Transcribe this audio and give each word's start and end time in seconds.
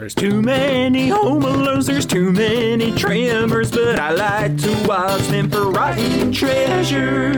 There's 0.00 0.14
too 0.14 0.40
many 0.40 1.08
home 1.08 1.42
alones, 1.42 1.86
there's 1.86 2.06
too 2.06 2.30
many 2.32 2.92
tremors, 2.94 3.72
but 3.72 3.98
I 3.98 4.12
like 4.12 4.56
to 4.58 4.86
watch 4.86 5.22
them 5.22 5.50
for 5.50 5.70
rotten 5.72 6.30
treasure. 6.32 7.34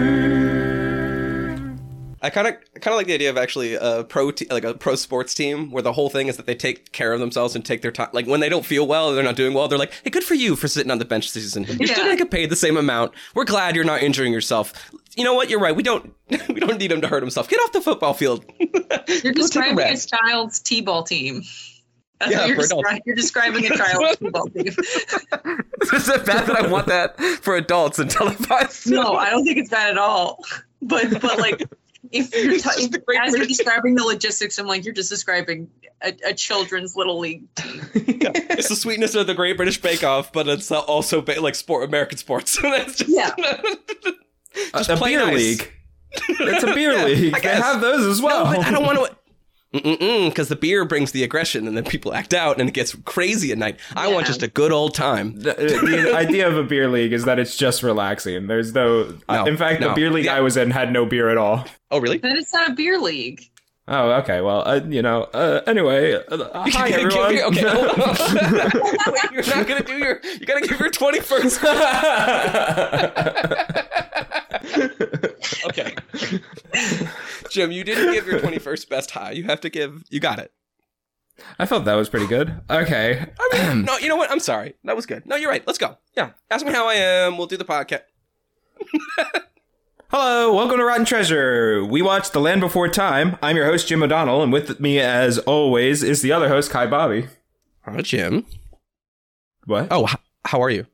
I 2.22 2.28
kind 2.28 2.48
of 2.48 2.56
kind 2.82 2.92
of 2.92 2.98
like 2.98 3.06
the 3.06 3.14
idea 3.14 3.30
of 3.30 3.38
actually 3.38 3.76
a 3.76 4.04
pro 4.04 4.30
te- 4.30 4.46
like 4.50 4.64
a 4.64 4.74
pro 4.74 4.94
sports 4.94 5.34
team 5.34 5.70
where 5.70 5.82
the 5.82 5.94
whole 5.94 6.10
thing 6.10 6.28
is 6.28 6.36
that 6.36 6.44
they 6.44 6.54
take 6.54 6.92
care 6.92 7.14
of 7.14 7.20
themselves 7.20 7.56
and 7.56 7.64
take 7.64 7.80
their 7.80 7.90
time. 7.90 8.10
Like 8.12 8.26
when 8.26 8.40
they 8.40 8.50
don't 8.50 8.66
feel 8.66 8.86
well, 8.86 9.14
they're 9.14 9.24
not 9.24 9.36
doing 9.36 9.54
well. 9.54 9.66
They're 9.68 9.78
like, 9.78 9.94
"Hey, 10.04 10.10
good 10.10 10.22
for 10.24 10.34
you 10.34 10.54
for 10.54 10.68
sitting 10.68 10.90
on 10.92 10.98
the 10.98 11.06
bench 11.06 11.32
this 11.32 11.42
season. 11.44 11.64
You're 11.64 11.88
still 11.88 12.04
Yeah. 12.04 12.10
gonna 12.10 12.16
get 12.16 12.30
paid 12.30 12.50
the 12.50 12.56
same 12.56 12.76
amount. 12.76 13.12
We're 13.34 13.46
glad 13.46 13.74
you're 13.74 13.86
not 13.86 14.02
injuring 14.02 14.34
yourself. 14.34 14.74
You 15.16 15.24
know 15.24 15.32
what? 15.32 15.48
You're 15.48 15.60
right. 15.60 15.74
We 15.74 15.82
don't 15.82 16.12
we 16.48 16.60
don't 16.60 16.78
need 16.78 16.92
him 16.92 17.00
to 17.00 17.08
hurt 17.08 17.22
himself. 17.22 17.48
Get 17.48 17.58
off 17.60 17.72
the 17.72 17.80
football 17.80 18.12
field. 18.12 18.44
You're 18.60 18.68
Go 18.68 19.00
take 19.06 19.24
a 19.24 19.32
describing 19.32 19.72
a 19.72 19.76
rest. 19.76 20.10
child's 20.10 20.60
t-ball 20.60 21.04
team. 21.04 21.42
That's 22.20 22.32
Yeah, 22.32 22.46
you're, 22.46 22.56
for 22.56 22.64
adults. 22.66 22.88
descri- 22.90 23.00
you're 23.06 23.16
describing 23.16 23.66
a 23.66 23.76
child's 23.76 24.18
t-ball 24.18 24.46
team. 24.50 24.66
Is 24.66 26.08
it 26.08 26.26
bad 26.26 26.46
that 26.46 26.56
I 26.56 26.66
want 26.68 26.86
that 26.88 27.18
for 27.42 27.56
adults 27.56 27.98
and 27.98 28.10
televised? 28.10 28.90
No, 28.90 29.14
I 29.14 29.30
don't 29.30 29.44
think 29.44 29.58
it's 29.58 29.70
bad 29.70 29.90
at 29.90 29.98
all. 29.98 30.44
But 30.82 31.20
but 31.20 31.38
like 31.38 31.62
if 32.12 32.34
you're 32.34 32.58
t- 32.58 32.84
if- 32.84 32.94
a 32.94 32.98
great 32.98 33.20
as 33.20 33.34
you're 33.34 33.46
describing 33.46 33.94
the 33.94 34.04
logistics, 34.04 34.58
I'm 34.58 34.66
like 34.66 34.84
you're 34.84 34.94
just 34.94 35.08
describing 35.10 35.70
a, 36.02 36.14
a 36.26 36.34
children's 36.34 36.94
little 36.96 37.18
league. 37.18 37.44
it's 37.94 38.68
the 38.68 38.76
sweetness 38.76 39.14
of 39.14 39.26
the 39.26 39.34
Great 39.34 39.56
British 39.56 39.80
Bake 39.80 40.02
Off, 40.04 40.32
but 40.32 40.46
it's 40.48 40.70
uh, 40.70 40.78
also 40.80 41.20
ba- 41.22 41.40
like 41.40 41.54
sport 41.54 41.84
American 41.88 42.18
sports. 42.18 42.58
It's 42.62 42.98
just, 42.98 43.10
Yeah. 43.10 43.30
just 44.74 44.90
a 44.90 44.96
play 44.96 45.10
beer 45.16 45.26
nice. 45.26 45.34
league. 45.36 45.72
It's 46.12 46.64
a 46.64 46.74
beer 46.74 47.04
league. 47.04 47.34
they 47.42 47.48
have 47.48 47.80
those 47.80 48.04
as 48.06 48.20
well. 48.20 48.44
No, 48.46 48.56
but 48.58 48.66
I 48.66 48.70
don't 48.70 48.84
want 48.84 48.98
to. 48.98 49.16
Because 49.72 50.48
the 50.48 50.56
beer 50.56 50.84
brings 50.84 51.12
the 51.12 51.22
aggression, 51.22 51.68
and 51.68 51.76
then 51.76 51.84
people 51.84 52.12
act 52.12 52.34
out, 52.34 52.58
and 52.58 52.68
it 52.68 52.72
gets 52.72 52.96
crazy 53.04 53.52
at 53.52 53.58
night. 53.58 53.78
I 53.94 54.12
want 54.12 54.26
just 54.26 54.42
a 54.42 54.48
good 54.48 54.72
old 54.72 54.94
time. 54.94 55.38
The, 55.38 55.56
uh, 55.56 55.80
the 55.80 56.14
idea 56.16 56.48
of 56.48 56.56
a 56.56 56.64
beer 56.64 56.88
league 56.88 57.12
is 57.12 57.24
that 57.24 57.38
it's 57.38 57.56
just 57.56 57.82
relaxing. 57.84 58.48
There's 58.48 58.74
no. 58.74 59.16
Uh, 59.28 59.36
no, 59.36 59.44
in 59.46 59.56
fact, 59.56 59.80
the 59.80 59.92
beer 59.92 60.10
league 60.10 60.24
Yeah. 60.24 60.36
I 60.36 60.40
was 60.40 60.56
in 60.56 60.72
had 60.72 60.92
no 60.92 61.06
beer 61.06 61.28
at 61.28 61.36
all. 61.38 61.66
Oh, 61.92 62.00
really? 62.00 62.18
Then 62.18 62.36
it's 62.36 62.52
not 62.52 62.70
a 62.70 62.74
beer 62.74 62.98
league. 62.98 63.48
Oh, 63.92 64.12
okay. 64.20 64.40
Well, 64.40 64.62
uh, 64.66 64.80
you 64.88 65.02
know. 65.02 65.24
Uh, 65.24 65.62
anyway, 65.66 66.14
uh, 66.14 66.70
hi 66.70 66.90
everyone. 66.90 67.36
okay, 67.36 67.62
hold 67.66 68.00
on. 68.00 69.12
Wait, 69.12 69.32
you're 69.32 69.56
not 69.56 69.66
gonna 69.66 69.82
do 69.82 69.98
your. 69.98 70.20
You 70.22 70.46
gotta 70.46 70.60
give 70.60 70.78
your 70.78 70.90
twenty 70.90 71.18
first. 71.18 71.58
okay. 75.66 75.96
Jim, 77.50 77.72
you 77.72 77.82
didn't 77.82 78.12
give 78.14 78.28
your 78.28 78.38
twenty 78.38 78.60
first 78.60 78.88
best 78.88 79.10
high. 79.10 79.32
You 79.32 79.42
have 79.44 79.60
to 79.62 79.70
give. 79.70 80.04
You 80.08 80.20
got 80.20 80.38
it. 80.38 80.52
I 81.58 81.66
felt 81.66 81.84
that 81.86 81.96
was 81.96 82.08
pretty 82.08 82.28
good. 82.28 82.60
Okay. 82.70 83.26
I 83.40 83.74
mean, 83.74 83.84
no, 83.86 83.98
you 83.98 84.08
know 84.08 84.16
what? 84.16 84.30
I'm 84.30 84.38
sorry. 84.38 84.74
That 84.84 84.94
was 84.94 85.06
good. 85.06 85.26
No, 85.26 85.34
you're 85.34 85.50
right. 85.50 85.66
Let's 85.66 85.78
go. 85.78 85.98
Yeah. 86.16 86.30
Ask 86.48 86.64
me 86.64 86.70
how 86.70 86.86
I 86.86 86.94
am. 86.94 87.38
We'll 87.38 87.48
do 87.48 87.56
the 87.56 87.64
podcast. 87.64 88.02
Hello, 90.10 90.52
welcome 90.52 90.78
to 90.78 90.84
Rotten 90.84 91.04
Treasure. 91.04 91.84
We 91.84 92.02
watch 92.02 92.30
The 92.32 92.40
Land 92.40 92.60
Before 92.60 92.88
Time. 92.88 93.36
I'm 93.42 93.56
your 93.56 93.66
host 93.66 93.86
Jim 93.88 94.02
O'Donnell, 94.02 94.42
and 94.42 94.52
with 94.52 94.80
me, 94.80 94.98
as 94.98 95.38
always, 95.40 96.02
is 96.02 96.20
the 96.22 96.32
other 96.32 96.48
host 96.48 96.70
Kai 96.70 96.86
Bobby. 96.86 97.28
Hi, 97.82 98.00
Jim. 98.02 98.44
What? 99.66 99.88
Oh, 99.90 100.06
h- 100.08 100.16
how 100.46 100.60
are 100.62 100.70
you? 100.70 100.86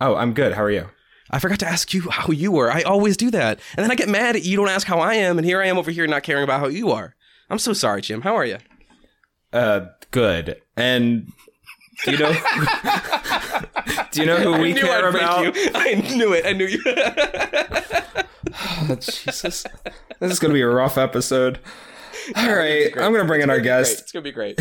Oh, 0.00 0.14
I'm 0.16 0.32
good. 0.32 0.54
How 0.54 0.62
are 0.62 0.70
you? 0.70 0.88
I 1.30 1.38
forgot 1.40 1.58
to 1.60 1.68
ask 1.68 1.92
you 1.92 2.08
how 2.08 2.32
you 2.32 2.50
were. 2.50 2.72
I 2.72 2.82
always 2.82 3.18
do 3.18 3.30
that. 3.32 3.60
And 3.76 3.84
then 3.84 3.90
I 3.90 3.94
get 3.94 4.08
mad 4.08 4.34
at 4.34 4.44
you 4.44 4.56
don't 4.56 4.70
ask 4.70 4.86
how 4.86 4.98
I 4.98 5.14
am, 5.14 5.36
and 5.36 5.44
here 5.46 5.60
I 5.60 5.66
am 5.66 5.76
over 5.76 5.90
here 5.90 6.06
not 6.06 6.22
caring 6.22 6.44
about 6.44 6.60
how 6.60 6.68
you 6.68 6.90
are. 6.90 7.14
I'm 7.50 7.58
so 7.58 7.74
sorry, 7.74 8.00
Jim. 8.00 8.22
How 8.22 8.34
are 8.34 8.46
you? 8.46 8.58
Uh, 9.52 9.88
good. 10.10 10.60
And 10.74 11.32
do 12.04 12.12
you 12.12 12.18
know? 12.18 12.32
do 14.10 14.20
you 14.20 14.26
know 14.26 14.36
who 14.36 14.60
we 14.60 14.74
I 14.74 14.78
care 14.80 15.06
I'd 15.06 15.14
about? 15.14 15.56
I 15.74 15.94
knew 15.94 16.32
it. 16.32 16.46
I 16.46 16.52
knew 16.52 16.66
you. 16.66 16.82
Oh, 18.60 18.96
Jesus, 19.00 19.64
this 20.20 20.32
is 20.32 20.38
gonna 20.38 20.54
be 20.54 20.60
a 20.60 20.68
rough 20.68 20.98
episode. 20.98 21.60
All 22.36 22.54
right, 22.54 22.92
I'm 22.96 23.12
gonna 23.12 23.24
bring 23.24 23.40
in 23.40 23.50
our 23.50 23.60
guest. 23.60 24.00
It's 24.00 24.12
gonna 24.12 24.22
be 24.22 24.32
great. 24.32 24.60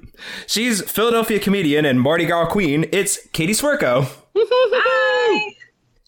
She's 0.46 0.82
Philadelphia 0.90 1.38
comedian 1.38 1.84
and 1.84 2.00
Mardi 2.00 2.26
Gras 2.26 2.46
queen. 2.46 2.86
It's 2.92 3.26
Katie 3.32 3.52
Cwirko. 3.52 4.08
Hi. 4.36 5.54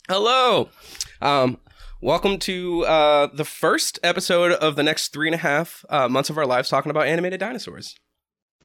Hello. 0.09 0.69
Um, 1.21 1.59
welcome 2.01 2.39
to 2.41 2.85
uh, 2.87 3.29
the 3.33 3.45
first 3.45 3.99
episode 4.03 4.53
of 4.53 4.77
the 4.77 4.83
next 4.83 5.13
three 5.13 5.29
and 5.29 5.35
a 5.35 5.39
half 5.39 5.85
uh, 5.89 6.09
months 6.09 6.31
of 6.31 6.39
our 6.39 6.47
lives 6.47 6.69
talking 6.69 6.91
about 6.91 7.07
animated 7.07 7.41
dinosaurs. 7.41 7.97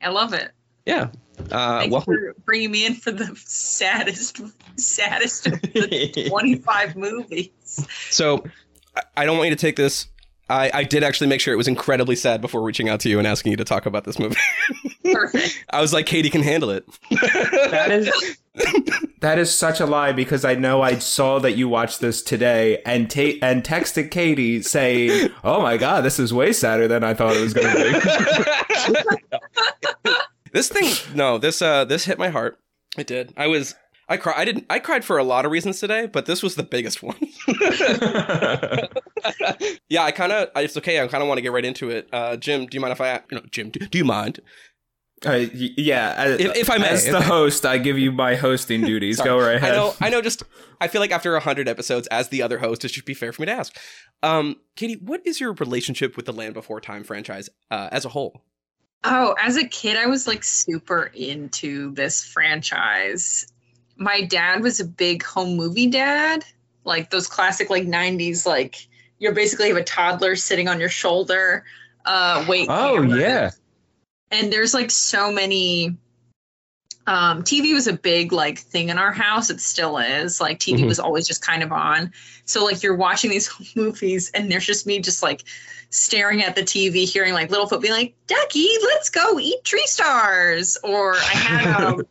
I 0.02 0.10
love 0.10 0.34
it. 0.34 0.52
Yeah. 0.86 1.10
Uh, 1.52 1.88
welcome. 1.90 2.14
for 2.16 2.36
bringing 2.46 2.72
me 2.72 2.86
in 2.86 2.96
for 2.96 3.12
the 3.12 3.36
saddest, 3.46 4.42
saddest 4.78 5.48
of 5.48 5.62
the 5.74 6.28
25 6.30 6.96
movies. 6.96 7.50
So, 8.10 8.44
I- 8.96 9.02
I 9.18 9.26
don't 9.26 9.38
want 9.38 9.50
you 9.50 9.56
to 9.56 9.62
take 9.62 9.76
this. 9.76 10.08
I, 10.48 10.70
I 10.74 10.84
did 10.84 11.04
actually 11.04 11.26
make 11.28 11.42
sure 11.42 11.54
it 11.56 11.58
was 11.58 11.68
incredibly 11.68 12.16
sad 12.16 12.40
before 12.40 12.62
reaching 12.62 12.88
out 12.88 13.00
to 13.00 13.10
you 13.10 13.18
and 13.18 13.28
asking 13.28 13.50
you 13.52 13.58
to 13.58 13.64
talk 13.64 13.88
about 13.88 14.04
this 14.04 14.20
movie. 14.20 14.36
Perfect. 15.04 15.66
I 15.72 15.82
was 15.82 15.92
like, 15.92 16.06
Katie 16.06 16.30
can 16.30 16.44
handle 16.44 16.70
it. 16.70 16.86
That 17.10 17.88
is 17.92 18.38
that 19.22 19.40
is 19.40 19.54
such 19.54 19.80
a 19.80 19.88
lie 19.88 20.12
because 20.12 20.46
I 20.46 20.54
know 20.54 20.84
I 20.84 21.00
saw 21.00 21.40
that 21.40 21.54
you 21.58 21.68
watched 21.68 22.00
this 22.00 22.22
today 22.22 22.80
and 22.86 23.10
ta- 23.10 23.40
and 23.42 23.64
texted 23.64 24.12
Katie 24.12 24.62
saying, 24.62 25.32
"Oh 25.44 25.62
my 25.64 25.78
god, 25.78 26.06
this 26.06 26.20
is 26.20 26.32
way 26.32 26.54
sadder 26.54 26.88
than 26.88 27.04
I 27.04 27.16
thought 27.16 27.36
it 27.36 27.42
was 27.42 27.54
going 27.54 27.76
to 27.76 27.84
be." 30.06 30.12
This 30.56 30.70
thing, 30.70 30.92
no, 31.16 31.38
this 31.38 31.62
uh, 31.62 31.86
this 31.86 32.06
hit 32.06 32.18
my 32.18 32.30
heart. 32.30 32.58
It 32.98 33.08
did. 33.08 33.34
I 33.36 33.48
was, 33.48 33.76
I 34.08 34.16
cried. 34.18 34.36
I 34.38 34.46
didn't. 34.46 34.66
I 34.70 34.80
cried 34.80 35.04
for 35.06 35.18
a 35.18 35.24
lot 35.24 35.46
of 35.46 35.52
reasons 35.52 35.80
today, 35.80 36.08
but 36.08 36.26
this 36.26 36.42
was 36.42 36.56
the 36.56 36.64
biggest 36.64 37.04
one. 37.04 37.18
yeah, 39.90 40.04
I 40.04 40.12
kind 40.12 40.32
of. 40.32 40.50
It's 40.56 40.78
okay. 40.78 41.02
I 41.02 41.08
kind 41.08 41.22
of 41.22 41.28
want 41.28 41.38
to 41.38 41.42
get 41.42 41.52
right 41.52 41.66
into 41.66 41.90
it. 41.90 42.08
Uh, 42.12 42.38
Jim, 42.38 42.66
do 42.68 42.76
you 42.76 42.82
mind 42.82 42.94
if 42.94 43.02
I? 43.02 43.22
You 43.30 43.38
know, 43.38 43.44
Jim, 43.52 43.70
do, 43.70 43.80
do 43.80 43.98
you 43.98 44.06
mind? 44.06 44.40
Uh, 45.26 45.46
yeah, 45.54 46.14
as, 46.18 46.40
If- 46.40 46.56
if 46.56 46.70
I 46.70 46.78
may, 46.78 46.90
as 46.90 47.06
if 47.06 47.12
the 47.14 47.18
I- 47.20 47.24
host, 47.24 47.66
I 47.66 47.78
give 47.78 47.98
you 47.98 48.12
my 48.12 48.36
hosting 48.36 48.82
duties. 48.82 49.18
Sorry. 49.18 49.30
Go 49.30 49.40
right 49.40 49.56
ahead. 49.56 49.72
I 49.74 49.76
know. 49.76 49.94
I 50.02 50.10
know. 50.10 50.22
Just, 50.22 50.44
I 50.80 50.88
feel 50.88 51.02
like 51.02 51.12
after 51.12 51.38
hundred 51.40 51.68
episodes, 51.68 52.08
as 52.08 52.30
the 52.30 52.42
other 52.44 52.60
host, 52.60 52.86
it 52.86 52.92
should 52.92 53.06
be 53.06 53.14
fair 53.14 53.32
for 53.34 53.42
me 53.42 53.48
to 53.48 53.52
ask. 53.54 53.78
Um, 54.24 54.58
Katie, 54.76 54.98
what 55.02 55.22
is 55.26 55.40
your 55.40 55.54
relationship 55.54 56.16
with 56.16 56.26
the 56.26 56.34
Land 56.34 56.54
Before 56.54 56.80
Time 56.82 57.04
franchise 57.04 57.50
uh, 57.72 57.90
as 57.92 58.06
a 58.06 58.10
whole? 58.10 58.44
Oh, 59.06 59.36
as 59.40 59.56
a 59.56 59.68
kid, 59.68 59.98
I 59.98 60.08
was 60.08 60.28
like 60.28 60.44
super 60.44 61.12
into 61.14 61.92
this 61.94 62.24
franchise. 62.24 63.46
My 63.98 64.22
dad 64.22 64.62
was 64.62 64.80
a 64.80 64.86
big 64.86 65.24
home 65.24 65.56
movie 65.56 65.88
dad, 65.88 66.44
like 66.84 67.10
those 67.12 67.28
classic 67.28 67.70
like 67.70 67.84
'90s, 67.84 68.46
like 68.46 68.88
you're 69.20 69.34
basically 69.34 69.68
have 69.70 69.78
a 69.78 69.84
toddler 69.84 70.36
sitting 70.36 70.68
on 70.68 70.80
your 70.80 70.90
shoulder. 70.90 71.66
Uh, 72.06 72.46
wait. 72.48 72.68
Oh 72.70 72.96
cameras. 72.96 73.20
yeah. 73.20 73.52
and 74.32 74.52
there's 74.52 74.74
like 74.74 74.92
so 74.92 75.32
many 75.32 75.96
um 77.08 77.44
tv 77.44 77.74
was 77.74 77.88
a 77.88 77.94
big 77.94 78.32
like 78.32 78.58
thing 78.60 78.90
in 78.90 78.98
our 78.98 79.12
house 79.12 79.50
it 79.50 79.60
still 79.62 79.98
is 79.98 80.42
like 80.42 80.60
tv 80.60 80.80
Mhm. 80.80 80.88
was 80.88 81.00
always 81.00 81.28
just 81.28 81.42
kind 81.42 81.62
of 81.64 81.72
on 81.72 82.12
so 82.46 82.64
like 82.66 82.82
you're 82.82 82.96
watching 82.96 83.30
these 83.30 83.50
movies 83.76 84.32
and 84.34 84.52
there's 84.52 84.66
just 84.66 84.88
me 84.88 85.00
just 85.00 85.22
like 85.22 85.44
staring 85.90 86.42
at 86.44 86.56
the 86.56 86.62
tv 86.64 87.06
hearing 87.08 87.34
like 87.34 87.50
littlefoot 87.50 87.82
being 87.82 87.94
like 87.94 88.16
ducky 88.28 88.68
let's 88.84 89.10
go 89.10 89.40
eat 89.40 89.64
tree 89.64 89.86
stars 89.86 90.78
or 90.84 91.26
i 91.26 91.34
had 91.34 91.68
um 91.68 92.06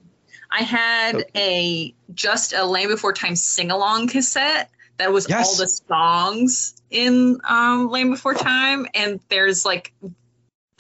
i 0.51 0.63
had 0.63 1.25
a 1.37 1.95
just 2.15 2.53
a 2.53 2.65
land 2.65 2.89
before 2.89 3.13
time 3.13 3.35
sing-along 3.37 4.07
cassette 4.09 4.71
that 4.97 5.13
was 5.13 5.29
Yes. 5.29 5.49
all 5.49 5.57
the 5.57 5.69
songs 5.69 6.77
in 6.91 7.41
um 7.49 7.89
land 7.91 8.11
before 8.13 8.35
time 8.35 8.87
and 8.95 9.19
there's 9.29 9.65
like 9.65 9.93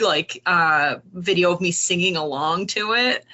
like 0.00 0.40
uh 0.46 0.96
video 1.12 1.52
of 1.52 1.60
me 1.60 1.70
singing 1.72 2.16
along 2.16 2.66
to 2.68 2.94
it. 2.94 3.24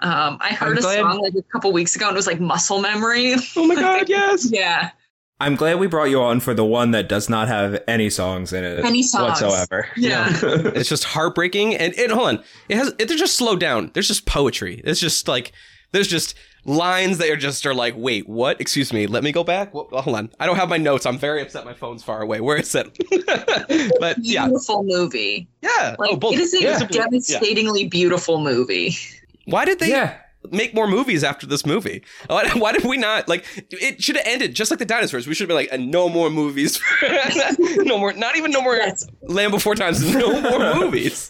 Um 0.00 0.38
I 0.40 0.48
heard 0.54 0.72
I'm 0.72 0.78
a 0.78 0.80
glad- 0.82 1.00
song 1.00 1.20
like 1.22 1.34
a 1.34 1.42
couple 1.52 1.72
weeks 1.72 1.94
ago 1.96 2.08
and 2.08 2.14
it 2.14 2.18
was 2.18 2.26
like 2.26 2.40
muscle 2.40 2.80
memory. 2.80 3.34
Oh 3.56 3.66
my 3.66 3.74
God! 3.86 4.08
Yes. 4.08 4.50
yeah. 4.50 4.90
I'm 5.40 5.56
glad 5.56 5.80
we 5.80 5.88
brought 5.88 6.10
you 6.10 6.22
on 6.22 6.38
for 6.38 6.54
the 6.54 6.64
one 6.64 6.92
that 6.92 7.08
does 7.08 7.28
not 7.28 7.48
have 7.48 7.82
any 7.88 8.08
songs 8.08 8.52
in 8.52 8.62
it 8.62 8.84
Any 8.84 9.02
songs. 9.02 9.40
whatsoever. 9.42 9.88
Yeah. 9.96 10.28
it's 10.42 10.88
just 10.88 11.02
heartbreaking 11.04 11.74
and, 11.74 11.92
and 11.98 12.12
hold 12.12 12.28
on 12.28 12.44
it 12.68 12.76
has 12.76 12.94
it, 12.98 13.08
they're 13.08 13.16
just 13.16 13.36
slowed 13.36 13.58
down 13.60 13.90
there's 13.94 14.06
just 14.08 14.26
poetry 14.26 14.80
it's 14.84 15.00
just 15.00 15.26
like 15.26 15.50
there's 15.92 16.06
just 16.08 16.36
lines 16.64 17.18
that 17.18 17.28
are 17.30 17.36
just 17.36 17.66
are 17.66 17.74
like 17.74 17.94
wait 17.96 18.28
what 18.28 18.60
excuse 18.60 18.92
me 18.92 19.06
let 19.08 19.22
me 19.24 19.32
go 19.32 19.42
back 19.44 19.74
well, 19.74 19.86
hold 19.92 20.16
on 20.16 20.30
i 20.40 20.46
don't 20.46 20.56
have 20.56 20.68
my 20.70 20.78
notes 20.78 21.04
i'm 21.04 21.18
very 21.18 21.42
upset 21.42 21.64
my 21.66 21.74
phone's 21.74 22.02
far 22.02 22.22
away 22.22 22.40
where 22.40 22.56
is 22.56 22.74
it 22.74 22.86
but 24.00 24.16
yeah 24.22 24.46
Beautiful 24.46 24.82
movie. 24.84 25.46
yeah 25.62 25.96
Like 25.98 26.12
oh, 26.12 26.16
both. 26.16 26.32
it 26.34 26.40
is 26.40 26.54
a 26.54 26.62
yeah. 26.62 26.78
devastatingly 26.86 27.88
beautiful 27.88 28.40
movie. 28.40 28.96
Why 29.46 29.64
did 29.64 29.78
they 29.78 29.90
yeah. 29.90 30.18
make 30.50 30.74
more 30.74 30.86
movies 30.86 31.24
after 31.24 31.46
this 31.46 31.64
movie. 31.64 32.02
Why, 32.28 32.48
why 32.56 32.72
did 32.72 32.84
we 32.84 32.96
not 32.96 33.28
like? 33.28 33.44
It 33.70 34.02
should 34.02 34.16
have 34.16 34.26
ended 34.26 34.54
just 34.54 34.70
like 34.70 34.78
the 34.78 34.84
dinosaurs. 34.84 35.26
We 35.26 35.34
should 35.34 35.44
have 35.44 35.48
been 35.48 35.56
like, 35.56 35.68
and 35.72 35.90
no 35.90 36.08
more 36.08 36.30
movies. 36.30 36.80
no 37.78 37.98
more. 37.98 38.12
Not 38.12 38.36
even 38.36 38.50
no 38.50 38.62
more 38.62 38.76
Yes. 38.76 39.06
Land 39.22 39.52
Before 39.52 39.74
Times. 39.74 40.02
No 40.14 40.40
more 40.40 40.74
movies. 40.74 41.28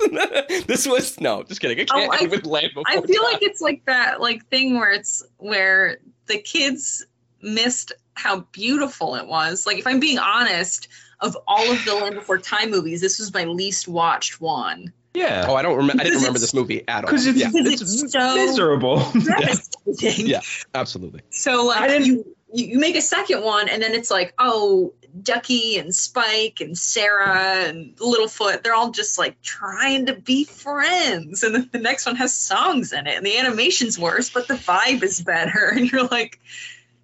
this 0.66 0.86
was 0.86 1.20
no. 1.20 1.42
Just 1.44 1.60
kidding. 1.60 1.78
It 1.78 1.90
oh, 1.92 1.96
can't 1.96 2.10
Oh, 2.10 2.16
I- 2.16 2.22
end 2.22 2.30
with 2.30 2.46
Land 2.46 2.70
Before 2.74 2.84
I 2.86 3.00
feel 3.00 3.22
Time. 3.22 3.32
like 3.32 3.42
it's 3.42 3.60
like 3.60 3.84
that 3.86 4.20
like 4.20 4.46
thing 4.48 4.76
where 4.78 4.92
it's 4.92 5.22
where 5.38 5.98
the 6.26 6.38
kids 6.38 7.04
missed 7.42 7.92
how 8.14 8.40
beautiful 8.52 9.14
it 9.16 9.26
was. 9.26 9.66
Like 9.66 9.78
if 9.78 9.86
I'm 9.86 10.00
being 10.00 10.18
honest, 10.18 10.88
of 11.20 11.36
all 11.46 11.70
of 11.70 11.84
the 11.84 11.94
Land 11.94 12.14
Before 12.16 12.38
Time 12.38 12.70
movies, 12.70 13.00
this 13.00 13.18
was 13.18 13.32
my 13.32 13.44
least 13.44 13.88
watched 13.88 14.40
one. 14.40 14.92
Yeah. 15.14 15.46
Oh, 15.48 15.54
I 15.54 15.62
don't 15.62 15.76
remember. 15.76 16.00
I 16.00 16.04
didn't 16.04 16.18
remember 16.18 16.38
this 16.40 16.54
movie 16.54 16.86
at 16.88 17.04
all. 17.04 17.10
Because 17.10 17.26
it's, 17.26 17.38
yeah, 17.38 17.50
it's, 17.52 17.80
it's 17.82 18.12
so- 18.12 18.34
miserable. 18.34 18.96
Devastating. 19.12 20.26
Yeah. 20.26 20.40
absolutely. 20.74 21.22
So 21.30 21.70
uh, 21.70 21.74
I 21.74 21.88
didn't- 21.88 22.06
you, 22.06 22.36
you 22.52 22.66
you 22.66 22.78
make 22.78 22.94
a 22.96 23.00
second 23.00 23.42
one 23.42 23.68
and 23.68 23.82
then 23.82 23.94
it's 23.94 24.10
like, 24.10 24.32
oh, 24.38 24.92
Ducky 25.22 25.76
and 25.78 25.94
Spike 25.94 26.60
and 26.60 26.76
Cera 26.78 27.64
and 27.68 27.96
Littlefoot, 27.96 28.62
they're 28.62 28.74
all 28.74 28.90
just 28.90 29.18
like 29.18 29.40
trying 29.42 30.06
to 30.06 30.14
be 30.14 30.44
friends. 30.44 31.42
And 31.44 31.54
then 31.54 31.68
the 31.72 31.78
next 31.78 32.06
one 32.06 32.16
has 32.16 32.34
songs 32.34 32.92
in 32.92 33.06
it 33.06 33.16
and 33.16 33.24
the 33.26 33.36
animation's 33.38 33.98
worse, 33.98 34.30
but 34.30 34.48
the 34.48 34.54
vibe 34.54 35.02
is 35.02 35.20
better. 35.20 35.72
And 35.76 35.90
you're 35.90 36.06
like, 36.06 36.40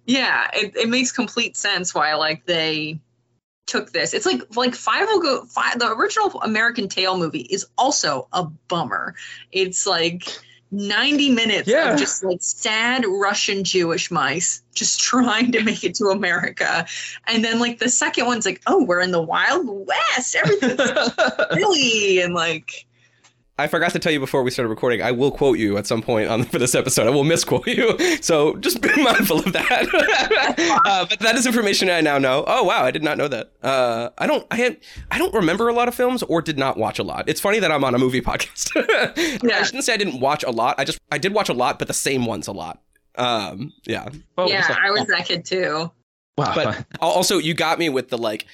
yeah, 0.05 0.49
it, 0.53 0.75
it 0.75 0.89
makes 0.89 1.11
complete 1.11 1.55
sense 1.57 1.93
why 1.95 2.15
like 2.15 2.45
they 2.45 2.99
took 3.71 3.91
this. 3.91 4.13
It's 4.13 4.25
like 4.25 4.55
like 4.55 4.75
Five 4.75 5.07
will 5.07 5.21
go 5.21 5.45
five 5.45 5.79
the 5.79 5.91
original 5.91 6.41
American 6.41 6.87
Tail 6.89 7.17
movie 7.17 7.39
is 7.49 7.65
also 7.77 8.27
a 8.33 8.43
bummer. 8.43 9.15
It's 9.51 9.87
like 9.87 10.27
90 10.73 11.31
minutes 11.31 11.67
Yeah. 11.67 11.93
of 11.93 11.99
just 11.99 12.23
like 12.23 12.37
sad 12.41 13.05
Russian 13.05 13.63
Jewish 13.63 14.09
mice 14.11 14.61
just 14.73 14.99
trying 15.09 15.51
to 15.53 15.63
make 15.63 15.83
it 15.83 15.95
to 15.95 16.05
America. 16.05 16.85
And 17.27 17.43
then 17.43 17.59
like 17.59 17.79
the 17.79 17.89
second 17.89 18.25
one's 18.25 18.45
like, 18.45 18.61
oh, 18.67 18.83
we're 18.83 19.01
in 19.01 19.11
the 19.11 19.21
Wild 19.21 19.65
West. 19.67 20.35
Everything's 20.35 20.81
silly 21.53 22.21
and 22.21 22.33
like 22.33 22.85
I 23.61 23.67
forgot 23.67 23.91
to 23.91 23.99
tell 23.99 24.11
you 24.11 24.19
before 24.19 24.41
we 24.41 24.49
started 24.49 24.69
recording. 24.69 25.03
I 25.03 25.11
will 25.11 25.29
quote 25.29 25.59
you 25.59 25.77
at 25.77 25.85
some 25.85 26.01
point 26.01 26.29
on 26.29 26.43
for 26.51 26.57
this 26.57 26.73
episode. 26.73 27.05
I 27.05 27.11
will 27.11 27.23
misquote 27.23 27.67
you, 27.67 27.95
so 28.21 28.55
just 28.55 28.81
be 28.81 28.89
mindful 29.03 29.37
of 29.37 29.53
that. 29.53 30.81
uh, 30.85 31.05
but 31.07 31.19
that 31.19 31.35
is 31.35 31.45
information 31.45 31.87
I 31.89 32.01
now 32.01 32.17
know. 32.17 32.43
Oh 32.47 32.63
wow, 32.63 32.83
I 32.83 32.89
did 32.89 33.03
not 33.03 33.19
know 33.19 33.27
that. 33.27 33.51
Uh, 33.61 34.09
I 34.17 34.25
don't. 34.25 34.47
I 34.49 34.55
had. 34.55 34.77
I 35.11 35.19
don't 35.19 35.33
remember 35.33 35.69
a 35.69 35.73
lot 35.73 35.87
of 35.87 35.93
films 35.93 36.23
or 36.23 36.41
did 36.41 36.57
not 36.57 36.75
watch 36.75 36.97
a 36.97 37.03
lot. 37.03 37.29
It's 37.29 37.39
funny 37.39 37.59
that 37.59 37.71
I'm 37.71 37.83
on 37.83 37.93
a 37.93 37.99
movie 37.99 38.21
podcast. 38.21 38.71
yeah. 39.43 39.59
I 39.59 39.63
shouldn't 39.63 39.83
say 39.83 39.93
I 39.93 39.97
didn't 39.97 40.19
watch 40.19 40.43
a 40.43 40.51
lot. 40.51 40.75
I 40.79 40.83
just 40.83 40.99
I 41.11 41.19
did 41.19 41.33
watch 41.33 41.49
a 41.49 41.53
lot, 41.53 41.77
but 41.77 41.87
the 41.87 41.93
same 41.93 42.25
ones 42.25 42.47
a 42.47 42.51
lot. 42.51 42.81
Um, 43.15 43.73
yeah. 43.83 44.09
Oh, 44.37 44.47
yeah, 44.47 44.75
I 44.83 44.89
was 44.89 45.05
that 45.07 45.25
kid 45.25 45.45
too. 45.45 45.91
wow. 46.35 46.55
But 46.55 46.85
also, 46.99 47.37
you 47.37 47.53
got 47.53 47.77
me 47.77 47.89
with 47.89 48.09
the 48.09 48.17
like. 48.17 48.47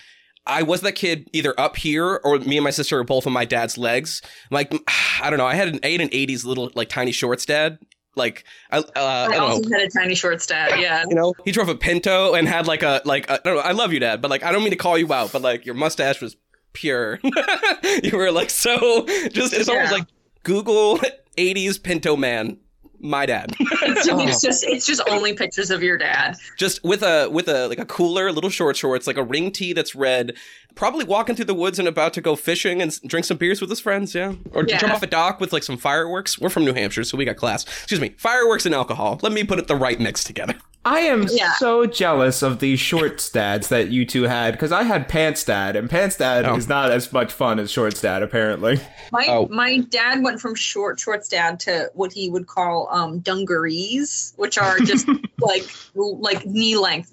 I 0.48 0.64
was 0.64 0.82
that 0.82 0.94
kid 0.94 1.30
either 1.34 1.54
up 1.60 1.76
here 1.76 2.20
or 2.24 2.40
me 2.40 2.58
and 2.58 2.64
my 2.64 2.70
sister 2.72 2.98
were 2.98 3.04
both 3.04 3.28
on 3.28 3.34
my 3.34 3.46
dad's 3.46 3.78
legs. 3.78 4.22
Like 4.50 4.74
I 5.22 5.30
don't 5.30 5.38
know. 5.38 5.46
I 5.46 5.56
had 5.56 5.68
an 5.68 5.80
eight 5.84 6.02
and 6.02 6.12
'80s 6.12 6.46
little 6.46 6.72
like 6.74 6.90
tiny 6.90 7.12
shorts 7.12 7.46
dad. 7.46 7.78
Like 8.16 8.46
I, 8.72 8.80
uh, 8.80 8.84
I 8.96 9.26
I, 9.26 9.28
don't 9.28 9.38
know. 9.38 9.46
also 9.48 9.70
had 9.70 9.82
a 9.82 9.90
tiny 9.90 10.16
short 10.16 10.42
stat. 10.42 10.80
Yeah. 10.80 11.04
You 11.08 11.16
know, 11.16 11.34
he 11.46 11.52
drove 11.52 11.70
a 11.70 11.76
Pinto 11.76 12.34
and 12.34 12.48
had 12.48 12.66
like 12.66 12.82
a 12.82 13.02
like 13.06 13.30
I 13.30 13.38
don't 13.44 13.56
know. 13.56 13.62
I 13.62 13.74
love 13.74 13.94
you, 13.94 14.00
Dad, 14.00 14.22
but 14.22 14.32
like 14.32 14.44
I 14.44 14.52
don't 14.52 14.62
mean 14.62 14.72
to 14.72 14.78
call 14.78 14.98
you 14.98 15.14
out, 15.14 15.32
but 15.32 15.44
like 15.44 15.66
your 15.66 15.76
mustache 15.76 16.20
was 16.20 16.36
pure. 16.74 17.20
you 18.04 18.18
were 18.18 18.32
like 18.32 18.50
so 18.50 19.06
just. 19.30 19.54
It's 19.54 19.70
almost 19.70 19.92
like 19.92 20.08
Google 20.44 21.00
'80s 21.38 21.82
Pinto 21.82 22.16
man. 22.16 22.58
My 23.00 23.26
dad. 23.26 23.54
It's, 23.90 24.10
oh. 24.10 24.20
it's 24.20 24.42
just 24.42 24.64
it's 24.66 24.86
just 24.86 25.02
only 25.10 25.34
pictures 25.34 25.72
of 25.72 25.82
your 25.82 25.98
dad. 25.98 26.36
just 26.58 26.84
with 26.84 27.04
a 27.04 27.30
with 27.30 27.48
a 27.48 27.68
like 27.68 27.80
a 27.80 27.86
cooler, 27.86 28.32
little 28.32 28.50
short 28.50 28.76
shorts, 28.76 29.08
like 29.08 29.18
a 29.18 29.24
ring 29.24 29.52
tee 29.52 29.72
that's 29.72 29.96
red. 29.96 30.36
Probably 30.76 31.06
walking 31.06 31.36
through 31.36 31.46
the 31.46 31.54
woods 31.54 31.80
and 31.80 31.88
about 31.88 32.14
to 32.14 32.22
go 32.22 32.36
fishing 32.36 32.82
and 32.82 33.00
drink 33.08 33.26
some 33.26 33.38
beers 33.38 33.62
with 33.62 33.70
his 33.70 33.80
friends. 33.80 34.14
Yeah, 34.14 34.34
or 34.52 34.66
Yeah. 34.68 34.78
jump 34.78 34.94
off 34.94 35.04
a 35.04 35.08
dock 35.08 35.40
with 35.40 35.54
like 35.54 35.64
some 35.64 35.78
fireworks. 35.78 36.40
We're 36.40 36.50
from 36.50 36.66
New 36.66 36.74
Hampshire, 36.74 37.04
so 37.04 37.18
we 37.18 37.24
got 37.26 37.38
class. 37.38 37.64
Excuse 37.64 38.02
me, 38.02 38.16
fireworks 38.18 38.66
and 38.66 38.76
alcohol. 38.76 39.20
Let 39.22 39.32
me 39.32 39.44
put 39.44 39.58
it 39.60 39.68
the 39.68 39.76
right 39.76 40.00
mix 40.00 40.24
together. 40.24 40.56
I 40.90 41.00
am 41.02 41.28
Yeah. 41.30 41.52
so 41.56 41.86
jealous 41.86 42.42
of 42.42 42.60
these 42.60 42.80
short 42.80 43.20
stads 43.20 43.68
that 43.68 43.90
you 43.90 44.06
two 44.06 44.24
had 44.24 44.54
because 44.54 44.72
I 44.72 44.84
had 44.84 45.10
pants 45.10 45.44
dad, 45.44 45.76
and 45.76 45.90
pants 45.90 46.16
dad 46.16 46.46
Oh. 46.46 46.56
is 46.56 46.70
not 46.70 46.92
as 46.92 47.12
much 47.12 47.34
fun 47.34 47.60
as 47.60 47.70
short 47.70 48.00
dad 48.02 48.24
apparently. 48.24 48.80
My 49.12 49.26
Oh. 49.28 49.48
my 49.52 49.80
dad 49.80 50.24
went 50.24 50.40
from 50.40 50.56
short 50.56 51.00
shorts 51.00 51.28
dad 51.28 51.60
to 51.62 51.92
what 51.94 52.14
he 52.14 52.30
would 52.30 52.48
call 52.48 52.88
um 52.92 53.20
dungarees, 53.20 54.34
which 54.38 54.58
are 54.58 54.80
just 54.80 55.08
like 55.40 55.66
like 55.96 56.46
knee 56.46 56.78
length 56.78 57.12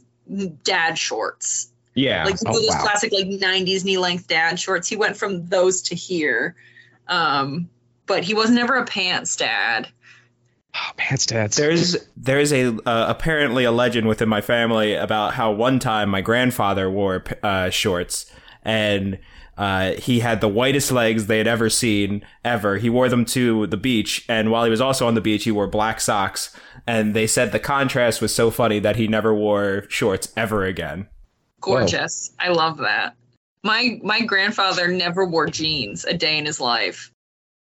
dad 0.62 0.96
shorts. 0.96 1.68
yeah. 1.94 2.24
Like 2.24 2.36
Oh, 2.46 2.52
those 2.52 2.68
wow. 2.68 2.82
classic 2.82 3.12
like 3.12 3.26
'90s 3.26 3.84
knee 3.84 3.98
length 3.98 4.28
dad 4.28 4.58
shorts. 4.60 4.86
He 4.88 4.96
went 4.96 5.16
from 5.16 5.48
those 5.48 5.82
to 5.82 5.94
here, 5.96 6.54
um, 7.08 7.68
but 8.06 8.22
he 8.24 8.34
was 8.34 8.50
never 8.50 8.74
a 8.76 8.84
pants 8.84 9.34
dad. 9.36 9.88
Oh, 10.76 10.90
pants 10.96 11.26
dads. 11.26 11.56
There's 11.56 11.96
there's 12.16 12.52
a 12.52 12.68
uh, 12.86 13.06
apparently 13.08 13.64
a 13.64 13.70
legend 13.70 14.08
within 14.08 14.28
my 14.28 14.40
family 14.40 14.94
about 14.94 15.34
how 15.34 15.52
one 15.52 15.78
time 15.78 16.08
my 16.08 16.20
grandfather 16.20 16.90
wore 16.90 17.24
uh, 17.42 17.70
shorts 17.70 18.30
and 18.64 19.18
uh, 19.56 19.92
he 19.92 20.20
had 20.20 20.40
the 20.40 20.48
whitest 20.48 20.90
legs 20.90 21.26
they 21.26 21.38
had 21.38 21.46
ever 21.46 21.70
seen 21.70 22.24
ever. 22.44 22.76
He 22.78 22.90
wore 22.90 23.08
them 23.08 23.24
to 23.26 23.66
the 23.66 23.76
beach, 23.76 24.24
and 24.28 24.50
while 24.50 24.64
he 24.64 24.70
was 24.70 24.80
also 24.80 25.06
on 25.06 25.14
the 25.14 25.20
beach, 25.20 25.44
he 25.44 25.52
wore 25.52 25.66
black 25.66 26.00
socks. 26.00 26.54
And 26.86 27.14
they 27.14 27.26
said 27.26 27.52
the 27.52 27.60
contrast 27.60 28.20
was 28.20 28.34
so 28.34 28.50
funny 28.50 28.78
that 28.80 28.96
he 28.96 29.06
never 29.06 29.34
wore 29.34 29.84
shorts 29.88 30.32
ever 30.36 30.64
again. 30.64 31.08
Gorgeous. 31.60 32.32
I 32.38 32.48
love 32.48 32.78
that. 32.78 33.14
My 33.62 33.98
my 34.02 34.20
grandfather 34.20 34.88
never 34.88 35.24
wore 35.24 35.46
jeans 35.46 36.04
a 36.04 36.14
day 36.14 36.36
in 36.36 36.44
his 36.44 36.60
life. 36.60 37.10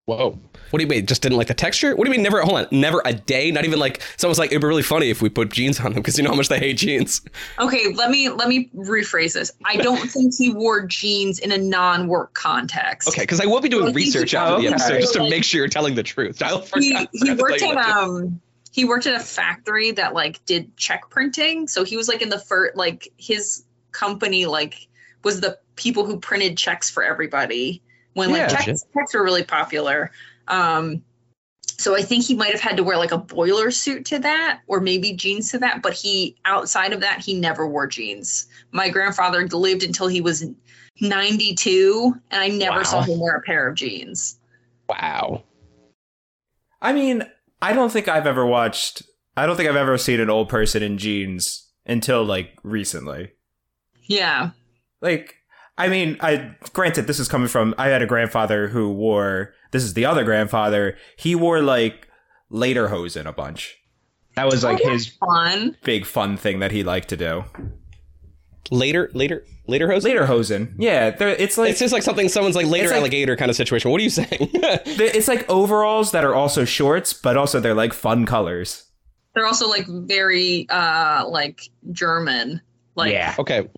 Whoa. 0.07 0.39
What 0.71 0.79
do 0.79 0.83
you 0.85 0.89
mean? 0.89 1.07
Just 1.07 1.23
didn't 1.23 1.39
like 1.39 1.47
the 1.47 1.55
texture? 1.55 1.97
What 1.97 2.05
do 2.05 2.11
you 2.11 2.17
mean? 2.17 2.23
Never. 2.23 2.43
Hold 2.43 2.59
on. 2.59 2.67
Never 2.71 3.01
a 3.07 3.15
day. 3.15 3.51
Not 3.51 3.65
even 3.65 3.79
like 3.79 4.03
someone's 4.19 4.39
like 4.39 4.51
it'd 4.51 4.61
be 4.61 4.67
really 4.67 4.83
funny 4.83 5.09
if 5.09 5.23
we 5.23 5.31
put 5.31 5.51
jeans 5.51 5.79
on 5.81 5.87
them 5.93 6.03
because 6.03 6.19
you 6.19 6.25
know 6.25 6.31
how 6.31 6.37
much 6.37 6.49
they 6.49 6.59
hate 6.59 6.77
jeans. 6.77 7.23
Okay, 7.59 7.95
let 7.95 8.11
me 8.11 8.29
let 8.29 8.49
me 8.49 8.69
rephrase 8.77 9.33
this. 9.33 9.53
I 9.65 9.77
don't 9.77 9.97
think 10.11 10.35
he 10.37 10.53
wore 10.53 10.85
jeans 10.87 11.39
in 11.39 11.53
a 11.53 11.59
non-work 11.59 12.35
context. 12.35 13.09
Okay, 13.09 13.23
because 13.23 13.41
I 13.41 13.47
will 13.47 13.61
be 13.63 13.69
doing 13.71 13.85
Well, 13.85 13.93
he- 13.93 13.97
research 14.05 14.35
after 14.35 14.61
the 14.61 14.69
episode 14.69 15.01
just 15.01 15.15
to 15.15 15.23
Like- 15.23 15.31
make 15.31 15.45
sure 15.45 15.61
you're 15.61 15.69
telling 15.69 15.95
the 15.95 16.03
truth. 16.03 16.39
He, 16.75 17.09
he 17.13 17.33
worked 17.35 17.63
at 17.63 17.77
um 17.79 18.41
he 18.73 18.85
worked 18.85 19.07
at 19.07 19.15
a 19.15 19.25
factory 19.25 19.93
that 19.93 20.13
like 20.13 20.45
did 20.45 20.77
check 20.77 21.09
printing. 21.09 21.67
So 21.67 21.85
he 21.85 21.97
was 21.97 22.09
like 22.09 22.21
in 22.21 22.29
the 22.29 22.39
first 22.41 22.77
like 22.77 23.11
his 23.17 23.65
company 23.93 24.45
like 24.45 24.87
was 25.23 25.41
the 25.41 25.59
people 25.77 26.05
who 26.05 26.19
printed 26.21 26.59
checks 26.59 26.91
for 26.91 27.03
everybody 27.03 27.81
when 28.15 28.31
like 28.31 28.39
Yeah. 28.51 28.57
checks, 28.57 28.85
checks 28.95 29.15
were 29.15 29.23
really 29.23 29.45
popular. 29.45 30.11
Um 30.49 31.03
so 31.77 31.97
I 31.97 32.03
think 32.03 32.25
he 32.25 32.35
might 32.37 32.53
have 32.53 32.61
had 32.61 32.77
to 32.77 32.85
wear 32.85 32.97
like 32.97 33.11
a 33.13 33.19
boiler 33.19 33.71
suit 33.73 34.07
to 34.07 34.19
that 34.21 34.61
or 34.69 34.81
maybe 34.81 35.13
jeans 35.13 35.51
to 35.51 35.59
that, 35.59 35.83
but 35.83 35.93
he 35.93 36.37
outside 36.45 36.93
of 36.93 37.01
that 37.01 37.21
he 37.21 37.35
never 37.39 37.67
wore 37.67 37.87
jeans. 37.87 38.47
My 38.71 38.89
grandfather 38.89 39.47
lived 39.49 39.83
until 39.83 40.07
he 40.07 40.21
was 40.21 40.45
92 41.01 42.15
and 42.31 42.41
I 42.43 42.49
never 42.49 42.79
Wow. 42.79 42.83
saw 42.85 43.03
him 43.03 43.19
wear 43.21 43.37
a 43.37 43.43
pair 43.43 43.69
of 43.69 43.75
jeans. 43.75 44.39
Wow. 44.89 45.43
I 46.81 46.93
mean, 46.93 47.25
I 47.63 47.73
don't 47.73 47.91
think 47.91 48.09
I've 48.09 48.27
ever 48.27 48.45
watched. 48.47 49.03
I 49.37 49.47
don't 49.47 49.57
think 49.57 49.69
I've 49.69 49.75
ever 49.77 49.99
seen 49.99 50.21
an 50.21 50.31
old 50.31 50.49
person 50.49 50.83
in 50.83 50.99
jeans 50.99 51.69
until 51.87 52.25
like 52.25 52.53
recently. 52.63 53.33
Yeah. 54.03 54.51
Like, 55.01 55.37
I 55.77 55.89
mean, 55.89 56.17
I 56.21 56.55
granted 56.73 57.07
this 57.07 57.19
is 57.19 57.29
coming 57.29 57.49
from. 57.49 57.75
I 57.79 57.89
had 57.89 58.01
a 58.03 58.07
grandfather 58.07 58.69
who 58.69 58.93
wore. 58.93 59.53
This 59.73 59.83
is 59.83 59.95
the 59.95 60.05
other 60.05 60.23
grandfather. 60.25 60.97
He 61.17 61.35
wore 61.35 61.61
like 61.61 62.09
lederhosen 62.51 63.27
a 63.27 63.33
bunch. 63.33 63.77
that 64.37 64.47
was 64.47 64.63
like 64.63 64.81
Oh, 64.85 64.91
his. 64.91 65.09
Fun. 65.09 65.77
Big 65.83 66.07
fun 66.07 66.37
thing 66.37 66.61
that 66.61 66.71
he 66.73 66.85
liked 66.85 67.09
to 67.09 67.17
do. 67.17 67.45
Later, 68.71 69.11
later, 69.13 69.45
later 69.67 69.91
host. 69.91 70.07
Lederhosen, 70.07 70.75
yeah. 70.79 71.11
they're- 71.11 71.29
It's 71.39 71.59
like 71.59 71.71
It's 71.71 71.79
just 71.81 71.93
like 71.93 72.03
something 72.03 72.29
someone's 72.31 72.57
like 72.57 72.67
later 72.67 72.85
It's 72.85 72.93
like- 72.93 73.01
alligator 73.01 73.37
kind 73.37 73.51
of 73.51 73.57
situation. 73.57 73.91
What 73.91 74.01
are 74.01 74.05
you 74.05 74.11
saying? 74.11 74.29
it's 74.55 75.29
like 75.29 75.49
overalls 75.51 76.13
that 76.13 76.25
are 76.25 76.35
also 76.35 76.65
shorts, 76.65 77.13
but 77.13 77.37
also 77.37 77.61
they're 77.61 77.75
like 77.75 77.93
fun 77.93 78.25
colors. 78.25 78.85
They're 79.35 79.45
also 79.47 79.69
like 79.69 79.87
very 79.87 80.67
uh 80.71 81.27
like 81.29 81.61
German. 81.93 82.63
Like 82.95 83.13
yeah. 83.13 83.35
okay. 83.39 83.69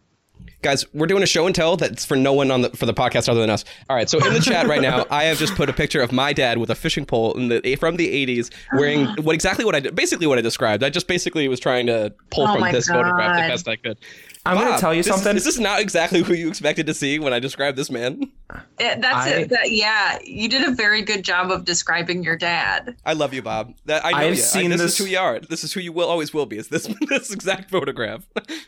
Guys, 0.67 0.85
we're 0.93 1.07
doing 1.07 1.23
a 1.23 1.27
show 1.27 1.47
and 1.47 1.55
tell 1.55 1.77
that's 1.77 2.05
for 2.05 2.17
no 2.17 2.33
one 2.33 2.51
on 2.51 2.63
the 2.63 2.71
for 2.71 2.87
the 2.87 2.93
podcast 2.93 3.29
other 3.29 3.41
than 3.41 3.51
us. 3.51 3.65
All 3.89 3.95
right, 3.95 4.11
so 4.11 4.19
in 4.27 4.35
the 4.35 4.41
chat 4.41 4.67
right 4.67 4.83
now, 4.83 5.07
I 5.11 5.23
have 5.27 5.39
just 5.39 5.55
put 5.55 5.69
a 5.69 5.73
picture 5.73 6.01
of 6.03 6.11
my 6.11 6.33
dad 6.33 6.59
with 6.59 6.71
a 6.71 6.75
fishing 6.75 7.07
pole 7.07 7.35
in 7.35 7.47
the 7.47 7.77
from 7.77 7.95
the 7.97 8.27
'80s, 8.27 8.51
wearing 8.73 9.07
what 9.23 9.33
exactly 9.37 9.65
what 9.65 9.77
I 9.77 9.81
did, 9.81 9.95
basically 9.95 10.27
what 10.27 10.39
I 10.39 10.43
described. 10.43 10.83
I 10.83 10.91
just 10.91 11.07
basically 11.07 11.47
was 11.47 11.61
trying 11.61 11.87
to 11.87 12.13
pull 12.33 12.49
Oh 12.49 12.55
from 12.55 12.63
my 12.63 12.73
this 12.73 12.89
photograph 12.89 13.37
the 13.37 13.49
best 13.53 13.69
I 13.69 13.77
could. 13.77 13.97
I'm 14.45 14.57
gonna 14.57 14.79
tell 14.79 14.93
you 14.93 15.03
this 15.05 15.07
is- 15.09 15.15
something. 15.15 15.37
Is, 15.37 15.45
this 15.45 15.59
not 15.61 15.81
exactly 15.81 16.23
who 16.23 16.35
you 16.35 16.49
expected 16.49 16.87
to 16.87 16.95
see 16.95 17.19
when 17.21 17.33
I 17.33 17.39
described 17.39 17.77
this 17.77 17.91
man? 17.91 18.31
Eh, 18.79 18.97
that's 18.99 19.27
I- 19.27 19.31
it. 19.31 19.49
That, 19.51 19.71
yeah, 19.73 20.19
you 20.25 20.49
did 20.49 20.69
a 20.69 20.73
very 20.73 21.03
good 21.03 21.25
job 21.25 21.51
of 21.51 21.65
describing 21.65 22.23
your 22.25 22.37
dad. 22.37 22.97
I 23.05 23.13
love 23.13 23.35
you, 23.35 23.43
Bob. 23.43 23.75
That 23.87 24.05
I 24.05 24.11
know 24.13 24.17
I've 24.19 24.25
you. 24.25 24.31
I- 24.43 24.47
seen 24.47 24.71
this, 24.71 24.81
this- 24.81 24.93
is 24.93 24.99
who 24.99 25.05
you 25.07 25.19
are. 25.19 25.39
This 25.41 25.63
is 25.65 25.73
who 25.73 25.81
you 25.81 25.93
will 25.93 26.09
always 26.09 26.33
will 26.35 26.47
be. 26.47 26.59
Is 26.59 26.69
this 26.69 26.89
this 27.09 27.33
exact 27.33 27.71
photograph? 27.71 28.25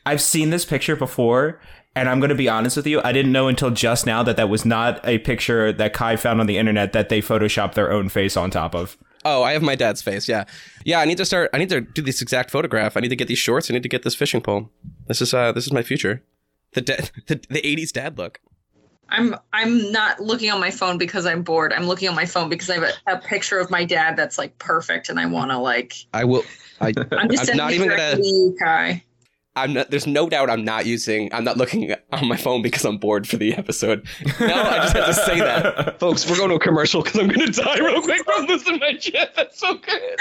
I've 0.06 0.20
seen 0.22 0.50
this 0.50 0.64
picture 0.64 0.96
before, 0.96 1.60
and 1.94 2.08
I'm 2.08 2.20
going 2.20 2.30
to 2.30 2.34
be 2.34 2.48
honest 2.48 2.76
with 2.76 2.86
you. 2.86 3.00
I 3.02 3.12
didn't 3.12 3.32
know 3.32 3.48
until 3.48 3.70
just 3.70 4.06
now 4.06 4.22
that 4.22 4.36
that 4.36 4.48
was 4.48 4.64
not 4.64 5.00
a 5.06 5.18
picture 5.18 5.72
that 5.72 5.92
Kai 5.92 6.16
found 6.16 6.40
on 6.40 6.46
the 6.46 6.58
internet 6.58 6.92
that 6.92 7.08
they 7.08 7.20
photoshopped 7.20 7.74
their 7.74 7.90
own 7.92 8.08
face 8.08 8.36
on 8.36 8.50
top 8.50 8.74
of. 8.74 8.96
Oh, 9.24 9.42
I 9.42 9.52
have 9.52 9.62
my 9.62 9.74
dad's 9.74 10.00
face. 10.00 10.28
Yeah, 10.28 10.44
yeah. 10.84 11.00
I 11.00 11.04
need 11.04 11.18
to 11.18 11.24
start. 11.24 11.50
I 11.52 11.58
need 11.58 11.68
to 11.70 11.80
do 11.80 12.02
this 12.02 12.22
exact 12.22 12.50
photograph. 12.50 12.96
I 12.96 13.00
need 13.00 13.08
to 13.08 13.16
get 13.16 13.28
these 13.28 13.38
shorts. 13.38 13.70
I 13.70 13.74
need 13.74 13.82
to 13.82 13.88
get 13.88 14.02
this 14.04 14.14
fishing 14.14 14.40
pole. 14.40 14.70
This 15.06 15.20
is 15.20 15.34
uh, 15.34 15.52
this 15.52 15.66
is 15.66 15.72
my 15.72 15.82
future. 15.82 16.22
The 16.74 16.82
dad, 16.82 17.10
the, 17.26 17.34
the 17.50 17.60
'80s 17.60 17.92
dad 17.92 18.16
look. 18.16 18.40
I'm 19.10 19.34
I'm 19.52 19.90
not 19.90 20.20
looking 20.20 20.50
on 20.50 20.60
my 20.60 20.70
phone 20.70 20.98
because 20.98 21.26
I'm 21.26 21.42
bored. 21.42 21.72
I'm 21.72 21.86
looking 21.86 22.08
on 22.08 22.14
my 22.14 22.26
phone 22.26 22.48
because 22.48 22.70
I 22.70 22.74
have 22.74 22.84
a, 22.84 23.12
a 23.14 23.18
picture 23.18 23.58
of 23.58 23.70
my 23.70 23.84
dad 23.84 24.16
that's 24.16 24.38
like 24.38 24.56
perfect, 24.58 25.08
and 25.08 25.18
I 25.18 25.26
want 25.26 25.50
to 25.50 25.58
like. 25.58 25.94
I 26.14 26.24
will. 26.24 26.44
I, 26.80 26.92
I'm 27.12 27.28
just 27.28 27.50
I'm 27.50 27.56
not 27.56 27.72
even 27.72 27.88
directly 27.88 28.12
gonna- 28.12 28.22
to 28.22 28.28
you, 28.28 28.56
Kai. 28.62 29.04
I'm 29.62 29.72
not. 29.72 29.90
There's 29.90 30.06
no 30.06 30.28
doubt. 30.28 30.50
I'm 30.50 30.64
not 30.64 30.86
using. 30.86 31.32
I'm 31.32 31.44
not 31.44 31.56
looking 31.56 31.94
on 32.12 32.28
my 32.28 32.36
phone 32.36 32.62
because 32.62 32.84
I'm 32.84 32.98
bored 32.98 33.26
for 33.28 33.36
the 33.36 33.54
episode. 33.54 34.06
No, 34.40 34.46
I 34.54 34.78
just 34.78 34.96
had 34.96 35.06
to 35.06 35.14
say 35.14 35.38
that, 35.40 35.98
folks. 36.00 36.28
We're 36.28 36.36
going 36.36 36.50
to 36.50 36.56
a 36.56 36.60
commercial 36.60 37.02
because 37.02 37.20
I'm 37.20 37.28
gonna 37.28 37.50
die 37.50 37.78
real 37.78 38.02
quick 38.02 38.24
from 38.24 38.46
losing 38.46 38.78
my 38.78 38.96
shit. 38.98 39.34
That's 39.36 39.58
so 39.58 39.74
good. 39.74 40.18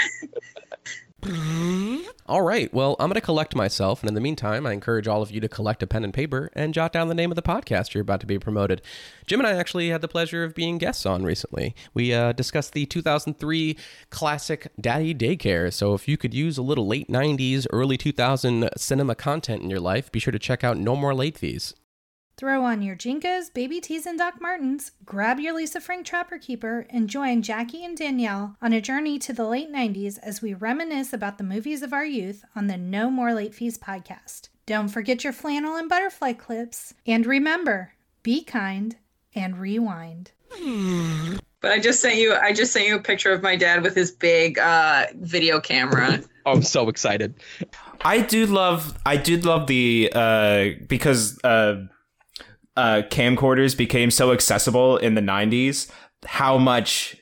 All 2.26 2.42
right. 2.42 2.72
Well, 2.74 2.96
I'm 2.98 3.08
going 3.08 3.14
to 3.14 3.20
collect 3.20 3.56
myself. 3.56 4.02
And 4.02 4.08
in 4.08 4.14
the 4.14 4.20
meantime, 4.20 4.66
I 4.66 4.72
encourage 4.72 5.08
all 5.08 5.22
of 5.22 5.30
you 5.30 5.40
to 5.40 5.48
collect 5.48 5.82
a 5.82 5.86
pen 5.86 6.04
and 6.04 6.12
paper 6.12 6.50
and 6.52 6.74
jot 6.74 6.92
down 6.92 7.08
the 7.08 7.14
name 7.14 7.30
of 7.30 7.36
the 7.36 7.42
podcast 7.42 7.94
you're 7.94 8.02
about 8.02 8.20
to 8.20 8.26
be 8.26 8.38
promoted. 8.38 8.82
Jim 9.26 9.40
and 9.40 9.46
I 9.46 9.54
actually 9.54 9.88
had 9.88 10.02
the 10.02 10.08
pleasure 10.08 10.44
of 10.44 10.54
being 10.54 10.78
guests 10.78 11.06
on 11.06 11.24
recently. 11.24 11.74
We 11.94 12.12
uh, 12.12 12.32
discussed 12.32 12.72
the 12.72 12.84
2003 12.86 13.76
classic 14.10 14.70
Daddy 14.80 15.14
Daycare. 15.14 15.72
So 15.72 15.94
if 15.94 16.06
you 16.06 16.16
could 16.16 16.34
use 16.34 16.58
a 16.58 16.62
little 16.62 16.86
late 16.86 17.08
90s, 17.08 17.66
early 17.70 17.96
2000 17.96 18.68
cinema 18.76 19.14
content 19.14 19.62
in 19.62 19.70
your 19.70 19.80
life, 19.80 20.12
be 20.12 20.18
sure 20.18 20.32
to 20.32 20.38
check 20.38 20.62
out 20.62 20.76
No 20.76 20.96
More 20.96 21.14
Late 21.14 21.38
Fees. 21.38 21.74
Throw 22.38 22.62
on 22.62 22.82
your 22.82 22.94
JNCOs, 22.94 23.52
Baby 23.52 23.80
Tees, 23.80 24.06
and 24.06 24.16
Doc 24.16 24.40
Martens, 24.40 24.92
grab 25.04 25.40
your 25.40 25.56
Lisa 25.56 25.80
Frank 25.80 26.06
Trapper 26.06 26.38
Keeper, 26.38 26.86
and 26.88 27.10
join 27.10 27.42
Jackie 27.42 27.84
and 27.84 27.98
Danielle 27.98 28.56
on 28.62 28.72
a 28.72 28.80
journey 28.80 29.18
to 29.18 29.32
the 29.32 29.44
late 29.44 29.72
90s 29.72 30.20
as 30.22 30.40
we 30.40 30.54
reminisce 30.54 31.12
about 31.12 31.38
the 31.38 31.42
movies 31.42 31.82
of 31.82 31.92
our 31.92 32.04
youth 32.04 32.44
on 32.54 32.68
the 32.68 32.76
No 32.76 33.10
More 33.10 33.34
Late 33.34 33.56
Fees 33.56 33.76
podcast. 33.76 34.50
Don't 34.66 34.86
forget 34.86 35.24
your 35.24 35.32
flannel 35.32 35.74
and 35.74 35.88
butterfly 35.88 36.32
clips. 36.32 36.94
And 37.04 37.26
remember, 37.26 37.94
be 38.22 38.44
kind 38.44 38.94
and 39.34 39.58
rewind. 39.58 40.30
But 41.60 41.72
I 41.72 41.80
just 41.80 42.00
sent 42.00 42.18
you. 42.18 42.34
I 42.34 42.52
just 42.52 42.72
sent 42.72 42.86
you 42.86 42.94
a 42.94 43.02
picture 43.02 43.32
of 43.32 43.42
my 43.42 43.56
dad 43.56 43.82
with 43.82 43.96
his 43.96 44.12
big 44.12 44.60
uh, 44.60 45.06
video 45.16 45.58
camera. 45.58 46.22
Oh, 46.46 46.52
I'm 46.52 46.62
so 46.62 46.88
excited. 46.88 47.34
I 48.04 48.20
do 48.20 48.46
love 48.46 48.96
I 49.04 49.16
do 49.16 49.38
love 49.38 49.66
the 49.66 50.12
uh 50.14 50.68
because 50.86 51.36
uh 51.42 51.88
uh 52.78 53.02
camcorders 53.10 53.76
became 53.76 54.10
so 54.10 54.32
accessible 54.32 54.96
in 54.96 55.14
the 55.14 55.20
90s 55.20 55.90
how 56.24 56.56
much 56.58 57.16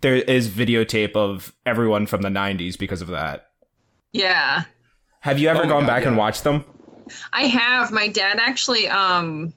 there 0.00 0.16
is 0.16 0.48
videotape 0.48 1.14
of 1.16 1.54
everyone 1.64 2.06
from 2.06 2.22
the 2.22 2.28
90s 2.28 2.76
because 2.78 3.00
of 3.00 3.08
that. 3.08 3.46
Yeah, 4.12 4.64
Have 5.20 5.38
you 5.38 5.48
ever 5.48 5.64
Oh 5.64 5.68
gone 5.68 5.82
God, 5.82 5.86
back 5.86 6.04
and 6.06 6.16
watched 6.16 6.44
them? 6.44 6.64
I 7.32 7.42
have. 7.46 7.90
My 7.92 8.08
dad 8.08 8.38
actually 8.38 8.88
um 8.88 9.54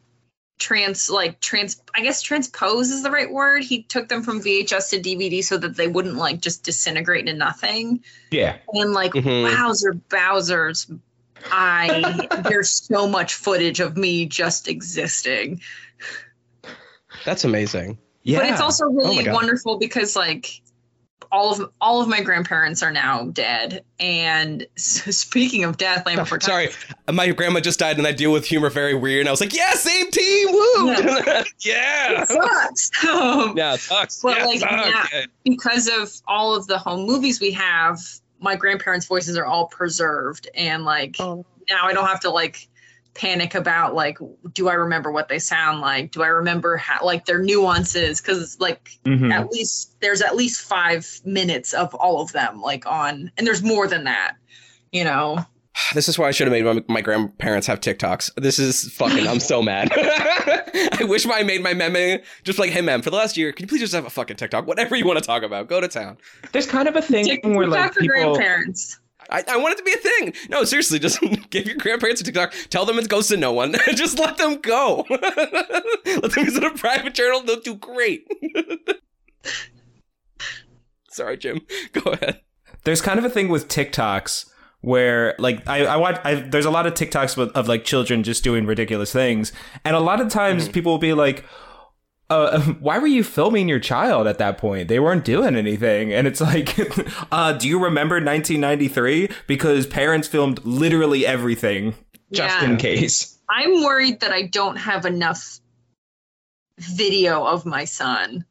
trans 0.60 1.10
like 1.10 1.40
trans 1.40 1.82
I 1.94 2.02
guess 2.02 2.22
transpose 2.22 2.90
is 2.90 3.04
the 3.04 3.12
right 3.12 3.32
word. 3.32 3.64
He 3.64 3.84
took 3.84 4.08
them 4.10 4.24
from 4.24 4.42
VHS 4.42 4.90
to 4.92 5.00
DVD 5.00 5.44
so 5.44 5.58
that 5.58 5.76
they 5.76 5.88
wouldn't 5.88 6.16
like 6.16 6.42
just 6.42 6.64
disintegrate 6.64 7.28
into 7.28 7.38
nothing. 7.38 8.04
Yeah. 8.32 8.58
And 8.74 8.94
like 8.94 9.14
Mhm. 9.14 9.44
wowzer 9.44 9.94
Bowser's 9.94 10.90
I 11.52 12.28
there's 12.50 12.70
so 12.72 13.08
much 13.08 13.34
footage 13.34 13.80
of 13.80 13.98
me 13.98 14.26
just 14.26 14.68
existing. 14.68 15.62
That's 17.26 17.44
amazing. 17.44 17.98
Yeah. 18.24 18.40
But 18.40 18.50
it's 18.50 18.62
also 18.62 18.86
Oh 18.86 18.92
really 18.92 19.24
God. 19.24 19.34
wonderful 19.34 19.78
because 19.80 20.16
like 20.16 20.62
all 21.30 21.52
of 21.52 21.70
all 21.82 22.00
of 22.02 22.08
my 22.08 22.22
grandparents 22.22 22.82
are 22.84 22.92
now 22.92 23.26
dead. 23.26 23.84
And 24.00 24.66
so 24.78 25.12
speaking 25.12 25.64
of 25.66 25.76
death, 25.78 26.04
I 26.06 26.16
forgot. 26.24 26.44
Sorry, 26.50 26.70
my 27.12 27.30
grandma 27.32 27.60
just 27.60 27.80
died, 27.80 27.98
and 27.98 28.08
I 28.08 28.12
deal 28.14 28.32
with 28.32 28.46
humor 28.46 28.70
very 28.70 28.94
weird. 28.96 29.22
And 29.22 29.28
I 29.30 29.32
was 29.32 29.42
like, 29.42 29.54
"Yeah, 29.54 29.72
same 29.74 30.10
team, 30.12 30.48
woo! 30.52 30.92
Yeah, 30.94 31.44
It 32.24 32.28
sucks. 32.30 32.92
Um, 33.08 33.58
yeah, 33.58 33.74
it 33.74 33.80
sucks. 33.82 34.22
But, 34.22 34.38
yeah, 34.38 34.46
like, 34.46 34.60
sucks. 34.60 34.72
yeah. 34.72 35.06
Yeah. 35.14 35.26
because 35.44 35.90
of 35.90 36.12
all 36.28 36.56
of 36.56 36.68
the 36.68 36.78
home 36.78 37.06
movies 37.06 37.42
we 37.42 37.52
have, 37.52 38.00
my 38.40 38.56
grandparents' 38.56 39.06
voices 39.08 39.38
are 39.38 39.46
all 39.46 39.68
preserved, 39.68 40.48
and 40.56 40.86
like 40.86 41.16
Oh. 41.20 41.46
now 41.70 41.86
I 41.86 41.94
don't 41.94 42.06
have 42.08 42.20
to 42.22 42.30
like 42.30 42.68
panic 43.14 43.56
about 43.56 43.96
like 43.96 44.20
do 44.54 44.70
I 44.70 44.74
remember 44.74 45.12
what 45.12 45.28
they 45.28 45.40
sound 45.40 45.82
like? 45.82 46.12
Do 46.12 46.22
I 46.22 46.28
remember 46.28 46.78
how 46.78 47.04
like 47.04 47.26
their 47.26 47.40
nuances? 47.42 48.22
Because 48.22 48.60
like 48.60 48.92
Mhm. 49.06 49.34
at 49.34 49.50
least 49.52 49.96
there's 50.02 50.22
at 50.22 50.36
least 50.36 50.62
five 50.62 51.08
minutes 51.26 51.74
of 51.74 51.96
all 51.96 52.22
of 52.22 52.32
them 52.32 52.62
like 52.62 52.86
on, 52.86 53.32
and 53.38 53.48
there's 53.48 53.64
more 53.64 53.88
than 53.88 54.04
that. 54.04 54.36
You 54.92 55.04
know, 55.04 55.44
This 55.94 56.08
is 56.10 56.18
why 56.20 56.28
I 56.28 56.32
should 56.32 56.48
have 56.48 56.52
made 56.54 56.66
my, 56.88 56.94
my 56.96 57.02
grandparents 57.02 57.68
have 57.68 57.82
TikToks. 57.82 58.32
This 58.38 58.58
is 58.60 58.92
fucking. 58.94 59.28
I'm 59.28 59.40
so 59.40 59.62
mad. 59.62 59.92
I 61.00 61.04
wish 61.04 61.26
I 61.26 61.44
made 61.44 61.62
my 61.62 61.74
meme 61.74 62.20
just 62.44 62.60
like, 62.60 62.72
"Hey, 62.72 62.82
mem, 62.82 63.02
for 63.02 63.10
the 63.10 63.16
last 63.16 63.38
year, 63.38 63.52
can 63.52 63.64
you 63.64 63.68
please 63.68 63.80
just 63.80 63.94
have 63.94 64.06
a 64.06 64.10
fucking 64.10 64.38
TikTok? 64.38 64.68
Whatever 64.68 64.96
you 64.96 65.06
want 65.06 65.20
to 65.20 65.26
talk 65.26 65.44
about, 65.44 65.68
go 65.68 65.80
to 65.80 65.88
town." 65.88 66.18
There's 66.52 66.68
kind 66.68 66.88
of 66.88 66.96
a 66.96 67.02
thing 67.02 67.26
TikTok 67.26 67.56
where 67.56 67.68
like 67.68 67.94
for 67.94 68.02
people 68.02 68.36
grandparents. 68.36 69.00
I, 69.30 69.44
I 69.48 69.58
want 69.58 69.74
it 69.74 69.78
to 69.80 69.84
be 69.84 69.94
a 69.94 69.98
thing. 69.98 70.50
No, 70.50 70.64
seriously, 70.64 71.00
just 71.00 71.20
give 71.50 71.66
your 71.68 71.76
grandparents 71.76 72.22
a 72.22 72.24
TikTok. 72.24 72.54
Tell 72.70 72.86
them 72.86 72.98
it 72.98 73.10
goes 73.10 73.28
to 73.28 73.38
no 73.38 73.52
one. 73.52 73.76
just 73.96 74.20
let 74.20 74.38
them 74.38 74.62
go. 74.62 75.06
let 75.10 75.22
them 75.22 76.46
use 76.46 76.56
it 76.56 76.64
a 76.64 76.72
private 76.72 77.14
journal. 77.14 77.42
They'll 77.42 77.60
do 77.60 77.76
great. 77.76 78.26
Sorry, 81.10 81.38
Jim. 81.38 81.62
Go 81.94 82.12
ahead. 82.12 82.42
there's 82.84 83.02
kind 83.02 83.20
of 83.20 83.26
a 83.26 83.30
thing 83.30 83.50
with 83.50 83.68
TikToks 83.68 84.46
where 84.82 85.36
like 85.40 85.68
I, 85.68 85.86
I 85.86 85.96
watch 85.98 86.20
I, 86.24 86.36
there's 86.36 86.66
a 86.66 86.72
lot 86.72 86.86
of 86.86 86.94
TikToks 86.94 87.36
with, 87.36 87.50
of 87.56 87.68
like 87.68 87.84
children 87.84 88.24
just 88.24 88.44
doing 88.44 88.66
ridiculous 88.66 89.12
things 89.12 89.52
and 89.84 89.96
a 89.96 90.00
lot 90.00 90.22
of 90.22 90.30
times 90.30 90.64
Mm-hmm. 90.66 90.72
people 90.74 90.92
will 90.94 91.00
be 91.00 91.14
like 91.14 91.44
uh, 92.30 92.60
why 92.80 92.98
were 93.00 93.08
you 93.08 93.24
filming 93.24 93.70
your 93.70 93.80
child 93.80 94.28
at 94.28 94.38
that 94.38 94.58
point? 94.58 94.90
They 94.90 95.00
weren't 95.00 95.24
doing 95.24 95.56
anything. 95.56 96.12
And 96.12 96.28
it's 96.28 96.42
like, 96.42 96.76
uh, 97.32 97.54
do 97.54 97.70
you 97.70 97.82
remember 97.82 98.16
1993? 98.16 99.30
Because 99.48 99.88
parents 99.88 100.28
filmed 100.28 100.60
literally 100.66 101.26
everything 101.26 101.96
just 102.34 102.54
Yeah. 102.62 102.70
in 102.70 102.76
case. 102.76 103.38
I'm 103.50 103.82
worried 103.82 104.20
that 104.20 104.32
I 104.34 104.42
don't 104.48 104.76
have 104.76 105.06
enough 105.06 105.62
video 106.80 107.44
of 107.46 107.66
my 107.66 107.86
son. 107.86 108.46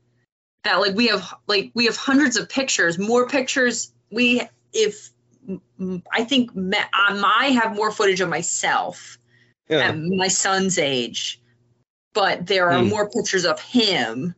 That 0.65 0.77
like 0.81 0.95
we 0.95 1.09
have 1.09 1.35
like 1.47 1.71
we 1.75 1.85
have 1.85 1.97
hundreds 1.97 2.37
of 2.37 2.49
pictures, 2.49 2.99
more 2.99 3.29
pictures. 3.29 3.93
We 4.11 4.41
if 4.73 5.11
m- 5.11 5.16
I 6.13 6.25
think 6.25 6.55
ma- 6.55 6.77
um, 7.09 7.25
I 7.25 7.57
have 7.61 7.75
more 7.77 7.91
footage 7.93 8.21
of 8.21 8.29
myself 8.29 9.19
Yeah. 9.69 9.89
at 9.89 9.99
my 9.99 10.29
son's 10.29 10.79
age, 10.79 11.41
but 12.15 12.47
there 12.47 12.71
are 12.71 12.83
Hmm. 12.83 12.89
more 12.89 13.11
pictures 13.11 13.45
of 13.45 13.61
him 13.61 14.35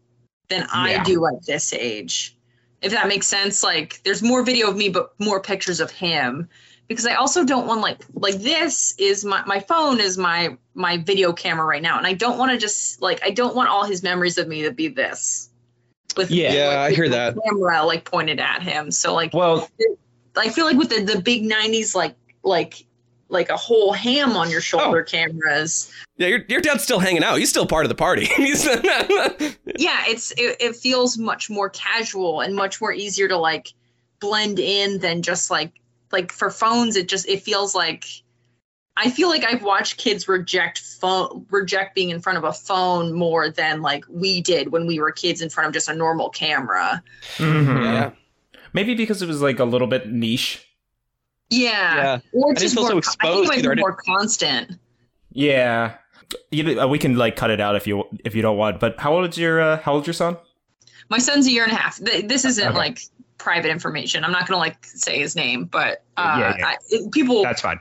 than 0.49 0.67
I 0.73 0.93
Yeah. 0.93 1.05
do 1.05 1.27
at 1.27 1.45
this 1.47 1.73
age. 1.73 2.37
If 2.81 2.93
that 2.93 3.09
makes 3.09 3.27
sense, 3.27 3.63
like 3.63 4.01
there's 4.05 4.23
more 4.23 4.43
video 4.43 4.69
of 4.69 4.77
me, 4.77 4.89
but 4.89 5.13
more 5.19 5.41
pictures 5.41 5.81
of 5.81 5.91
him. 5.91 6.49
Because 6.87 7.07
I 7.07 7.15
also 7.15 7.45
don't 7.45 7.67
want 7.67 7.83
like 7.83 8.01
like 8.15 8.37
this 8.37 8.95
is 8.99 9.23
my 9.25 9.43
my 9.45 9.61
phone 9.61 10.01
is 10.01 10.17
my 10.17 10.57
my 10.75 10.97
video 10.97 11.33
camera 11.35 11.67
right 11.67 11.83
now, 11.83 11.99
and 11.99 12.07
I 12.07 12.15
don't 12.15 12.39
want 12.39 12.51
to 12.53 12.57
just 12.57 13.03
like 13.03 13.21
I 13.23 13.31
don't 13.31 13.55
want 13.55 13.69
all 13.69 13.85
his 13.85 14.03
memories 14.03 14.39
of 14.39 14.49
me 14.49 14.63
to 14.63 14.71
be 14.71 14.89
this. 14.89 15.51
With 16.17 16.31
Yeah. 16.31 16.53
Yeah, 16.53 16.69
like, 16.69 16.77
I 16.79 16.89
with 16.89 16.97
hear 16.97 17.09
my 17.11 17.17
that. 17.17 17.37
camera 17.45 17.85
like 17.85 18.05
pointed 18.05 18.41
at 18.41 18.63
him. 18.63 18.91
So 18.91 19.13
like 19.15 19.35
Well, 19.35 19.69
I 20.39 20.51
feel 20.51 20.65
like 20.65 20.77
with 20.77 20.91
the, 20.91 21.03
the 21.03 21.21
big 21.21 21.43
'90s 21.45 21.95
like 21.95 22.17
like 22.43 22.87
like 23.29 23.51
a 23.51 23.57
whole 23.57 23.93
ham 23.93 24.37
on 24.37 24.51
your 24.51 24.61
shoulder 24.61 25.03
cameras. 25.03 25.93
Yeah, 26.17 26.29
your, 26.29 26.41
your 26.49 26.61
dad's 26.61 26.83
still 26.83 26.99
hanging 26.99 27.23
out. 27.23 27.39
He's 27.39 27.51
still 27.51 27.67
part 27.67 27.85
of 27.85 27.89
the 27.89 27.95
party. 27.95 28.29
Yeah, 29.79 30.03
it's 30.07 30.33
it, 30.33 30.57
it 30.61 30.77
feels 30.77 31.19
much 31.19 31.49
more 31.49 31.71
casual 31.71 32.41
and 32.41 32.57
much 32.57 32.81
more 32.81 32.93
easier 32.93 33.29
to 33.29 33.37
like 33.37 33.73
blend 34.19 34.59
in 34.59 34.99
than 34.99 35.23
just 35.23 35.51
like 35.51 35.73
like 36.11 36.33
for 36.33 36.51
phones. 36.51 36.97
It 36.97 37.09
just 37.09 37.29
it 37.29 37.43
feels 37.43 37.75
like 37.75 38.05
I 38.97 39.11
feel 39.11 39.29
like 39.29 39.45
I've 39.45 39.63
watched 39.63 39.97
kids 39.99 40.27
reject 40.27 40.81
phone 40.81 41.47
reject 41.51 41.95
being 41.95 42.11
in 42.11 42.21
front 42.21 42.39
of 42.39 42.45
a 42.45 42.53
phone 42.53 43.13
more 43.13 43.51
than 43.51 43.83
like 43.83 44.05
we 44.09 44.41
did 44.41 44.73
when 44.73 44.87
we 44.87 44.99
were 44.99 45.13
kids 45.13 45.43
in 45.43 45.49
front 45.49 45.69
of 45.69 45.75
just 45.75 45.89
a 45.89 45.95
normal 45.95 46.31
camera. 46.31 47.03
mhm. 47.37 47.85
yeah. 47.85 48.11
Maybe 48.79 48.95
because 48.95 49.21
it 49.23 49.27
was 49.27 49.43
like 49.43 49.59
a 49.59 49.65
little 49.65 49.89
bit 49.89 50.09
niche. 50.09 50.65
Yeah, 51.51 51.97
Yeah. 51.97 52.19
or 52.33 52.55
just 52.55 52.75
feel 52.75 52.89
more. 52.91 53.03
so 53.03 53.13
I 53.21 53.33
think 53.33 53.45
it 53.47 53.49
might 53.67 53.75
be 53.77 53.81
more 53.81 53.97
constant. 53.97 54.79
Yeah. 55.33 55.95
you 56.51 56.63
know, 56.63 56.87
we 56.89 56.99
can 56.99 57.17
like 57.17 57.37
cut 57.37 57.51
it 57.51 57.61
out 57.61 57.75
if 57.75 57.87
you 57.87 58.05
if 58.25 58.35
you 58.35 58.43
don't 58.43 58.57
want. 58.57 58.79
But 58.81 59.01
how 59.01 59.15
old 59.15 59.29
is 59.31 59.39
your 59.39 59.61
uh, 59.61 59.79
how 59.81 59.95
old's 59.95 60.07
your 60.07 60.15
son? 60.15 60.37
My 61.09 61.19
son's 61.19 61.47
a 61.47 61.51
year 61.51 61.65
and 61.65 61.73
a 61.73 61.77
half. 61.77 61.97
This 61.99 62.45
isn't 62.45 62.69
Okay. 62.69 62.77
like 62.77 63.01
private 63.39 63.71
information. 63.71 64.25
I'm 64.25 64.33
not 64.33 64.47
gonna 64.47 64.59
like 64.59 64.77
say 64.85 65.19
his 65.19 65.35
name, 65.35 65.65
but 65.65 66.05
uh, 66.17 66.37
Yeah, 66.41 66.55
yeah. 66.59 66.67
I, 66.67 66.77
it- 66.91 67.13
people. 67.13 67.43
That's 67.43 67.63
fine. 67.63 67.81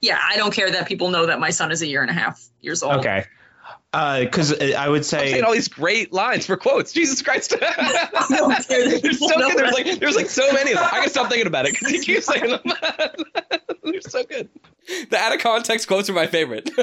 yeah, 0.00 0.18
I 0.32 0.36
don't 0.36 0.52
care 0.52 0.70
that 0.72 0.86
people 0.88 1.10
know 1.10 1.26
that 1.26 1.38
my 1.40 1.50
son 1.50 1.70
is 1.70 1.80
a 1.82 1.86
year 1.86 2.02
and 2.02 2.10
a 2.10 2.14
half 2.22 2.42
years 2.60 2.82
old. 2.82 2.96
Okay. 2.96 3.24
Because 4.20 4.52
I 4.60 4.88
would 4.88 4.98
I'm 4.98 5.02
saying 5.04 5.34
say 5.34 5.40
all 5.40 5.52
these 5.52 5.68
great 5.68 6.12
lines 6.12 6.44
for 6.44 6.56
quotes. 6.56 6.92
Jesus 6.92 7.22
Christ. 7.22 7.54
I 7.60 8.26
don't 8.30 8.68
care 8.68 8.90
that 8.90 9.00
There's 9.02 9.18
so 9.18 9.26
know 9.28 9.48
good. 9.48 9.58
There's 9.58 9.72
like 9.72 10.00
there's 10.00 10.16
like 10.16 10.28
so 10.28 10.52
many 10.52 10.72
of 10.72 10.78
them. 10.78 10.88
I 10.92 11.00
can 11.00 11.08
stop 11.08 11.28
thinking 11.30 11.46
about 11.46 11.66
it 11.66 11.72
because 11.72 11.92
you 11.92 12.00
keep 12.00 12.22
saying 12.22 12.50
them. 12.50 12.60
They're 13.84 14.00
so 14.02 14.24
good. 14.24 14.48
The 15.10 15.16
out 15.16 15.34
of 15.34 15.40
context 15.40 15.88
quotes 15.88 16.10
are 16.10 16.14
my 16.14 16.26
favorite. 16.26 16.70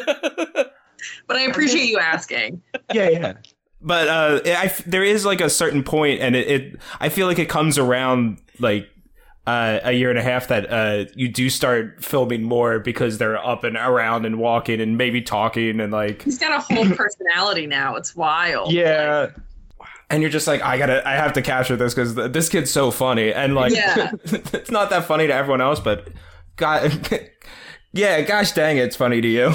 But 1.27 1.35
I 1.35 1.41
appreciate 1.41 1.89
you 1.89 1.99
asking. 1.99 2.61
yeah, 2.93 3.09
yeah. 3.09 3.33
But 3.81 4.07
uh, 4.07 4.39
I 4.45 4.67
f 4.67 4.77
there 4.85 5.03
is 5.03 5.25
like 5.25 5.41
a 5.41 5.49
certain 5.49 5.83
point, 5.83 6.21
and 6.21 6.33
it, 6.33 6.47
it 6.47 6.79
I 7.01 7.09
feel 7.09 7.27
like 7.27 7.39
it 7.39 7.49
comes 7.49 7.77
around 7.77 8.37
like 8.59 8.89
uh, 9.45 9.79
a 9.83 9.91
year 9.91 10.09
and 10.09 10.17
a 10.17 10.23
half 10.23 10.47
that 10.47 10.71
uh, 10.71 11.05
you 11.15 11.27
do 11.27 11.49
start 11.49 12.03
filming 12.03 12.43
more 12.43 12.79
because 12.79 13.17
they're 13.17 13.37
up 13.37 13.63
and 13.63 13.75
around 13.75 14.25
and 14.25 14.39
walking 14.39 14.79
and 14.79 14.97
maybe 14.97 15.21
talking 15.21 15.79
and 15.81 15.91
like 15.91 16.23
He's 16.23 16.37
got 16.39 16.51
a 16.57 16.73
whole 16.73 16.85
personality 16.95 17.67
now. 17.67 17.95
It's 17.95 18.15
wild. 18.15 18.71
yeah. 18.71 19.31
And 20.09 20.21
you're 20.21 20.29
just 20.31 20.45
like, 20.47 20.61
I 20.61 20.77
gotta, 20.77 21.05
I 21.07 21.13
have 21.13 21.33
to 21.33 21.41
capture 21.41 21.75
this 21.75 21.93
because 21.95 22.13
this 22.15 22.47
kid's 22.47 22.69
so 22.69 22.91
funny, 22.91 23.33
and 23.33 23.55
like, 23.55 23.73
Yeah. 23.73 24.11
it's 24.25 24.69
not 24.69 24.91
that 24.91 25.05
funny 25.05 25.25
to 25.27 25.33
everyone 25.33 25.59
else, 25.61 25.79
but 25.79 26.07
God, 26.55 27.09
yeah, 27.93 28.21
gosh 28.21 28.51
dang, 28.51 28.77
it, 28.77 28.81
it's 28.83 28.95
funny 28.95 29.21
to 29.21 29.27
you. 29.27 29.53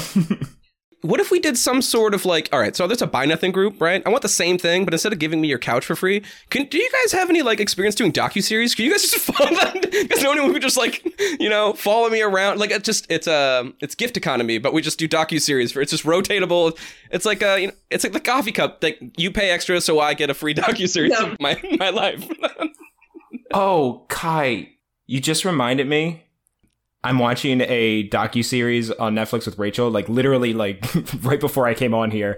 What 1.03 1.21
if 1.21 1.31
we 1.31 1.39
did 1.39 1.57
some 1.57 1.81
sort 1.81 2.13
of 2.13 2.25
like, 2.25 2.49
all 2.53 2.59
right, 2.59 2.75
so 2.75 2.87
there's 2.89 3.03
a 3.03 3.07
buy 3.07 3.25
nothing 3.25 3.53
group, 3.53 3.81
right? 3.81 4.03
I 4.05 4.09
want 4.09 4.23
the 4.23 4.29
same 4.29 4.59
thing, 4.59 4.85
but 4.85 4.93
instead 4.93 5.13
of 5.13 5.19
giving 5.21 5.41
me 5.41 5.47
your 5.49 5.59
couch 5.59 5.85
for 5.87 5.95
free, 5.95 6.23
can 6.51 6.67
do 6.67 6.77
you 6.79 6.91
guys 7.03 7.13
have 7.13 7.31
any 7.31 7.43
like 7.43 7.61
experience 7.61 7.95
doing 7.95 8.13
docu 8.13 8.43
series? 8.43 8.75
Can 8.75 8.85
you 8.87 8.91
guys 8.91 9.03
just 9.11 9.17
follow 9.19 9.51
that? 9.51 9.81
Because 9.81 10.23
no 10.23 10.31
one 10.31 10.53
would 10.53 10.63
just 10.63 10.77
like, 10.77 11.05
you 11.39 11.49
know, 11.49 11.73
follow 11.75 12.09
me 12.09 12.21
around. 12.21 12.59
Like 12.59 12.71
it's 12.73 12.85
just 12.85 13.07
it's 13.11 13.29
um 13.29 13.75
it's 13.81 13.95
gift 13.95 14.17
economy, 14.17 14.59
but 14.59 14.73
we 14.73 14.83
just 14.83 14.99
do 14.99 15.07
docu 15.09 15.41
series 15.41 15.71
for 15.73 15.81
it's 15.81 15.93
just 15.93 16.05
rotatable. 16.05 16.77
It's 17.13 17.25
like 17.25 17.43
uh 17.43 17.55
you 17.61 17.67
know, 17.69 17.73
it's 17.91 18.03
like 18.05 18.13
the 18.13 18.21
coffee 18.21 18.53
cup. 18.53 18.83
Like 18.83 18.99
you 19.17 19.31
pay 19.31 19.51
extra, 19.51 19.81
so 19.81 20.01
I 20.01 20.15
get 20.15 20.31
a 20.31 20.35
free 20.35 20.55
docu 20.57 20.89
series 20.89 21.13
Yeah. 21.13 21.33
of 21.33 21.41
my 21.41 21.61
my 21.79 21.91
life. 21.91 22.29
Oh, 23.53 24.05
Kai, 24.09 24.71
you 25.07 25.21
just 25.21 25.45
reminded 25.45 25.87
me. 25.89 26.25
I'm 27.05 27.19
watching 27.19 27.61
a 27.61 28.09
docu 28.09 28.45
series 28.45 28.91
on 28.91 29.15
Netflix 29.15 29.47
with 29.47 29.59
Rachel, 29.59 29.91
like 29.91 30.09
literally, 30.09 30.53
like 30.53 30.85
right 31.23 31.41
before 31.41 31.67
I 31.67 31.75
came 31.75 31.95
on 31.95 32.11
here. 32.11 32.37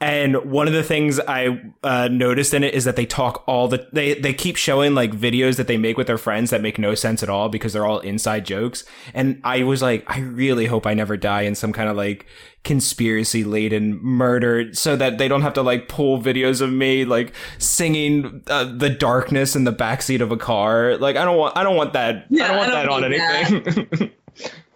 And 0.00 0.36
one 0.52 0.68
of 0.68 0.74
the 0.74 0.84
things 0.84 1.18
I 1.18 1.60
uh, 1.82 2.06
noticed 2.06 2.54
in 2.54 2.62
it 2.62 2.72
is 2.72 2.84
that 2.84 2.94
they 2.94 3.04
talk 3.06 3.42
all 3.48 3.66
the 3.66 3.88
they 3.92 4.14
they 4.14 4.32
keep 4.32 4.54
showing 4.54 4.94
like 4.94 5.10
videos 5.10 5.56
that 5.56 5.66
they 5.66 5.76
make 5.76 5.96
with 5.96 6.06
their 6.06 6.18
friends 6.18 6.50
that 6.50 6.62
make 6.62 6.78
no 6.78 6.94
sense 6.94 7.20
at 7.24 7.28
all 7.28 7.48
because 7.48 7.72
they're 7.72 7.84
all 7.84 7.98
inside 7.98 8.46
jokes. 8.46 8.84
And 9.12 9.40
I 9.42 9.64
was 9.64 9.82
like, 9.82 10.04
I 10.06 10.20
really 10.20 10.66
hope 10.66 10.86
I 10.86 10.94
never 10.94 11.16
die 11.16 11.42
in 11.42 11.56
some 11.56 11.72
kind 11.72 11.88
of 11.88 11.96
like 11.96 12.26
conspiracy 12.62 13.42
laden 13.42 13.98
murder 14.00 14.72
so 14.72 14.94
that 14.94 15.18
they 15.18 15.26
don't 15.26 15.42
have 15.42 15.54
to 15.54 15.62
like 15.62 15.88
pull 15.88 16.22
videos 16.22 16.60
of 16.60 16.70
me 16.72 17.04
like 17.04 17.34
singing 17.58 18.42
uh, 18.46 18.64
the 18.64 18.90
darkness 18.90 19.56
in 19.56 19.64
the 19.64 19.72
backseat 19.72 20.20
of 20.20 20.30
a 20.30 20.36
car. 20.36 20.96
Like 20.96 21.16
I 21.16 21.24
don't 21.24 21.36
want 21.36 21.56
I 21.56 21.64
don't 21.64 21.76
want 21.76 21.94
that. 21.94 22.26
I 22.30 22.36
don't 22.36 22.56
want 22.56 22.70
I 22.70 22.74
that 22.74 22.82
don't 22.84 23.04
on 23.04 23.10
need 23.10 23.20
anything. 23.20 24.10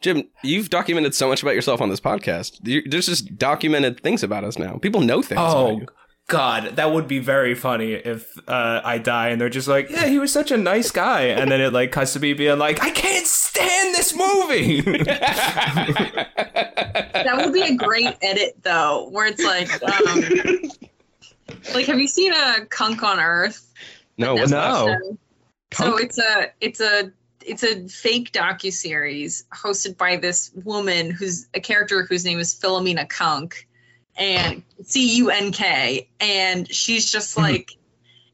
Jim, 0.00 0.24
you've 0.42 0.70
documented 0.70 1.14
so 1.14 1.28
much 1.28 1.42
about 1.42 1.54
yourself 1.54 1.80
on 1.80 1.90
this 1.90 2.00
podcast. 2.00 2.58
You- 2.62 2.82
There's 2.88 3.06
just 3.06 3.36
documented 3.36 4.00
things 4.00 4.22
about 4.22 4.44
us 4.44 4.58
now. 4.58 4.76
People 4.78 5.00
know 5.02 5.20
things. 5.22 5.40
about 5.40 5.56
Oh 5.56 5.76
you. 5.80 5.86
God, 6.28 6.76
that 6.76 6.92
would 6.92 7.08
be 7.08 7.18
very 7.18 7.54
funny 7.56 7.92
if 7.94 8.38
uh, 8.48 8.80
I 8.84 8.98
die 8.98 9.30
and 9.30 9.40
they're 9.40 9.48
just 9.48 9.66
like, 9.66 9.90
"Yeah, 9.90 10.06
he 10.06 10.18
was 10.20 10.32
such 10.32 10.52
a 10.52 10.56
nice 10.56 10.92
guy," 10.92 11.22
and 11.22 11.50
then 11.50 11.60
it 11.60 11.72
like 11.72 11.90
cuts 11.90 12.12
to 12.12 12.20
me 12.20 12.34
being 12.34 12.56
like, 12.56 12.80
"I 12.82 12.90
can't 12.90 13.26
stand 13.26 13.94
this 13.96 14.14
movie." 14.14 14.80
That 17.22 17.36
would 17.44 17.52
be 17.52 17.62
a 17.62 17.74
great 17.74 18.16
edit 18.22 18.56
though, 18.62 19.08
where 19.10 19.26
it's 19.26 19.42
like, 19.42 19.70
um, 19.82 20.70
like, 21.74 21.86
have 21.86 21.98
you 21.98 22.08
seen 22.08 22.32
a 22.32 22.64
Cunk 22.66 23.02
on 23.02 23.18
Earth? 23.20 23.72
No. 24.16 24.36
No. 24.36 24.46
So- 24.46 25.18
So 25.72 25.96
it's 25.98 26.18
a 26.18 26.46
it's 26.60 26.80
a 26.80 27.12
it's 27.46 27.62
a 27.62 27.88
fake 27.88 28.32
docu 28.32 28.72
series 28.72 29.44
hosted 29.52 29.96
by 29.96 30.16
this 30.16 30.50
woman 30.54 31.10
who's 31.10 31.48
a 31.54 31.60
character 31.60 32.04
whose 32.04 32.24
name 32.24 32.38
is 32.38 32.54
Philomena 32.54 33.08
Cunk, 33.08 33.66
and 34.16 34.62
C 34.84 35.16
U 35.16 35.30
N 35.30 35.52
K, 35.52 36.08
and 36.20 36.72
she's 36.72 37.10
just 37.10 37.34
hmm. 37.34 37.42
like. 37.42 37.76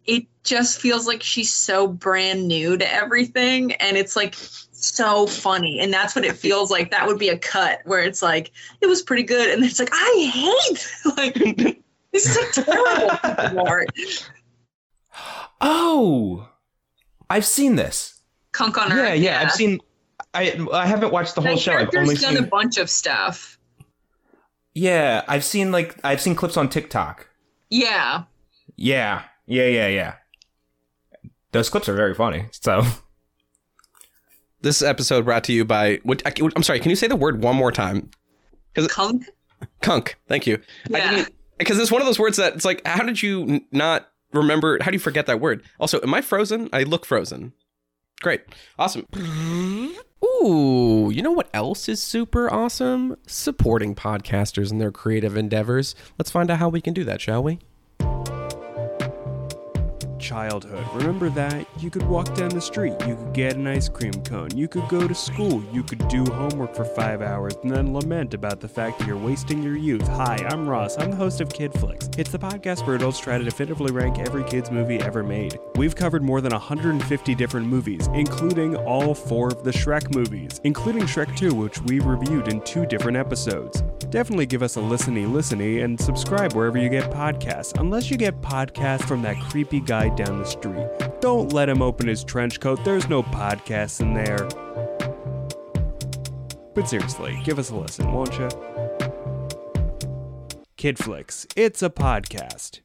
It 0.04 0.26
just 0.44 0.80
feels 0.80 1.04
like 1.04 1.24
she's 1.24 1.52
so 1.52 1.88
brand 1.88 2.46
new 2.46 2.78
to 2.78 2.92
everything, 2.92 3.72
and 3.72 3.96
it's 3.96 4.14
like 4.14 4.36
so 4.70 5.26
funny, 5.26 5.80
and 5.80 5.92
that's 5.92 6.14
what 6.14 6.24
it 6.24 6.36
feels 6.36 6.70
like. 6.70 6.92
That 6.92 7.06
would 7.06 7.18
be 7.18 7.30
a 7.30 7.38
cut 7.38 7.80
where 7.84 8.00
it's 8.00 8.22
like 8.22 8.52
it 8.80 8.86
was 8.86 9.02
pretty 9.02 9.24
good, 9.24 9.50
and 9.50 9.64
it's 9.64 9.80
like 9.80 9.90
I 9.92 10.30
hate 10.32 10.88
like 11.16 11.82
this 12.12 12.26
is 12.26 12.58
a 12.58 12.62
terrible 12.64 13.64
Lord. 13.64 13.90
oh, 15.60 16.48
I've 17.28 17.46
seen 17.46 17.76
this. 17.76 18.15
Cunk 18.56 18.78
on 18.78 18.90
Earth. 18.92 18.98
Yeah, 18.98 19.14
yeah, 19.14 19.40
I've 19.42 19.52
seen. 19.52 19.80
I 20.32 20.58
I 20.72 20.86
haven't 20.86 21.12
watched 21.12 21.34
the 21.34 21.42
whole 21.42 21.56
That 21.56 21.60
show. 21.60 21.72
I've 21.72 21.90
only 21.94 22.14
done 22.14 22.34
seen. 22.36 22.42
a 22.44 22.46
bunch 22.46 22.78
of 22.78 22.88
stuff. 22.88 23.58
yeah, 24.74 25.24
I've 25.28 25.44
seen 25.44 25.70
like 25.72 25.96
I've 26.02 26.20
seen 26.20 26.34
clips 26.34 26.56
on 26.56 26.68
TikTok. 26.68 27.28
Yeah. 27.68 28.24
Yeah, 28.76 29.22
yeah, 29.46 29.66
yeah, 29.66 29.88
yeah. 29.88 30.14
Those 31.52 31.68
clips 31.68 31.88
are 31.88 31.94
very 31.94 32.14
funny. 32.14 32.46
So 32.50 32.82
This 34.62 34.82
episode 34.82 35.24
brought 35.24 35.44
to 35.44 35.52
you 35.52 35.64
by. 35.64 36.00
What, 36.02 36.22
I, 36.26 36.32
am 36.56 36.62
sorry. 36.62 36.80
Can 36.80 36.90
you 36.90 36.96
say 36.96 37.06
the 37.06 37.16
word 37.16 37.42
one 37.42 37.56
more 37.56 37.70
time? 37.72 38.10
Cunk? 38.88 39.24
Cunk. 39.80 40.16
Thank 40.28 40.46
you. 40.46 40.60
Yeah. 40.90 41.24
because 41.58 41.78
it's 41.78 41.90
one 41.92 42.00
of 42.02 42.06
those 42.06 42.18
words 42.18 42.36
that 42.36 42.54
it's 42.54 42.64
like, 42.64 42.86
how 42.86 43.02
did 43.04 43.22
you 43.22 43.60
not 43.70 44.08
remember? 44.32 44.78
How 44.80 44.90
do 44.90 44.94
you 44.96 45.00
forget 45.00 45.26
that 45.26 45.40
word? 45.40 45.62
Also, 45.78 46.00
am 46.00 46.12
I 46.14 46.20
frozen? 46.20 46.68
I 46.72 46.82
look 46.82 47.06
frozen. 47.06 47.52
Great. 48.22 48.42
Awesome. 48.78 49.06
Ooh, 50.24 51.10
you 51.12 51.22
know 51.22 51.32
what 51.32 51.50
else 51.52 51.88
is 51.88 52.02
super 52.02 52.52
awesome? 52.52 53.16
Supporting 53.26 53.94
podcasters 53.94 54.70
in 54.70 54.78
their 54.78 54.90
creative 54.90 55.36
endeavors. 55.36 55.94
Let's 56.18 56.30
find 56.30 56.50
out 56.50 56.58
how 56.58 56.68
we 56.68 56.80
can 56.80 56.94
do 56.94 57.04
that, 57.04 57.20
shall 57.20 57.42
we? 57.42 57.58
Childhood. 60.26 60.84
Remember 60.92 61.28
that? 61.30 61.66
You 61.78 61.88
could 61.88 62.02
walk 62.08 62.34
down 62.34 62.48
the 62.48 62.60
street, 62.60 62.94
you 63.06 63.14
could 63.14 63.32
get 63.32 63.54
an 63.54 63.68
ice 63.68 63.88
cream 63.88 64.12
cone, 64.24 64.48
you 64.56 64.66
could 64.66 64.88
go 64.88 65.06
to 65.06 65.14
school, 65.14 65.62
you 65.72 65.84
could 65.84 66.06
do 66.08 66.24
homework 66.24 66.74
for 66.74 66.84
five 66.84 67.22
hours, 67.22 67.54
and 67.62 67.70
then 67.70 67.94
lament 67.94 68.34
about 68.34 68.58
the 68.58 68.66
fact 68.66 68.98
that 68.98 69.06
you're 69.06 69.16
wasting 69.16 69.62
your 69.62 69.76
youth. 69.76 70.06
Hi, 70.08 70.44
I'm 70.50 70.68
Ross. 70.68 70.98
I'm 70.98 71.12
the 71.12 71.16
host 71.16 71.40
of 71.40 71.48
Kid 71.48 71.72
Flicks. 71.74 72.10
It's 72.18 72.32
the 72.32 72.40
podcast 72.40 72.84
where 72.84 72.96
adults 72.96 73.20
try 73.20 73.38
to 73.38 73.44
definitively 73.44 73.92
rank 73.92 74.18
every 74.18 74.42
kid's 74.42 74.72
movie 74.72 74.98
ever 74.98 75.22
made. 75.22 75.60
We've 75.76 75.94
covered 75.94 76.24
more 76.24 76.40
than 76.40 76.52
150 76.52 77.34
different 77.36 77.68
movies, 77.68 78.08
including 78.08 78.74
all 78.74 79.14
four 79.14 79.48
of 79.48 79.62
the 79.62 79.70
Shrek 79.70 80.12
movies, 80.12 80.60
including 80.64 81.04
Shrek 81.04 81.36
2, 81.36 81.54
which 81.54 81.80
we 81.82 82.00
reviewed 82.00 82.48
in 82.48 82.60
two 82.62 82.84
different 82.84 83.16
episodes. 83.16 83.82
Definitely 84.10 84.46
give 84.46 84.64
us 84.64 84.76
a 84.76 84.80
listeny 84.80 85.26
listeny 85.26 85.84
and 85.84 86.00
subscribe 86.00 86.54
wherever 86.54 86.78
you 86.78 86.88
get 86.88 87.12
podcasts, 87.12 87.78
unless 87.78 88.10
you 88.10 88.16
get 88.16 88.40
podcasts 88.40 89.06
from 89.06 89.22
that 89.22 89.36
creepy 89.42 89.78
guy 89.78 90.08
down 90.16 90.38
the 90.38 90.44
street. 90.44 90.86
Don't 91.20 91.52
let 91.52 91.68
him 91.68 91.82
open 91.82 92.08
his 92.08 92.24
trench 92.24 92.60
coat, 92.60 92.84
there's 92.84 93.08
no 93.08 93.22
podcasts 93.22 94.00
in 94.00 94.14
there. 94.14 94.48
But 96.74 96.88
seriously, 96.88 97.40
give 97.44 97.58
us 97.58 97.70
a 97.70 97.76
listen, 97.76 98.12
won't 98.12 98.38
you? 98.38 98.48
Kid 100.76 100.98
Flicks, 100.98 101.46
it's 101.56 101.82
a 101.82 101.90
podcast. 101.90 102.80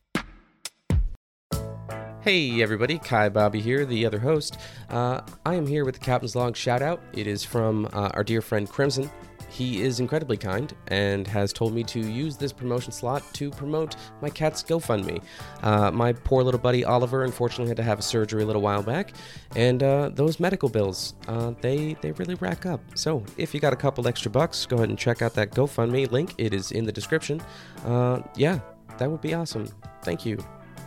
Hey 2.22 2.62
everybody, 2.62 3.00
Kai 3.00 3.30
Bobby 3.30 3.60
here, 3.60 3.84
the 3.84 4.06
other 4.06 4.20
host. 4.20 4.58
Uh, 4.90 5.22
I 5.44 5.56
am 5.56 5.66
here 5.66 5.84
with 5.84 5.96
the 5.96 6.06
Captain's 6.06 6.36
Log 6.36 6.56
shout 6.56 6.84
out. 6.84 7.02
It 7.14 7.26
is 7.26 7.44
from 7.44 7.88
uh, 7.94 8.12
our 8.14 8.24
dear 8.24 8.44
friend 8.44 8.70
Crimson. 8.70 9.10
He 9.52 9.82
is 9.82 10.00
incredibly 10.00 10.38
kind 10.38 10.74
and 10.88 11.28
has 11.28 11.52
told 11.52 11.74
me 11.74 11.84
to 11.84 12.00
use 12.00 12.38
this 12.38 12.54
promotion 12.54 12.94
slot 12.94 13.22
to 13.34 13.52
promote 13.52 13.98
my 14.22 14.30
cat's 14.30 14.64
GoFundMe. 14.64 15.22
Uh, 15.62 15.92
my 15.92 16.14
poor 16.14 16.42
little 16.42 16.60
buddy 16.60 16.86
Oliver 16.86 17.26
unfortunately 17.26 17.68
had 17.68 17.76
to 17.78 17.84
have 17.84 18.00
a 18.00 18.02
surgery 18.02 18.44
a 18.44 18.46
little 18.46 18.62
while 18.62 18.82
back, 18.82 19.14
and 19.58 19.84
uh, 19.84 20.10
those 20.14 20.40
medical 20.40 20.70
bills, 20.70 21.16
uh, 21.28 21.54
they, 21.60 21.98
they 22.02 22.14
really 22.14 22.36
rack 22.36 22.66
up. 22.66 22.80
So 22.96 23.26
if 23.36 23.54
you 23.54 23.60
got 23.60 23.74
a 23.74 23.76
couple 23.76 24.08
extra 24.08 24.32
bucks, 24.32 24.66
go 24.66 24.78
ahead 24.78 24.90
and 24.90 24.98
check 24.98 25.22
out 25.22 25.34
that 25.34 25.52
GoFundMe 25.52 26.10
link. 26.10 26.34
It 26.38 26.54
is 26.54 26.72
in 26.72 26.86
the 26.86 26.92
description. 26.92 27.42
Uh, 27.86 28.22
yeah, 28.36 28.60
that 29.00 29.12
would 29.12 29.22
be 29.22 29.34
awesome. 29.34 29.68
Thank 30.04 30.26
you. 30.26 30.38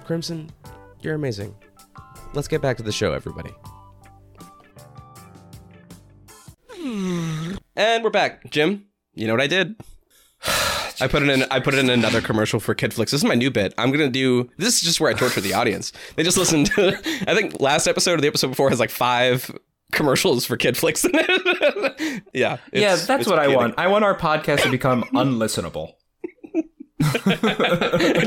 Crimson, 0.07 0.51
you're 1.03 1.15
amazing. 1.15 1.55
Let's 2.33 2.49
get 2.49 2.63
back 2.63 2.79
to 2.79 2.83
the 2.83 2.93
show, 2.93 3.13
everybody. 3.13 3.55
And 7.77 8.05
we're 8.05 8.11
back. 8.11 8.51
Jim, 8.51 8.85
you 9.15 9.27
know 9.27 9.33
what 9.33 9.41
I 9.41 9.47
did? 9.47 9.75
I 11.01 11.09
put 11.09 11.23
it 11.25 11.29
in. 11.29 11.43
I 11.51 11.59
put 11.59 11.75
it 11.75 11.81
in 11.81 11.91
another 11.91 12.21
commercial 12.21 12.61
for 12.61 12.73
KidFlix. 12.75 13.11
This 13.11 13.15
is 13.15 13.25
my 13.25 13.35
new 13.35 13.51
bit. 13.51 13.75
I'm 13.77 13.91
gonna 13.91 14.09
do. 14.09 14.49
This 14.59 14.77
is 14.77 14.81
just 14.83 15.01
where 15.01 15.11
I 15.11 15.15
torture 15.15 15.41
the 15.41 15.55
audience. 15.55 15.93
They 16.15 16.23
just 16.23 16.37
listened. 16.39 16.67
to... 16.67 16.89
I 17.29 17.35
think 17.35 17.61
last 17.61 17.89
episode 17.89 18.19
or 18.19 18.21
the 18.23 18.29
episode 18.29 18.49
before 18.49 18.71
has 18.71 18.79
like 18.79 18.91
five 18.91 19.51
commercials 19.91 20.47
for 20.47 20.57
KidFlix 20.57 21.05
in 21.05 21.11
it. 21.15 22.23
yeah. 22.33 22.59
yeah, 22.73 22.95
that's 22.97 23.27
what 23.27 23.41
I 23.41 23.47
kidding. 23.47 23.57
want. 23.59 23.75
I 23.77 23.89
want 23.89 24.05
our 24.05 24.17
podcast 24.17 24.63
to 24.63 24.71
become 24.71 25.03
unlistenable. 25.15 25.95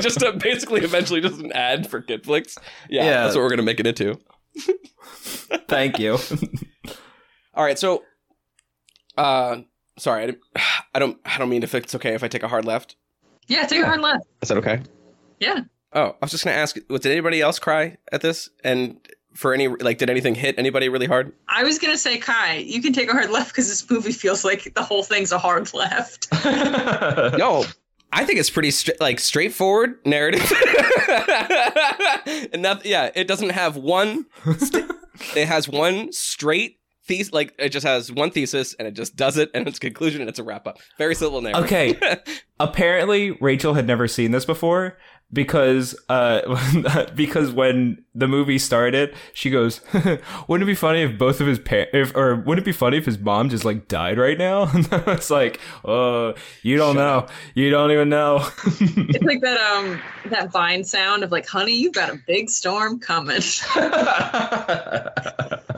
just 0.01 0.19
basically, 0.39 0.81
eventually, 0.81 1.21
just 1.21 1.39
an 1.39 1.53
ad 1.53 1.89
for 1.89 2.01
KidFlix. 2.01 2.57
Yeah, 2.89 3.05
Yeah. 3.05 3.23
that's 3.23 3.35
what 3.35 3.43
we're 3.43 3.49
gonna 3.49 3.63
make 3.63 3.79
it 3.79 3.87
into. 3.87 4.19
Thank 5.69 5.99
you. 5.99 6.17
All 7.53 7.63
right, 7.63 7.79
so, 7.79 8.03
uh, 9.17 9.57
sorry, 9.97 10.23
I, 10.23 10.25
didn't- 10.27 10.41
I 10.95 10.99
don't, 10.99 11.17
I 11.25 11.37
don't 11.37 11.49
mean 11.49 11.63
if 11.63 11.73
it's 11.75 11.95
okay 11.95 12.13
if 12.13 12.23
I 12.23 12.27
take 12.27 12.43
a 12.43 12.47
hard 12.47 12.65
left. 12.65 12.95
Yeah, 13.47 13.65
take 13.65 13.81
a 13.81 13.85
hard 13.85 14.01
left. 14.01 14.25
Is 14.41 14.49
that 14.49 14.57
okay? 14.57 14.81
Yeah. 15.39 15.61
Oh, 15.93 16.07
I 16.09 16.15
was 16.21 16.31
just 16.31 16.43
gonna 16.43 16.55
ask, 16.57 16.77
what, 16.87 17.01
did 17.01 17.11
anybody 17.11 17.41
else 17.41 17.59
cry 17.59 17.97
at 18.11 18.21
this? 18.21 18.49
And 18.63 18.97
for 19.33 19.53
any, 19.53 19.67
like, 19.69 19.99
did 19.99 20.09
anything 20.09 20.35
hit 20.35 20.55
anybody 20.57 20.89
really 20.89 21.05
hard? 21.05 21.31
I 21.47 21.63
was 21.63 21.79
gonna 21.79 21.97
say, 21.97 22.17
Kai, 22.17 22.55
you 22.57 22.81
can 22.81 22.91
take 22.91 23.09
a 23.09 23.13
hard 23.13 23.29
left 23.29 23.49
because 23.51 23.67
this 23.69 23.89
movie 23.89 24.11
feels 24.11 24.43
like 24.43 24.73
the 24.75 24.81
whole 24.83 25.03
thing's 25.03 25.31
a 25.31 25.37
hard 25.39 25.73
left. 25.73 26.27
No, 27.37 27.65
I 28.11 28.25
think 28.25 28.39
it's 28.39 28.49
pretty 28.49 28.71
stra- 28.71 28.95
like 28.99 29.19
straightforward 29.19 29.99
narrative. 30.05 30.41
and 32.51 32.65
that, 32.65 32.81
yeah, 32.85 33.11
it 33.15 33.27
doesn't 33.27 33.49
have 33.49 33.75
one. 33.77 34.25
st- 34.57 34.91
it 35.35 35.47
has 35.47 35.67
one 35.69 36.11
straight 36.11 36.79
thesis. 37.07 37.33
Like 37.33 37.53
it 37.57 37.69
just 37.69 37.85
has 37.85 38.11
one 38.11 38.31
thesis, 38.31 38.73
and 38.75 38.87
it 38.87 38.91
just 38.93 39.15
does 39.15 39.37
it, 39.37 39.49
and 39.53 39.67
its 39.67 39.79
conclusion, 39.79 40.21
and 40.21 40.29
it's 40.29 40.39
a 40.39 40.43
wrap 40.43 40.67
up. 40.67 40.77
Very 40.97 41.15
simple 41.15 41.41
narrative. 41.41 41.65
Okay. 41.65 42.17
Apparently, 42.59 43.31
Rachel 43.31 43.73
had 43.75 43.87
never 43.87 44.07
seen 44.07 44.31
this 44.31 44.45
before 44.45 44.97
because 45.31 45.95
uh 46.09 47.09
because 47.15 47.51
when 47.51 48.03
the 48.15 48.27
movie 48.27 48.57
started, 48.57 49.13
she 49.33 49.49
goes, 49.49 49.81
"Wouldn't 50.47 50.63
it 50.63 50.65
be 50.65 50.75
funny 50.75 51.01
if 51.03 51.17
both 51.17 51.41
of 51.41 51.47
his 51.47 51.59
parents, 51.59 51.91
if 51.93 52.15
or 52.15 52.35
wouldn't 52.35 52.59
it 52.59 52.65
be 52.65 52.71
funny 52.71 52.97
if 52.97 53.05
his 53.05 53.19
mom 53.19 53.49
just 53.49 53.65
like 53.65 53.87
died 53.87 54.17
right 54.17 54.37
now?" 54.37 54.63
And 54.73 54.87
I 54.91 55.19
like, 55.29 55.59
"Oh, 55.83 56.33
you 56.61 56.77
don't 56.77 56.95
know. 56.95 57.27
You 57.55 57.69
don't 57.69 57.91
even 57.91 58.09
know." 58.09 58.47
it's 58.65 59.23
like 59.23 59.41
that 59.41 59.59
um 59.59 60.01
that 60.29 60.51
vine 60.51 60.83
sound 60.83 61.23
of 61.23 61.31
like, 61.31 61.47
honey, 61.47 61.73
you've 61.73 61.93
got 61.93 62.09
a 62.09 62.19
big 62.25 62.49
storm 62.49 62.99
coming. 62.99 63.41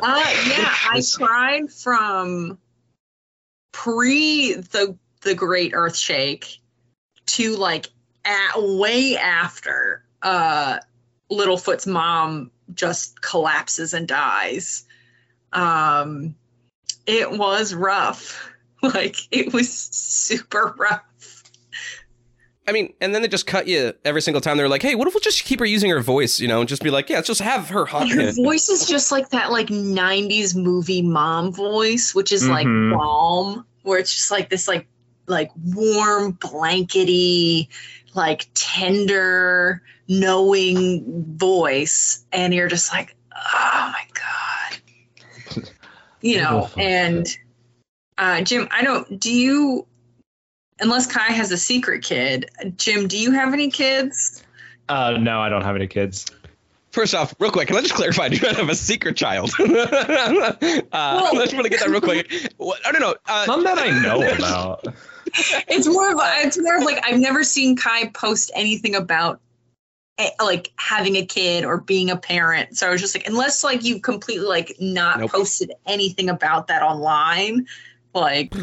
Uh, 0.01 0.23
yeah, 0.47 0.73
I 0.91 1.01
cried 1.17 1.69
from 1.71 2.57
pre 3.73 4.53
the 4.53 4.97
the 5.21 5.35
Great 5.35 5.71
Earth 5.73 5.97
Shake 5.97 6.59
to 7.25 7.55
like 7.57 7.89
at, 8.25 8.51
way 8.57 9.17
after 9.17 10.03
uh, 10.21 10.79
Littlefoot's 11.31 11.87
mom 11.87 12.51
just 12.73 13.21
collapses 13.21 13.93
and 13.93 14.07
dies. 14.07 14.85
Um, 15.53 16.35
it 17.05 17.31
was 17.31 17.73
rough. 17.73 18.45
Like 18.81 19.17
it 19.29 19.51
was 19.51 19.69
super 19.69 20.73
rough. 20.77 21.43
I 22.65 22.71
mean, 22.71 22.93
and 23.01 23.13
then 23.13 23.21
they 23.21 23.27
just 23.27 23.45
cut 23.45 23.67
you 23.67 23.91
every 24.05 24.21
single 24.21 24.39
time. 24.39 24.55
They're 24.55 24.69
like, 24.69 24.81
"Hey, 24.83 24.95
what 24.95 25.05
if 25.05 25.13
we'll 25.13 25.19
just 25.19 25.43
keep 25.43 25.59
her 25.59 25.65
using 25.65 25.89
her 25.89 25.99
voice? 25.99 26.39
You 26.39 26.47
know, 26.47 26.61
and 26.61 26.69
just 26.69 26.81
be 26.81 26.89
like, 26.89 27.09
yeah, 27.09 27.17
let's 27.17 27.27
just 27.27 27.41
have 27.41 27.67
her 27.71 27.85
haunt 27.85 28.09
Her 28.11 28.31
voice 28.31 28.69
is 28.69 28.87
just 28.87 29.11
like 29.11 29.31
that 29.31 29.51
like 29.51 29.67
90s 29.67 30.55
movie 30.55 31.01
mom 31.01 31.51
voice, 31.51 32.15
which 32.15 32.31
is 32.31 32.43
Mhm. 32.43 32.49
like 32.51 32.97
balm, 32.97 33.65
where 33.81 33.99
it's 33.99 34.15
just 34.15 34.31
like 34.31 34.49
this 34.49 34.69
like 34.69 34.87
like 35.27 35.51
warm, 35.73 36.31
blankety, 36.31 37.67
like 38.15 38.47
tender, 38.53 39.81
knowing 40.07 41.35
voice. 41.37 42.25
And 42.31 42.53
you're 42.53 42.67
just 42.67 42.91
like, 42.91 43.15
oh 43.35 43.93
my 43.93 44.03
God. 44.13 45.65
You 46.21 46.41
know, 46.41 46.69
and 46.77 47.25
uh 48.17 48.41
Jim, 48.41 48.67
I 48.71 48.83
don't 48.83 49.21
do 49.21 49.33
you 49.33 49.87
unless 50.81 51.07
Kai 51.07 51.31
has 51.31 51.51
a 51.51 51.57
secret 51.57 52.03
kid, 52.03 52.49
Jim, 52.75 53.07
do 53.07 53.17
you 53.17 53.31
have 53.31 53.53
any 53.53 53.71
kids? 53.71 54.43
Uh, 54.87 55.11
no, 55.11 55.39
I 55.39 55.49
don't 55.49 55.63
have 55.63 55.75
any 55.75 55.87
kids. 55.87 56.25
First 56.91 57.13
off, 57.13 57.35
real 57.37 57.51
quick, 57.51 57.67
can 57.67 57.77
I 57.77 57.81
just 57.81 57.93
clarify? 57.93 58.29
Do 58.29 58.37
you 58.37 58.47
have 58.47 58.67
a 58.67 58.75
secret 58.75 59.15
child? 59.15 59.51
uh, 59.59 59.65
I 59.71 61.31
just 61.35 61.53
want 61.53 61.65
to 61.65 61.69
get 61.69 61.81
that 61.81 61.89
real 61.89 62.01
quick. 62.01 62.51
What, 62.57 62.79
I 62.85 62.91
don't 62.91 63.01
know. 63.01 63.15
Uh, 63.27 63.45
None 63.47 63.63
that 63.63 63.77
I 63.77 63.91
know 64.01 64.27
about. 64.35 64.87
it's 65.67 65.87
more 65.87 66.11
of 66.11 66.17
it's 66.45 66.57
more 66.59 66.77
of 66.77 66.83
like 66.83 67.03
I've 67.05 67.19
never 67.19 67.43
seen 67.43 67.75
Kai 67.75 68.07
post 68.09 68.51
anything 68.55 68.95
about 68.95 69.39
eh, 70.17 70.29
like 70.41 70.71
having 70.77 71.15
a 71.15 71.25
kid 71.25 71.65
or 71.65 71.79
being 71.81 72.09
a 72.09 72.17
parent. 72.17 72.77
So 72.77 72.87
I 72.87 72.91
was 72.91 73.01
just 73.01 73.15
like, 73.15 73.27
unless 73.27 73.63
like 73.63 73.83
you 73.83 73.99
completely 73.99 74.47
like 74.47 74.75
not 74.79 75.19
Nope. 75.19 75.31
posted 75.31 75.71
anything 75.85 76.29
about 76.29 76.67
that 76.67 76.81
online, 76.81 77.67
like 78.13 78.53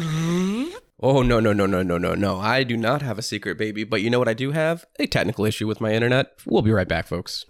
Oh 0.99 1.21
no 1.21 1.39
no 1.39 1.53
no 1.53 1.67
no 1.67 1.83
no 1.83 1.97
no 1.99 2.15
no! 2.15 2.39
I 2.39 2.63
do 2.63 2.75
not 2.75 3.03
have 3.03 3.19
a 3.19 3.21
secret 3.21 3.55
baby, 3.57 3.83
but 3.83 4.01
you 4.01 4.09
know 4.09 4.17
what 4.17 4.27
I 4.27 4.33
do 4.33 4.51
have? 4.51 4.83
A 4.97 5.05
technical 5.05 5.45
issue 5.45 5.67
with 5.67 5.79
my 5.79 5.93
internet. 5.93 6.31
We'll 6.45 6.63
be 6.63 6.71
right 6.71 6.87
back, 6.87 7.05
folks. 7.05 7.45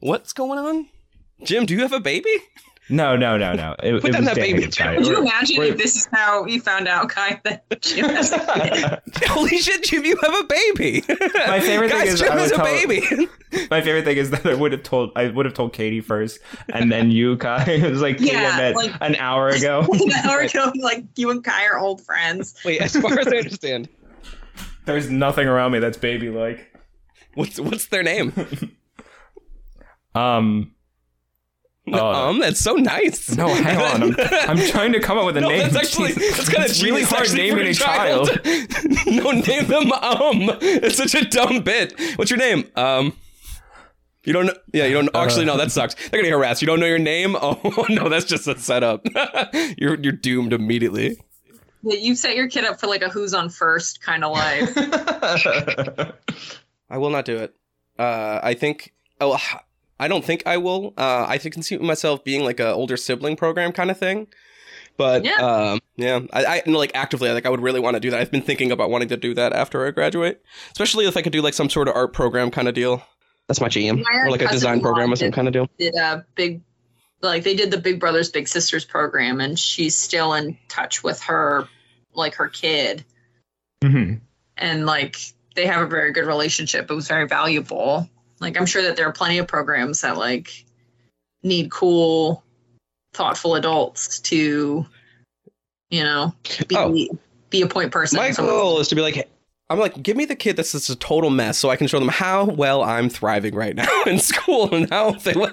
What's 0.00 0.32
going 0.32 0.58
on? 0.58 0.88
Jim, 1.44 1.66
do 1.66 1.74
you 1.74 1.80
have 1.82 1.92
a 1.92 2.00
baby? 2.00 2.34
no, 2.88 3.16
no, 3.16 3.36
no, 3.38 3.54
no. 3.54 3.74
It, 3.82 4.00
Put 4.02 4.10
it 4.10 4.12
that 4.12 4.18
in 4.18 4.24
was 4.24 4.24
that 4.26 4.36
baby 4.36 4.66
chair. 4.68 4.90
I- 4.90 4.96
could 4.96 5.06
you 5.06 5.18
imagine 5.18 5.56
we're- 5.58 5.70
if 5.70 5.78
this 5.78 5.96
is 5.96 6.08
how 6.12 6.44
you 6.46 6.60
found 6.60 6.88
out, 6.88 7.08
Kai, 7.08 7.40
that 7.44 7.64
Jim 7.80 8.06
has 8.10 8.32
a 8.32 9.00
kid? 9.08 9.24
Holy 9.28 9.56
shit, 9.58 9.84
Jim, 9.84 10.04
you 10.04 10.16
have 10.22 10.34
a 10.34 10.44
baby! 10.44 11.04
My 11.46 11.60
favorite 11.60 11.90
thing 11.90 12.00
Guys, 12.00 12.14
is 12.14 12.20
Jim 12.20 12.32
I 12.32 12.40
has 12.40 12.50
a 12.52 12.56
tell- 12.56 12.64
baby. 12.64 13.02
My 13.70 13.80
favorite 13.82 14.04
thing 14.04 14.16
is 14.16 14.30
that 14.30 14.44
I 14.46 14.54
would 14.54 14.72
have 14.72 14.82
told 14.82 15.12
I 15.16 15.28
would 15.28 15.44
have 15.46 15.54
told 15.54 15.72
Katie 15.74 16.00
first, 16.00 16.38
and 16.72 16.90
then 16.90 17.10
you, 17.10 17.36
Kai. 17.36 17.64
It 17.70 17.90
was 17.90 18.00
like 18.02 18.18
Katie 18.18 18.32
Yeah, 18.32 18.50
I 18.52 18.56
met 18.58 18.74
like- 18.76 18.92
an 19.00 19.16
hour 19.16 19.48
ago. 19.48 19.86
An 19.92 20.12
hour 20.24 20.40
ago, 20.40 20.72
like 20.80 21.04
you 21.16 21.30
and 21.30 21.42
Kai 21.44 21.66
are 21.66 21.78
old 21.78 22.00
friends. 22.04 22.54
Wait, 22.64 22.80
as 22.80 22.96
far 22.96 23.18
as 23.18 23.26
I 23.28 23.36
understand, 23.36 23.88
There's 24.86 25.08
nothing 25.10 25.46
around 25.46 25.72
me 25.72 25.78
that's 25.78 25.98
baby 25.98 26.30
like. 26.30 26.74
what's 27.34 27.60
what's 27.60 27.86
their 27.86 28.02
name? 28.02 28.32
Um, 30.14 30.72
Uh, 31.90 32.28
um, 32.28 32.38
that's 32.38 32.60
so 32.60 32.74
nice. 32.74 33.34
no, 33.36 33.48
hang 33.48 33.76
on. 33.78 34.14
I'm, 34.20 34.50
I'm 34.50 34.66
trying 34.70 34.92
to 34.92 35.00
come 35.00 35.18
up 35.18 35.26
with 35.26 35.36
a 35.36 35.40
No, 35.40 35.48
name. 35.48 35.58
that's 35.60 35.74
actually 35.76 36.12
that's 36.12 36.48
kind 36.48 36.64
of 36.64 36.70
It's 36.70 36.82
really 36.82 37.02
hard 37.02 37.32
naming 37.34 37.66
a 37.66 37.74
child. 37.74 38.30
no, 39.06 39.30
name 39.32 39.66
them 39.66 39.90
um. 39.92 40.50
It's 40.62 40.96
such 40.96 41.14
a 41.16 41.24
dumb 41.28 41.62
bit. 41.62 41.94
What's 42.16 42.30
your 42.30 42.38
name? 42.38 42.70
Um. 42.76 43.14
You 44.24 44.32
don't 44.32 44.46
know. 44.46 44.54
Yeah, 44.72 44.86
you 44.86 44.94
don't 44.94 45.10
actually. 45.16 45.44
No, 45.46 45.56
that 45.56 45.72
sucks. 45.72 45.96
They're 45.96 46.20
gonna 46.20 46.22
get 46.30 46.30
harassed. 46.32 46.62
You 46.62 46.66
don't 46.66 46.78
know 46.78 46.86
your 46.86 47.00
name. 47.00 47.34
Oh 47.40 47.86
no, 47.88 48.08
that's 48.08 48.26
just 48.26 48.46
a 48.46 48.56
setup. 48.56 49.04
you're 49.76 49.98
you're 49.98 50.12
doomed 50.12 50.52
immediately. 50.52 51.16
Yeah, 51.82 51.98
you 51.98 52.14
set 52.14 52.36
your 52.36 52.46
kid 52.48 52.64
up 52.64 52.78
for 52.78 52.86
like 52.86 53.02
a 53.02 53.08
who's 53.08 53.34
on 53.34 53.50
first 53.50 54.00
kind 54.00 54.22
of 54.22 54.30
life. 54.30 54.72
I 56.88 56.98
will 56.98 57.10
not 57.10 57.24
do 57.24 57.38
it. 57.38 57.54
Uh, 57.98 58.38
I 58.40 58.54
think. 58.54 58.94
Oh, 59.20 59.36
I 60.02 60.08
don't 60.08 60.24
think 60.24 60.42
I 60.46 60.56
will. 60.58 60.94
Uh, 60.96 61.24
I 61.28 61.38
can 61.38 61.62
see 61.62 61.78
myself 61.78 62.24
being 62.24 62.44
like 62.44 62.60
a 62.60 62.72
older 62.72 62.96
sibling 62.96 63.36
program 63.36 63.72
kind 63.72 63.90
of 63.90 63.98
thing. 63.98 64.26
But 64.98 65.24
Yeah. 65.24 65.36
um, 65.36 65.80
yeah, 65.96 66.20
I, 66.32 66.44
I 66.44 66.62
no, 66.66 66.78
like 66.78 66.92
actively, 66.94 67.30
like 67.30 67.46
I 67.46 67.48
would 67.48 67.60
really 67.62 67.80
want 67.80 67.94
to 67.94 68.00
do 68.00 68.10
that. 68.10 68.20
I've 68.20 68.30
been 68.30 68.42
thinking 68.42 68.70
about 68.72 68.90
wanting 68.90 69.08
to 69.08 69.16
do 69.16 69.32
that 69.34 69.52
after 69.52 69.86
I 69.86 69.90
graduate, 69.90 70.42
especially 70.72 71.06
if 71.06 71.16
I 71.16 71.22
could 71.22 71.32
do 71.32 71.40
like 71.40 71.54
some 71.54 71.70
sort 71.70 71.88
of 71.88 71.94
art 71.96 72.12
program 72.12 72.50
kind 72.50 72.68
of 72.68 72.74
deal. 72.74 73.02
That's 73.48 73.60
my 73.60 73.68
jam, 73.68 74.02
My 74.02 74.18
or 74.18 74.30
like 74.30 74.42
a 74.42 74.48
design 74.48 74.80
program 74.80 75.06
or 75.06 75.08
Mom 75.08 75.16
some 75.16 75.32
kind 75.32 75.48
of 75.48 75.52
deal. 75.54 75.68
did 75.78 75.94
a 75.94 76.24
big 76.34 76.62
like 77.22 77.42
they 77.44 77.54
did 77.54 77.70
the 77.70 77.78
big 77.78 78.00
brothers 78.00 78.28
big 78.30 78.48
sisters 78.48 78.84
program 78.84 79.40
and 79.40 79.58
she's 79.58 79.94
still 79.96 80.34
in 80.34 80.58
touch 80.68 81.02
with 81.04 81.22
her 81.22 81.68
like 82.14 82.34
her 82.34 82.48
kid 82.48 83.04
Mhm. 83.82 84.20
and 84.56 84.86
like 84.86 85.16
they 85.54 85.66
have 85.66 85.82
a 85.82 85.86
very 85.86 86.12
good 86.12 86.26
relationship 86.26 86.90
it 86.90 86.94
was 86.94 87.08
very 87.08 87.26
valuable 87.28 88.08
like 88.42 88.58
i'm 88.58 88.66
sure 88.66 88.82
that 88.82 88.96
there 88.96 89.08
are 89.08 89.12
plenty 89.12 89.38
of 89.38 89.46
programs 89.46 90.02
that 90.02 90.18
like 90.18 90.64
need 91.42 91.70
cool 91.70 92.44
thoughtful 93.14 93.54
adults 93.54 94.20
to 94.20 94.84
you 95.90 96.02
know 96.02 96.34
be 96.68 96.76
Oh. 96.76 97.08
be 97.50 97.62
a 97.62 97.66
point 97.66 97.92
person 97.92 98.16
My 98.18 98.30
goal 98.32 98.80
is 98.80 98.88
to 98.88 98.94
be 98.94 99.02
like, 99.02 99.28
I'm 99.72 99.78
like, 99.78 100.02
give 100.02 100.16
me 100.16 100.24
the 100.26 100.36
kid 100.36 100.56
that's 100.56 100.72
just 100.72 100.90
a 100.90 100.96
total 100.96 101.30
mess, 101.30 101.58
so 101.58 101.70
I 101.70 101.76
can 101.76 101.86
show 101.86 101.98
them 101.98 102.08
how 102.08 102.44
well 102.44 102.82
I'm 102.82 103.08
thriving 103.08 103.54
right 103.54 103.74
now 103.74 104.02
in 104.06 104.18
school 104.18 104.74
and 104.74 104.88
how 104.90 105.12
they, 105.12 105.32
so 105.34 105.46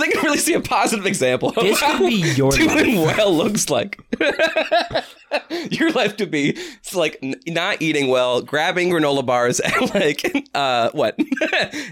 they 0.00 0.08
can 0.08 0.22
really 0.24 0.38
see 0.38 0.54
a 0.54 0.60
positive 0.60 1.04
example. 1.06 1.50
Of 1.50 1.56
This 1.56 1.80
how 1.80 1.98
could 1.98 2.08
be 2.08 2.14
your 2.34 2.50
doing 2.50 2.96
life. 2.96 3.16
well 3.18 3.34
looks 3.36 3.68
like. 3.70 4.00
your 5.70 5.90
life 5.92 6.16
to 6.16 6.26
be 6.26 6.50
it's 6.50 6.94
like 6.94 7.18
n- 7.22 7.34
not 7.46 7.82
eating 7.82 8.08
well, 8.08 8.40
grabbing 8.40 8.88
granola 8.88 9.24
bars, 9.24 9.60
and 9.60 9.94
like 9.94 10.48
uh, 10.54 10.90
what, 10.92 11.18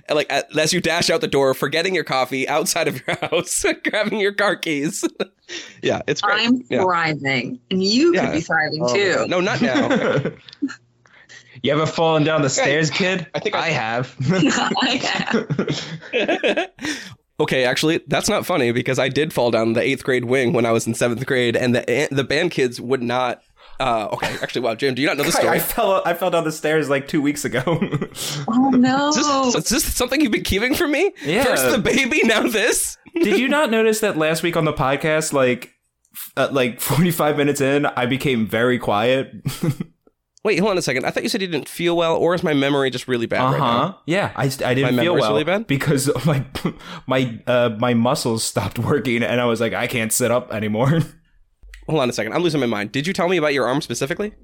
like 0.08 0.30
as 0.32 0.72
you 0.72 0.80
dash 0.80 1.10
out 1.10 1.20
the 1.20 1.28
door, 1.28 1.52
forgetting 1.54 1.94
your 1.94 2.04
coffee 2.04 2.48
outside 2.48 2.88
of 2.88 3.06
your 3.06 3.16
house, 3.16 3.64
grabbing 3.84 4.18
your 4.20 4.32
car 4.32 4.56
keys. 4.56 5.04
yeah, 5.82 6.00
it's 6.08 6.20
great. 6.22 6.46
i'm 6.48 6.62
yeah. 6.70 6.82
thriving 6.82 7.60
and 7.70 7.82
you 7.84 8.14
Yeah. 8.14 8.26
could 8.26 8.32
be 8.32 8.40
thriving 8.40 8.80
Oh, 8.82 8.94
too 8.94 9.26
No, 9.28 9.40
not 9.40 9.60
now. 9.62 9.88
You 11.62 11.72
ever 11.72 11.86
fallen 11.86 12.24
down 12.24 12.42
the 12.42 12.50
stairs, 12.50 12.90
kid? 12.90 13.26
I 13.34 13.40
think 13.40 13.54
I- 13.54 13.66
I 13.66 13.68
have. 13.70 14.16
I 14.82 14.90
have. 16.12 16.70
Okay, 17.38 17.64
actually, 17.66 18.00
that's 18.06 18.30
not 18.30 18.46
funny 18.46 18.72
because 18.72 18.98
I 18.98 19.10
did 19.10 19.30
fall 19.30 19.50
down 19.50 19.74
the 19.74 19.82
eighth 19.82 20.02
grade 20.04 20.24
wing 20.24 20.54
when 20.54 20.64
I 20.64 20.70
was 20.72 20.86
in 20.86 20.94
seventh 20.94 21.26
grade, 21.26 21.54
and 21.54 21.74
the 21.74 22.08
the 22.10 22.24
band 22.24 22.50
kids 22.50 22.80
would 22.80 23.02
not. 23.02 23.42
Uh, 23.78 24.08
okay, 24.12 24.34
actually, 24.40 24.62
wow, 24.62 24.74
Jim, 24.74 24.94
do 24.94 25.02
you 25.02 25.08
not 25.08 25.18
know 25.18 25.24
the 25.24 25.32
story? 25.32 25.48
I 25.48 25.58
fell 25.58 26.00
I 26.06 26.14
fell 26.14 26.30
down 26.30 26.44
the 26.44 26.52
stairs 26.52 26.88
like 26.88 27.08
two 27.08 27.20
weeks 27.20 27.44
ago. 27.44 27.62
Oh 27.66 28.70
no. 28.70 29.10
Is 29.10 29.16
this, 29.52 29.54
is 29.66 29.68
this 29.84 29.94
something 29.94 30.18
you've 30.22 30.32
been 30.32 30.44
keeping 30.44 30.74
from 30.74 30.92
me? 30.92 31.12
Yeah. 31.26 31.44
First 31.44 31.70
the 31.72 31.76
baby, 31.78 32.22
now 32.24 32.40
this. 32.48 32.96
Did 33.14 33.38
you 33.38 33.48
not 33.48 33.70
notice 33.70 34.00
that 34.00 34.16
last 34.16 34.42
week 34.42 34.56
on 34.56 34.64
the 34.64 34.72
podcast, 34.72 35.34
like, 35.34 35.74
uh, 36.38 36.48
like 36.50 36.80
forty 36.80 37.10
five 37.10 37.36
minutes 37.36 37.60
in, 37.60 37.84
I 37.84 38.06
became 38.06 38.46
very 38.46 38.78
quiet. 38.78 39.30
Wait, 40.46 40.60
hold 40.60 40.70
on 40.70 40.78
a 40.78 40.82
second. 40.82 41.04
I 41.04 41.10
thought 41.10 41.24
you 41.24 41.28
said 41.28 41.42
you 41.42 41.48
didn't 41.48 41.68
feel 41.68 41.96
well, 41.96 42.14
or 42.14 42.32
is 42.32 42.44
my 42.44 42.54
memory 42.54 42.88
just 42.88 43.08
really 43.08 43.26
bad 43.26 43.40
Uh 43.40 43.50
right 43.50 43.58
now? 43.58 44.00
Yeah, 44.06 44.30
I, 44.36 44.44
I 44.44 44.48
didn't 44.74 44.94
My 44.94 45.02
feel 45.02 45.14
well 45.16 45.32
really 45.32 45.42
bad? 45.42 45.66
because 45.66 46.08
my 46.24 46.44
my 47.08 47.40
uh 47.48 47.70
my 47.80 47.94
muscles 47.94 48.44
stopped 48.44 48.78
working, 48.78 49.24
and 49.24 49.40
I 49.40 49.44
was 49.46 49.60
like, 49.60 49.72
I 49.72 49.88
can't 49.88 50.12
sit 50.12 50.30
up 50.30 50.52
anymore. 50.52 51.00
Hold 51.88 52.00
on 52.00 52.08
a 52.08 52.12
second. 52.12 52.32
I'm 52.32 52.42
losing 52.44 52.60
my 52.60 52.66
mind. 52.66 52.92
Did 52.92 53.08
you 53.08 53.12
tell 53.12 53.28
me 53.28 53.36
about 53.38 53.54
your 53.54 53.66
arm 53.66 53.80
specifically? 53.80 54.34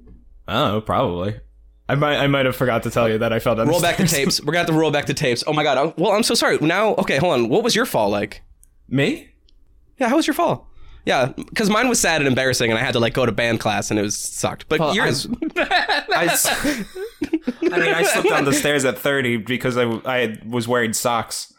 Oh, 0.47 0.81
probably. 0.85 1.39
I 1.87 1.95
might 1.95 2.17
I 2.17 2.27
might 2.27 2.45
have 2.45 2.55
forgot 2.57 2.83
to 2.83 2.89
tell 2.89 3.07
you 3.09 3.17
that 3.19 3.31
I 3.31 3.39
fell 3.39 3.55
down. 3.55 3.69
Roll 3.69 3.79
the 3.79 3.83
back 3.83 3.95
the 3.95 4.05
tapes. 4.05 4.41
We're 4.43 4.47
gonna 4.51 4.59
have 4.65 4.67
to 4.67 4.73
roll 4.73 4.91
back 4.91 5.05
the 5.05 5.13
tapes. 5.13 5.41
Oh 5.47 5.53
my 5.53 5.63
god. 5.63 5.77
Oh, 5.77 5.93
Well, 5.97 6.11
I'm 6.11 6.23
so 6.23 6.35
sorry. 6.35 6.57
Now, 6.59 6.95
okay, 6.95 7.15
hold 7.17 7.33
on. 7.33 7.47
What 7.47 7.63
was 7.63 7.75
your 7.77 7.85
fall 7.85 8.09
like? 8.09 8.41
Me? 8.89 9.29
Yeah, 9.99 10.09
how 10.09 10.17
was 10.17 10.27
your 10.27 10.33
fall? 10.33 10.69
Yeah, 11.05 11.33
because 11.35 11.69
mine 11.69 11.89
was 11.89 11.99
sad 11.99 12.21
and 12.21 12.27
embarrassing, 12.27 12.71
and 12.71 12.79
I 12.79 12.83
had 12.83 12.93
to 12.93 12.99
like 12.99 13.13
go 13.13 13.25
to 13.25 13.31
band 13.31 13.59
class, 13.59 13.89
and 13.91 13.99
it 13.99 14.03
was 14.03 14.15
sucked. 14.15 14.69
But 14.69 14.79
Well, 14.79 14.95
yours, 14.95 15.27
I, 15.57 16.25
s- 16.31 16.45
I 16.47 17.77
mean, 17.77 17.93
I 17.93 18.03
slipped 18.03 18.29
down 18.29 18.45
the 18.45 18.53
stairs 18.53 18.85
at 18.85 18.97
30 18.97 19.37
because 19.37 19.77
I, 19.77 19.83
I 20.05 20.37
was 20.47 20.67
wearing 20.67 20.93
socks. 20.93 21.53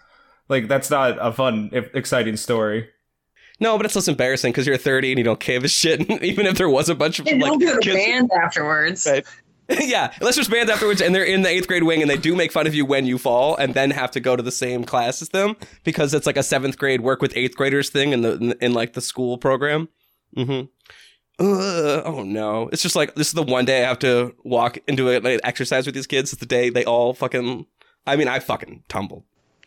Like, 0.49 0.69
that's 0.69 0.91
not 0.91 1.19
a 1.21 1.31
fun, 1.33 1.71
e- 1.75 1.79
exciting 1.95 2.37
story. 2.39 2.89
no, 3.61 3.77
but 3.77 3.85
it's 3.87 3.95
less 3.95 4.09
embarrassing 4.09 4.53
because 4.53 4.67
you're 4.67 4.77
30 4.79 5.13
and 5.13 5.19
you 5.19 5.25
don't 5.25 5.41
give 5.41 5.63
a 5.65 5.69
shit. 5.69 6.09
Even 6.23 6.47
if 6.47 6.57
there 6.57 6.69
was 6.71 6.89
a 6.89 6.95
bunch 6.95 7.19
of 7.19 7.27
And 7.27 7.41
like 7.41 7.51
don't 7.51 7.59
go 7.61 7.75
to 7.75 7.81
kids- 7.81 7.97
band 7.97 8.31
afterwards. 8.43 9.07
Right. 9.07 9.25
yeah, 9.81 10.13
unless 10.21 10.35
there's 10.35 10.49
bands 10.49 10.71
afterwards 10.71 11.01
and 11.01 11.15
they're 11.15 11.25
in 11.25 11.43
the 11.43 11.49
eighth 11.49 11.67
grade 11.67 11.85
wing 11.85 12.03
and 12.03 12.11
they 12.11 12.17
do 12.17 12.37
make 12.37 12.53
fun 12.53 12.67
of 12.67 12.75
you 12.75 12.85
when 12.85 13.07
you 13.07 13.17
fall 13.17 13.57
and 13.57 13.73
then 13.73 13.91
have 13.91 14.11
to 14.11 14.21
go 14.21 14.37
to 14.37 14.43
the 14.43 14.53
same 14.53 14.85
class 14.85 15.23
as 15.23 15.31
them 15.31 15.57
because 15.85 16.13
it's 16.13 16.27
like 16.27 16.37
a 16.37 16.43
seventh 16.43 16.77
grade 16.77 17.01
work 17.01 17.23
with 17.23 17.35
eighth 17.35 17.57
graders 17.57 17.89
thing 17.89 18.13
in 18.13 18.21
the 18.21 18.57
in, 18.61 18.75
like 18.75 18.93
the 18.93 19.01
school 19.01 19.39
program. 19.39 19.89
Mm-hmm. 20.37 20.67
Oh 21.39 22.23
no! 22.25 22.69
It's 22.73 22.83
just 22.83 22.95
like 22.95 23.15
this 23.15 23.29
is 23.29 23.33
the 23.33 23.43
one 23.43 23.65
day 23.65 23.85
I 23.85 23.89
have 23.89 23.99
to 24.01 24.35
walk 24.45 24.79
into 24.87 25.11
a 25.11 25.19
like, 25.21 25.41
exercise 25.45 25.87
with 25.87 25.95
these 25.95 26.07
kids. 26.07 26.33
It's 26.33 26.41
the 26.41 26.47
day 26.47 26.71
they 26.71 26.85
all 26.85 27.15
fucking. 27.15 27.67
I 28.07 28.17
mean, 28.17 28.29
I 28.29 28.41
fucking 28.41 28.85
tumbled. 28.89 29.25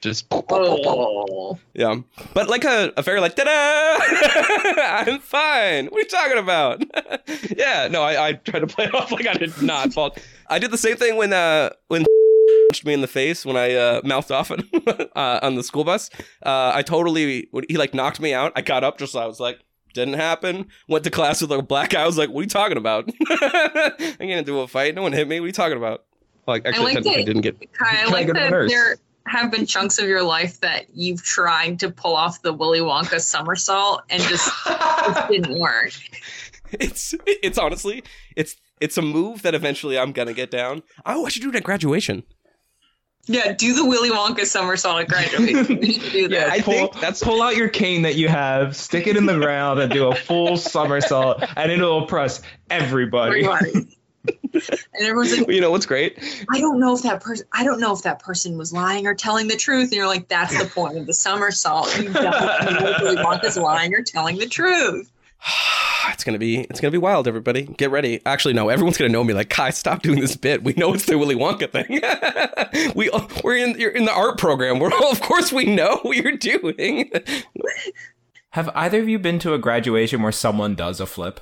Just 0.08 0.26
Oh. 0.32 1.58
yeah, 1.74 1.96
but 2.34 2.48
like 2.50 2.64
a, 2.64 2.94
a 2.98 3.04
fairy 3.04 3.20
like 3.20 3.36
ta-da! 3.36 4.82
I'm 4.82 5.20
fine. 5.20 5.88
What 5.88 5.98
are 5.98 6.00
you 6.00 6.06
talking 6.08 6.38
about? 6.38 6.84
yeah, 7.58 7.88
no, 7.90 8.02
I, 8.04 8.30
I 8.30 8.34
tried 8.34 8.62
to 8.62 8.68
play 8.68 8.86
it 8.86 8.94
off 8.96 9.12
like 9.12 9.28
I 9.28 9.34
did 9.34 9.62
not 9.62 9.94
fall. 9.94 10.16
I 10.50 10.60
did 10.60 10.72
the 10.72 10.78
same 10.78 10.96
thing 10.96 11.18
when 11.18 11.34
uh 11.34 11.72
when 11.88 12.06
punched 12.70 12.86
me 12.86 12.94
in 12.94 13.02
the 13.02 13.08
face 13.08 13.46
when 13.46 13.58
I 13.58 13.74
uh, 13.74 14.02
mouthed 14.04 14.32
off 14.32 14.52
on, 14.52 14.68
uh, 15.16 15.40
on 15.42 15.56
the 15.56 15.64
school 15.64 15.84
bus. 15.84 16.10
Uh, 16.44 16.72
I 16.74 16.82
totally 16.82 17.48
when 17.52 17.66
he 17.70 17.78
like 17.78 17.94
knocked 17.94 18.20
me 18.20 18.34
out. 18.34 18.54
I 18.56 18.62
got 18.62 18.84
up 18.84 18.98
just 18.98 19.16
I 19.16 19.26
was 19.28 19.40
like. 19.40 19.60
Didn't 19.94 20.16
happen. 20.16 20.68
Went 20.88 21.06
to 21.06 21.10
class 21.10 21.42
with 21.42 21.52
a 21.52 21.60
black 21.64 21.90
guy. 21.92 22.04
I 22.04 22.06
was 22.06 22.20
like, 22.20 22.30
"What 22.30 22.42
are 22.42 22.44
you 22.44 22.50
talking 22.50 22.78
about? 22.78 23.10
I 23.32 23.94
ain't 24.00 24.20
gonna 24.20 24.44
do 24.44 24.60
a 24.60 24.68
fight. 24.68 24.94
No 24.94 25.02
one 25.02 25.12
hit 25.12 25.28
me. 25.28 25.40
What 25.40 25.46
are 25.46 25.48
you 25.48 25.54
talking 25.54 25.78
about?" 25.78 26.04
Like, 26.46 26.68
actually, 26.68 26.84
like 26.86 26.94
technically, 26.96 27.24
that- 27.24 27.26
didn't 27.26 27.42
get. 27.42 27.74
Kai, 27.74 27.86
I 27.90 27.96
Can 27.96 28.08
I 28.10 28.12
like 28.12 28.28
go 28.28 28.34
to 28.34 28.40
the 28.40 28.44
that 28.46 28.52
nurse? 28.52 28.72
there 28.72 28.98
have 29.28 29.52
been 29.52 29.66
chunks 29.66 30.00
of 30.00 30.08
your 30.08 30.24
life 30.24 30.60
that 30.62 30.86
you've 30.94 31.24
tried 31.24 31.80
to 31.80 31.92
pull 31.92 32.16
off 32.16 32.42
the 32.42 32.54
Willy 32.54 32.80
Wonka 32.80 33.20
somersault 33.22 34.04
and 34.10 34.22
just 34.24 34.50
it 34.68 35.28
didn't 35.30 35.60
work. 35.60 35.92
It's 36.72 37.14
it's 37.26 37.58
honestly 37.58 38.04
it's 38.36 38.56
it's 38.82 38.98
a 38.98 39.02
move 39.02 39.42
that 39.44 39.56
eventually 39.56 39.98
I'm 39.98 40.12
gonna 40.12 40.34
get 40.34 40.52
down. 40.52 40.84
Oh, 41.06 41.26
I 41.26 41.30
should 41.30 41.42
do 41.42 41.50
it 41.50 41.56
at 41.56 41.64
graduation. 41.64 42.24
Yeah, 43.30 43.52
do 43.52 43.74
the 43.74 43.84
Willy 43.86 44.10
Wonka 44.10 44.46
somersault 44.46 45.02
at 45.02 45.10
graduation. 45.10 45.80
We 45.80 45.94
should 45.94 46.12
do 46.14 46.28
that. 46.30 46.50
I 46.50 46.62
pull, 46.62 46.74
think 46.74 46.94
that's- 46.94 47.22
pull 47.22 47.42
out 47.42 47.58
your 47.58 47.68
cane 47.68 48.04
that 48.04 48.16
you 48.16 48.30
have, 48.30 48.74
stick 48.76 49.06
it 49.06 49.18
in 49.18 49.26
the 49.26 49.36
ground, 49.38 49.82
and 49.82 49.92
do 49.92 50.08
a 50.08 50.16
full 50.16 50.56
somersault, 50.56 51.44
and 51.58 51.70
it'll 51.70 52.02
impress 52.04 52.42
everybody. 52.70 53.44
Everybody. 53.46 53.97
And 54.54 55.02
everyone's 55.02 55.38
like, 55.38 55.50
You 55.50 55.62
know 55.62 55.72
what's 55.72 55.86
great? 55.86 56.18
I 56.52 56.60
don't 56.60 56.80
know 56.80 56.96
if 56.96 57.04
that 57.04 57.22
person 57.22 57.46
I 57.54 57.64
don't 57.64 57.80
know 57.80 57.94
if 57.94 58.04
that 58.04 58.20
person 58.20 58.58
was 58.58 58.74
lying 58.74 59.08
or 59.08 59.14
telling 59.14 59.48
the 59.48 59.56
truth. 59.56 59.86
And 59.86 59.94
you're 59.94 60.08
like, 60.08 60.28
that's 60.28 60.58
the 60.58 60.70
point 60.70 60.98
of 60.98 61.06
the 61.06 61.14
somersault. 61.14 61.96
You 61.98 62.12
don't 62.12 62.24
know 62.24 62.90
if 62.90 63.02
Willy 63.02 63.16
Wonka's 63.18 63.58
lying 63.58 63.94
or 63.94 64.02
telling 64.02 64.38
the 64.38 64.48
truth. 64.48 65.12
It's 66.10 66.24
gonna 66.24 66.40
be 66.40 66.62
it's 66.62 66.80
gonna 66.80 66.92
be 66.92 66.98
wild. 66.98 67.28
Everybody, 67.28 67.64
get 67.64 67.92
ready. 67.92 68.22
Actually, 68.26 68.54
no, 68.54 68.70
everyone's 68.70 68.98
gonna 68.98 69.12
know 69.12 69.26
me. 69.26 69.34
Like, 69.34 69.50
Kai, 69.50 69.72
stop 69.72 70.04
doing 70.04 70.22
this 70.22 70.38
bit. 70.38 70.64
We 70.64 70.72
know 70.74 70.94
it's 70.94 71.06
the 71.06 71.18
Willy 71.18 71.36
Wonka 71.36 71.70
thing. 71.70 72.94
we 72.96 73.10
oh, 73.12 73.28
we're 73.44 73.58
in 73.58 73.78
you're 73.78 73.92
in 73.92 74.06
the 74.06 74.14
art 74.14 74.38
program. 74.38 74.80
We're 74.80 74.94
all, 74.94 75.12
of 75.12 75.20
course 75.20 75.52
we 75.52 75.66
know 75.66 76.00
what 76.04 76.16
you're 76.16 76.38
doing. 76.38 77.12
Have 78.52 78.70
either 78.74 79.02
of 79.02 79.10
you 79.10 79.20
been 79.20 79.38
to 79.40 79.54
a 79.54 79.60
graduation 79.60 80.22
where 80.22 80.32
someone 80.32 80.76
does 80.76 81.02
a 81.02 81.06
flip? 81.06 81.42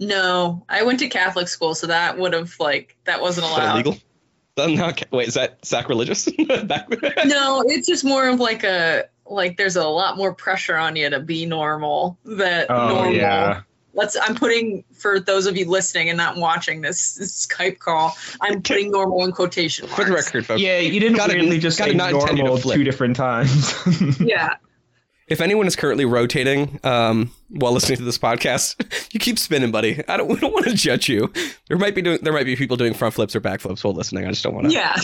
No, 0.00 0.64
I 0.68 0.82
went 0.84 1.00
to 1.00 1.08
Catholic 1.08 1.48
school, 1.48 1.74
so 1.74 1.86
that 1.88 2.18
would 2.18 2.32
have 2.32 2.54
like 2.60 2.96
that 3.04 3.20
wasn't 3.20 3.46
Is 3.46 3.50
that 3.56 3.58
allowed. 3.62 3.74
illegal? 3.74 3.96
That's 4.56 4.72
not, 4.72 5.02
wait, 5.12 5.28
is 5.28 5.34
that 5.34 5.64
sacrilegious? 5.64 6.28
Back- 6.64 6.88
No, 7.26 7.62
it's 7.66 7.86
just 7.86 8.04
more 8.04 8.28
of 8.28 8.40
like 8.40 8.64
a 8.64 9.04
like 9.26 9.56
there's 9.56 9.76
a 9.76 9.86
lot 9.86 10.16
more 10.16 10.34
pressure 10.34 10.76
on 10.76 10.96
you 10.96 11.08
to 11.10 11.20
be 11.20 11.46
normal. 11.46 12.18
That 12.24 12.66
Oh 12.70 12.88
normal. 12.88 13.12
yeah. 13.12 13.62
Let's. 13.94 14.16
I'm 14.20 14.34
putting 14.36 14.84
for 14.94 15.18
those 15.20 15.46
of 15.46 15.56
you 15.56 15.68
listening 15.68 16.08
and 16.08 16.16
not 16.16 16.36
watching 16.36 16.80
this, 16.80 17.14
this 17.14 17.46
Skype 17.46 17.78
call. 17.78 18.16
I'm 18.40 18.62
putting 18.62 18.90
normal 18.92 19.24
in 19.24 19.32
quotation 19.32 19.86
marks. 19.86 20.02
For 20.02 20.08
the 20.08 20.14
record, 20.14 20.46
folks. 20.46 20.60
Yeah, 20.60 20.78
you 20.78 20.98
didn't 21.00 21.16
Got 21.16 21.30
it- 21.30 21.36
weirdly 21.38 21.58
just 21.58 21.78
got 21.78 21.84
say 21.86 21.90
it 21.92 21.96
not 21.96 22.12
intended 22.12 22.36
to 22.36 22.42
normal 22.44 22.58
two 22.58 22.84
different 22.84 23.16
times. 23.16 23.74
Yeah. 24.20 24.54
If 25.28 25.40
anyone 25.40 25.66
is 25.66 25.76
currently 25.76 26.04
rotating 26.06 26.80
um, 26.84 27.30
while 27.50 27.72
listening 27.72 27.98
to 27.98 28.04
this 28.04 28.16
podcast, 28.18 28.76
you 29.12 29.20
keep 29.20 29.38
spinning, 29.38 29.70
buddy. 29.70 30.02
I 30.08 30.16
don't, 30.16 30.28
we 30.32 30.36
don't 30.36 30.52
want 30.52 30.66
to 30.66 30.74
judge 30.74 31.08
you. 31.08 31.32
There 31.68 31.76
might 31.76 31.94
be 31.94 32.02
doing, 32.02 32.18
there 32.22 32.32
might 32.32 32.46
be 32.46 32.56
people 32.56 32.76
doing 32.76 32.94
front 32.94 33.14
flips 33.14 33.36
or 33.36 33.40
back 33.40 33.60
flips 33.60 33.84
while 33.84 33.92
listening. 33.94 34.24
I 34.26 34.30
just 34.30 34.42
don't 34.42 34.54
want 34.54 34.68
to 34.68 34.72
Yeah. 34.72 34.96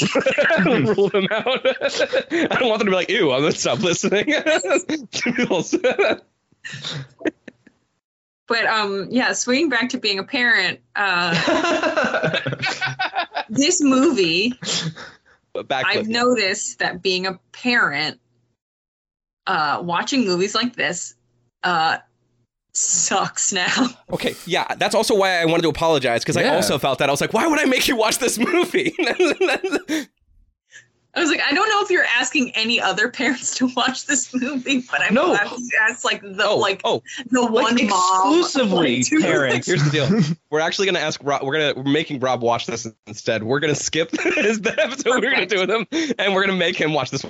rule 0.94 1.08
them 1.10 1.26
out. 1.30 1.60
I 1.66 2.56
don't 2.58 2.68
want 2.68 2.78
them 2.78 2.86
to 2.86 2.90
be 2.90 2.94
like, 2.96 3.10
"Ew, 3.10 3.32
I'm 3.32 3.40
gonna 3.42 3.52
stop 3.52 3.80
listening." 3.80 4.32
But 8.46 8.66
um, 8.66 9.08
yeah. 9.10 9.32
Swinging 9.32 9.68
back 9.70 9.90
to 9.90 9.98
being 9.98 10.18
a 10.18 10.24
parent, 10.24 10.80
uh, 10.94 12.40
this 13.48 13.82
movie 13.82 14.52
back 15.66 15.84
I've 15.88 16.08
noticed 16.08 16.80
that 16.80 17.00
being 17.02 17.26
a 17.26 17.38
parent, 17.52 18.20
uh, 19.46 19.80
watching 19.84 20.24
movies 20.24 20.54
like 20.54 20.74
this, 20.76 21.14
uh, 21.62 21.98
sucks 22.72 23.52
now. 23.52 23.88
Okay, 24.10 24.34
yeah, 24.46 24.74
that's 24.76 24.94
also 24.94 25.16
why 25.16 25.40
I 25.40 25.44
wanted 25.44 25.62
to 25.62 25.68
apologize 25.70 26.22
because 26.22 26.36
I 26.36 26.44
also 26.54 26.78
felt 26.78 27.00
that 27.00 27.08
I 27.08 27.12
was 27.12 27.20
like, 27.20 27.32
"Why 27.32 27.46
would 27.48 27.58
I 27.58 27.64
make 27.64 27.88
you 27.88 27.96
watch 27.96 28.18
this 28.18 28.38
movie?" 28.38 28.94
I 31.16 31.20
was 31.20 31.30
like, 31.30 31.40
I 31.42 31.52
don't 31.52 31.68
know 31.68 31.80
if 31.82 31.90
you're 31.90 32.04
asking 32.04 32.50
any 32.56 32.80
other 32.80 33.08
parents 33.08 33.56
to 33.58 33.68
watch 33.76 34.06
this 34.06 34.34
movie, 34.34 34.84
but 34.90 35.00
I'm 35.00 35.14
No. 35.14 35.26
glad 35.28 35.48
that's 35.78 36.04
like 36.04 36.22
the 36.22 36.44
oh, 36.44 36.58
like 36.58 36.80
oh, 36.84 37.02
the 37.30 37.46
one 37.46 37.76
like 37.76 37.88
mom 37.88 38.40
exclusively 38.40 39.04
like, 39.12 39.22
parents. 39.22 39.66
Here's 39.66 39.84
the 39.84 39.90
deal. 39.90 40.36
We're 40.50 40.60
actually 40.60 40.86
gonna 40.86 40.98
ask 41.00 41.20
Rob. 41.22 41.42
We're 41.44 41.52
gonna 41.52 41.74
we're 41.84 41.92
making 41.92 42.18
Rob 42.20 42.42
watch 42.42 42.66
this 42.66 42.86
instead. 43.06 43.44
We're 43.44 43.60
gonna 43.60 43.76
skip 43.76 44.10
his 44.10 44.60
the 44.60 44.74
episode 44.80 45.22
we're 45.22 45.30
gonna 45.32 45.46
do 45.46 45.60
with 45.60 45.70
him, 45.70 45.86
and 46.18 46.34
we're 46.34 46.44
gonna 46.46 46.58
make 46.58 46.76
him 46.76 46.92
watch 46.92 47.10
this 47.10 47.24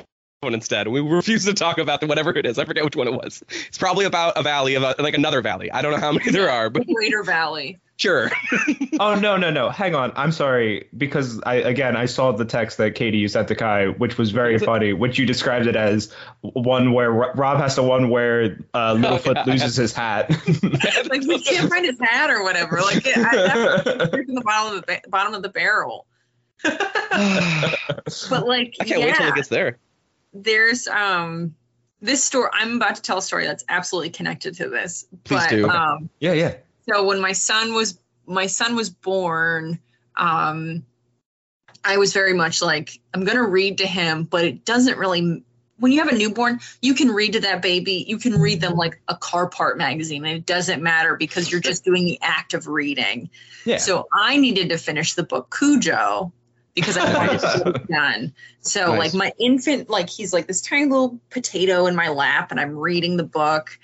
one 0.44 0.54
instead. 0.54 0.86
We 0.88 1.00
refuse 1.00 1.44
to 1.46 1.54
talk 1.54 1.78
about 1.78 2.00
the, 2.00 2.06
whatever 2.06 2.30
it 2.30 2.46
is. 2.46 2.58
I 2.58 2.64
forget 2.64 2.84
which 2.84 2.96
one 2.96 3.08
it 3.08 3.14
was. 3.14 3.42
It's 3.68 3.78
probably 3.78 4.04
about 4.04 4.38
a 4.38 4.42
valley 4.42 4.74
of 4.74 4.82
a, 4.82 4.94
like 4.98 5.14
another 5.14 5.42
valley. 5.42 5.72
I 5.72 5.82
don't 5.82 5.92
know 5.92 5.98
how 5.98 6.12
many 6.12 6.30
there 6.30 6.50
are, 6.50 6.70
but 6.70 6.86
Greater 6.94 7.22
Valley. 7.22 7.80
sure. 7.96 8.30
oh 9.00 9.14
no 9.14 9.36
no 9.36 9.50
no! 9.50 9.70
Hang 9.70 9.94
on. 9.94 10.12
I'm 10.16 10.32
sorry 10.32 10.88
because 10.96 11.40
I 11.44 11.56
again 11.56 11.96
I 11.96 12.06
saw 12.06 12.32
the 12.32 12.44
text 12.44 12.78
that 12.78 12.94
Katie 12.94 13.18
you 13.18 13.28
sent 13.28 13.48
to 13.48 13.54
Kai, 13.54 13.86
which 13.88 14.18
was 14.18 14.30
very 14.30 14.58
funny. 14.58 14.92
Which 14.92 15.18
you 15.18 15.26
described 15.26 15.66
it 15.66 15.76
as 15.76 16.12
one 16.42 16.92
where 16.92 17.10
Rob 17.10 17.58
has 17.58 17.76
to 17.76 17.82
one 17.82 18.10
where 18.10 18.58
uh, 18.74 18.94
Littlefoot 18.94 19.34
God. 19.34 19.46
loses 19.46 19.76
his 19.76 19.92
hat. 19.92 20.30
Like 21.08 21.22
we 21.22 21.40
can't 21.40 21.70
find 21.70 21.84
his 21.84 21.98
hat 22.00 22.30
or 22.30 22.42
whatever. 22.42 22.80
Like 22.80 23.06
it, 23.06 23.16
I, 23.16 23.36
that's 23.94 24.16
in 24.16 24.34
the 24.34 24.40
bottom 24.40 24.76
of 24.76 24.80
the 24.80 24.86
ba- 24.86 25.08
bottom 25.08 25.34
of 25.34 25.42
the 25.42 25.48
barrel. 25.48 26.06
But 28.28 28.46
like, 28.46 28.76
I 28.80 28.84
can't 28.84 29.00
yeah, 29.00 29.06
wait 29.06 29.14
till 29.16 29.28
it 29.28 29.34
gets 29.34 29.48
there. 29.48 29.78
There's 30.34 30.86
um 30.88 31.54
this 32.00 32.22
story. 32.22 32.50
I'm 32.52 32.76
about 32.76 32.96
to 32.96 33.02
tell 33.02 33.18
a 33.18 33.22
story 33.22 33.46
that's 33.46 33.64
absolutely 33.68 34.10
connected 34.10 34.54
to 34.56 34.68
this. 34.68 35.06
Please 35.24 35.40
but, 35.44 35.50
do. 35.50 35.68
Um, 35.68 36.10
yeah 36.20 36.32
yeah. 36.32 36.56
so 36.88 37.06
when 37.06 37.20
my 37.20 37.32
son 37.32 37.72
was 37.72 37.98
my 38.26 38.46
son 38.46 38.76
was 38.76 38.90
born 38.90 39.78
um 40.16 40.84
I 41.84 41.98
was 41.98 42.12
very 42.12 42.32
much 42.32 42.62
like, 42.62 43.00
I'm 43.12 43.24
going 43.24 43.36
to 43.36 43.44
read 43.44 43.78
to 43.78 43.86
him, 43.86 44.24
but 44.24 44.44
it 44.44 44.64
doesn't 44.64 44.98
really. 44.98 45.44
When 45.76 45.90
you 45.90 45.98
have 45.98 46.08
a 46.08 46.16
newborn, 46.16 46.60
you 46.80 46.94
can 46.94 47.08
read 47.08 47.32
to 47.32 47.40
that 47.40 47.60
baby. 47.60 48.04
You 48.06 48.16
can 48.16 48.40
read 48.40 48.60
them 48.60 48.74
like 48.74 49.00
a 49.08 49.16
car 49.16 49.48
part 49.48 49.76
magazine, 49.76 50.24
and 50.24 50.36
it 50.36 50.46
doesn't 50.46 50.82
matter 50.82 51.16
because 51.16 51.50
you're 51.50 51.60
just 51.60 51.84
doing 51.84 52.04
the 52.04 52.18
act 52.22 52.54
of 52.54 52.68
reading. 52.68 53.28
Yeah. 53.64 53.78
So 53.78 54.06
I 54.12 54.36
needed 54.36 54.68
to 54.68 54.78
finish 54.78 55.14
the 55.14 55.24
book 55.24 55.54
Cujo 55.56 56.32
because 56.74 56.96
I 56.96 57.14
wanted 57.14 57.40
to 57.40 57.72
get 57.72 57.88
done. 57.88 58.34
So 58.60 58.94
Nice. 58.94 58.98
like 58.98 59.14
my 59.14 59.32
infant, 59.38 59.88
like 59.90 60.08
he's 60.08 60.32
like 60.32 60.46
this 60.46 60.60
tiny 60.60 60.86
little 60.86 61.20
potato 61.30 61.86
in 61.86 61.94
my 61.94 62.08
lap, 62.08 62.50
and 62.50 62.60
I'm 62.60 62.76
reading 62.76 63.16
the 63.16 63.24
book. 63.24 63.78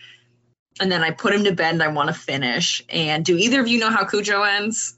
And 0.81 0.91
then 0.91 1.03
I 1.03 1.11
put 1.11 1.35
him 1.35 1.45
to 1.45 1.53
bed, 1.53 1.75
and 1.75 1.83
I 1.83 1.89
want 1.89 2.09
to 2.09 2.15
finish. 2.15 2.83
And 2.89 3.25
do 3.25 3.37
either 3.37 3.61
of 3.61 3.69
you 3.69 3.79
know 3.81 3.91
how 3.91 4.05
Cujo 4.07 4.43
ends? 4.43 4.97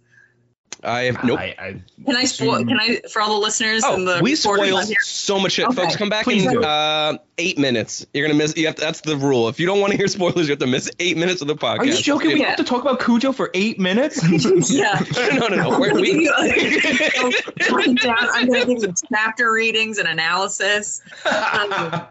I 0.85 1.02
have 1.02 1.22
nope. 1.24 1.38
I, 1.38 1.54
I, 1.58 1.82
Can 2.04 2.16
I 2.16 2.24
spoil? 2.24 2.64
Can 2.64 2.78
I 2.78 3.00
for 3.12 3.22
all 3.22 3.35
the 3.35 3.40
listeners? 3.40 3.85
and 3.85 4.06
the 4.06 4.18
Oh, 4.18 4.22
we 4.22 4.35
recorders 4.35 4.68
spoil 4.68 4.96
so 5.02 5.38
much 5.38 5.52
shit, 5.52 5.66
Okay, 5.66 5.76
folks. 5.76 5.96
Come 5.96 6.08
back 6.08 6.24
please 6.24 6.44
in 6.44 6.64
uh, 6.64 7.18
eight 7.38 7.58
minutes. 7.58 8.04
You're 8.12 8.26
gonna 8.26 8.38
miss. 8.38 8.56
You 8.56 8.66
have 8.66 8.74
to, 8.76 8.80
that's 8.80 9.00
the 9.02 9.16
rule. 9.16 9.48
If 9.48 9.61
you 9.61 9.66
don't 9.66 9.80
want 9.80 9.92
to 9.92 9.96
hear 9.96 10.08
spoilers, 10.08 10.48
you 10.48 10.52
have 10.52 10.58
to 10.58 10.66
miss 10.66 10.90
eight 10.98 11.16
minutes 11.16 11.40
of 11.40 11.48
the 11.48 11.54
podcast. 11.54 11.78
are 11.78 11.85
you 11.87 11.96
joking? 11.96 12.32
We 12.32 12.42
have 12.42 12.56
to 12.56 12.64
talk 12.64 12.82
about 12.82 13.00
Cujo 13.00 13.32
for 13.32 13.50
eight 13.54 13.78
minutes? 13.78 14.20
Yeah. 14.72 15.02
no, 15.35 15.48
no, 15.48 15.56
no. 15.56 15.78
We're, 15.78 15.94
we, 15.94 16.28
Write 17.70 17.96
down. 17.96 18.16
I'm 18.18 18.46
going 18.48 18.66
to 18.66 18.74
give 18.74 18.82
you 18.82 18.94
chapter 19.12 19.52
readings 19.52 19.98
and 19.98 20.08
analysis. 20.08 21.02
Um, 21.24 22.06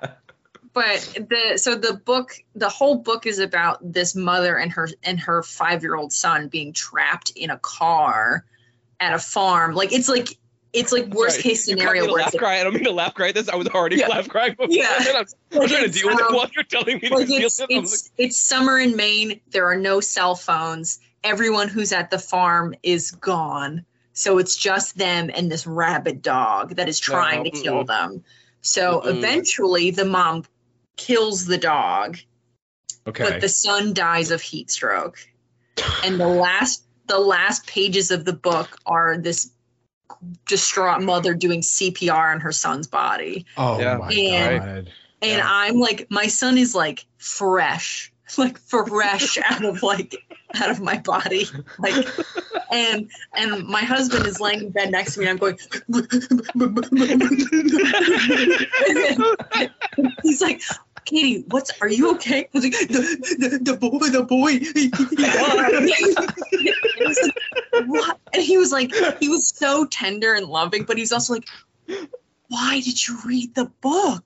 but 0.73 0.99
the 1.29 1.57
so 1.57 1.75
the 1.75 1.93
book 1.93 2.33
the 2.55 2.69
whole 2.69 2.95
book 2.95 3.25
is 3.25 3.39
about 3.39 3.79
this 3.81 4.15
mother 4.15 4.57
and 4.57 4.71
her 4.71 4.87
and 5.03 5.19
her 5.19 5.43
five 5.43 5.81
year 5.83 5.95
old 5.95 6.13
son 6.13 6.47
being 6.47 6.73
trapped 6.73 7.31
in 7.35 7.49
a 7.49 7.57
car 7.59 8.45
at 8.99 9.13
a 9.13 9.19
farm 9.19 9.73
like 9.75 9.91
it's 9.91 10.07
like 10.09 10.37
it's 10.73 10.93
like 10.93 11.07
worst 11.07 11.35
Sorry, 11.35 11.43
case 11.43 11.65
scenario 11.65 12.05
where 12.05 12.13
laugh 12.21 12.27
it's 12.27 12.35
like, 12.35 12.39
cry. 12.39 12.59
I 12.61 12.63
don't 12.63 12.73
mean 12.73 12.85
to 12.85 12.91
laugh 12.91 13.13
cry 13.13 13.27
at 13.29 13.35
this. 13.35 13.49
I 13.49 13.55
was 13.57 13.67
already 13.67 13.97
Yeah. 13.97 14.07
laugh 14.07 14.29
crying 14.29 14.51
before. 14.51 14.67
Yeah. 14.69 14.87
I'm, 14.99 15.25
I'm 15.51 15.59
Like, 15.59 15.69
trying 15.69 15.83
to 15.83 15.89
deal 15.89 16.07
with 16.07 16.19
it 16.19 16.25
um, 16.25 16.33
while 16.33 16.49
you're 16.55 16.63
telling 16.63 16.95
me 17.01 17.09
to 17.09 17.15
like 17.17 17.27
deal 17.27 17.41
it's 17.47 17.59
with 17.59 17.69
it. 17.69 17.75
It's 17.75 18.11
it's 18.17 18.37
summer 18.37 18.79
in 18.79 18.95
Maine. 18.95 19.41
There 19.49 19.65
are 19.69 19.75
no 19.75 19.99
cell 19.99 20.33
phones. 20.35 20.99
Everyone 21.25 21.67
who's 21.67 21.91
at 21.91 22.09
the 22.09 22.19
farm 22.19 22.73
is 22.83 23.11
gone. 23.11 23.83
So 24.13 24.37
it's 24.37 24.55
just 24.55 24.97
them 24.97 25.29
and 25.33 25.51
this 25.51 25.67
rabid 25.67 26.21
dog 26.21 26.75
that 26.77 26.87
is 26.87 26.99
trying 27.01 27.39
No, 27.39 27.49
to 27.49 27.51
kill 27.51 27.83
mm-mm. 27.83 27.87
them. 27.87 28.23
So 28.61 29.01
Mm-mm. 29.01 29.17
eventually 29.17 29.91
the 29.91 30.05
mom 30.05 30.45
kills 30.97 31.45
the 31.45 31.57
dog, 31.57 32.17
okay. 33.07 33.23
but 33.23 33.41
the 33.41 33.49
son 33.49 33.93
dies 33.93 34.31
of 34.31 34.41
heat 34.41 34.69
stroke. 34.71 35.17
And 36.03 36.19
the 36.19 36.27
last 36.27 36.83
the 37.07 37.19
last 37.19 37.65
pages 37.67 38.11
of 38.11 38.23
the 38.25 38.33
book 38.33 38.77
are 38.85 39.17
this 39.17 39.51
distraught 40.45 41.01
mother 41.01 41.33
doing 41.33 41.61
CPR 41.61 42.31
on 42.33 42.39
her 42.41 42.51
son's 42.51 42.87
body. 42.87 43.45
oh 43.57 43.79
Yeah. 43.79 43.97
my 43.97 44.11
And- 44.11 44.59
god. 44.85 44.93
And 45.23 45.37
Yeah. 45.37 45.47
I'm 45.47 45.79
like, 45.79 46.07
my 46.09 46.27
son 46.27 46.57
is 46.57 46.73
like 46.73 47.05
fresh, 47.17 48.11
like 48.37 48.57
fresh 48.59 49.37
out 49.37 49.65
of 49.65 49.83
like 49.83 50.15
out 50.55 50.69
of 50.69 50.79
my 50.81 50.97
body. 50.99 51.45
Like 51.79 52.07
and 52.71 53.09
and 53.35 53.67
my 53.67 53.81
husband 53.81 54.25
is 54.25 54.39
laying 54.39 54.61
in 54.61 54.69
bed 54.71 54.91
next 54.91 55.15
to 55.15 55.19
me 55.19 55.27
and 55.27 55.31
I'm 55.31 55.37
going 55.37 55.57
he's 60.23 60.41
like 60.41 60.61
Katie, 61.05 61.43
what's 61.47 61.71
are 61.81 61.89
you 61.89 62.13
okay? 62.15 62.41
I 62.41 62.49
was 62.53 62.63
like, 62.63 62.73
the, 62.73 63.37
the, 63.39 63.57
the 63.71 63.75
boy, 63.75 64.09
the 64.09 64.23
boy. 64.23 64.59
And 67.01 67.15
like, 67.81 67.87
what? 67.87 68.19
And 68.33 68.43
he 68.43 68.57
was 68.57 68.71
like, 68.71 68.93
he 69.19 69.27
was 69.27 69.49
so 69.49 69.85
tender 69.85 70.33
and 70.33 70.45
loving, 70.45 70.83
but 70.83 70.97
he's 70.97 71.11
also 71.11 71.33
like, 71.33 71.47
why 72.49 72.79
did 72.81 73.07
you 73.07 73.17
read 73.25 73.55
the 73.55 73.65
book? 73.81 74.23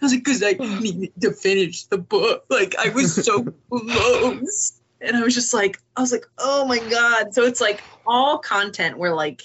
I 0.00 0.04
was 0.04 0.12
like, 0.12 0.24
because 0.24 0.42
I 0.42 0.52
needed 0.52 1.12
to 1.20 1.32
finish 1.32 1.84
the 1.84 1.98
book. 1.98 2.44
Like 2.48 2.74
I 2.78 2.90
was 2.90 3.24
so 3.24 3.44
close. 3.70 4.80
And 5.00 5.16
I 5.16 5.22
was 5.22 5.34
just 5.34 5.52
like, 5.52 5.78
I 5.96 6.00
was 6.00 6.12
like, 6.12 6.26
oh 6.38 6.66
my 6.66 6.78
God. 6.78 7.34
So 7.34 7.42
it's 7.44 7.60
like 7.60 7.84
all 8.06 8.38
content 8.38 8.98
where 8.98 9.14
like 9.14 9.42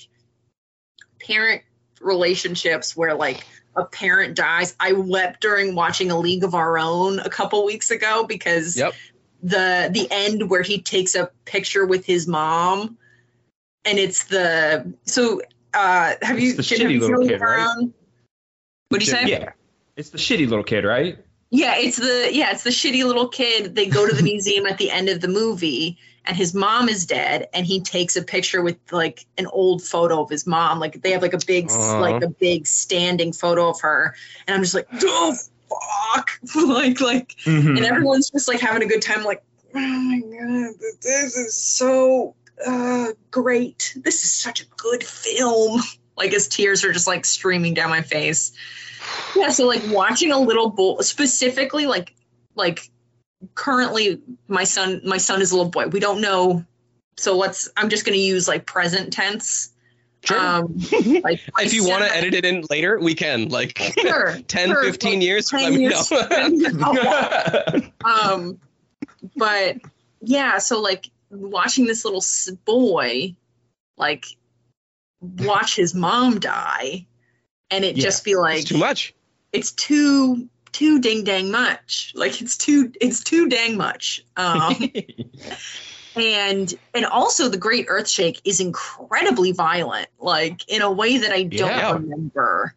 parent 1.19 1.63
relationships 1.99 2.95
where 2.95 3.15
like 3.15 3.47
a 3.75 3.85
parent 3.85 4.35
dies. 4.35 4.75
I 4.79 4.93
wept 4.93 5.41
during 5.41 5.75
watching 5.75 6.11
A 6.11 6.17
League 6.17 6.43
of 6.43 6.55
Our 6.55 6.77
Own 6.77 7.19
a 7.19 7.29
couple 7.29 7.65
weeks 7.65 7.91
ago 7.91 8.25
because 8.27 8.77
Yep. 8.77 8.93
the 9.43 9.89
the 9.91 10.07
end 10.11 10.49
where 10.49 10.63
he 10.63 10.81
takes 10.81 11.15
a 11.15 11.29
picture 11.45 11.85
with 11.85 12.05
his 12.05 12.27
mom 12.27 12.97
and 13.85 13.99
it's 13.99 14.25
the 14.25 14.93
so 15.05 15.41
uh 15.73 16.15
have 16.21 16.39
you, 16.39 16.53
the 16.53 16.61
shitty 16.61 16.99
little 16.99 17.27
kid, 17.27 17.39
right? 17.39 17.87
What 18.89 18.99
do 18.99 19.05
you 19.05 19.11
say? 19.11 19.25
Yeah. 19.25 19.51
It's 19.97 20.11
the 20.11 20.17
shitty 20.17 20.47
little 20.47 20.63
kid, 20.63 20.85
right? 20.85 21.17
Yeah, 21.49 21.75
it's 21.77 21.97
the 21.97 22.29
yeah, 22.31 22.51
it's 22.51 22.63
the 22.63 22.69
shitty 22.69 23.03
little 23.03 23.27
kid. 23.27 23.75
They 23.75 23.87
go 23.87 24.07
to 24.07 24.15
the 24.15 24.23
museum 24.23 24.65
at 24.65 24.77
the 24.77 24.91
end 24.91 25.09
of 25.09 25.21
the 25.21 25.27
movie 25.27 25.97
and 26.25 26.35
his 26.35 26.53
mom 26.53 26.89
is 26.89 27.05
dead 27.05 27.47
and 27.53 27.65
he 27.65 27.79
takes 27.81 28.17
a 28.17 28.21
picture 28.21 28.61
with 28.61 28.77
like 28.91 29.25
an 29.37 29.47
old 29.47 29.81
photo 29.81 30.21
of 30.21 30.29
his 30.29 30.45
mom. 30.45 30.79
Like 30.79 31.01
they 31.01 31.11
have 31.11 31.21
like 31.21 31.33
a 31.33 31.39
big 31.47 31.69
Aw. 31.71 31.99
like 31.99 32.21
a 32.21 32.29
big 32.29 32.67
standing 32.67 33.31
photo 33.33 33.69
of 33.69 33.81
her 33.81 34.13
and 34.45 34.55
I'm 34.55 34.61
just 34.61 34.75
like, 34.75 34.87
"Oh 35.03 35.35
fuck." 35.69 36.29
like 36.67 36.99
like 37.01 37.35
Mhm. 37.45 37.77
and 37.77 37.85
everyone's 37.85 38.29
just 38.29 38.47
like 38.47 38.59
having 38.59 38.83
a 38.83 38.87
good 38.87 39.01
time 39.01 39.23
like, 39.23 39.41
"Oh 39.73 39.79
my 39.79 40.19
god, 40.19 40.75
this 41.01 41.37
is 41.37 41.55
so 41.55 42.35
uh 42.65 43.13
great. 43.31 43.93
This 43.95 44.25
is 44.25 44.31
such 44.33 44.61
a 44.61 44.65
good 44.77 45.03
film." 45.03 45.81
Like 46.17 46.31
his 46.31 46.47
tears 46.47 46.83
are 46.83 46.91
just 46.91 47.05
like 47.05 47.25
streaming 47.25 47.75
down 47.75 47.91
my 47.91 48.01
face. 48.01 48.51
Yeah, 49.35 49.49
so 49.49 49.67
like 49.67 49.81
watching 49.87 50.31
a 50.31 50.39
little 50.39 50.69
boy, 50.69 51.01
specifically 51.01 51.85
like 51.85 52.15
like 52.55 52.89
currently 53.55 54.21
my 54.47 54.63
son 54.63 55.01
my 55.03 55.17
son 55.17 55.41
is 55.41 55.51
a 55.51 55.55
little 55.57 55.71
boy. 55.71 55.87
We 55.87 55.99
don't 55.99 56.21
know, 56.21 56.65
so 57.17 57.37
let's. 57.37 57.69
I'm 57.77 57.89
just 57.89 58.05
gonna 58.05 58.17
use 58.17 58.47
like 58.47 58.65
present 58.65 59.13
tense. 59.13 59.71
Sure. 60.23 60.39
Um, 60.39 60.77
like 61.23 61.41
if 61.59 61.73
you 61.73 61.87
want 61.87 62.03
to 62.03 62.15
edit 62.15 62.33
it 62.33 62.45
in 62.45 62.63
later, 62.69 62.99
we 62.99 63.15
can. 63.15 63.49
Like 63.49 63.77
Sure, 63.99 64.37
10, 64.47 64.69
sure, 64.69 64.83
15 64.83 65.13
like 65.13 65.21
years, 65.21 65.49
10 65.49 65.61
let 65.61 65.73
me 65.73 65.81
years, 65.81 66.11
know. 66.11 66.27
10 66.27 66.59
years. 66.59 67.91
Um, 68.03 68.59
but 69.35 69.77
yeah, 70.21 70.57
so 70.57 70.81
like 70.81 71.09
watching 71.29 71.85
this 71.85 72.03
little 72.05 72.23
boy, 72.65 73.35
like 73.97 74.25
watch 75.21 75.75
his 75.75 75.93
mom 75.93 76.39
die, 76.39 77.05
and 77.71 77.83
it 77.85 77.95
Yeah, 77.95 78.03
just 78.03 78.23
be 78.23 78.35
like 78.35 78.59
it's 78.59 78.65
too 78.69 78.77
much. 78.77 79.13
it's 79.53 79.71
too 79.71 80.49
too 80.71 80.99
ding 80.99 81.23
dang 81.23 81.49
much 81.51 82.11
like 82.15 82.41
it's 82.41 82.57
too 82.57 82.91
it's 83.01 83.23
too 83.23 83.47
dang 83.49 83.77
much 83.77 84.21
um 84.37 84.75
and 86.15 86.73
and 86.93 87.05
also 87.05 87.47
the 87.49 87.57
great 87.57 87.85
earthshake 87.89 88.41
is 88.45 88.59
incredibly 88.59 89.51
violent 89.51 90.07
like 90.19 90.67
in 90.67 90.81
a 90.81 90.91
way 90.91 91.17
that 91.17 91.31
i 91.31 91.43
don't 91.43 91.69
Yeah. 91.69 91.91
remember 91.93 92.75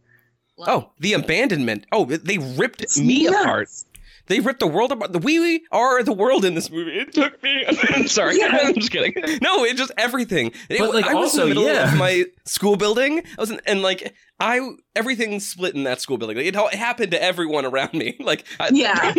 Like, 0.56 0.68
Oh, 0.68 0.90
the 1.00 1.14
abandonment. 1.14 1.86
Oh, 1.90 2.04
they 2.04 2.38
ripped 2.38 2.96
me 2.98 3.24
nuts. 3.24 3.42
apart. 3.42 3.68
They 4.30 4.38
ripped 4.40 4.60
the 4.60 4.68
world 4.68 4.92
apart. 4.92 5.12
The 5.12 5.18
we 5.18 5.66
are 5.72 6.02
the 6.04 6.12
world 6.12 6.44
in 6.44 6.54
this 6.54 6.70
movie. 6.70 6.92
It 7.00 7.12
took 7.12 7.42
me. 7.42 7.64
I'm 7.90 8.06
sorry. 8.06 8.38
Yeah. 8.38 8.56
I'm 8.62 8.74
just 8.74 8.92
kidding. 8.92 9.12
No, 9.42 9.64
it 9.64 9.76
just 9.76 9.90
everything. 9.98 10.52
It- 10.68 10.78
But, 10.78 10.94
like, 10.94 11.04
I 11.06 11.14
was 11.14 11.30
also, 11.34 11.42
in 11.42 11.48
the 11.50 11.54
middle 11.56 11.72
yeah. 11.74 11.92
of 11.92 11.98
my 11.98 12.24
school 12.44 12.76
building. 12.76 13.18
I 13.36 13.40
was 13.40 13.50
in, 13.50 13.60
and 13.66 13.82
like 13.82 14.14
I 14.38 14.60
everything 14.94 15.40
split 15.40 15.74
in 15.74 15.82
that 15.82 16.00
school 16.00 16.16
building. 16.16 16.36
Like, 16.36 16.46
it, 16.46 16.54
all- 16.56 16.68
it 16.68 16.74
happened 16.74 17.10
to 17.10 17.22
everyone 17.22 17.66
around 17.66 17.92
me. 17.92 18.16
Like 18.30 18.44
I, 18.60 18.68
Yeah. 18.72 19.12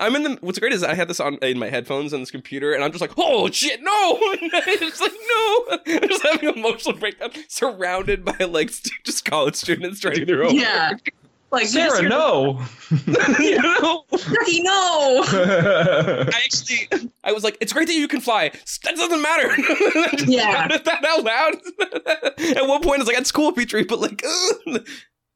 I'm 0.00 0.16
in 0.16 0.22
the. 0.22 0.38
What's 0.40 0.58
great 0.58 0.72
is 0.72 0.82
I 0.82 0.94
had 0.94 1.08
this 1.08 1.20
on 1.20 1.34
in 1.42 1.58
my 1.58 1.68
headphones 1.68 2.14
on 2.14 2.20
this 2.20 2.30
computer, 2.30 2.72
and 2.72 2.82
I'm 2.82 2.90
just 2.92 3.02
like, 3.02 3.12
oh 3.18 3.50
shit, 3.50 3.82
no! 3.82 4.18
it's 4.20 5.00
like 5.00 5.12
no. 5.12 5.78
I'm 6.00 6.08
just 6.08 6.22
having 6.26 6.48
an 6.48 6.54
emotional 6.56 6.96
breakdown, 6.98 7.30
surrounded 7.48 8.24
by 8.24 8.36
like 8.46 8.72
just 9.04 9.24
college 9.26 9.54
students 9.56 10.00
trying 10.00 10.14
to 10.14 10.24
do 10.24 10.26
their 10.26 10.44
own. 10.44 10.54
yeah 10.56 10.92
like 11.50 11.64
you 11.64 11.68
just 11.70 11.96
Sarah, 11.96 12.00
hear, 12.00 12.08
no. 12.08 12.62
you 13.38 13.62
know? 13.62 14.04
Turkey, 14.16 14.62
no 14.62 15.24
I 15.26 16.42
actually, 16.44 17.10
I 17.24 17.32
was 17.32 17.44
like, 17.44 17.56
it's 17.60 17.72
great 17.72 17.86
that 17.86 17.94
you 17.94 18.08
can 18.08 18.20
fly. 18.20 18.50
That 18.84 18.96
doesn't 18.96 19.22
matter. 19.22 19.50
Yeah. 20.26 20.68
that 20.84 21.04
out 21.04 21.24
loud. 21.24 22.56
At 22.56 22.68
one 22.68 22.82
point, 22.82 23.00
it's 23.00 23.06
like, 23.06 23.16
that's 23.16 23.32
cool, 23.32 23.52
Petrie, 23.52 23.84
but 23.84 24.00
like, 24.00 24.24
ugh. 24.26 24.86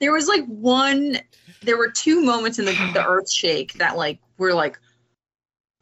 there 0.00 0.12
was 0.12 0.26
like 0.26 0.44
one 0.46 1.18
there 1.62 1.76
were 1.76 1.90
two 1.90 2.22
moments 2.22 2.58
in 2.58 2.64
the, 2.64 2.72
the 2.94 3.04
earth 3.04 3.30
shake 3.30 3.74
that 3.74 3.96
like 3.96 4.18
were 4.38 4.54
like 4.54 4.78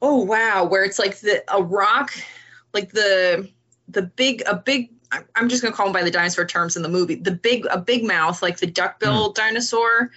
oh 0.02 0.22
wow 0.22 0.64
where 0.64 0.84
it's 0.84 0.98
like 0.98 1.18
the 1.20 1.42
a 1.52 1.62
rock 1.62 2.12
like 2.74 2.92
the 2.92 3.48
the 3.88 4.02
big 4.02 4.42
a 4.46 4.56
big 4.56 4.90
I- 4.90 4.97
i'm 5.34 5.48
just 5.48 5.62
gonna 5.62 5.74
call 5.74 5.86
them 5.86 5.92
by 5.92 6.02
the 6.02 6.10
dinosaur 6.10 6.44
terms 6.44 6.76
in 6.76 6.82
the 6.82 6.88
movie. 6.88 7.16
The 7.16 7.32
big 7.32 7.66
a 7.70 7.78
big 7.78 8.04
mouth 8.04 8.42
like 8.42 8.58
the 8.58 8.66
duckbill 8.66 9.28
hmm. 9.28 9.32
dinosaur 9.34 10.10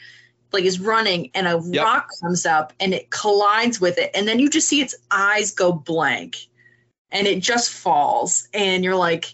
like 0.52 0.66
is 0.66 0.80
running 0.80 1.32
and 1.34 1.48
a 1.48 1.62
Yep. 1.64 1.86
rock 1.86 2.10
comes 2.22 2.46
up 2.46 2.74
and 2.80 2.94
it 2.94 3.10
collides 3.10 3.80
with 3.80 3.98
it. 3.98 4.12
And 4.14 4.28
then 4.28 4.38
you 4.38 4.50
just 4.50 4.68
see 4.68 4.82
its 4.82 4.96
eyes 5.10 5.52
go 5.52 5.72
blank 5.72 6.48
and 7.10 7.26
it 7.26 7.42
just 7.42 7.70
falls. 7.70 8.50
And 8.54 8.84
you're 8.84 8.96
like 8.96 9.34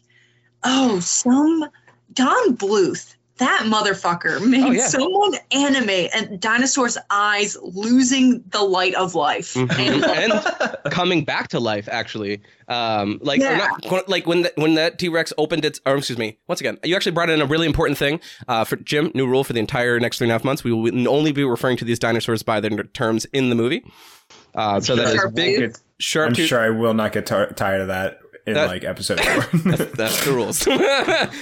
oh 0.64 1.00
some 1.00 1.66
Don 2.14 2.56
Bluth, 2.56 3.16
that 3.38 3.64
motherfucker 3.66 4.46
made 4.48 4.64
Oh, 4.64 4.72
yeah. 4.72 4.88
someone 4.88 5.34
animate 5.52 6.12
and 6.16 6.40
dinosaurs' 6.40 6.98
eyes 7.10 7.58
losing 7.62 8.44
the 8.50 8.62
light 8.62 8.94
of 8.96 9.16
life. 9.16 9.54
Mhm. 9.54 9.72
And 9.80 10.04
and 10.34 10.78
coming 10.92 11.24
back 11.24 11.50
to 11.50 11.60
life 11.60 11.88
actually 11.92 12.42
um 12.68 13.20
like 13.22 13.40
Yeah. 13.40 13.70
not, 13.90 14.10
like 14.10 14.26
when 14.28 14.42
the, 14.44 14.52
when 14.56 14.76
that 14.76 15.00
t-rex 15.00 15.32
opened 15.38 15.64
its 15.66 15.80
or 15.86 15.96
excuse 15.98 16.18
me 16.20 16.38
once 16.48 16.60
again 16.60 16.78
you 16.84 16.96
actually 16.96 17.14
brought 17.14 17.30
in 17.30 17.40
a 17.42 17.46
really 17.46 17.66
important 17.66 17.98
thing 17.98 18.20
uh 18.50 18.66
for 18.66 18.76
jim 18.78 19.10
new 19.16 19.26
rule 19.26 19.46
for 19.46 19.54
the 19.54 19.60
entire 19.60 20.00
next 20.02 20.18
three 20.18 20.26
and 20.26 20.32
a 20.32 20.34
half 20.34 20.44
months 20.44 20.66
we 20.66 20.74
will 20.74 21.08
only 21.08 21.32
be 21.32 21.46
referring 21.46 21.78
to 21.78 21.86
these 21.86 21.98
dinosaurs 22.00 22.44
by 22.44 22.60
their 22.60 22.72
terms 22.84 23.24
in 23.32 23.50
the 23.50 23.56
movie 23.56 23.86
uh 24.56 24.82
so 24.82 24.96
that 24.98 25.08
is 25.08 25.16
Sharp 25.16 25.34
big 25.34 25.60
tooth. 25.60 25.84
sharp 26.00 26.28
I'm 26.30 26.36
tooth 26.36 26.48
sure 26.50 26.60
I 26.60 26.70
will 26.72 26.94
not 26.94 27.14
get 27.14 27.26
tar- 27.26 27.52
tired 27.54 27.80
of 27.82 27.88
that 27.88 28.20
in 28.48 28.54
That- 28.54 28.68
like 28.70 28.84
episode 28.86 29.20
four. 29.20 29.60
that's 29.96 30.26
the 30.26 30.32
rules. 30.32 30.66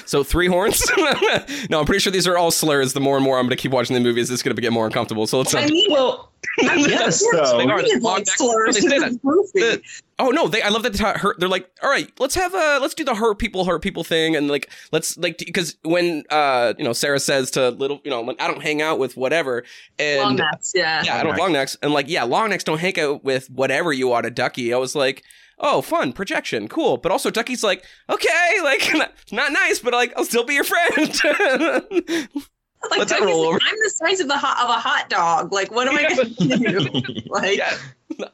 so 0.09 0.23
three 0.23 0.47
horns. 0.47 0.83
no, 1.69 1.79
I'm 1.79 1.85
pretty 1.85 1.99
sure 1.99 2.11
these 2.11 2.27
are 2.27 2.37
all 2.37 2.51
slurs. 2.51 2.93
The 2.93 2.99
more 2.99 3.15
and 3.15 3.23
more 3.23 3.37
I'm 3.37 3.45
going 3.45 3.51
to 3.51 3.61
keep 3.61 3.71
watching 3.71 3.93
the 3.93 3.99
movies, 4.01 4.31
it's 4.31 4.41
going 4.41 4.55
to 4.55 4.61
get 4.61 4.73
more 4.73 4.87
uncomfortable. 4.87 5.27
So 5.27 5.37
let's 5.37 5.53
I 5.53 5.61
not. 5.61 5.69
mean, 5.69 5.91
well, 5.91 6.31
yes, 6.61 7.23
though. 7.31 7.57
They 7.59 7.65
are. 7.65 7.81
Like 8.01 8.27
slurs 8.27 8.75
they 8.75 8.81
say 8.81 8.95
in 8.95 9.01
that. 9.03 9.11
this 9.11 9.19
movie. 9.23 9.49
The- 9.53 9.81
oh 10.17 10.29
no, 10.29 10.47
they. 10.47 10.63
I 10.63 10.69
love 10.69 10.81
that 10.83 10.93
they 10.93 10.97
ta- 10.99 11.17
hurt. 11.17 11.39
They're 11.39 11.47
like, 11.47 11.69
all 11.83 11.89
right, 11.91 12.11
let's 12.19 12.33
have 12.33 12.55
a 12.55 12.79
let's 12.81 12.95
do 12.95 13.03
the 13.03 13.13
hurt 13.13 13.37
people 13.37 13.65
hurt 13.65 13.83
people 13.83 14.03
thing, 14.03 14.35
and 14.35 14.47
like 14.47 14.71
let's 14.91 15.15
like 15.17 15.37
because 15.37 15.77
when 15.83 16.23
uh 16.31 16.73
you 16.79 16.83
know 16.83 16.93
Cera 16.93 17.19
says 17.19 17.51
to 17.51 17.69
little 17.69 18.01
you 18.03 18.09
know 18.09 18.21
when 18.21 18.35
I 18.39 18.47
don't 18.47 18.63
hang 18.63 18.81
out 18.81 18.97
with 18.97 19.15
whatever 19.15 19.63
and 19.99 20.21
Long 20.23 20.35
necks, 20.37 20.71
yeah. 20.75 21.03
yeah 21.05 21.19
I 21.19 21.23
don't 21.23 21.37
long 21.37 21.51
necks 21.51 21.77
and 21.83 21.93
like 21.93 22.09
yeah 22.09 22.23
long 22.23 22.49
necks 22.49 22.63
don't 22.63 22.79
hang 22.79 22.99
out 22.99 23.23
with 23.23 23.47
whatever 23.51 23.93
you 23.93 24.07
want 24.07 24.25
a 24.25 24.31
ducky. 24.31 24.73
I 24.73 24.77
was 24.77 24.95
like. 24.95 25.23
Oh, 25.59 25.81
fun 25.81 26.11
projection, 26.13 26.67
cool. 26.67 26.97
But 26.97 27.11
also, 27.11 27.29
Ducky's 27.31 27.63
like, 27.63 27.83
okay, 28.09 28.57
like 28.63 28.89
not 29.31 29.51
nice, 29.53 29.79
but 29.79 29.93
like 29.93 30.13
I'll 30.17 30.25
still 30.25 30.43
be 30.43 30.53
your 30.55 30.63
friend. 30.65 32.27
Like, 32.91 32.99
Let 32.99 33.07
that 33.07 33.15
Doug 33.17 33.27
is 33.29 33.33
roll 33.33 33.39
like, 33.41 33.47
over. 33.49 33.59
I'm 33.65 33.75
the 33.83 33.89
size 33.89 34.19
of 34.19 34.27
the 34.27 34.37
hot 34.37 34.63
of 34.63 34.69
a 34.69 34.73
hot 34.79 35.09
dog. 35.09 35.51
Like, 35.51 35.71
what 35.71 35.87
am 35.87 35.95
I 35.97 36.03
going 36.03 36.35
to 36.35 36.57
do? 36.91 37.21
Like, 37.31 37.57
yeah. 37.57 37.75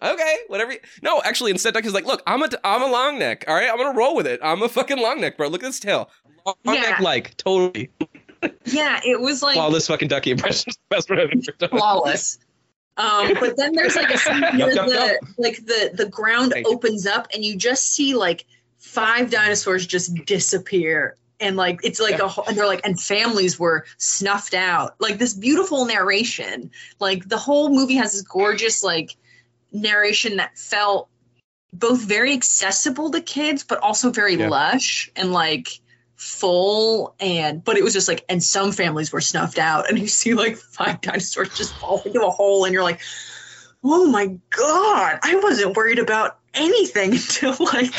Okay, 0.04 0.36
whatever. 0.50 0.74
You, 0.74 0.80
no, 1.02 1.22
actually, 1.24 1.52
instead, 1.52 1.74
Ducky's 1.74 1.94
like, 1.94 2.06
look, 2.06 2.22
I'm 2.28 2.44
a, 2.44 2.50
I'm 2.66 2.82
a 2.82 2.92
long 2.92 3.18
neck. 3.18 3.46
All 3.48 3.56
right, 3.56 3.70
I'm 3.70 3.78
gonna 3.78 3.98
roll 3.98 4.14
with 4.14 4.28
it. 4.28 4.42
I'm 4.44 4.62
a 4.62 4.68
fucking 4.68 4.98
long 5.00 5.22
neck, 5.22 5.38
bro. 5.38 5.48
Look 5.48 5.64
at 5.64 5.68
this 5.68 5.80
tail. 5.80 6.10
Long 6.46 6.56
Yeah. 6.66 6.82
neck, 6.82 7.00
like 7.00 7.38
totally. 7.38 7.92
yeah, 8.66 9.00
it 9.06 9.22
was 9.22 9.42
like 9.42 9.54
Flawless 9.54 9.88
fucking 9.88 10.10
Ducky 10.10 10.32
impression. 10.32 10.66
is 10.72 10.76
the 10.76 10.96
best 10.98 11.10
one 11.10 11.20
I've 11.22 11.30
ever 11.32 11.58
done. 11.58 11.70
flawless. 11.70 12.38
Um, 12.98 13.34
but 13.40 13.56
then 13.58 13.74
there's 13.74 13.96
like 13.96 14.14
a 14.14 14.18
scene 14.18 14.42
where 14.42 14.58
Yup, 14.74 14.76
yup, 14.76 14.86
the 14.88 14.94
yup. 14.94 15.18
like 15.38 15.58
the 15.66 15.92
the 15.94 16.10
ground 16.10 16.52
Thank 16.52 16.68
you. 16.68 16.74
opens 16.74 17.08
up 17.08 17.28
and 17.34 17.44
you 17.44 17.56
just 17.56 17.88
see 17.94 18.16
like 18.16 18.46
five 18.78 19.32
dinosaurs 19.32 19.88
just 19.88 20.14
disappear 20.26 21.16
and 21.40 21.56
like 21.56 21.80
it's 21.84 22.00
like 22.02 22.20
a 22.20 22.28
whole- 22.28 22.44
and 22.46 22.58
they're 22.58 22.68
like 22.68 22.82
and 22.84 23.00
families 23.00 23.58
were 23.58 23.86
snuffed 23.98 24.54
out 24.54 24.96
like 25.00 25.18
this 25.20 25.34
beautiful 25.34 25.86
narration 25.86 26.70
like 27.00 27.28
the 27.30 27.38
whole 27.38 27.70
movie 27.70 27.96
has 27.96 28.12
this 28.12 28.24
gorgeous 28.24 28.84
like 28.84 29.16
narration 29.72 30.38
that 30.38 30.58
felt 30.58 31.08
both 31.74 32.02
very 32.02 32.34
accessible 32.34 33.10
to 33.12 33.22
kids 33.22 33.64
but 33.64 33.80
also 33.80 34.12
very 34.12 34.36
Yeah. 34.36 34.50
lush 34.50 35.10
and 35.16 35.32
like 35.32 35.70
full 36.22 37.16
and 37.20 37.64
but 37.64 37.78
it 37.78 37.84
was 37.84 37.94
just 37.94 38.08
like 38.08 38.24
and 38.30 38.44
some 38.44 38.72
families 38.72 39.12
were 39.12 39.20
snuffed 39.20 39.58
out 39.58 39.90
and 39.90 39.98
you 39.98 40.08
see 40.08 40.36
like 40.36 40.56
five 40.56 41.02
dinosaurs 41.02 41.50
just 41.58 41.74
fall 41.74 42.00
into 42.06 42.22
a 42.22 42.30
hole 42.30 42.64
and 42.64 42.74
you're 42.74 42.84
like 42.84 43.00
oh 43.84 44.06
my 44.06 44.28
god 44.52 45.18
i 45.24 45.36
wasn't 45.42 45.76
worried 45.76 45.98
about 45.98 46.38
anything 46.54 47.12
until 47.14 47.56
like 47.60 47.92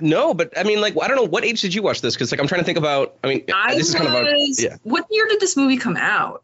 No, 0.00 0.32
but 0.32 0.56
I 0.56 0.62
mean, 0.62 0.80
like, 0.80 0.94
I 0.98 1.08
don't 1.08 1.16
know. 1.18 1.26
What 1.26 1.44
age 1.44 1.60
did 1.60 1.74
you 1.74 1.82
watch 1.82 2.00
this? 2.00 2.14
Because 2.14 2.32
like, 2.32 2.40
I'm 2.40 2.46
trying 2.46 2.62
to 2.62 2.64
think 2.64 2.78
about. 2.78 3.16
I 3.22 3.28
mean, 3.28 3.44
i 3.54 3.74
this 3.74 3.90
is 3.90 3.94
kind 3.94 4.08
of 4.08 4.14
a. 4.14 4.22
was 4.22 4.62
yeah. 4.62 4.78
what 4.82 5.04
year 5.10 5.26
did 5.28 5.40
this 5.40 5.58
movie 5.58 5.76
come 5.76 5.98
out 5.98 6.42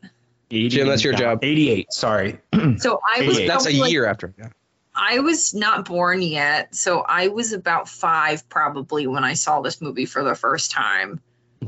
Jim, 0.51 0.87
that's 0.87 1.03
your 1.03 1.15
job. 1.15 1.41
88. 1.43 1.93
Sorry. 1.93 2.39
so 2.77 3.01
i 3.15 3.23
was 3.23 3.39
That's 3.39 3.65
a 3.65 3.71
probably, 3.71 3.81
like, 3.81 3.93
year 3.93 4.07
after. 4.07 4.35
Yeah. 4.39 4.49
I 4.97 5.19
was 5.21 5.55
not 5.55 5.85
born 5.85 6.23
yet 6.23 6.75
so 6.75 7.01
i 7.09 7.29
was 7.29 7.53
about 7.53 7.89
five 7.89 8.49
probably 8.49 9.07
when 9.07 9.25
i 9.25 9.35
saw 9.35 9.61
this 9.61 9.81
movie 9.81 10.07
for 10.07 10.23
the 10.23 10.35
first 10.35 10.71
time 10.71 11.21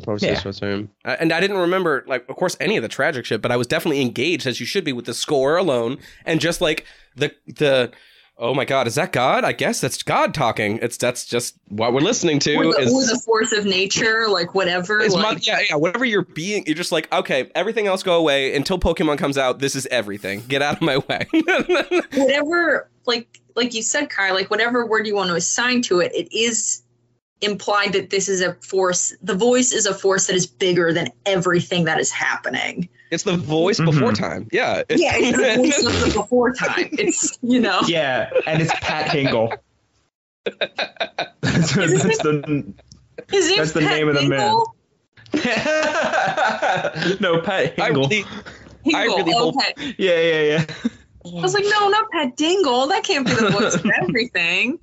Probably 0.03 0.29
Yeah. 0.29 0.39
so 0.39 0.51
soon. 0.53 0.91
Uh, 1.05 1.17
and 1.19 1.33
I 1.33 1.41
didn't 1.41 1.57
remember, 1.57 2.05
like, 2.07 2.29
of 2.29 2.37
course, 2.37 2.57
any 2.61 2.77
of 2.77 2.83
the 2.83 2.89
tragic 2.89 3.25
shit, 3.25 3.41
but 3.41 3.51
I 3.51 3.57
was 3.57 3.67
definitely 3.67 4.03
engaged 4.03 4.47
as 4.47 4.61
you 4.61 4.67
should 4.67 4.85
be 4.85 4.93
with 4.93 5.07
the 5.07 5.15
score 5.15 5.57
alone, 5.57 5.99
and 6.27 6.41
just 6.41 6.61
like 6.61 6.85
the 7.17 7.33
the. 7.47 7.91
Oh 8.41 8.55
my 8.55 8.65
God! 8.65 8.87
Is 8.87 8.95
that 8.95 9.11
God? 9.11 9.43
I 9.43 9.51
guess 9.51 9.81
that's 9.81 10.01
God 10.05 10.33
talking. 10.33 10.79
It's 10.81 10.97
that's 10.97 11.25
just 11.25 11.57
what 11.69 11.93
we're 11.93 12.01
listening 12.01 12.39
to. 12.41 12.55
or 12.55 12.65
the, 12.67 12.79
is, 12.79 12.93
or 12.93 13.05
the 13.05 13.21
force 13.25 13.51
of 13.51 13.65
nature 13.65 14.29
like 14.29 14.55
whatever 14.55 15.01
like, 15.09 15.11
mon- 15.11 15.39
yeah, 15.43 15.59
yeah. 15.69 15.75
Whatever 15.75 16.05
you're 16.05 16.23
being, 16.23 16.65
you're 16.65 16.77
just 16.77 16.93
like, 16.93 17.13
okay, 17.13 17.51
everything 17.57 17.89
else 17.89 18.05
go 18.05 18.17
away 18.17 18.55
until 18.55 18.79
Pokemon 18.79 19.19
comes 19.19 19.37
out. 19.37 19.59
This 19.59 19.75
is 19.75 19.87
everything. 19.87 20.45
Get 20.47 20.63
out 20.63 20.77
of 20.77 20.83
my 20.83 20.99
way. 20.99 21.27
whatever 22.15 22.89
like 23.07 23.41
like 23.57 23.75
you 23.75 23.83
said 23.83 24.09
Kai, 24.09 24.31
like 24.31 24.51
whatever 24.51 24.87
word 24.87 25.09
you 25.09 25.17
want 25.17 25.31
to 25.31 25.35
assign 25.35 25.83
to 25.83 25.99
it 25.99 26.13
it 26.15 26.33
is 26.33 26.83
implied 27.41 27.93
that 27.93 28.11
this 28.11 28.29
is 28.29 28.41
a 28.41 28.55
force 28.55 29.15
the 29.23 29.35
voice 29.35 29.73
is 29.73 29.87
a 29.87 29.95
force 29.95 30.27
that 30.27 30.35
is 30.37 30.47
bigger 30.47 30.93
than 30.93 31.09
everything 31.27 31.85
that 31.85 32.01
is 32.01 32.11
happening 32.11 32.89
it's 33.11 33.23
the 33.23 33.37
voice 33.37 33.79
Mhm. 33.81 33.85
before 33.87 34.13
time. 34.13 34.49
Yeah. 34.53 34.83
yeah 34.91 35.13
it's 35.17 35.39
the 35.39 35.55
voice 35.63 35.83
of 35.87 36.01
the 36.13 36.21
before 36.21 36.53
time 36.53 36.89
it's 36.93 37.39
you 37.43 37.61
know 37.61 37.81
Yeah, 37.87 38.29
and 38.47 38.61
it's 38.61 38.73
Pat 38.81 39.09
Hingle. 39.09 39.57
that's, 40.61 41.73
that's 41.75 42.19
the, 42.23 42.75
that's 43.29 43.73
the 43.73 43.81
Pat 43.81 43.91
name 43.97 44.09
of 44.09 44.15
the 44.17 44.29
man. 44.29 44.55
No, 47.21 47.41
Pat 47.41 47.75
I 47.81 47.91
Hingle. 47.91 48.07
I 48.07 48.25
Dingle, 48.85 49.17
really 49.19 49.33
hope- 49.33 49.57
okay. 49.57 49.95
Yeah, 49.99 50.21
yeah, 50.21 50.43
yeah. 50.43 50.65
I 51.39 51.43
was 51.43 51.53
like, 51.55 51.65
no, 51.69 51.89
not 51.89 52.11
Pat 52.11 52.37
Dingle. 52.37 52.87
That 52.89 53.05
can't 53.05 53.27
be 53.27 53.35
the 53.35 53.51
voice 53.51 53.75
of 53.75 53.87
everything. 54.03 54.79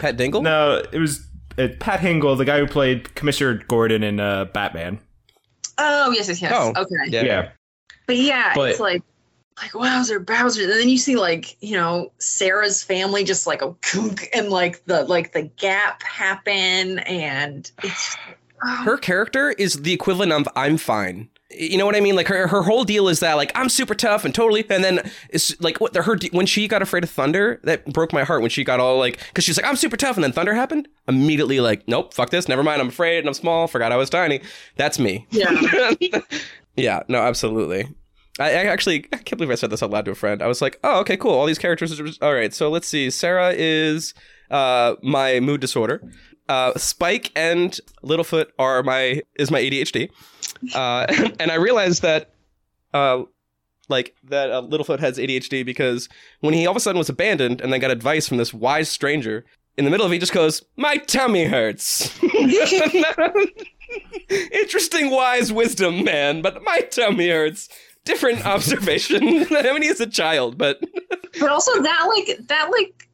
Pat 0.00 0.16
Dingle. 0.16 0.40
no, 0.42 0.82
it 0.92 0.98
was 0.98 1.26
Pat 1.56 2.00
Hingle, 2.00 2.36
the 2.36 2.44
guy 2.44 2.58
who 2.58 2.66
played 2.66 3.14
Commissioner 3.14 3.62
Gordon 3.68 4.02
in 4.02 4.20
uh, 4.20 4.46
Batman. 4.46 4.98
Oh, 5.78 6.10
yes, 6.10 6.28
yes, 6.28 6.42
yes. 6.42 6.52
Oh, 6.54 6.72
okay. 6.76 6.94
Yeah. 7.08 7.22
Yeah. 7.22 7.48
But 8.06 8.16
yeah, 8.16 8.52
But- 8.54 8.70
it's 8.70 8.80
like, 8.80 9.02
like 9.60 9.74
wowzer, 9.74 10.18
Bowser. 10.18 10.62
And 10.62 10.70
then 10.72 10.88
you 10.88 10.96
see 10.96 11.16
like, 11.16 11.56
you 11.60 11.76
know, 11.76 12.12
Cera's 12.18 12.82
family 12.82 13.24
just 13.24 13.46
like 13.46 13.62
a 13.62 13.72
kook 13.82 14.22
and 14.34 14.48
like 14.48 14.82
the 14.86 15.04
like 15.04 15.32
the 15.32 15.42
gap 15.42 16.02
happen 16.02 17.00
and 17.00 17.70
it's 17.82 18.16
oh, 18.64 18.82
her 18.84 18.96
character 18.96 19.50
is 19.50 19.74
the 19.74 19.92
equivalent 19.92 20.32
of 20.32 20.48
I'm 20.56 20.78
fine. 20.78 21.28
You 21.52 21.78
know 21.78 21.86
what 21.86 21.96
I 21.96 22.00
mean? 22.00 22.14
Like 22.14 22.28
her, 22.28 22.46
her 22.46 22.62
whole 22.62 22.84
deal 22.84 23.08
is 23.08 23.20
that 23.20 23.34
like 23.34 23.50
I'm 23.56 23.68
super 23.68 23.94
tough 23.94 24.24
and 24.24 24.32
totally, 24.32 24.64
and 24.70 24.84
then 24.84 25.10
it's 25.30 25.60
like 25.60 25.80
what 25.80 25.96
her 25.96 26.16
when 26.30 26.46
she 26.46 26.68
got 26.68 26.80
afraid 26.80 27.02
of 27.02 27.10
thunder 27.10 27.60
that 27.64 27.84
broke 27.86 28.12
my 28.12 28.22
heart 28.22 28.40
when 28.40 28.50
she 28.50 28.62
got 28.62 28.78
all 28.78 28.98
like 28.98 29.18
because 29.28 29.42
she's 29.44 29.56
like 29.56 29.66
I'm 29.66 29.74
super 29.74 29.96
tough 29.96 30.16
and 30.16 30.22
then 30.22 30.30
thunder 30.30 30.54
happened 30.54 30.86
immediately 31.08 31.58
like 31.58 31.88
nope 31.88 32.14
fuck 32.14 32.30
this 32.30 32.48
never 32.48 32.62
mind 32.62 32.80
I'm 32.80 32.88
afraid 32.88 33.18
and 33.18 33.28
I'm 33.28 33.34
small 33.34 33.66
forgot 33.66 33.90
I 33.90 33.96
was 33.96 34.08
tiny. 34.08 34.40
That's 34.76 35.00
me. 35.00 35.26
Yeah. 35.30 35.92
yeah 36.76 37.02
no 37.08 37.20
absolutely. 37.20 37.88
I, 38.38 38.50
I 38.50 38.64
actually 38.66 39.06
I 39.12 39.16
can't 39.16 39.38
believe 39.38 39.50
I 39.50 39.56
said 39.56 39.70
this 39.70 39.82
out 39.82 39.90
loud 39.90 40.04
to 40.04 40.12
a 40.12 40.14
friend. 40.14 40.42
I 40.42 40.46
was 40.46 40.62
like 40.62 40.78
oh 40.84 41.00
okay 41.00 41.16
cool 41.16 41.32
all 41.32 41.46
these 41.46 41.58
characters 41.58 41.98
are 41.98 42.06
all 42.22 42.34
right 42.34 42.54
so 42.54 42.70
let's 42.70 42.86
see 42.86 43.10
Cera 43.10 43.54
is 43.56 44.14
uh 44.52 44.94
my 45.02 45.40
mood 45.40 45.60
disorder. 45.60 46.00
Uh 46.48 46.74
Spike 46.78 47.32
and 47.34 47.80
Littlefoot 48.04 48.46
are 48.56 48.84
my 48.84 49.22
is 49.34 49.50
my 49.50 49.60
ADHD 49.60 50.10
uh, 50.74 51.06
and 51.40 51.50
I 51.50 51.54
realized 51.56 52.02
that, 52.02 52.30
uh, 52.94 53.22
like 53.88 54.14
that 54.24 54.50
uh, 54.50 54.62
Littlefoot 54.62 55.00
has 55.00 55.18
ADHD 55.18 55.64
because 55.64 56.08
when 56.40 56.54
he 56.54 56.66
all 56.66 56.72
of 56.72 56.76
a 56.76 56.80
sudden 56.80 56.98
was 56.98 57.08
abandoned 57.08 57.60
and 57.60 57.72
then 57.72 57.80
got 57.80 57.90
advice 57.90 58.28
from 58.28 58.36
this 58.36 58.54
wise 58.54 58.88
stranger, 58.88 59.44
in 59.76 59.84
the 59.84 59.90
middle 59.90 60.06
of 60.06 60.12
it, 60.12 60.16
he 60.16 60.18
just 60.18 60.32
goes, 60.32 60.62
"My 60.76 60.96
tummy 60.96 61.44
hurts." 61.44 62.16
Interesting, 64.52 65.10
wise 65.10 65.52
wisdom, 65.52 66.04
man, 66.04 66.42
but 66.42 66.62
my 66.62 66.80
tummy 66.90 67.28
hurts. 67.28 67.68
Different 68.04 68.46
observation. 68.46 69.22
I 69.50 69.72
mean, 69.72 69.82
he's 69.82 70.00
a 70.00 70.06
child, 70.06 70.56
but 70.56 70.80
But 71.38 71.50
also 71.50 71.82
that 71.82 72.04
like 72.08 72.46
that 72.48 72.70
like 72.70 73.08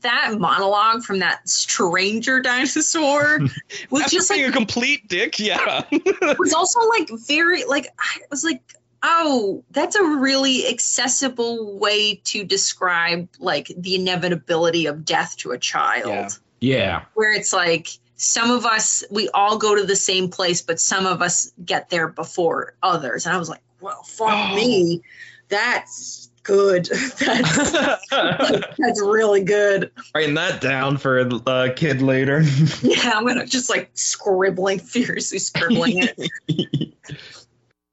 that 0.00 0.34
monologue 0.38 1.02
from 1.02 1.18
that 1.20 1.48
stranger 1.48 2.40
dinosaur 2.40 3.40
was 3.90 4.02
after 4.04 4.16
just 4.16 4.30
being 4.30 4.44
like 4.44 4.50
a 4.54 4.56
complete 4.56 5.08
dick, 5.08 5.38
yeah. 5.38 5.82
was 6.38 6.52
also 6.54 6.80
like 6.88 7.08
very 7.26 7.64
like 7.64 7.88
I 7.98 8.20
was 8.30 8.44
like 8.44 8.62
oh 9.02 9.64
that's 9.72 9.96
a 9.96 10.02
really 10.04 10.68
accessible 10.68 11.76
way 11.78 12.14
to 12.24 12.44
describe 12.44 13.28
like 13.40 13.70
the 13.76 13.96
inevitability 13.96 14.86
of 14.86 15.04
death 15.04 15.36
to 15.38 15.50
a 15.50 15.58
child 15.58 16.38
Yeah. 16.60 16.76
Yeah. 16.76 17.02
where 17.14 17.32
it's 17.34 17.52
like 17.52 17.88
some 18.14 18.52
of 18.52 18.64
us 18.64 19.02
we 19.10 19.28
all 19.30 19.58
go 19.58 19.74
to 19.74 19.82
the 19.84 19.96
same 19.96 20.28
place 20.28 20.62
but 20.62 20.78
some 20.78 21.06
of 21.06 21.20
us 21.20 21.52
get 21.64 21.90
there 21.90 22.06
before 22.06 22.74
others 22.80 23.26
and 23.26 23.34
i 23.34 23.38
was 23.40 23.48
like 23.48 23.62
well 23.80 24.04
fuck 24.04 24.52
Oh. 24.52 24.54
me 24.54 25.02
that's 25.48 26.30
good. 26.42 26.86
That's 27.18 28.08
that's 28.10 29.00
really 29.02 29.42
good. 29.42 29.90
Writing 30.14 30.34
that 30.34 30.60
down 30.60 30.96
for 30.98 31.20
a 31.20 31.34
uh, 31.46 31.72
kid 31.74 32.02
later. 32.02 32.42
Yeah, 32.82 33.12
I'm 33.14 33.26
gonna 33.26 33.46
just 33.46 33.70
like 33.70 33.90
scribbling, 33.94 34.78
furiously 34.78 35.38
scribbling 35.38 36.08
it. 36.08 36.94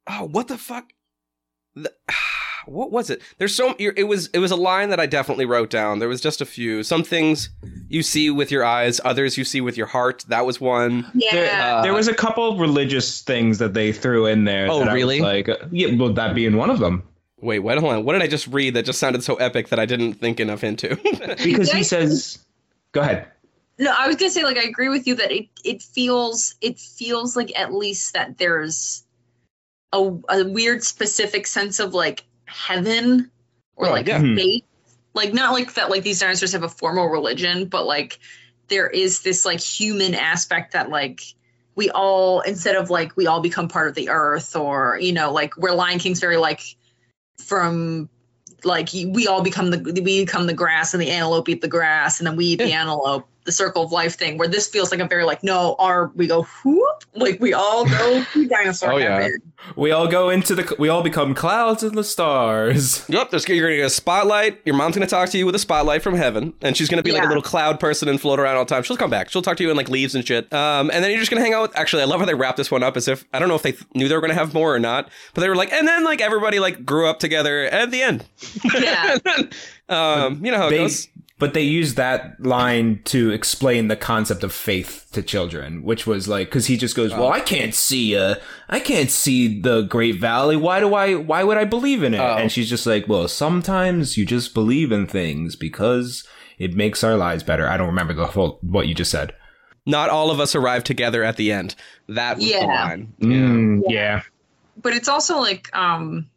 Oh, 0.07 0.25
what 0.25 0.47
the 0.47 0.57
fuck? 0.57 0.91
The- 1.75 1.93
what 2.65 2.91
was 2.91 3.09
it? 3.09 3.21
There's 3.37 3.55
so 3.55 3.75
it 3.79 4.07
was 4.07 4.27
it 4.27 4.39
was 4.39 4.51
a 4.51 4.55
line 4.55 4.89
that 4.89 4.99
I 4.99 5.05
definitely 5.05 5.45
wrote 5.45 5.69
down. 5.69 5.99
There 5.99 6.09
was 6.09 6.21
just 6.21 6.41
a 6.41 6.45
few. 6.45 6.83
Some 6.83 7.03
things 7.03 7.49
you 7.87 8.03
see 8.03 8.29
with 8.29 8.51
your 8.51 8.63
eyes, 8.63 8.99
others 9.03 9.37
you 9.37 9.43
see 9.43 9.61
with 9.61 9.77
your 9.77 9.87
heart. 9.87 10.25
That 10.27 10.45
was 10.45 10.59
one. 10.59 11.05
Yeah. 11.13 11.31
There, 11.31 11.61
Uh, 11.61 11.81
there 11.81 11.93
was 11.93 12.07
a 12.07 12.13
couple 12.13 12.57
religious 12.57 13.21
things 13.21 13.57
that 13.59 13.73
they 13.73 13.91
threw 13.91 14.25
in 14.25 14.43
there. 14.43 14.67
Oh, 14.69 14.85
that 14.85 14.93
really? 14.93 15.19
like, 15.19 15.49
yeah, 15.71 15.95
well, 15.95 16.13
that 16.13 16.35
being 16.35 16.57
one 16.57 16.69
of 16.69 16.79
them. 16.79 17.03
Wait, 17.41 17.59
wait, 17.59 17.77
hold 17.77 17.93
on. 17.93 18.03
What 18.03 18.13
did 18.13 18.21
I 18.21 18.27
just 18.27 18.47
read 18.47 18.73
that 18.73 18.83
just 18.83 18.99
sounded 18.99 19.23
so 19.23 19.35
epic 19.35 19.69
that 19.69 19.79
I 19.79 19.85
didn't 19.85 20.15
think 20.15 20.39
enough 20.39 20.63
into? 20.63 20.95
Because 21.43 21.71
he 21.71 21.83
says, 21.83 22.39
"Go 22.91 23.01
ahead." 23.01 23.27
No, 23.77 23.93
I 23.97 24.07
was 24.07 24.17
gonna 24.17 24.31
say 24.31 24.43
like 24.43 24.57
I 24.57 24.63
agree 24.63 24.89
with 24.89 25.07
you 25.07 25.15
that 25.15 25.31
it 25.31 25.47
it 25.63 25.81
feels 25.81 26.55
it 26.59 26.79
feels 26.79 27.37
like 27.37 27.57
at 27.57 27.73
least 27.73 28.13
that 28.13 28.37
there's 28.37 29.05
a 29.93 29.97
a 30.27 30.43
weird 30.43 30.83
specific 30.83 31.47
sense 31.47 31.79
of 31.79 31.93
like 31.93 32.25
heaven 32.45 33.31
or 33.77 33.87
Oh, 33.87 33.91
like 33.91 34.07
yeah. 34.07 34.19
faith. 34.19 34.63
Hmm. 34.63 34.89
Like 35.13 35.33
not 35.33 35.53
like 35.53 35.73
that 35.75 35.89
like 35.89 36.03
these 36.03 36.19
dinosaurs 36.19 36.51
have 36.51 36.63
a 36.63 36.69
formal 36.69 37.07
religion, 37.07 37.65
but 37.67 37.85
like 37.85 38.19
there 38.67 38.87
is 38.87 39.21
this 39.21 39.45
like 39.45 39.61
human 39.61 40.13
aspect 40.13 40.73
that 40.73 40.89
like 40.89 41.21
we 41.75 41.89
all 41.89 42.41
instead 42.41 42.75
of 42.75 42.89
like 42.89 43.15
we 43.15 43.27
all 43.27 43.39
become 43.39 43.69
part 43.69 43.87
of 43.87 43.95
the 43.95 44.09
earth 44.09 44.55
or 44.57 44.97
you 44.99 45.13
know 45.13 45.31
like 45.31 45.55
where 45.55 45.73
Lion 45.73 45.99
King's 45.99 46.19
very 46.19 46.35
like 46.37 46.75
from 47.41 48.09
like 48.63 48.89
we 48.91 49.27
all 49.27 49.41
become 49.41 49.71
the 49.71 49.79
we 50.03 50.25
become 50.25 50.45
the 50.45 50.53
grass 50.53 50.93
and 50.93 51.01
the 51.01 51.09
antelope 51.09 51.47
eat 51.49 51.61
the 51.61 51.67
grass 51.67 52.19
and 52.19 52.27
then 52.27 52.35
we 52.35 52.45
eat 52.45 52.59
the 52.59 52.73
antelope 52.73 53.27
the 53.49 53.53
circle 53.53 53.81
of 53.83 53.91
life 53.91 54.15
thing 54.15 54.37
where 54.37 54.47
this 54.47 54.67
feels 54.67 54.91
like 54.91 54.99
a 54.99 55.05
very 55.07 55.23
like 55.23 55.43
no 55.43 55.75
our 55.79 56.11
we 56.15 56.27
go 56.27 56.43
whoop 56.63 57.03
like 57.15 57.39
we 57.39 57.51
all 57.53 57.83
go 57.85 58.23
to 58.33 58.47
dinosaur 58.55 58.93
Oh, 58.93 58.97
yeah. 58.97 59.15
heaven. 59.21 59.41
We 59.75 59.91
all 59.91 60.07
go 60.07 60.29
into 60.29 60.55
the. 60.55 60.73
We 60.79 60.87
all 60.87 61.03
become 61.03 61.35
clouds 61.35 61.83
in 61.83 61.93
the 61.95 62.03
stars. 62.03 63.03
Yep, 63.09 63.31
there's, 63.31 63.47
you're 63.49 63.67
gonna 63.67 63.75
get 63.75 63.85
a 63.87 63.89
spotlight. 63.89 64.59
Your 64.65 64.75
mom's 64.75 64.95
gonna 64.95 65.05
talk 65.07 65.29
to 65.31 65.37
you 65.37 65.45
with 65.45 65.53
a 65.55 65.59
spotlight 65.59 66.01
from 66.01 66.15
heaven, 66.15 66.53
and 66.61 66.77
she's 66.77 66.87
gonna 66.89 67.03
be 67.03 67.11
like 67.11 67.23
a 67.25 67.27
little 67.27 67.43
cloud 67.43 67.77
person 67.79 68.07
and 68.07 68.21
float 68.21 68.39
around 68.39 68.55
all 68.55 68.63
the 68.63 68.69
time. 68.73 68.83
She'll 68.83 68.95
come 68.95 69.09
back. 69.09 69.29
She'll 69.29 69.41
talk 69.41 69.57
to 69.57 69.63
you 69.63 69.69
in 69.71 69.75
like 69.75 69.89
leaves 69.89 70.15
and 70.15 70.25
shit. 70.25 70.51
Um, 70.53 70.89
and 70.91 71.03
then 71.03 71.11
you're 71.11 71.19
just 71.19 71.29
gonna 71.29 71.41
hang 71.43 71.53
out 71.53 71.63
with. 71.63 71.77
Actually, 71.77 72.03
I 72.03 72.05
love 72.05 72.19
how 72.21 72.25
they 72.25 72.35
wrap 72.35 72.55
this 72.55 72.71
one 72.71 72.83
up 72.83 72.95
as 72.95 73.09
if 73.09 73.25
I 73.33 73.39
don't 73.39 73.49
know 73.49 73.55
if 73.55 73.63
they 73.63 73.73
th- 73.73 73.83
knew 73.95 74.07
they 74.07 74.15
were 74.15 74.21
gonna 74.21 74.33
have 74.33 74.53
more 74.53 74.73
or 74.73 74.79
not, 74.79 75.09
but 75.33 75.41
they 75.41 75.49
were 75.49 75.55
like, 75.57 75.73
and 75.73 75.85
then 75.87 76.05
like 76.05 76.21
everybody 76.21 76.59
like 76.59 76.85
grew 76.85 77.07
up 77.07 77.19
together 77.19 77.63
at 77.65 77.91
the 77.91 78.01
end. 78.01 78.25
yeah 78.81 79.17
um, 79.89 80.43
you 80.45 80.51
know 80.51 80.57
how 80.57 80.67
it 80.67 80.71
They, 80.71 80.77
goes. 80.77 81.07
But 81.39 81.53
they 81.53 81.61
used 81.63 81.95
that 81.95 82.35
line 82.39 83.01
to 83.05 83.31
explain 83.31 83.87
the 83.87 83.95
concept 83.95 84.43
of 84.43 84.51
faith 84.53 85.07
to 85.13 85.21
children, 85.23 85.81
which 85.83 86.05
was 86.05 86.27
like 86.27 86.47
because 86.49 86.67
he 86.67 86.77
just 86.77 86.95
goes, 86.95 87.11
"Well, 87.11 87.29
I 87.31 87.39
can't 87.39 87.73
see 87.73 88.15
uh 88.17 88.35
I 88.69 88.79
can't 88.79 89.09
see 89.09 89.59
the 89.61 89.81
Great 89.83 90.19
Valley. 90.19 90.55
Why 90.57 90.79
do 90.79 90.93
I? 90.93 91.15
Why 91.15 91.43
would 91.43 91.57
I 91.57 91.63
believe 91.65 92.03
in 92.03 92.13
it?" 92.13 92.19
Oh. 92.19 92.35
And 92.37 92.51
she's 92.51 92.69
just 92.69 92.85
like, 92.85 93.07
"Well, 93.07 93.27
sometimes 93.27 94.17
you 94.17 94.25
just 94.25 94.53
believe 94.53 94.91
in 94.91 95.07
things 95.07 95.55
because 95.55 96.23
it 96.57 96.75
makes 96.75 97.03
our 97.03 97.15
lives 97.15 97.41
better." 97.43 97.67
I 97.67 97.77
don't 97.77 97.87
remember 97.87 98.13
the 98.13 98.27
whole 98.27 98.59
what 98.61 98.87
you 98.87 98.93
just 98.93 99.11
said. 99.11 99.33
Not 99.85 100.09
all 100.09 100.29
of 100.29 100.39
us 100.39 100.53
arrive 100.55 100.83
together 100.83 101.23
at 101.23 101.37
the 101.37 101.51
end. 101.51 101.73
That 102.09 102.35
was 102.37 102.45
the 102.45 102.51
Yeah. 102.51 102.65
line. 102.65 103.13
Mm, 103.21 103.81
yeah. 103.87 104.21
but 104.81 104.93
it's 104.93 105.07
also 105.09 105.39
like 105.39 105.69
um 105.75 106.27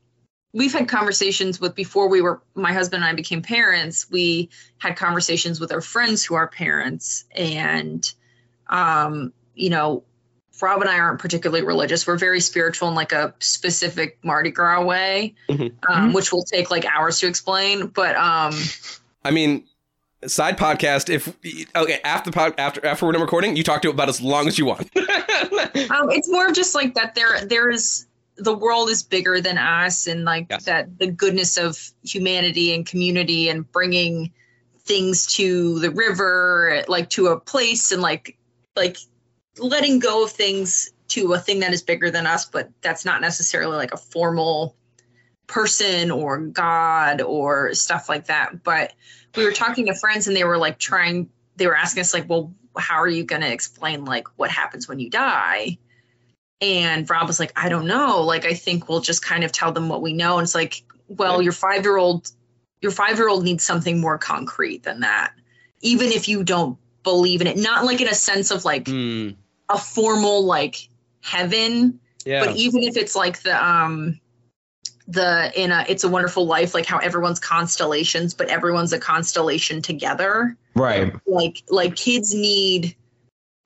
we've 0.53 0.73
had 0.73 0.89
conversations 0.89 1.61
with 1.61 1.75
before 1.75 2.09
we 2.09 2.21
were 2.21 2.41
my 2.55 2.73
husband 2.73 3.03
and 3.03 3.11
I 3.11 3.15
became 3.15 3.43
parents 3.43 4.11
we 4.11 4.51
had 4.79 4.97
conversations 4.97 5.61
with 5.61 5.73
our 5.73 5.81
friends 5.81 6.25
who 6.25 6.35
are 6.35 6.49
parents 6.49 7.25
and 7.35 8.13
um 8.69 9.33
you 9.55 9.71
know 9.71 10.05
Rob 10.61 10.81
and 10.81 10.89
I 10.89 10.99
aren't 11.01 11.19
particularly 11.19 11.65
religious 11.65 12.07
we're 12.07 12.17
very 12.17 12.41
spiritual 12.41 12.89
in 12.89 12.95
like 12.95 13.13
a 13.13 13.35
specific 13.41 14.19
Mardi 14.23 14.51
Gras 14.51 14.85
way 14.85 15.35
Mhm. 15.49 15.73
um, 15.89 16.13
which 16.13 16.33
will 16.33 16.45
take 16.45 16.71
like 16.71 16.85
hours 16.85 17.19
to 17.21 17.27
explain 17.27 17.89
but 17.89 18.15
um 18.17 18.55
I 19.25 19.31
mean, 19.31 19.65
side 20.27 20.59
podcast. 20.59 21.09
If 21.11 21.29
okay, 21.77 22.01
after 22.05 22.31
the 22.31 22.35
pod, 22.35 22.55
after 22.59 22.85
after 22.85 23.07
we're 23.07 23.13
done 23.13 23.23
recording, 23.23 23.55
you 23.57 23.63
talk 23.63 23.83
to 23.83 23.89
it 23.89 23.95
about 23.95 24.09
as 24.09 24.21
long 24.21 24.49
as 24.49 24.59
you 24.59 24.67
want. 24.67 24.81
um, 24.97 26.11
it's 26.11 26.29
more 26.29 26.49
of 26.49 26.55
just 26.55 26.75
like 26.75 26.95
that 26.95 27.15
there 27.15 27.45
there 27.45 27.71
is 27.71 28.07
the 28.37 28.55
world 28.55 28.89
is 28.89 29.03
bigger 29.03 29.41
than 29.41 29.59
us 29.59 30.07
and 30.07 30.25
like 30.25 30.47
Yes. 30.51 30.65
that 30.65 30.99
the 30.99 31.07
goodness 31.07 31.59
of 31.59 31.79
humanity 32.03 32.75
and 32.75 32.87
community 32.87 33.49
and 33.49 33.71
bringing 33.71 34.33
things 34.81 35.27
to 35.27 35.79
the 35.81 35.91
river 35.91 36.85
like 36.89 37.11
to 37.11 37.29
a 37.29 37.39
place 37.39 37.93
and 37.93 38.03
like 38.03 38.37
like 38.75 38.97
letting 39.59 39.99
go 39.99 40.25
of 40.25 40.31
things 40.31 40.91
to 41.09 41.35
a 41.35 41.39
thing 41.39 41.61
that 41.61 41.73
is 41.73 41.83
bigger 41.83 42.11
than 42.11 42.27
us 42.27 42.47
but 42.47 42.71
that's 42.81 43.05
not 43.05 43.21
necessarily 43.21 43.77
like 43.77 43.93
a 43.93 43.97
formal 43.99 44.75
person 45.47 46.11
or 46.11 46.39
god 46.39 47.21
or 47.21 47.75
stuff 47.75 48.09
like 48.09 48.27
that 48.27 48.63
but 48.65 48.93
we 49.37 49.45
were 49.45 49.53
talking 49.53 49.87
to 49.87 49.95
friends 49.95 50.27
and 50.27 50.37
they 50.37 50.45
were 50.45 50.59
like 50.59 50.79
trying 50.79 51.29
they 51.57 51.67
were 51.67 51.77
asking 51.77 52.01
us 52.01 52.15
like 52.15 52.29
well 52.29 52.53
how 52.77 52.97
are 52.97 53.09
you 53.09 53.25
going 53.25 53.43
to 53.43 53.53
explain 53.53 54.05
like 54.05 54.27
what 54.37 54.51
happens 54.51 54.89
when 54.89 54.99
you 54.99 55.11
die 55.11 55.77
and 56.63 57.11
rob 57.11 57.27
was 57.27 57.39
like 57.41 57.53
i 57.57 57.69
don't 57.69 57.87
know 57.87 58.23
like 58.23 58.47
i 58.47 58.55
think 58.55 58.89
we'll 58.89 59.01
just 59.01 59.23
kind 59.23 59.45
of 59.45 59.51
tell 59.53 59.73
them 59.73 59.89
what 59.89 60.01
we 60.01 60.13
know 60.13 60.39
and 60.39 60.45
it's 60.47 60.55
like 60.55 60.83
well 61.09 61.43
your 61.43 61.53
five 61.53 61.83
year 61.85 61.97
old 61.99 62.31
your 62.81 62.93
five 62.93 63.17
year 63.19 63.29
old 63.29 63.45
needs 63.45 63.65
something 63.65 64.01
more 64.01 64.17
concrete 64.17 64.83
than 64.85 65.01
that 65.01 65.33
even 65.81 66.09
if 66.09 66.29
you 66.29 66.45
don't 66.45 66.79
believe 67.03 67.41
in 67.41 67.47
it 67.49 67.57
not 67.59 67.85
like 67.85 68.01
in 68.01 68.09
a 68.09 68.15
sense 68.15 68.51
of 68.53 68.65
like 68.65 68.87
Hmm. 68.87 69.31
a 69.69 69.77
formal 69.77 70.45
like 70.45 70.89
heaven 71.21 71.99
Yeah. 72.25 72.45
but 72.47 72.57
even 72.57 72.83
if 72.85 72.97
it's 72.97 73.17
like 73.17 73.43
the 73.43 73.63
um 73.63 74.21
the 75.09 75.53
in 75.61 75.73
a 75.73 75.85
it's 75.89 76.05
a 76.05 76.09
wonderful 76.09 76.47
life 76.47 76.75
like 76.75 76.87
how 76.87 76.99
everyone's 76.99 77.41
constellations 77.41 78.35
but 78.35 78.49
everyone's 78.49 78.93
a 78.93 78.99
constellation 79.01 79.83
together 79.83 80.57
Right. 80.77 81.13
like 81.27 81.63
like 81.69 81.97
kids 81.97 82.33
need 82.33 82.95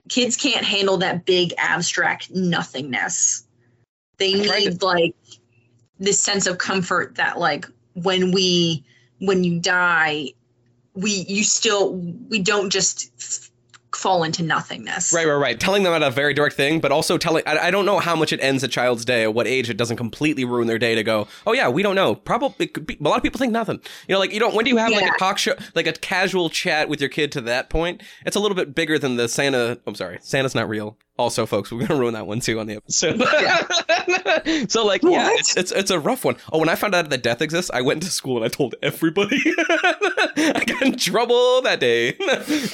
kids 0.09 0.35
can't 0.37 0.65
handle 0.65 0.97
that 0.97 1.25
big 1.25 1.53
abstract 1.57 2.31
nothingness. 2.31 3.45
They 4.17 4.33
need 4.33 4.81
like 4.81 5.15
this 5.99 6.19
sense 6.19 6.47
of 6.47 6.57
comfort 6.57 7.15
that 7.15 7.39
like 7.39 7.65
when 7.93 8.31
we 8.31 8.83
when 9.19 9.43
you 9.43 9.59
die 9.59 10.29
we 10.93 11.11
you 11.11 11.43
still 11.43 11.93
we 11.93 12.39
don't 12.39 12.69
just 12.69 13.46
fall 14.07 14.23
into 14.23 14.41
nothingness 14.43 15.13
Right, 15.13 15.27
right, 15.27 15.35
right. 15.35 15.59
Telling 15.59 15.83
them 15.83 15.93
at 15.93 16.01
a 16.01 16.09
very 16.09 16.33
direct 16.33 16.55
thing, 16.55 16.79
but 16.79 16.91
also 16.91 17.17
telling. 17.17 17.43
I, 17.45 17.57
I 17.57 17.71
don't 17.71 17.85
know 17.85 17.99
how 17.99 18.15
much 18.15 18.31
it 18.31 18.39
ends 18.41 18.63
a 18.63 18.67
child's 18.67 19.03
day, 19.03 19.23
at 19.23 19.33
what 19.33 19.47
age 19.47 19.69
it 19.69 19.77
doesn't 19.77 19.97
completely 19.97 20.45
ruin 20.45 20.67
their 20.67 20.79
day 20.79 20.95
to 20.95 21.03
go. 21.03 21.27
Oh 21.45 21.53
yeah, 21.53 21.67
we 21.69 21.83
don't 21.83 21.95
know. 21.95 22.15
Probably 22.15 22.67
it 22.67 22.73
could 22.73 22.85
be, 22.85 22.97
a 22.99 23.03
lot 23.03 23.17
of 23.17 23.23
people 23.23 23.37
think 23.37 23.51
nothing. 23.51 23.81
You 24.07 24.13
know, 24.13 24.19
like 24.19 24.31
you 24.31 24.39
don't. 24.39 24.55
When 24.55 24.65
do 24.65 24.71
you 24.71 24.77
have 24.77 24.91
like 24.91 25.13
a 25.13 25.17
talk 25.17 25.37
show, 25.37 25.55
like 25.75 25.87
a 25.87 25.93
casual 25.93 26.49
chat 26.49 26.89
with 26.89 27.01
your 27.01 27.09
kid 27.09 27.31
to 27.33 27.41
that 27.41 27.69
point? 27.69 28.01
It's 28.25 28.35
a 28.35 28.39
little 28.39 28.55
bit 28.55 28.75
bigger 28.75 28.97
than 28.97 29.17
the 29.17 29.27
Santa. 29.27 29.79
I'm 29.85 29.95
sorry, 29.95 30.19
Santa's 30.21 30.55
not 30.55 30.69
real. 30.69 30.97
Also, 31.17 31.47
folks, 31.47 31.71
we're 31.71 31.85
gonna 31.85 31.99
ruin 31.99 32.13
that 32.13 32.27
one 32.27 32.39
too 32.39 32.59
on 32.59 32.67
the 32.67 32.75
episode. 32.75 33.19
so, 34.69 34.85
like, 34.85 35.01
yeah, 35.03 35.29
it's, 35.31 35.57
it's 35.57 35.71
it's 35.71 35.89
a 35.89 35.99
rough 35.99 36.23
one. 36.23 36.35
Oh, 36.51 36.59
when 36.59 36.69
I 36.69 36.75
found 36.75 36.93
out 36.93 37.09
that 37.09 37.23
death 37.23 37.41
exists, 37.41 37.71
I 37.73 37.81
went 37.81 38.03
to 38.03 38.09
school 38.09 38.35
and 38.37 38.45
I 38.45 38.49
told 38.49 38.75
everybody. 38.83 39.41
I 39.57 40.63
got 40.65 40.81
in 40.83 40.97
trouble 40.97 41.61
that 41.63 41.79
day. 41.79 42.15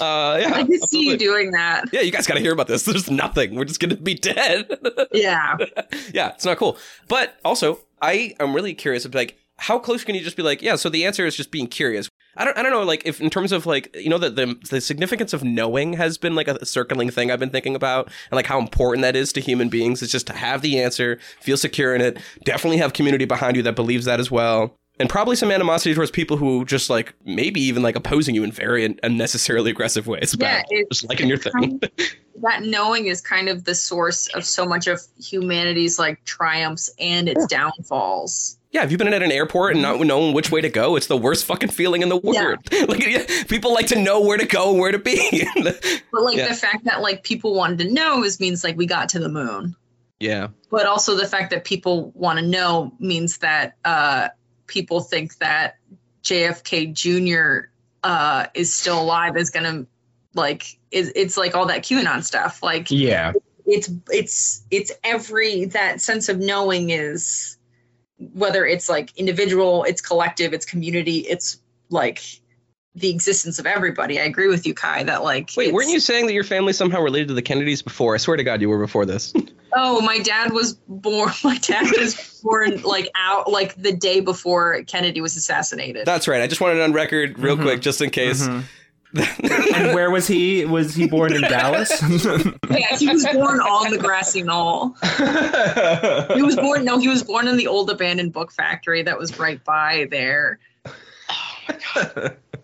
Uh, 0.03 0.37
yeah, 0.39 0.53
i 0.55 0.63
could 0.63 0.83
see 0.89 1.09
you 1.09 1.17
doing 1.17 1.51
that 1.51 1.85
Yeah, 1.93 2.01
you 2.01 2.11
guys 2.11 2.27
got 2.27 2.33
to 2.33 2.39
hear 2.39 2.51
about 2.51 2.67
this. 2.67 2.83
There's 2.83 3.09
nothing. 3.09 3.55
We're 3.55 3.65
just 3.65 3.79
gonna 3.79 3.95
be 3.95 4.13
dead. 4.15 4.67
yeah 5.13 5.55
yeah, 6.13 6.29
it's 6.29 6.45
not 6.45 6.57
cool. 6.57 6.77
But 7.07 7.35
also, 7.45 7.79
I 8.01 8.35
am 8.39 8.53
really 8.53 8.73
curious. 8.73 9.05
Of 9.05 9.15
like, 9.15 9.37
how 9.57 9.79
close 9.79 10.03
can 10.03 10.15
you 10.15 10.21
just 10.21 10.35
be? 10.35 10.43
Like, 10.43 10.61
yeah. 10.61 10.75
So 10.75 10.89
the 10.89 11.05
answer 11.05 11.25
is 11.25 11.35
just 11.35 11.51
being 11.51 11.67
curious. 11.67 12.09
I 12.35 12.45
don't. 12.45 12.57
I 12.57 12.63
don't 12.63 12.71
know. 12.71 12.83
Like, 12.83 13.03
if 13.05 13.21
in 13.21 13.29
terms 13.29 13.51
of 13.51 13.65
like, 13.65 13.95
you 13.95 14.09
know, 14.09 14.17
the 14.17 14.29
the, 14.29 14.59
the 14.69 14.81
significance 14.81 15.33
of 15.33 15.43
knowing 15.43 15.93
has 15.93 16.17
been 16.17 16.35
like 16.35 16.47
a 16.47 16.65
circling 16.65 17.09
thing 17.09 17.31
I've 17.31 17.39
been 17.39 17.49
thinking 17.49 17.75
about, 17.75 18.07
and 18.31 18.35
like 18.35 18.47
how 18.47 18.59
important 18.59 19.03
that 19.03 19.15
is 19.15 19.31
to 19.33 19.41
human 19.41 19.69
beings. 19.69 20.01
Is 20.01 20.11
just 20.11 20.27
to 20.27 20.33
have 20.33 20.61
the 20.61 20.79
answer, 20.81 21.19
feel 21.41 21.57
secure 21.57 21.93
in 21.95 22.01
it. 22.01 22.17
Definitely 22.43 22.77
have 22.77 22.93
community 22.93 23.25
behind 23.25 23.55
you 23.55 23.63
that 23.63 23.75
believes 23.75 24.05
that 24.05 24.19
as 24.19 24.31
well. 24.31 24.75
And 24.99 25.09
probably 25.09 25.35
some 25.35 25.51
animosity 25.51 25.95
towards 25.95 26.11
people 26.11 26.37
who 26.37 26.65
just 26.65 26.89
like 26.89 27.15
maybe 27.25 27.59
even 27.61 27.81
like 27.81 27.95
opposing 27.95 28.35
you 28.35 28.43
in 28.43 28.51
very 28.51 28.95
unnecessarily 29.01 29.71
aggressive 29.71 30.05
ways. 30.05 30.35
Yeah, 30.39 30.61
it's 30.69 30.99
just 30.99 31.09
liking 31.09 31.27
your 31.27 31.37
thing. 31.37 31.51
kind 31.51 31.89
that 32.43 32.63
knowing 32.63 33.07
is 33.07 33.21
kind 33.21 33.49
of 33.49 33.63
the 33.63 33.73
source 33.73 34.27
of 34.27 34.45
so 34.45 34.65
much 34.65 34.87
of 34.87 35.01
humanity's 35.19 35.97
like 35.97 36.23
triumphs 36.25 36.89
and 36.99 37.27
its 37.29 37.45
downfalls. 37.47 38.57
Yeah, 38.73 38.81
have 38.81 38.91
you 38.91 38.97
been 38.97 39.13
at 39.13 39.21
an 39.21 39.31
airport 39.31 39.73
and 39.73 39.81
not 39.83 39.99
knowing 40.01 40.33
which 40.33 40.51
way 40.51 40.59
to 40.59 40.67
go? 40.69 40.95
It's 40.95 41.05
the 41.07 41.15
worst 41.15 41.45
fucking 41.45 41.69
feeling 41.69 42.01
in 42.01 42.09
the 42.09 42.17
world. 42.17 42.57
like, 42.89 43.05
yeah, 43.05 43.23
people 43.47 43.71
like 43.71 43.85
to 43.87 43.99
know 44.01 44.19
where 44.21 44.37
to 44.37 44.45
go 44.47 44.71
and 44.71 44.79
where 44.79 44.91
to 44.91 44.97
be. 44.99 45.47
But 46.11 46.23
like 46.23 46.37
Yeah. 46.37 46.47
the 46.49 46.55
fact 46.55 46.85
that 46.85 47.01
like 47.01 47.23
people 47.23 47.53
wanted 47.53 47.79
to 47.79 47.91
know 47.93 48.23
is 48.23 48.39
means 48.39 48.63
like 48.63 48.75
we 48.75 48.85
got 48.87 49.09
to 49.09 49.19
the 49.19 49.29
moon. 49.29 49.75
yeah, 50.19 50.47
But 50.71 50.85
also 50.87 51.15
the 51.15 51.27
fact 51.27 51.51
that 51.51 51.65
people 51.65 52.11
want 52.15 52.39
to 52.39 52.45
know 52.45 52.91
means 52.99 53.37
that 53.39 53.75
uh 53.85 54.29
people 54.67 55.01
think 55.01 55.37
that 55.37 55.77
JFK 56.23 56.93
Jr. 56.93 57.69
Uh, 58.03 58.47
is 58.55 58.73
still 58.73 59.01
alive 59.01 59.37
is 59.37 59.49
gonna 59.49 59.85
like 60.33 60.77
is 60.91 61.11
it's 61.15 61.37
like 61.37 61.55
all 61.55 61.67
that 61.67 61.83
QAnon 61.83 62.23
stuff. 62.23 62.61
Like 62.63 62.89
Yeah. 62.89 63.33
it's 63.65 63.89
it's 64.11 64.63
it's 64.71 64.91
every 65.03 65.65
that 65.65 66.01
sense 66.01 66.27
of 66.27 66.39
knowing 66.39 66.89
is 66.89 67.52
whether 68.33 68.65
it's 68.65 68.89
like 68.89 69.15
individual, 69.17 69.83
it's 69.83 70.01
collective, 70.01 70.53
it's 70.53 70.65
community, 70.65 71.19
it's 71.19 71.59
like 71.89 72.21
the 72.95 73.09
existence 73.09 73.59
of 73.59 73.65
everybody. 73.65 74.19
I 74.19 74.23
agree 74.23 74.47
with 74.47 74.67
you, 74.67 74.73
Kai, 74.73 75.03
that 75.03 75.23
like 75.23 75.51
Wait, 75.57 75.73
weren't 75.73 75.89
you 75.89 75.99
saying 75.99 76.27
that 76.27 76.33
your 76.33 76.43
family 76.43 76.73
somehow 76.73 77.01
related 77.01 77.29
to 77.29 77.33
the 77.33 77.41
Kennedys 77.41 77.81
before? 77.81 78.13
I 78.13 78.17
swear 78.17 78.37
to 78.37 78.43
God, 78.43 78.61
you 78.61 78.69
were 78.69 78.79
before 78.79 79.05
this. 79.05 79.33
Oh, 79.75 80.01
my 80.01 80.19
dad 80.19 80.51
was 80.51 80.73
born. 80.87 81.31
My 81.43 81.57
dad 81.57 81.87
was 81.97 82.39
born 82.43 82.83
like 82.83 83.09
out 83.15 83.49
like 83.49 83.73
the 83.73 83.91
day 83.91 84.19
before 84.19 84.83
Kennedy 84.83 85.19
was 85.19 85.35
assassinated. 85.35 86.05
That's 86.05 86.27
right. 86.27 86.43
I 86.43 86.45
just 86.47 86.61
wanted 86.61 86.77
it 86.77 86.83
on 86.83 86.93
record, 86.93 87.39
real 87.39 87.57
quick, 87.57 87.81
just 87.81 87.99
in 87.99 88.11
case. 88.11 88.47
Mhm. 88.47 88.65
And 89.15 89.93
where 89.93 90.09
was 90.09 90.27
he? 90.27 90.65
Was 90.65 90.95
he 90.95 91.07
born 91.07 91.33
in 91.33 91.41
Dallas? 91.41 91.91
yeah, 92.69 92.97
he 92.97 93.07
was 93.07 93.25
born 93.27 93.59
on 93.59 93.91
the 93.91 93.97
grassy 93.97 94.41
knoll. 94.41 94.95
He 96.35 96.41
was 96.41 96.55
born. 96.55 96.83
No, 96.83 96.97
he 96.97 97.07
was 97.07 97.23
born 97.23 97.47
in 97.47 97.57
the 97.57 97.67
old 97.67 97.89
abandoned 97.89 98.33
book 98.33 98.51
factory 98.51 99.03
that 99.03 99.17
was 99.17 99.37
right 99.37 99.63
by 99.63 100.07
there. 100.09 100.59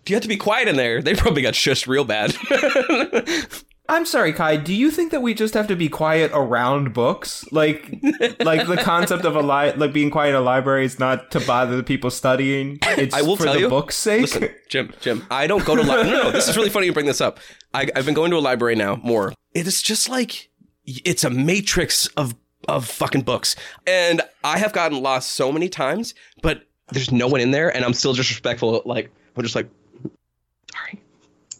You 0.06 0.16
have 0.16 0.22
to 0.22 0.28
be 0.28 0.36
quiet 0.36 0.66
in 0.66 0.76
there. 0.76 1.00
They 1.02 1.14
probably 1.14 1.42
got 1.42 1.54
shushed 1.54 1.86
real 1.86 2.04
bad. 2.04 2.34
I'm 3.90 4.06
sorry, 4.06 4.32
Kai. 4.32 4.56
Do 4.56 4.72
you 4.72 4.90
think 4.90 5.10
that 5.10 5.20
we 5.20 5.34
just 5.34 5.52
have 5.54 5.66
to 5.66 5.74
be 5.76 5.88
quiet 5.88 6.30
around 6.32 6.92
books? 6.94 7.44
Like, 7.50 7.90
like 8.40 8.66
the 8.68 8.78
concept 8.80 9.24
of 9.24 9.34
a 9.34 9.40
li- 9.40 9.72
like 9.76 9.92
being 9.92 10.10
quiet 10.10 10.30
in 10.30 10.36
a 10.36 10.40
library 10.40 10.84
is 10.84 10.98
not 10.98 11.30
to 11.32 11.40
bother 11.40 11.76
the 11.76 11.82
people 11.82 12.10
studying. 12.10 12.78
It's 12.82 13.14
I 13.14 13.22
will 13.22 13.36
for 13.36 13.44
tell 13.44 13.54
the 13.54 13.60
you- 13.60 13.68
book's 13.68 13.96
sake. 13.96 14.22
Listen, 14.22 14.48
Jim, 14.68 14.92
Jim, 15.00 15.26
I 15.30 15.46
don't 15.46 15.64
go 15.64 15.74
to 15.74 15.82
li- 15.82 15.88
no, 15.88 16.02
no. 16.04 16.30
This 16.30 16.48
is 16.48 16.56
really 16.56 16.70
funny 16.70 16.86
you 16.86 16.92
bring 16.92 17.06
this 17.06 17.20
up. 17.20 17.38
I, 17.74 17.88
I've 17.96 18.04
been 18.04 18.14
going 18.14 18.30
to 18.30 18.36
a 18.36 18.40
library 18.40 18.76
now 18.76 18.96
more. 19.02 19.32
It 19.54 19.66
is 19.66 19.82
just 19.82 20.08
like 20.08 20.50
it's 20.86 21.24
a 21.24 21.30
matrix 21.30 22.06
of 22.16 22.34
of 22.68 22.86
fucking 22.86 23.22
books, 23.22 23.56
and 23.86 24.22
I 24.44 24.58
have 24.58 24.72
gotten 24.72 25.02
lost 25.02 25.32
so 25.32 25.50
many 25.50 25.68
times. 25.68 26.14
But 26.42 26.62
there's 26.92 27.10
no 27.10 27.26
one 27.26 27.40
in 27.40 27.50
there, 27.50 27.74
and 27.74 27.84
I'm 27.84 27.94
still 27.94 28.12
just 28.12 28.30
respectful. 28.30 28.82
Like 28.84 29.10
I'm 29.36 29.42
just 29.42 29.56
like, 29.56 29.68
sorry, 30.72 31.02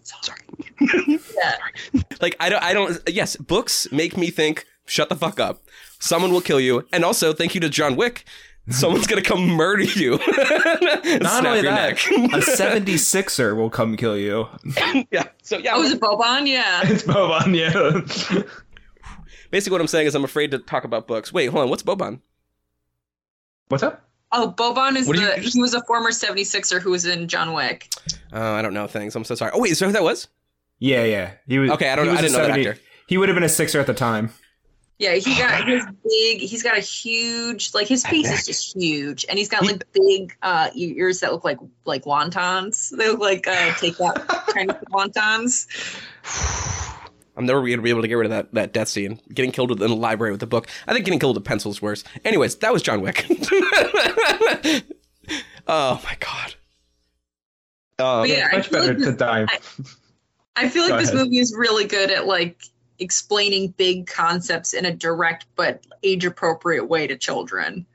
sorry. 0.04 0.38
Yeah. 0.80 1.56
Like 2.20 2.36
I 2.38 2.48
don't, 2.50 2.62
I 2.62 2.74
don't. 2.74 2.98
Yes, 3.08 3.36
books 3.36 3.90
make 3.92 4.16
me 4.16 4.30
think. 4.30 4.66
Shut 4.86 5.08
the 5.08 5.16
fuck 5.16 5.40
up. 5.40 5.62
Someone 6.00 6.32
will 6.32 6.40
kill 6.42 6.60
you, 6.60 6.86
and 6.92 7.04
also 7.04 7.32
thank 7.32 7.54
you 7.54 7.60
to 7.62 7.68
John 7.70 7.96
Wick. 7.96 8.24
Someone's 8.68 9.06
gonna 9.06 9.22
come 9.22 9.46
murder 9.56 9.84
you. 9.84 10.10
Not 10.18 10.22
Snap 10.22 11.44
only 11.44 11.60
your 11.62 11.72
that, 11.72 11.90
neck. 11.90 11.98
a 12.32 12.38
76er 12.44 13.56
will 13.56 13.70
come 13.70 13.96
kill 13.96 14.16
you. 14.18 14.48
yeah. 15.10 15.24
So 15.42 15.56
yeah. 15.58 15.72
Oh, 15.74 15.80
was 15.80 15.92
it 15.92 16.00
Boban? 16.00 16.46
Yeah. 16.46 16.82
it's 16.84 17.04
Boban, 17.04 17.56
yeah. 17.56 18.42
Basically, 19.50 19.72
what 19.74 19.80
I'm 19.80 19.86
saying 19.88 20.06
is 20.06 20.14
I'm 20.14 20.24
afraid 20.24 20.50
to 20.52 20.58
talk 20.58 20.84
about 20.84 21.06
books. 21.08 21.32
Wait, 21.32 21.46
hold 21.46 21.62
on. 21.64 21.70
What's 21.70 21.82
Boban? 21.82 22.20
What's 23.68 23.82
up? 23.82 24.06
Oh, 24.32 24.54
Boban 24.56 24.96
is 24.96 25.06
What 25.08 25.16
the 25.16 25.22
did 25.22 25.28
you- 25.30 25.36
you 25.36 25.42
just- 25.42 25.54
he 25.54 25.60
was 25.62 25.74
a 25.74 25.82
former 25.84 26.10
76er 26.10 26.80
who 26.80 26.90
was 26.90 27.04
in 27.06 27.26
John 27.28 27.52
Wick. 27.54 27.88
Oh, 28.32 28.52
I 28.52 28.62
don't 28.62 28.74
know 28.74 28.86
things. 28.86 29.16
I'm 29.16 29.24
so 29.24 29.34
sorry. 29.34 29.50
Oh 29.54 29.60
wait, 29.60 29.72
is 29.72 29.78
that 29.80 29.86
who 29.86 29.92
that 29.92 30.02
was? 30.04 30.28
Yeah, 30.80 31.04
yeah. 31.04 31.32
He 31.46 31.58
was 31.58 31.70
Okay, 31.70 31.90
I 31.90 31.94
don't 31.94 32.06
he 32.06 32.12
know. 32.12 32.18
I 32.18 32.22
didn't 32.22 32.32
know 32.32 32.46
that 32.46 32.58
actor. 32.58 32.78
He 33.06 33.18
would 33.18 33.28
have 33.28 33.36
been 33.36 33.44
a 33.44 33.48
sixer 33.48 33.78
at 33.78 33.86
the 33.86 33.94
time. 33.94 34.32
Yeah, 34.98 35.14
he 35.14 35.34
got 35.36 35.66
his 35.66 35.84
big. 36.04 36.40
He's 36.40 36.62
got 36.62 36.76
a 36.76 36.80
huge, 36.80 37.72
like 37.72 37.86
his 37.86 38.04
face 38.06 38.30
is 38.30 38.44
just 38.44 38.76
huge, 38.76 39.24
and 39.28 39.38
he's 39.38 39.48
got 39.48 39.64
like 39.64 39.82
big 39.92 40.36
uh 40.42 40.68
ears 40.74 41.20
that 41.20 41.32
look 41.32 41.44
like 41.44 41.58
like 41.86 42.04
wontons. 42.04 42.90
They 42.96 43.08
look 43.08 43.20
like 43.20 43.46
uh 43.46 43.72
take 43.74 43.96
that 43.96 44.26
kind 44.48 44.70
of 44.70 44.76
wontons. 44.90 45.66
I'm 47.34 47.46
never 47.46 47.60
gonna 47.66 47.80
be 47.80 47.88
able 47.88 48.02
to 48.02 48.08
get 48.08 48.14
rid 48.14 48.26
of 48.26 48.30
that 48.30 48.52
that 48.52 48.72
death 48.74 48.88
scene. 48.88 49.18
Getting 49.32 49.52
killed 49.52 49.70
with 49.70 49.82
in 49.82 49.90
a 49.90 49.94
library 49.94 50.32
with 50.32 50.42
a 50.42 50.46
book. 50.46 50.68
I 50.86 50.92
think 50.92 51.06
getting 51.06 51.18
killed 51.18 51.36
with 51.36 51.46
a 51.46 51.48
pencil 51.48 51.70
is 51.70 51.80
worse. 51.80 52.04
Anyways, 52.22 52.56
that 52.56 52.70
was 52.70 52.82
John 52.82 53.00
Wick. 53.00 53.24
oh 55.66 56.00
my 56.04 56.16
god. 56.20 56.54
Oh, 57.98 58.22
yeah, 58.24 58.48
Much 58.52 58.70
better 58.70 58.94
like 58.94 59.04
to 59.04 59.12
die. 59.12 59.46
I 59.48 59.58
feel 60.68 60.82
like 60.82 60.92
Go 60.92 60.98
this 60.98 61.10
ahead. 61.10 61.24
movie 61.24 61.38
is 61.38 61.54
really 61.56 61.86
good 61.86 62.10
at 62.10 62.26
like 62.26 62.60
explaining 62.98 63.68
big 63.76 64.06
concepts 64.06 64.74
in 64.74 64.84
a 64.84 64.92
direct 64.92 65.46
but 65.56 65.86
age 66.02 66.24
appropriate 66.24 66.84
way 66.84 67.06
to 67.06 67.16
children. 67.16 67.86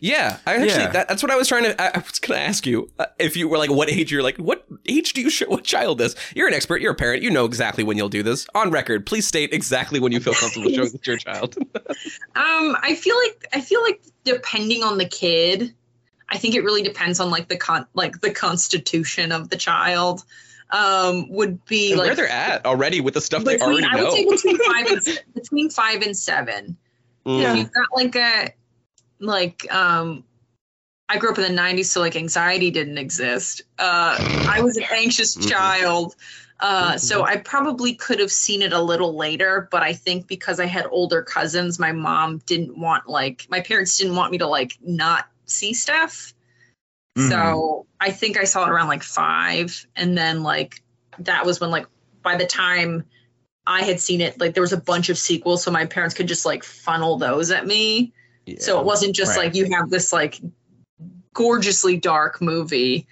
Yeah, 0.00 0.38
I 0.46 0.54
actually 0.54 0.68
Yeah. 0.68 0.90
that, 0.90 1.06
that's 1.08 1.22
what 1.22 1.30
I 1.30 1.36
was 1.36 1.46
trying 1.46 1.62
to. 1.62 1.80
I, 1.80 1.92
I 1.94 1.98
was 1.98 2.18
gonna 2.18 2.40
ask 2.40 2.66
you 2.66 2.90
uh, 2.98 3.06
if 3.20 3.36
you 3.36 3.48
were 3.48 3.56
like, 3.56 3.70
what 3.70 3.88
age 3.88 4.10
you're 4.10 4.22
like, 4.22 4.36
what 4.36 4.66
age 4.86 5.12
do 5.12 5.20
you 5.20 5.30
show 5.30 5.46
what 5.46 5.62
child 5.62 5.98
this? 5.98 6.16
You're 6.34 6.48
an 6.48 6.54
expert. 6.54 6.80
You're 6.82 6.90
a 6.92 6.96
parent. 6.96 7.22
You 7.22 7.30
know 7.30 7.44
exactly 7.44 7.84
when 7.84 7.96
you'll 7.96 8.08
do 8.08 8.24
this. 8.24 8.48
On 8.56 8.70
record, 8.72 9.06
please 9.06 9.28
state 9.28 9.52
exactly 9.52 10.00
when 10.00 10.10
you 10.10 10.18
feel 10.18 10.34
comfortable 10.40 10.70
showing 10.70 10.90
this 10.90 11.00
to 11.00 11.10
your 11.10 11.18
child. 11.18 11.56
Um, 12.34 12.76
I 12.82 12.96
feel 12.98 13.14
like 13.16 13.46
I 13.52 13.60
feel 13.60 13.80
like 13.82 14.02
depending 14.24 14.82
on 14.82 14.98
the 14.98 15.04
kid, 15.04 15.72
I 16.28 16.38
think 16.38 16.54
it 16.56 16.62
really 16.64 16.82
depends 16.82 17.20
on 17.20 17.30
like 17.30 17.46
the 17.48 17.56
con 17.56 17.86
like 17.94 18.20
the 18.20 18.32
constitution 18.32 19.30
of 19.30 19.50
the 19.50 19.56
child. 19.56 20.24
Um, 20.72 21.28
would 21.28 21.64
be 21.66 21.90
And 21.92 21.98
like 21.98 22.06
where 22.08 22.16
they're 22.16 22.28
at 22.28 22.64
already 22.64 23.00
with 23.02 23.12
the 23.14 23.20
stuff 23.20 23.44
they 23.44 23.58
between, 23.58 23.84
already 23.84 23.86
I 23.90 23.94
would 23.96 24.04
know. 24.04 24.14
say 24.14 24.26
between 24.28 24.58
five 24.58 24.86
and 24.86 25.18
between 25.34 25.70
five 25.70 26.02
and 26.02 26.16
seven. 26.16 26.76
Mm. 27.26 27.40
If 27.42 27.56
you've 27.56 27.72
got 27.72 27.88
like 27.94 28.16
a 28.16 28.54
like 29.20 29.72
um 29.72 30.24
I 31.10 31.18
grew 31.18 31.30
up 31.30 31.38
in 31.38 31.44
the 31.54 31.60
90s 31.62 31.84
so 31.86 32.00
like 32.00 32.16
anxiety 32.16 32.70
didn't 32.70 32.96
exist. 32.98 33.62
Uh 33.78 34.18
I 34.50 34.62
was 34.62 34.76
an 34.78 34.84
anxious 34.90 35.36
Mhm. 35.36 35.50
child. 35.50 36.16
Uh 36.60 36.96
so 36.96 37.22
I 37.24 37.36
probably 37.36 37.94
could 37.94 38.18
have 38.18 38.32
seen 38.32 38.62
it 38.62 38.72
a 38.72 38.80
little 38.80 39.14
later, 39.14 39.68
but 39.70 39.82
I 39.82 39.92
think 39.92 40.26
because 40.26 40.58
I 40.58 40.66
had 40.66 40.86
older 40.90 41.20
cousins, 41.22 41.78
my 41.78 41.92
mom 41.92 42.38
didn't 42.46 42.78
want 42.78 43.08
like 43.08 43.46
my 43.50 43.60
parents 43.60 43.98
didn't 43.98 44.16
want 44.16 44.32
me 44.32 44.38
to 44.38 44.46
like 44.46 44.78
not 44.80 45.28
see 45.44 45.74
stuff. 45.74 46.32
Mm-hmm. 47.16 47.28
So 47.30 47.86
I 48.00 48.10
think 48.10 48.38
I 48.38 48.44
saw 48.44 48.66
it 48.66 48.70
around 48.70 48.88
like 48.88 49.02
5 49.02 49.86
and 49.96 50.16
then 50.16 50.42
like 50.42 50.82
that 51.18 51.44
was 51.44 51.60
when 51.60 51.70
like 51.70 51.86
by 52.22 52.36
the 52.36 52.46
time 52.46 53.04
I 53.66 53.82
had 53.82 54.00
seen 54.00 54.20
it, 54.20 54.40
like 54.40 54.54
there 54.54 54.62
was 54.62 54.72
a 54.72 54.80
bunch 54.80 55.08
of 55.08 55.18
sequels, 55.18 55.62
so 55.62 55.70
my 55.70 55.86
parents 55.86 56.14
could 56.14 56.26
just 56.26 56.44
like 56.46 56.64
funnel 56.64 57.16
those 57.18 57.50
at 57.50 57.66
me. 57.66 58.12
So 58.58 58.80
it 58.80 58.86
wasn't 58.86 59.14
just 59.14 59.36
Right. 59.36 59.46
like 59.46 59.54
you 59.54 59.70
have 59.72 59.88
this 59.90 60.12
like 60.12 60.40
gorgeously 61.34 61.96
dark 61.96 62.42
movie 62.42 63.06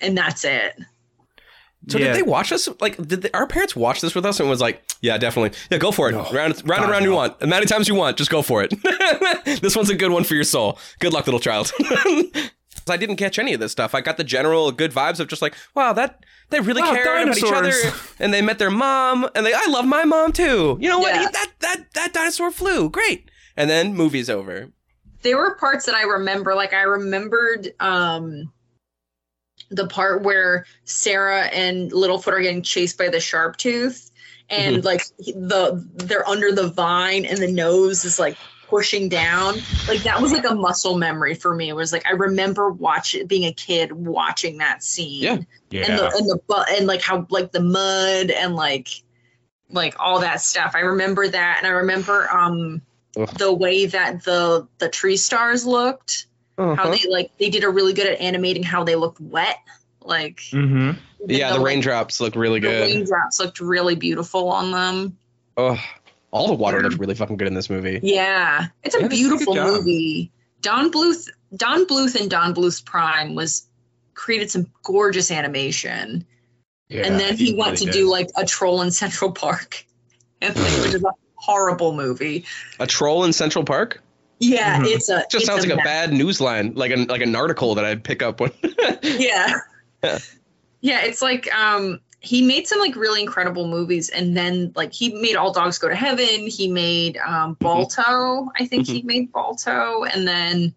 and 0.00 0.18
that's 0.18 0.44
it. 0.44 0.76
So 1.88 1.98
yeah. 1.98 2.06
did 2.08 2.16
they 2.16 2.22
watch 2.22 2.50
this? 2.50 2.68
Like, 2.80 2.96
did 2.96 3.22
they, 3.22 3.30
our 3.32 3.46
parents 3.46 3.74
watch 3.74 4.00
this 4.00 4.14
with 4.14 4.24
us 4.24 4.38
and 4.38 4.48
was 4.48 4.60
like, 4.60 4.82
"Yeah, 5.00 5.18
definitely, 5.18 5.58
yeah, 5.68 5.78
go 5.78 5.90
for 5.90 6.08
it, 6.08 6.12
No. 6.12 6.22
round, 6.22 6.34
round 6.34 6.52
and 6.60 6.66
God, 6.68 6.90
round 6.90 7.04
you 7.04 7.10
want, 7.12 7.36
as 7.40 7.48
many 7.48 7.66
times 7.66 7.88
you 7.88 7.96
want, 7.96 8.16
just 8.16 8.30
go 8.30 8.40
for 8.40 8.62
it. 8.64 8.72
this 9.60 9.74
one's 9.74 9.90
a 9.90 9.96
good 9.96 10.12
one 10.12 10.22
for 10.22 10.34
your 10.34 10.44
soul. 10.44 10.78
Good 11.00 11.12
luck, 11.12 11.26
little 11.26 11.40
child." 11.40 11.72
I 12.88 12.96
didn't 12.96 13.16
catch 13.16 13.38
any 13.38 13.54
of 13.54 13.60
this 13.60 13.72
stuff. 13.72 13.94
I 13.94 14.00
got 14.00 14.16
the 14.16 14.24
general 14.24 14.72
good 14.72 14.92
vibes 14.92 15.20
of 15.20 15.28
just 15.28 15.42
like, 15.42 15.54
wow, 15.74 15.92
that 15.92 16.24
they 16.50 16.60
really 16.60 16.82
Wow, 16.82 16.92
cared 16.92 17.22
about 17.22 17.38
each 17.38 17.44
other, 17.44 17.72
and 18.18 18.32
they 18.32 18.42
met 18.42 18.58
their 18.58 18.70
mom, 18.70 19.28
and 19.34 19.46
they, 19.46 19.54
I 19.54 19.66
love 19.68 19.86
my 19.86 20.04
mom 20.04 20.32
too. 20.32 20.78
You 20.80 20.88
know 20.88 20.98
what? 20.98 21.14
Yeah. 21.14 21.28
That 21.30 21.52
that 21.60 21.84
that 21.94 22.12
dinosaur 22.12 22.50
flew, 22.50 22.90
great. 22.90 23.30
And 23.56 23.68
then 23.68 23.94
movie's 23.94 24.30
over. 24.30 24.70
There 25.22 25.36
were 25.36 25.54
parts 25.56 25.86
that 25.86 25.94
I 25.94 26.02
remember, 26.02 26.54
like 26.54 26.72
I 26.72 26.82
remembered 26.82 27.72
um 27.80 28.52
the 29.70 29.86
part 29.86 30.22
where 30.22 30.66
Cera 30.84 31.44
and 31.44 31.90
Littlefoot 31.92 32.32
are 32.32 32.40
getting 32.40 32.62
chased 32.62 32.98
by 32.98 33.08
the 33.08 33.20
sharp 33.20 33.56
tooth 33.56 34.10
and 34.50 34.84
like 34.84 35.02
the 35.18 35.82
they're 35.94 36.28
under 36.28 36.52
the 36.52 36.68
vine 36.68 37.24
and 37.24 37.38
the 37.38 37.50
nose 37.50 38.04
is 38.04 38.18
like 38.18 38.36
pushing 38.72 39.08
down 39.08 39.54
like 39.86 40.02
that 40.04 40.20
was 40.22 40.32
like 40.32 40.48
a 40.48 40.54
muscle 40.54 40.96
memory 40.96 41.34
for 41.34 41.54
me 41.54 41.68
it 41.68 41.76
was 41.76 41.92
like 41.92 42.06
i 42.06 42.12
remember 42.12 42.70
watching 42.70 43.26
being 43.26 43.44
a 43.44 43.52
kid 43.52 43.92
watching 43.92 44.58
that 44.58 44.82
scene 44.82 45.22
Yeah. 45.22 45.38
Yeah. 45.70 45.84
and 45.90 45.98
the 45.98 46.04
and 46.16 46.26
the 46.30 46.40
bu- 46.48 46.74
and 46.76 46.86
like 46.86 47.02
how 47.02 47.26
like 47.28 47.52
the 47.52 47.60
mud 47.60 48.30
and 48.30 48.56
like 48.56 48.88
like 49.70 49.94
all 49.98 50.20
that 50.20 50.42
stuff. 50.42 50.72
I 50.74 50.80
remember 50.80 51.26
that, 51.26 51.54
and 51.58 51.66
I 51.66 51.70
remember 51.70 52.28
um 52.30 52.82
Ugh. 53.16 53.26
the 53.38 53.50
way 53.52 53.86
that 53.86 54.22
the 54.22 54.68
the 54.78 54.88
tree 54.90 55.16
stars 55.16 55.64
looked. 55.64 56.26
How 56.58 56.72
Uh-huh. 56.72 56.90
they 56.90 57.08
like 57.10 57.30
they 57.38 57.48
did 57.48 57.64
a 57.64 57.70
really 57.70 57.94
good 57.94 58.06
at 58.06 58.20
animating 58.20 58.62
how 58.62 58.84
they 58.84 58.96
looked 58.96 59.18
wet. 59.20 59.56
Like 60.02 60.40
mm-hmm. 60.52 60.98
Yeah, 61.26 61.52
the 61.52 61.56
like, 61.58 61.66
raindrops 61.66 62.20
look 62.20 62.36
really 62.36 62.60
The 62.60 62.68
good. 62.68 62.80
raindrops 62.82 63.40
looked 63.40 63.60
really 63.60 63.94
beautiful 63.94 64.50
on 64.50 64.70
them. 64.72 65.16
Oh, 65.56 65.78
all 66.32 66.48
the 66.48 66.54
water 66.54 66.82
looked 66.82 66.98
really 66.98 67.14
fucking 67.14 67.36
good 67.36 67.46
in 67.46 67.54
this 67.54 67.70
movie. 67.70 68.00
Yeah, 68.02 68.66
it's 68.82 68.94
a 68.96 69.00
Yeah, 69.00 69.06
a 69.06 69.08
beautiful 69.08 69.54
job. 69.54 69.66
movie. 69.74 70.32
Don 70.60 70.90
Bluth, 70.90 71.28
Don 71.56 71.86
Bluth, 71.86 72.18
and 72.20 72.30
Don 72.30 72.54
Bluth's 72.54 72.80
Prime 72.80 73.34
was 73.34 73.64
created 74.14 74.50
some 74.50 74.66
gorgeous 74.82 75.30
animation. 75.30 76.26
Yeah, 76.88 77.06
and 77.06 77.20
then 77.20 77.36
he 77.36 77.46
he 77.46 77.54
went 77.54 77.72
really 77.74 77.76
to 77.78 77.84
did. 77.86 77.92
do 77.92 78.10
like 78.10 78.28
a 78.36 78.44
troll 78.44 78.82
in 78.82 78.90
Central 78.90 79.30
Park, 79.32 79.84
and 80.40 80.54
which 80.56 80.94
is 80.94 81.04
a 81.04 81.10
horrible 81.36 81.94
movie. 81.94 82.44
A 82.80 82.86
troll 82.86 83.24
in 83.24 83.32
Central 83.32 83.64
Park. 83.64 84.02
Yeah, 84.38 84.80
Mhm. 84.80 84.86
it's 84.86 85.08
a 85.08 85.18
It 85.18 85.30
just 85.30 85.34
it's 85.34 85.46
sounds 85.46 85.66
like 85.66 85.78
a 85.78 85.82
bad 85.82 86.12
news 86.12 86.40
line, 86.40 86.72
like 86.74 86.90
an 86.90 87.06
like 87.06 87.22
an 87.22 87.34
article 87.36 87.74
that 87.76 87.84
I'd 87.84 88.02
pick 88.02 88.22
up 88.22 88.40
when. 88.40 88.50
yeah. 89.02 89.60
Yeah. 90.02 90.18
Yeah, 90.84 91.02
it's 91.02 91.22
like 91.22 91.46
um 91.54 92.00
he 92.24 92.40
made 92.40 92.68
some 92.68 92.78
like 92.78 92.94
really 92.94 93.20
incredible 93.20 93.66
movies 93.66 94.08
and 94.08 94.36
then 94.36 94.72
like 94.76 94.92
he 94.92 95.12
made 95.12 95.34
All 95.34 95.52
Dogs 95.52 95.76
Go 95.78 95.88
to 95.88 95.94
Heaven, 95.94 96.46
he 96.46 96.68
made 96.68 97.16
um 97.18 97.54
Balto, 97.54 98.48
I 98.58 98.66
think 98.66 98.86
he 98.86 99.02
made 99.02 99.32
Balto 99.32 100.04
and 100.04 100.26
then 100.26 100.72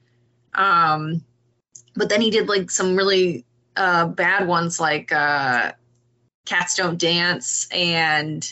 um 0.56 1.24
but 1.96 2.10
then 2.10 2.20
he 2.22 2.32
did 2.32 2.48
like 2.50 2.72
some 2.72 2.96
really 2.96 3.46
uh 3.78 4.08
bad 4.08 4.48
ones 4.48 4.80
like 4.80 5.12
uh 5.12 5.72
Cats 6.46 6.76
Don't 6.76 6.98
Dance 7.00 7.68
and 7.72 8.52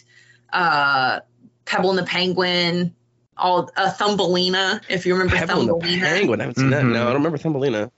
uh 0.52 1.22
Pebble 1.66 1.90
and 1.90 1.98
the 2.00 2.04
Penguin, 2.04 2.94
all 3.38 3.72
uh, 3.78 3.90
Thumbelina, 3.90 4.82
if 4.90 5.06
you 5.06 5.14
remember 5.14 5.36
Pebble 5.38 5.62
and 5.62 5.70
the 5.70 5.74
Thumbelina. 5.74 6.06
Penguin. 6.06 6.42
I 6.42 6.44
haven't 6.44 6.58
seen 6.60 6.70
that. 6.72 6.84
No, 6.84 7.02
I 7.04 7.06
don't 7.06 7.14
remember 7.16 7.38
Thumbelina. 7.40 7.90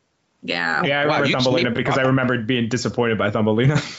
Yeah. 0.43 0.83
Yeah, 0.85 1.01
I 1.01 1.05
Wow, 1.07 1.21
remember 1.21 1.27
you 1.27 1.35
Thumbelina 1.35 1.69
made- 1.71 1.75
because 1.75 1.97
I 1.97 2.03
remembered 2.03 2.45
being 2.47 2.69
disappointed 2.69 3.17
by 3.17 3.31
Thumbelina. 3.31 3.81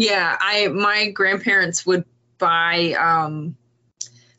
Yeah, 0.00 0.34
I 0.40 0.68
my 0.68 1.10
grandparents 1.10 1.84
would 1.84 2.04
buy 2.38 2.94
um 2.94 3.54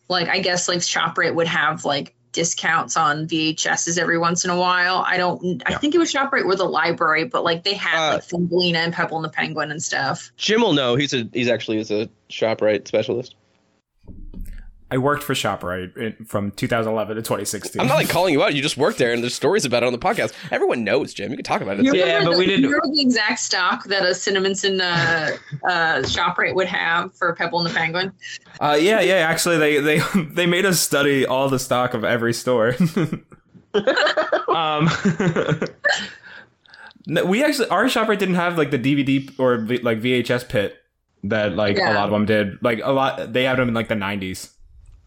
like 0.09 0.27
I 0.27 0.39
guess 0.39 0.67
like 0.67 0.79
ShopRite 0.79 1.35
would 1.35 1.45
have 1.47 1.85
like 1.85 2.15
discounts 2.31 2.97
on 2.97 3.27
VHSs 3.27 3.99
every 3.99 4.17
once 4.17 4.43
in 4.43 4.49
a 4.49 4.57
while. 4.57 5.03
I 5.05 5.17
don't 5.17 5.61
I 5.67 5.71
Yeah. 5.71 5.77
think 5.77 5.93
it 5.93 5.99
was 5.99 6.11
ShopRite 6.11 6.45
or 6.45 6.55
the 6.55 6.63
library, 6.65 7.25
but 7.25 7.43
like 7.43 7.63
they 7.63 7.75
had 7.75 8.09
Uh, 8.09 8.13
like 8.15 8.23
Thumbelina 8.23 8.79
and 8.79 8.91
Pebble 8.91 9.17
and 9.17 9.25
the 9.25 9.29
Penguin 9.29 9.69
and 9.69 9.83
stuff. 9.83 10.31
Jim 10.35 10.61
will 10.61 10.73
know. 10.73 10.95
He's 10.95 11.13
a 11.13 11.29
he's 11.31 11.47
actually 11.47 11.77
is 11.77 11.91
a 11.91 12.09
Shoprite 12.31 12.87
specialist. 12.87 13.35
I 14.91 14.97
worked 14.97 15.23
for 15.23 15.33
ShopRite 15.33 15.95
in, 15.95 16.25
from 16.25 16.51
2011 16.51 17.15
to 17.15 17.21
2016. 17.21 17.79
I'm 17.81 17.87
not 17.87 17.95
like 17.95 18.09
calling 18.09 18.33
you 18.33 18.43
out. 18.43 18.53
You 18.53 18.61
just 18.61 18.75
worked 18.75 18.97
there, 18.97 19.13
and 19.13 19.23
there's 19.23 19.33
stories 19.33 19.63
about 19.63 19.83
it 19.83 19.85
on 19.87 19.93
the 19.93 19.97
podcast. 19.99 20.33
Everyone 20.51 20.83
knows, 20.83 21.13
Jim. 21.13 21.31
You 21.31 21.37
can 21.37 21.45
talk 21.45 21.61
about 21.61 21.79
it. 21.79 21.85
You 21.85 21.95
Yeah, 21.95 22.17
remember 22.17 22.25
but 22.25 22.31
the, 22.33 22.37
we 22.39 22.45
didn't- 22.45 22.61
You 22.63 22.67
remember 22.75 22.93
the 22.95 23.01
exact 23.01 23.39
stock 23.39 23.85
that 23.85 24.03
a 24.03 24.07
Cinnaminson 24.09 24.81
uh, 24.81 25.37
uh, 25.67 26.01
ShopRite 26.01 26.55
would 26.55 26.67
have 26.67 27.15
for 27.15 27.33
Pebble 27.33 27.59
and 27.61 27.69
the 27.69 27.73
Penguin? 27.73 28.11
Uh, 28.59 28.77
yeah, 28.79 28.99
yeah. 28.99 29.13
Actually, 29.15 29.57
they 29.57 29.79
they 29.79 29.99
they 30.33 30.45
made 30.45 30.65
us 30.65 30.79
study 30.81 31.25
all 31.25 31.47
the 31.47 31.59
stock 31.59 31.93
of 31.93 32.03
every 32.03 32.33
store. 32.33 32.75
um, 34.53 34.89
No, 37.07 37.25
we 37.25 37.43
actually 37.43 37.67
our 37.69 37.85
ShopRite 37.85 38.19
didn't 38.19 38.35
have 38.35 38.57
like 38.59 38.69
the 38.69 38.77
DVD 38.77 39.33
or 39.39 39.57
v, 39.57 39.77
like 39.79 39.99
VHS 40.01 40.47
pit 40.47 40.75
that 41.23 41.55
like 41.55 41.77
a 41.77 41.81
lot 41.93 42.05
of 42.05 42.11
them 42.11 42.25
did. 42.25 42.61
Like 42.61 42.79
a 42.83 42.91
lot, 42.91 43.33
they 43.33 43.43
had 43.45 43.57
them 43.57 43.69
in 43.69 43.73
like 43.73 43.87
the 43.87 43.95
90s. 43.95 44.51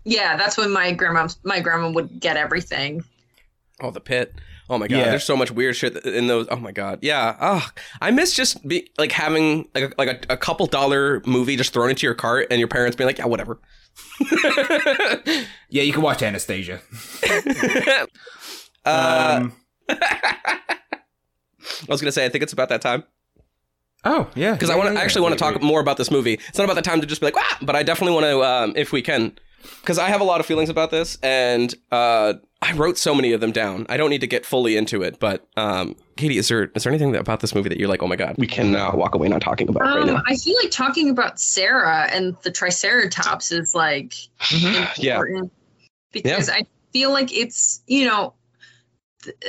Yeah, 0.05 0.37
that's 0.37 0.57
when 0.57 0.71
my 0.73 0.93
grandma 0.93 1.29
my 1.45 1.61
grandma 1.61 1.91
would 1.91 2.21
get 2.21 2.37
everything. 2.37 3.05
Oh, 3.81 3.91
the 3.91 4.01
pit. 4.01 4.35
Oh 4.71 4.79
my 4.79 4.89
god, 4.89 4.97
Yeah. 4.97 5.05
there's 5.11 5.25
so 5.25 5.37
much 5.37 5.51
weird 5.51 5.77
shit 5.77 5.97
in 6.07 6.27
those. 6.27 6.47
Oh 6.51 6.57
my 6.57 6.73
god, 6.73 7.01
yeah. 7.03 7.37
Oh, 7.41 7.67
I 8.01 8.11
miss 8.11 8.35
just 8.35 8.67
be 8.67 8.89
like 8.99 9.13
having 9.13 9.69
like 9.75 9.85
a, 9.85 9.93
like 9.99 10.27
a, 10.29 10.35
a 10.35 10.37
couple 10.37 10.67
dollar 10.67 11.23
movie 11.27 11.57
just 11.57 11.73
thrown 11.73 11.91
into 11.91 12.07
your 12.07 12.15
cart 12.15 12.47
and 12.51 12.59
your 12.59 12.69
parents 12.69 12.97
being 12.97 13.07
like, 13.07 13.19
yeah, 13.19 13.27
whatever. 13.27 13.59
Yeah, 15.71 15.83
you 15.83 15.93
can 15.93 16.03
watch 16.03 16.23
Anastasia. 16.23 16.81
uh, 18.85 19.41
Um, 19.41 19.53
I 19.89 20.59
was 21.89 22.01
gonna 22.01 22.13
say, 22.13 22.25
I 22.25 22.29
think 22.29 22.43
it's 22.45 22.53
about 22.53 22.69
that 22.69 22.81
time 22.81 23.05
oh 24.05 24.29
yeah, 24.35 24.53
because 24.53 24.69
yeah, 24.69 24.75
I 24.75 24.79
want 24.79 24.89
to 24.89 24.93
yeah, 24.93 24.99
I 24.99 25.03
yeah. 25.03 25.05
actually 25.05 25.23
want 25.23 25.33
to 25.33 25.39
talk 25.39 25.55
wait. 25.55 25.63
more 25.63 25.81
about 25.81 25.97
this 25.97 26.11
movie. 26.11 26.35
It's 26.49 26.59
not 26.59 26.65
about 26.65 26.75
the 26.77 26.83
time 26.83 27.01
to 27.01 27.07
just 27.07 27.21
be 27.21 27.27
like, 27.27 27.37
ah, 27.37 27.59
but 27.63 27.75
I 27.75 27.83
definitely 27.83 28.15
want 28.15 28.27
to, 28.27 28.45
um, 28.45 28.73
if 28.77 28.93
we 28.93 29.03
can, 29.03 29.37
because 29.81 29.99
I 29.99 30.09
have 30.09 30.21
a 30.21 30.25
lot 30.25 30.41
of 30.41 30.47
feelings 30.47 30.69
about 30.69 30.91
this, 30.91 31.19
and 31.23 31.75
uh, 31.91 32.35
I 32.63 32.73
wrote 32.75 32.97
so 32.99 33.15
many 33.15 33.33
of 33.33 33.41
them 33.41 33.53
down. 33.53 33.87
I 33.89 33.97
don't 33.97 34.11
need 34.11 34.21
to 34.23 34.27
get 34.27 34.45
fully 34.47 34.77
into 34.77 35.03
it, 35.03 35.19
but 35.21 35.47
um, 35.57 35.97
Katie, 36.17 36.39
is 36.39 36.49
there 36.49 36.65
is 36.75 36.85
there 36.85 36.93
anything 36.93 37.15
about 37.17 37.41
this 37.41 37.55
movie 37.55 37.69
that 37.69 37.79
you're 37.79 37.89
like, 37.89 38.03
oh 38.03 38.07
my 38.07 38.17
god, 38.17 38.37
we 38.39 38.47
can 38.47 38.75
uh, 38.77 38.93
walk 38.95 39.15
away 39.15 39.29
not 39.29 39.41
talking 39.43 39.69
about 39.69 39.83
right 39.83 39.99
Um, 40.03 40.07
now? 40.07 40.23
I 40.27 40.37
feel 40.37 40.57
like 40.63 40.71
talking 40.71 41.11
about 41.11 41.39
Cera 41.39 42.09
and 42.13 42.37
the 42.43 42.51
Triceratops 42.51 43.53
is 43.53 43.75
like 43.75 44.15
Yeah. 44.97 45.17
important 45.17 45.53
because 46.13 46.49
I 46.49 46.65
feel 46.93 47.13
like 47.13 47.37
it's 47.37 47.83
you 47.87 48.07
know 48.07 48.35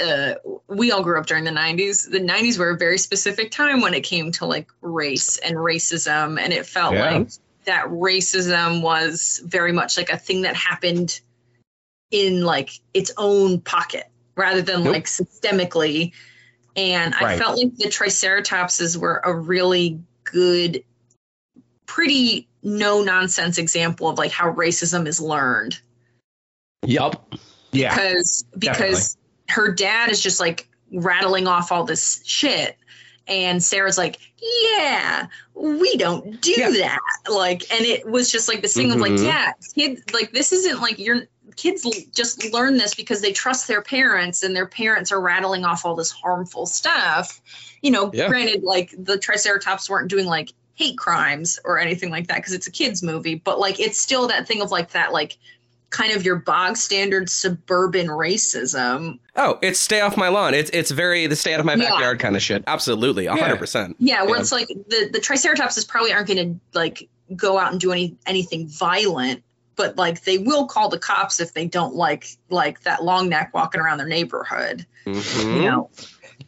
uh, 0.03 0.35
we 0.67 0.91
all 0.91 1.03
grew 1.03 1.19
up 1.19 1.25
during 1.25 1.43
the 1.43 1.51
90s 1.51 2.09
the 2.09 2.19
90s 2.19 2.57
were 2.57 2.69
a 2.71 2.77
very 2.77 2.97
specific 2.97 3.51
time 3.51 3.81
when 3.81 3.93
it 3.93 4.01
came 4.05 4.31
to 4.31 4.45
like 4.45 4.67
race 4.81 5.37
and 5.39 5.57
racism 5.57 6.39
and 6.39 6.53
it 6.53 6.65
felt 6.65 6.93
Yeah. 6.93 7.17
like 7.17 7.27
that 7.65 7.87
racism 7.87 8.81
was 8.81 9.41
very 9.45 9.71
much 9.71 9.97
like 9.97 10.09
a 10.09 10.17
thing 10.17 10.43
that 10.43 10.55
happened 10.55 11.19
in 12.11 12.43
like 12.43 12.79
its 12.93 13.11
own 13.17 13.61
pocket 13.61 14.09
rather 14.35 14.61
than 14.61 14.83
Nope. 14.83 14.93
like 14.93 15.05
systemically. 15.05 16.13
And 16.77 17.15
i 17.15 17.37
felt 17.37 17.57
like 17.57 17.75
the 17.77 17.85
triceratopses 17.85 18.97
were 18.97 19.21
a 19.23 19.33
really 19.33 20.01
good 20.25 20.83
pretty 21.85 22.47
no 22.63 23.03
nonsense 23.03 23.57
example 23.57 24.09
of 24.09 24.17
like 24.17 24.31
how 24.31 24.51
racism 24.51 25.07
is 25.07 25.21
learned. 25.21 25.79
Yep. 26.83 27.35
yeah, 27.71 27.95
because 27.95 28.45
because 28.57 29.17
her 29.49 29.71
dad 29.71 30.09
is 30.09 30.21
just 30.21 30.39
like 30.39 30.67
rattling 30.91 31.47
off 31.47 31.71
all 31.71 31.83
this 31.83 32.21
shit 32.25 32.77
and 33.27 33.59
Cera's 33.59 33.97
like, 33.97 34.17
"Yeah, 34.41 35.27
we 35.53 35.97
don't 35.97 36.41
do 36.41 36.51
Yeah. 36.51 36.69
that." 36.71 36.99
Like 37.29 37.71
and 37.71 37.85
it 37.85 38.05
was 38.09 38.31
just 38.31 38.47
like 38.47 38.61
this 38.61 38.73
thing 38.75 38.91
of 38.91 38.99
like, 38.99 39.13
Mhm. 39.13 39.25
"Yeah, 39.25 39.53
kids 39.73 40.01
like 40.13 40.31
this 40.31 40.51
isn't 40.51 40.81
like 40.81 40.99
you're 40.99 41.27
kids 41.55 41.87
just 42.13 42.51
learn 42.51 42.75
this 42.77 42.93
because 42.95 43.21
they 43.21 43.31
trust 43.31 43.67
their 43.67 43.81
parents 43.81 44.43
and 44.43 44.55
their 44.55 44.65
parents 44.65 45.11
are 45.11 45.21
rattling 45.21 45.63
off 45.63 45.85
all 45.85 45.95
this 45.95 46.11
harmful 46.11 46.65
stuff." 46.65 47.41
You 47.81 47.91
know, 47.91 48.11
Yeah. 48.13 48.27
granted 48.27 48.63
like 48.63 48.93
the 48.97 49.17
triceratops 49.17 49.89
weren't 49.89 50.07
doing 50.09 50.25
like 50.25 50.53
hate 50.75 50.97
crimes 50.97 51.57
or 51.63 51.79
anything 51.79 52.09
like 52.09 52.27
that 52.27 52.35
because 52.35 52.53
it's 52.53 52.67
a 52.67 52.71
kids 52.71 53.01
movie, 53.01 53.35
but 53.35 53.59
like 53.59 53.79
it's 53.79 53.99
still 53.99 54.27
that 54.27 54.45
thing 54.47 54.61
of 54.61 54.71
like 54.71 54.91
that 54.91 55.13
like 55.13 55.37
kind 55.95 56.11
of 56.13 56.25
your 56.25 56.35
bog 56.35 56.75
standard 56.77 57.29
suburban 57.29 58.07
racism. 58.07 59.19
Oh, 59.35 59.57
it's 59.61 59.79
stay 59.79 60.01
off 60.01 60.17
my 60.17 60.27
lawn. 60.27 60.53
It's 60.53 60.69
it's 60.71 60.91
very 60.91 61.25
the 61.27 61.35
stay 61.35 61.53
out 61.53 61.59
of 61.59 61.65
my 61.65 61.75
Yeah. 61.75 61.89
backyard 61.89 62.19
kind 62.19 62.35
of 62.35 62.41
shit. 62.41 62.63
Absolutely, 62.67 63.25
hundred 63.27 63.57
percent. 63.57 63.95
Yeah, 63.99 64.23
where 64.23 64.35
Yeah. 64.35 64.41
it's 64.41 64.51
like 64.51 64.67
the 64.67 65.09
the 65.11 65.19
triceratopses 65.19 65.87
probably 65.87 66.11
aren't 66.11 66.27
going 66.27 66.53
to 66.53 66.59
like 66.77 67.07
go 67.35 67.57
out 67.57 67.71
and 67.71 67.79
do 67.79 67.91
any 67.91 68.15
anything 68.25 68.67
violent, 68.67 69.43
but 69.75 69.97
like 69.97 70.23
they 70.23 70.37
will 70.37 70.67
call 70.67 70.89
the 70.89 70.99
cops 70.99 71.39
if 71.39 71.53
they 71.53 71.65
don't 71.65 71.95
like 71.95 72.27
like 72.49 72.81
that 72.81 73.03
long 73.03 73.29
neck 73.29 73.51
walking 73.53 73.79
around 73.81 73.97
their 73.97 74.07
neighborhood. 74.07 74.85
Mm-hmm. 75.05 75.49
You 75.57 75.61
know, 75.69 75.89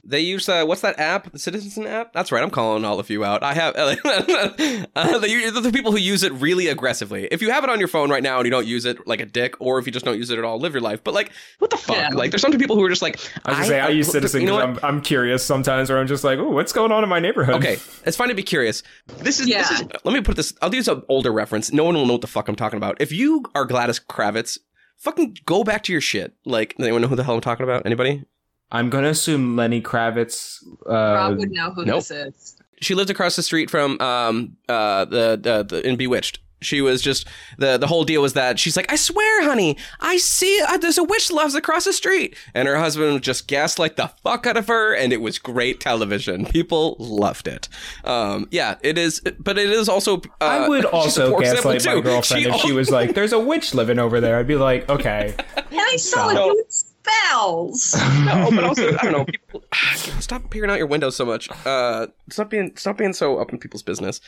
They 0.10 0.22
use 0.22 0.48
uh, 0.48 0.64
what's 0.66 0.82
that 0.82 0.98
app? 1.00 1.32
The 1.32 1.40
Citizen 1.40 1.86
app. 1.86 2.14
That's 2.14 2.32
right. 2.32 2.42
I'm 2.42 2.50
calling 2.50 2.86
all 2.86 2.98
of 2.98 3.10
you 3.10 3.26
out. 3.26 3.44
I 3.44 3.54
have 3.54 3.76
uh, 3.78 3.96
the, 3.96 5.60
the 5.62 5.72
people 5.74 5.92
who 5.92 5.98
use 5.98 6.24
it 6.24 6.32
really 6.34 6.68
aggressively. 6.68 7.28
If 7.30 7.42
you 7.42 7.52
have 7.52 7.66
it 7.66 7.70
on 7.70 7.80
your 7.80 7.90
phone 7.90 8.10
right 8.10 8.24
now 8.24 8.38
and 8.38 8.46
you 8.46 8.52
don't 8.52 8.66
use 8.66 8.86
it 8.86 9.06
like 9.06 9.20
a 9.20 9.26
dick, 9.26 9.56
or 9.60 9.80
if 9.80 9.86
you 9.86 9.92
just 9.92 10.06
don't 10.06 10.18
use 10.18 10.30
it 10.30 10.40
at 10.40 10.46
all, 10.46 10.60
live 10.60 10.74
your 10.74 10.82
life. 10.82 11.04
But 11.04 11.14
like, 11.14 11.32
what 11.60 11.72
the 11.72 11.78
fuck? 11.78 11.98
Yeah. 11.98 12.10
Like, 12.14 12.32
there's 12.32 12.42
some 12.42 12.54
people 12.54 12.78
who 12.78 12.84
are 12.84 12.90
just 12.90 13.02
like, 13.02 13.20
I 13.46 13.50
was 13.50 13.58
gonna 13.58 13.66
say 13.66 13.80
I, 13.82 13.90
use 13.90 14.10
Citizen 14.10 14.42
You 14.42 14.48
know 14.48 14.66
because? 14.66 14.84
I'm 14.84 14.98
I'm 14.98 15.02
curious 15.02 15.44
sometimes, 15.44 15.90
where 15.90 16.00
I'm 16.00 16.08
just 16.08 16.24
like, 16.24 16.40
oh, 16.40 16.52
what's 16.52 16.72
going 16.72 16.94
on 16.94 17.04
in 17.04 17.10
my 17.10 17.20
neighborhood? 17.20 17.56
Okay, 17.56 17.78
it's 18.06 18.16
fine 18.16 18.30
to 18.30 18.34
be 18.34 18.44
curious. 18.44 18.84
This 19.18 19.42
is, 19.42 19.48
this 19.48 19.72
is 19.72 19.84
let 20.06 20.14
me 20.14 20.22
put 20.22 20.38
this. 20.38 20.54
I'll 20.62 20.74
use 20.74 20.88
an 20.88 21.04
older 21.10 21.34
reference. 21.34 21.74
No 21.74 21.84
one 21.84 21.96
will 21.96 22.06
know 22.06 22.14
what 22.14 22.22
the 22.22 22.28
fuck 22.28 22.48
I'm 22.48 22.56
talking 22.56 22.78
about. 22.78 23.02
If 23.02 23.12
you 23.12 23.44
are 23.56 23.66
Gladys 23.66 24.00
Kravitz, 24.00 24.58
fucking 24.96 25.38
go 25.46 25.66
back 25.66 25.84
to 25.84 25.92
your 25.92 26.02
shit. 26.02 26.34
Like, 26.46 26.76
anyone 26.80 27.02
know 27.02 27.10
who 27.10 27.18
the 27.18 27.24
hell 27.24 27.36
I'm 27.36 27.42
talking 27.42 27.66
about? 27.66 27.86
Anybody? 27.86 28.24
I'm 28.72 28.90
gonna 28.90 29.10
assume 29.10 29.56
Lenny 29.56 29.82
Kravitz. 29.82 30.64
Uh, 30.86 30.92
Rob 30.94 31.38
would 31.38 31.52
know 31.52 31.72
who 31.72 31.86
nope. 31.86 32.00
this 32.00 32.12
is. 32.12 32.56
she 32.82 32.96
lived 32.96 33.10
across 33.10 33.36
the 33.36 33.44
street 33.44 33.70
from 33.70 34.00
um 34.02 34.58
uh 34.68 35.06
the, 35.06 35.40
the 35.42 35.64
the 35.64 35.88
in 35.88 35.96
Bewitched. 35.96 36.40
She 36.60 36.82
was 36.82 37.04
just 37.04 37.28
the 37.60 37.78
the 37.78 37.86
whole 37.86 38.04
deal 38.04 38.20
was 38.20 38.34
that 38.34 38.58
she's 38.58 38.76
like, 38.76 38.92
I 38.92 38.96
swear, 38.96 39.44
honey, 39.44 39.78
I 40.00 40.18
see 40.18 40.60
uh, 40.68 40.78
there's 40.80 40.98
a 40.98 41.04
witch 41.04 41.32
lives 41.32 41.54
across 41.54 41.86
the 41.86 41.94
street, 41.94 42.36
and 42.56 42.68
her 42.68 42.78
husband 42.78 43.14
would 43.14 43.22
just 43.22 43.48
gaslight 43.48 43.96
the 43.96 44.08
fuck 44.24 44.48
out 44.48 44.58
of 44.58 44.68
her, 44.68 44.92
and 44.96 45.14
it 45.14 45.22
was 45.22 45.38
great 45.38 45.80
television. 45.80 46.46
People 46.48 46.96
loved 46.98 47.48
it. 47.48 47.70
Um, 48.06 48.48
yeah, 48.50 48.74
it 48.82 48.98
is, 48.98 49.22
but 49.38 49.60
it 49.60 49.70
is 49.70 49.88
also. 49.88 50.18
Uh, 50.18 50.46
I 50.46 50.68
would 50.68 50.86
also 50.86 51.26
supports 51.28 51.48
them, 51.50 51.56
gaslight 51.58 51.86
my 51.86 51.94
too. 51.94 52.02
girlfriend 52.02 52.46
if 52.48 52.56
she 52.62 52.72
was 52.72 52.90
like, 52.90 53.14
"There's 53.14 53.34
a 53.34 53.40
witch 53.40 53.76
living 53.76 54.00
over 54.00 54.20
there." 54.20 54.40
I'd 54.40 54.48
be 54.48 54.56
like, 54.56 54.90
"Okay." 54.90 55.36
And 55.56 55.80
I 55.80 55.96
saw 55.98 56.32
No. 56.32 56.50
it 56.54 56.74
do 57.08 57.14
spells. 57.14 57.96
no, 58.26 58.50
but 58.52 58.64
also 58.64 58.88
I 58.98 59.04
don't 59.04 59.12
know. 59.12 59.26
People, 59.26 59.64
stop 60.20 60.50
peering 60.50 60.70
out 60.70 60.78
your 60.78 60.88
window 60.88 61.10
so 61.10 61.26
much. 61.26 61.50
Uh, 61.66 62.08
stop 62.30 62.50
being 62.50 62.76
stop 62.78 62.98
being 62.98 63.14
so 63.14 63.38
up 63.38 63.52
in 63.52 63.58
people's 63.58 63.84
business. 63.84 64.22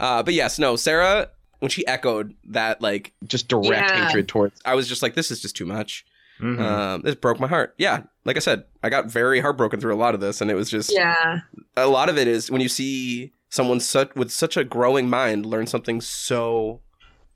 Uh, 0.00 0.22
but 0.22 0.34
yes, 0.34 0.58
no, 0.58 0.76
Cera 0.76 1.28
when 1.60 1.70
she 1.70 1.86
echoed 1.86 2.34
that 2.44 2.82
like 2.82 3.12
just 3.26 3.48
direct 3.48 3.90
Yeah. 3.90 4.06
hatred 4.06 4.28
towards, 4.28 4.60
I 4.64 4.74
was 4.74 4.86
just 4.88 5.02
like, 5.02 5.14
this 5.14 5.30
is 5.30 5.40
just 5.40 5.56
too 5.56 5.64
much. 5.64 6.04
Mhm. 6.40 6.60
Um, 6.60 7.02
this 7.02 7.14
broke 7.14 7.38
my 7.40 7.46
heart. 7.46 7.74
Yeah, 7.78 8.02
like 8.24 8.36
I 8.36 8.40
said, 8.40 8.64
I 8.82 8.90
got 8.90 9.06
very 9.06 9.40
heartbroken 9.40 9.80
through 9.80 9.94
a 9.94 9.96
lot 9.96 10.14
of 10.14 10.20
this, 10.20 10.40
and 10.40 10.50
it 10.50 10.54
was 10.54 10.68
just 10.68 10.92
Yeah. 10.92 11.40
a 11.76 11.86
lot 11.86 12.08
of 12.08 12.18
it 12.18 12.26
is 12.28 12.50
when 12.50 12.60
you 12.60 12.68
see 12.68 13.32
someone 13.50 13.78
such 13.80 14.14
with 14.16 14.30
such 14.32 14.56
a 14.56 14.64
growing 14.64 15.08
mind 15.08 15.46
learn 15.46 15.64
something 15.66 16.00
so 16.00 16.80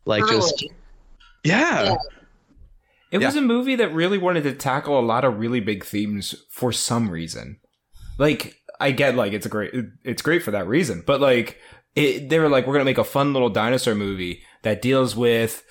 like 0.04 0.26
just 0.26 0.62
yeah. 1.44 1.84
Yeah. 1.84 1.94
It 3.10 3.20
Yeah. 3.20 3.28
was 3.28 3.36
a 3.36 3.40
movie 3.40 3.76
that 3.76 3.92
really 3.94 4.18
wanted 4.18 4.42
to 4.44 4.52
tackle 4.52 4.98
a 4.98 5.00
lot 5.00 5.24
of 5.24 5.38
really 5.38 5.60
big 5.60 5.84
themes 5.84 6.34
for 6.50 6.72
some 6.72 7.10
reason. 7.10 7.58
Like 8.18 8.56
I 8.80 8.90
get 8.90 9.14
like 9.16 9.32
it's 9.32 9.46
a 9.46 9.48
great 9.48 9.72
it's 10.04 10.22
great 10.22 10.42
for 10.42 10.50
that 10.50 10.66
reason, 10.66 11.02
but 11.06 11.20
like 11.20 11.58
it, 11.94 12.28
they 12.28 12.38
were 12.38 12.48
like 12.48 12.66
we're 12.66 12.74
going 12.74 12.84
to 12.84 12.90
make 12.90 12.98
a 12.98 13.04
fun 13.04 13.32
little 13.32 13.48
dinosaur 13.50 13.94
movie 13.94 14.42
that 14.62 14.82
deals 14.82 15.16
with 15.16 15.64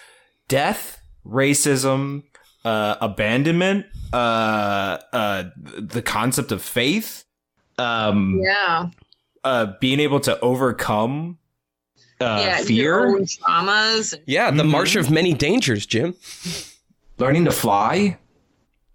death, 0.48 1.00
racism, 1.26 2.24
uh 2.66 2.96
abandonment, 3.02 3.86
uh 4.14 4.98
uh 5.14 5.44
the 5.78 6.02
concept 6.02 6.52
of 6.52 6.62
faith, 6.62 7.24
um 7.78 8.40
Yeah. 8.44 8.88
uh 9.44 9.74
being 9.80 10.00
able 10.00 10.20
to 10.22 10.40
overcome 10.40 11.38
uh 12.20 12.42
yeah. 12.44 12.58
Your 12.62 12.66
fear, 12.66 13.08
own 13.08 13.26
traumas. 13.26 14.16
Yeah, 14.26 14.50
the 14.52 14.64
Mhm. 14.64 14.70
March 14.70 14.96
of 14.96 15.12
Many 15.12 15.34
Dangers, 15.34 15.86
Jim. 15.86 16.16
Learning 17.18 17.46
to 17.46 17.52
fly. 17.52 18.18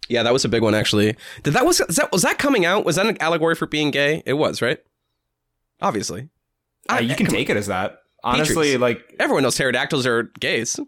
Yeah, 0.08 0.22
that 0.24 0.32
was 0.32 0.44
a 0.44 0.48
big 0.48 0.62
one 0.62 0.74
actually. 0.74 1.16
Did 1.42 1.54
that 1.54 1.64
was 1.64 1.78
that 1.78 2.10
was 2.12 2.22
that 2.22 2.38
coming 2.38 2.64
out? 2.64 2.84
Was 2.84 2.96
that 2.96 3.06
an 3.06 3.16
allegory 3.20 3.54
for 3.54 3.66
being 3.66 3.90
gay? 3.90 4.22
It 4.26 4.34
was, 4.34 4.60
right? 4.60 4.78
Obviously. 5.80 6.28
Uh, 6.88 6.94
I- 6.94 7.00
you 7.00 7.14
can 7.14 7.26
take 7.26 7.48
it 7.50 7.56
as 7.56 7.66
that. 7.66 7.98
Honestly, 8.24 8.72
Patriots. 8.74 8.80
like 8.80 9.16
Everyone 9.18 9.42
knows 9.42 9.56
pterodactyls 9.56 10.06
are 10.06 10.24
gays. 10.38 10.78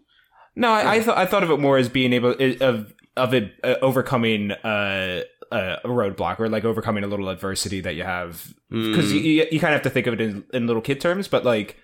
no, 0.55 0.69
I 0.69 0.93
I, 0.93 0.95
th- 0.99 1.09
I 1.17 1.25
thought 1.25 1.43
of 1.43 1.51
it 1.51 1.59
more 1.59 1.77
as 1.77 1.89
being 1.89 2.13
able 2.13 2.31
of 2.61 2.93
of 3.17 3.33
it 3.33 3.53
uh, 3.63 3.75
overcoming 3.81 4.51
uh, 4.51 5.21
a 5.51 5.77
roadblock 5.85 6.39
or 6.39 6.47
like 6.47 6.63
overcoming 6.63 7.03
a 7.03 7.07
little 7.07 7.27
adversity 7.29 7.81
that 7.81 7.95
you 7.95 8.03
have 8.03 8.53
because 8.69 9.11
Mm. 9.11 9.15
you, 9.15 9.19
you, 9.19 9.45
you 9.51 9.59
kind 9.59 9.73
of 9.73 9.79
have 9.79 9.83
to 9.83 9.89
think 9.89 10.07
of 10.07 10.13
it 10.13 10.21
in, 10.21 10.43
in 10.53 10.65
little 10.67 10.81
kid 10.81 11.01
terms, 11.01 11.27
but 11.27 11.43
like 11.43 11.77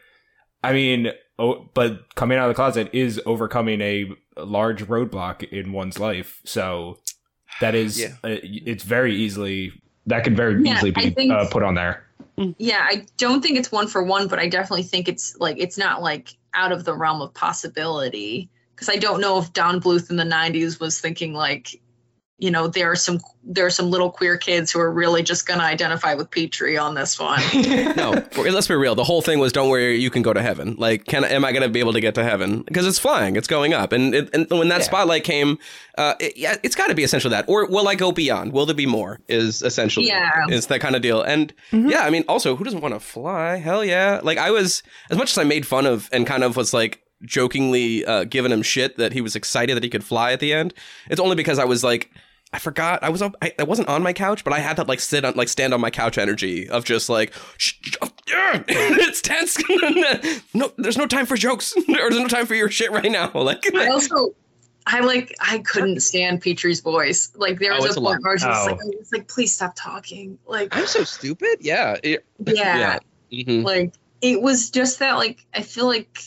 I 0.64 0.72
mean, 0.74 1.12
oh, 1.38 1.70
but 1.74 2.16
coming 2.16 2.38
out 2.38 2.46
of 2.46 2.50
the 2.52 2.56
closet 2.56 2.90
is 2.94 3.20
overcoming 3.26 3.82
a 3.82 4.10
large 4.38 4.86
roadblock 4.88 5.44
in 5.44 5.72
one's 5.74 6.00
life, 6.00 6.42
so 6.46 7.00
that 7.60 7.76
is 7.76 8.00
Yeah. 8.00 8.14
uh, 8.24 8.38
it's 8.44 8.84
very 8.84 9.16
easily 9.16 9.74
That 10.08 10.24
could 10.24 10.36
very 10.36 10.64
Yeah, 10.64 10.78
easily 10.78 10.92
be 10.92 11.10
think- 11.12 11.32
uh, 11.32 11.48
put 11.50 11.62
on 11.62 11.76
there. 11.76 12.04
Yeah, 12.58 12.80
I 12.90 13.06
don't 13.18 13.42
think 13.44 13.60
it's 13.60 13.72
one 13.72 13.88
for 13.88 14.02
one, 14.02 14.28
but 14.28 14.40
I 14.40 14.48
definitely 14.50 14.82
think 14.84 15.08
it's 15.08 15.36
like 15.40 15.58
it's 15.60 15.78
not 15.78 16.02
like 16.02 16.30
out 16.56 16.72
of 16.72 16.86
the 16.86 16.96
realm 16.96 17.22
of 17.22 17.34
possibility. 17.36 18.50
Because 18.74 18.90
I 18.90 18.96
don't 18.96 19.22
know 19.22 19.38
if 19.38 19.54
Don 19.54 19.80
Bluth 19.80 20.10
in 20.10 20.16
the 20.16 20.24
'90s 20.24 20.80
was 20.80 21.00
thinking 21.00 21.34
like, 21.34 21.80
you 22.42 22.50
know, 22.52 22.68
there 22.68 22.92
are 22.92 22.96
some 22.96 23.20
there 23.44 23.66
are 23.66 23.70
some 23.72 23.90
little 23.90 24.10
queer 24.12 24.36
kids 24.38 24.72
who 24.72 24.80
are 24.80 24.92
really 24.92 25.22
just 25.24 25.46
gonna 25.48 25.64
identify 25.64 26.14
with 26.16 26.30
Petrie 26.32 26.78
on 26.78 26.96
this 26.96 27.20
one. 27.20 27.40
no, 27.96 28.24
let's 28.38 28.68
be 28.68 28.74
real. 28.76 28.96
The 28.96 29.04
whole 29.04 29.22
thing 29.22 29.38
was, 29.40 29.52
"Don't 29.54 29.70
worry, 29.70 29.98
you 29.98 30.10
can 30.10 30.24
go 30.24 30.34
to 30.34 30.42
heaven." 30.42 30.76
Like, 30.78 31.06
can 31.06 31.24
am 31.24 31.46
I 31.46 31.52
going 31.52 31.62
to 31.62 31.70
be 31.70 31.80
able 31.80 31.94
to 31.94 32.02
get 32.02 32.16
to 32.16 32.24
heaven? 32.24 32.64
Because 32.64 32.86
it's 32.88 32.98
flying, 33.00 33.36
it's 33.36 33.48
going 33.48 33.74
up, 33.74 33.94
and 33.94 34.14
it, 34.16 34.30
and 34.34 34.50
when 34.50 34.70
that 34.70 34.80
Yeah. 34.80 34.86
spotlight 34.86 35.24
came, 35.24 35.60
uh, 36.00 36.16
it, 36.20 36.36
yeah, 36.36 36.56
it's 36.64 36.76
got 36.76 36.88
to 36.88 36.96
be 36.96 37.04
essentially 37.04 37.32
that. 37.32 37.46
Or 37.48 37.68
will 37.68 37.88
I 37.88 37.94
go 37.96 38.12
beyond? 38.12 38.54
Will 38.54 38.66
there 38.66 38.76
be 38.76 38.88
more? 38.88 39.20
Is 39.30 39.62
essentially 39.62 40.08
Yeah. 40.08 40.30
it's 40.50 40.66
that 40.68 40.82
kind 40.82 40.96
of 40.96 41.02
deal. 41.04 41.22
And 41.22 41.54
yeah, 41.72 42.02
I 42.02 42.10
mean, 42.10 42.24
also, 42.28 42.56
who 42.56 42.64
doesn't 42.64 42.82
want 42.82 42.96
to 42.96 43.00
fly? 43.00 43.58
Hell 43.58 43.86
yeah! 43.86 44.20
Like 44.24 44.40
I 44.40 44.50
was, 44.52 44.82
as 45.12 45.18
much 45.18 45.32
as 45.32 45.38
I 45.38 45.44
made 45.44 45.68
fun 45.68 45.86
of 45.86 46.10
and 46.12 46.26
kind 46.26 46.44
of 46.44 46.58
was 46.58 46.74
like 46.74 47.02
jokingly 47.24 48.04
uh, 48.06 48.24
giving 48.26 48.52
him 48.52 48.62
shit 48.64 48.98
that 48.98 49.14
he 49.14 49.22
was 49.22 49.36
excited 49.36 49.76
that 49.76 49.84
he 49.84 49.90
could 49.90 50.04
fly 50.04 50.32
at 50.32 50.40
the 50.40 50.54
end. 50.54 50.74
It's 51.10 51.20
only 51.22 51.36
because 51.36 51.60
I 51.60 51.66
was 51.66 51.84
like. 51.84 52.10
I 52.54 52.60
forgot. 52.60 53.02
I 53.04 53.10
was 53.10 53.22
up. 53.22 53.36
I, 53.42 53.54
I 53.60 53.64
wasn't 53.64 53.88
on 53.88 54.04
my 54.04 54.12
couch, 54.12 54.44
but 54.44 54.52
I 54.52 54.60
had 54.60 54.76
that 54.78 54.88
like 54.88 55.00
sit 55.00 55.24
on, 55.24 55.36
like 55.36 55.48
stand 55.48 55.74
on 55.74 55.80
my 55.80 55.90
couch 55.90 56.18
energy 56.18 56.68
of 56.70 56.84
just 56.84 57.08
like, 57.08 57.34
shh, 57.58 57.76
shh, 57.82 57.96
oh, 58.02 58.10
it's 58.68 59.22
tense. 59.22 59.58
no, 60.54 60.72
there's 60.78 60.98
no 60.98 61.08
time 61.08 61.26
for 61.26 61.38
jokes. 61.38 61.74
There's 61.88 62.18
no 62.20 62.28
time 62.28 62.46
for 62.46 62.56
your 62.56 62.70
shit 62.70 62.92
right 62.92 63.10
now. 63.12 63.32
Like, 63.34 63.64
I 63.74 63.88
also, 63.88 64.36
I 64.86 65.00
like, 65.00 65.34
I 65.40 65.60
couldn't 65.60 66.02
stand 66.02 66.42
Petrie's 66.42 66.82
voice. 66.82 67.32
Like 67.36 67.60
there 67.60 67.72
Oh, 67.74 67.78
was 67.78 67.86
it's 67.86 67.96
a 67.96 68.00
a 68.00 68.02
lot. 68.02 68.12
point 68.16 68.24
where 68.24 68.32
I 68.32 68.36
was 68.36 68.42
just 68.42 68.62
Oh. 68.62 68.72
like, 68.72 68.80
I 68.82 68.98
was 69.00 69.12
like, 69.14 69.28
please 69.30 69.56
stop 69.56 69.74
talking. 69.78 70.38
Like, 70.46 70.76
I'm 70.76 70.88
so 70.88 71.06
stupid. 71.06 71.60
Yeah. 71.62 71.96
It- 72.04 72.26
yeah, 72.46 73.00
Mhm. 73.32 73.64
like 73.64 73.94
it 74.22 74.42
was 74.42 74.70
just 74.72 75.00
that. 75.00 75.14
Like 75.14 75.46
I 75.54 75.62
feel 75.62 75.86
like, 75.86 76.20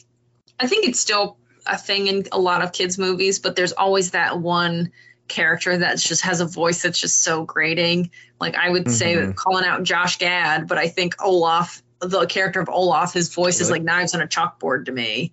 I 0.58 0.66
think 0.68 0.86
it's 0.86 1.00
still 1.00 1.36
a 1.66 1.76
thing 1.76 2.06
in 2.06 2.24
a 2.32 2.38
lot 2.38 2.62
of 2.62 2.72
kids' 2.72 2.96
movies, 2.96 3.38
but 3.38 3.56
there's 3.56 3.72
always 3.72 4.12
that 4.12 4.38
one 4.40 4.90
character 5.28 5.76
that 5.78 5.98
just 5.98 6.22
has 6.22 6.40
a 6.40 6.46
voice 6.46 6.82
that's 6.82 7.00
just 7.00 7.22
so 7.22 7.44
grating. 7.44 8.10
Like 8.40 8.54
I 8.56 8.68
would 8.70 8.90
say 8.90 9.14
Mhm. 9.14 9.26
that 9.28 9.36
calling 9.36 9.64
out 9.64 9.82
Josh 9.82 10.18
Gad, 10.18 10.68
but 10.68 10.78
I 10.78 10.88
think 10.88 11.14
Olaf, 11.22 11.82
the 12.00 12.26
character 12.26 12.60
of 12.60 12.68
Olaf, 12.68 13.14
his 13.14 13.32
voice 13.32 13.60
is 13.60 13.70
like 13.70 13.82
knives 13.82 14.14
on 14.14 14.20
a 14.20 14.26
chalkboard 14.26 14.84
to 14.86 14.92
me. 14.92 15.32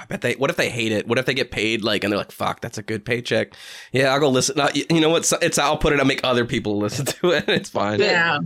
I 0.00 0.04
bet 0.04 0.20
they. 0.20 0.34
What 0.34 0.50
if 0.50 0.56
they 0.56 0.68
hate 0.68 0.92
it? 0.92 1.08
What 1.08 1.18
if 1.18 1.24
they 1.26 1.34
get 1.34 1.50
paid 1.50 1.82
like, 1.82 2.04
and 2.04 2.12
they're 2.12 2.18
like, 2.18 2.30
"Fuck, 2.30 2.60
that's 2.60 2.76
a 2.78 2.82
good 2.82 3.04
paycheck." 3.04 3.54
Yeah, 3.90 4.12
I'll 4.12 4.20
go 4.20 4.28
listen. 4.28 4.54
Not, 4.56 4.76
you 4.76 5.00
know 5.00 5.08
what? 5.08 5.18
It's, 5.22 5.32
it's 5.40 5.58
I'll 5.58 5.78
put 5.78 5.92
it. 5.94 5.98
I'll 5.98 6.04
make 6.06 6.20
other 6.22 6.44
people 6.44 6.78
listen 6.78 7.06
to 7.06 7.30
it. 7.30 7.48
It's 7.48 7.70
fine. 7.70 7.98
Yeah. 8.00 8.38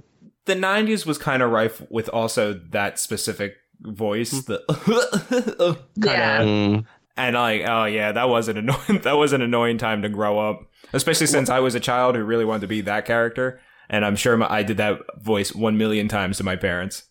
the 0.47 0.55
90s 0.55 1.05
was 1.07 1.19
kind 1.19 1.43
of 1.43 1.51
rife 1.51 1.83
with 1.91 2.09
also 2.09 2.55
that 2.71 2.99
specific 2.99 3.55
voice 3.81 4.31
the 4.45 4.63
kind 6.01 6.19
Yeah. 6.19 6.41
of 6.43 6.49
Mm. 6.49 6.85
And 7.17 7.37
like 7.37 7.63
oh 7.67 7.85
yeah 7.85 8.13
that 8.13 8.29
was 8.29 8.49
an 8.49 8.57
annoying 8.57 9.01
that 9.03 9.17
was 9.17 9.33
an 9.33 9.43
annoying 9.43 9.79
time 9.79 10.03
to 10.03 10.09
grow 10.09 10.39
up 10.39 10.69
especially 10.93 11.27
since 11.27 11.49
i 11.51 11.59
was 11.61 11.75
a 11.75 11.81
child 11.81 12.17
who 12.17 12.23
really 12.25 12.45
wanted 12.45 12.61
to 12.61 12.67
be 12.67 12.81
that 12.81 13.05
character 13.05 13.61
and 13.89 14.05
i'm 14.05 14.17
sure 14.17 14.37
my, 14.37 14.51
i 14.51 14.63
did 14.63 14.77
that 14.77 14.99
voice 15.21 15.55
one 15.55 15.77
million 15.77 16.09
times 16.09 16.39
to 16.39 16.45
my 16.45 16.57
parents 16.57 17.05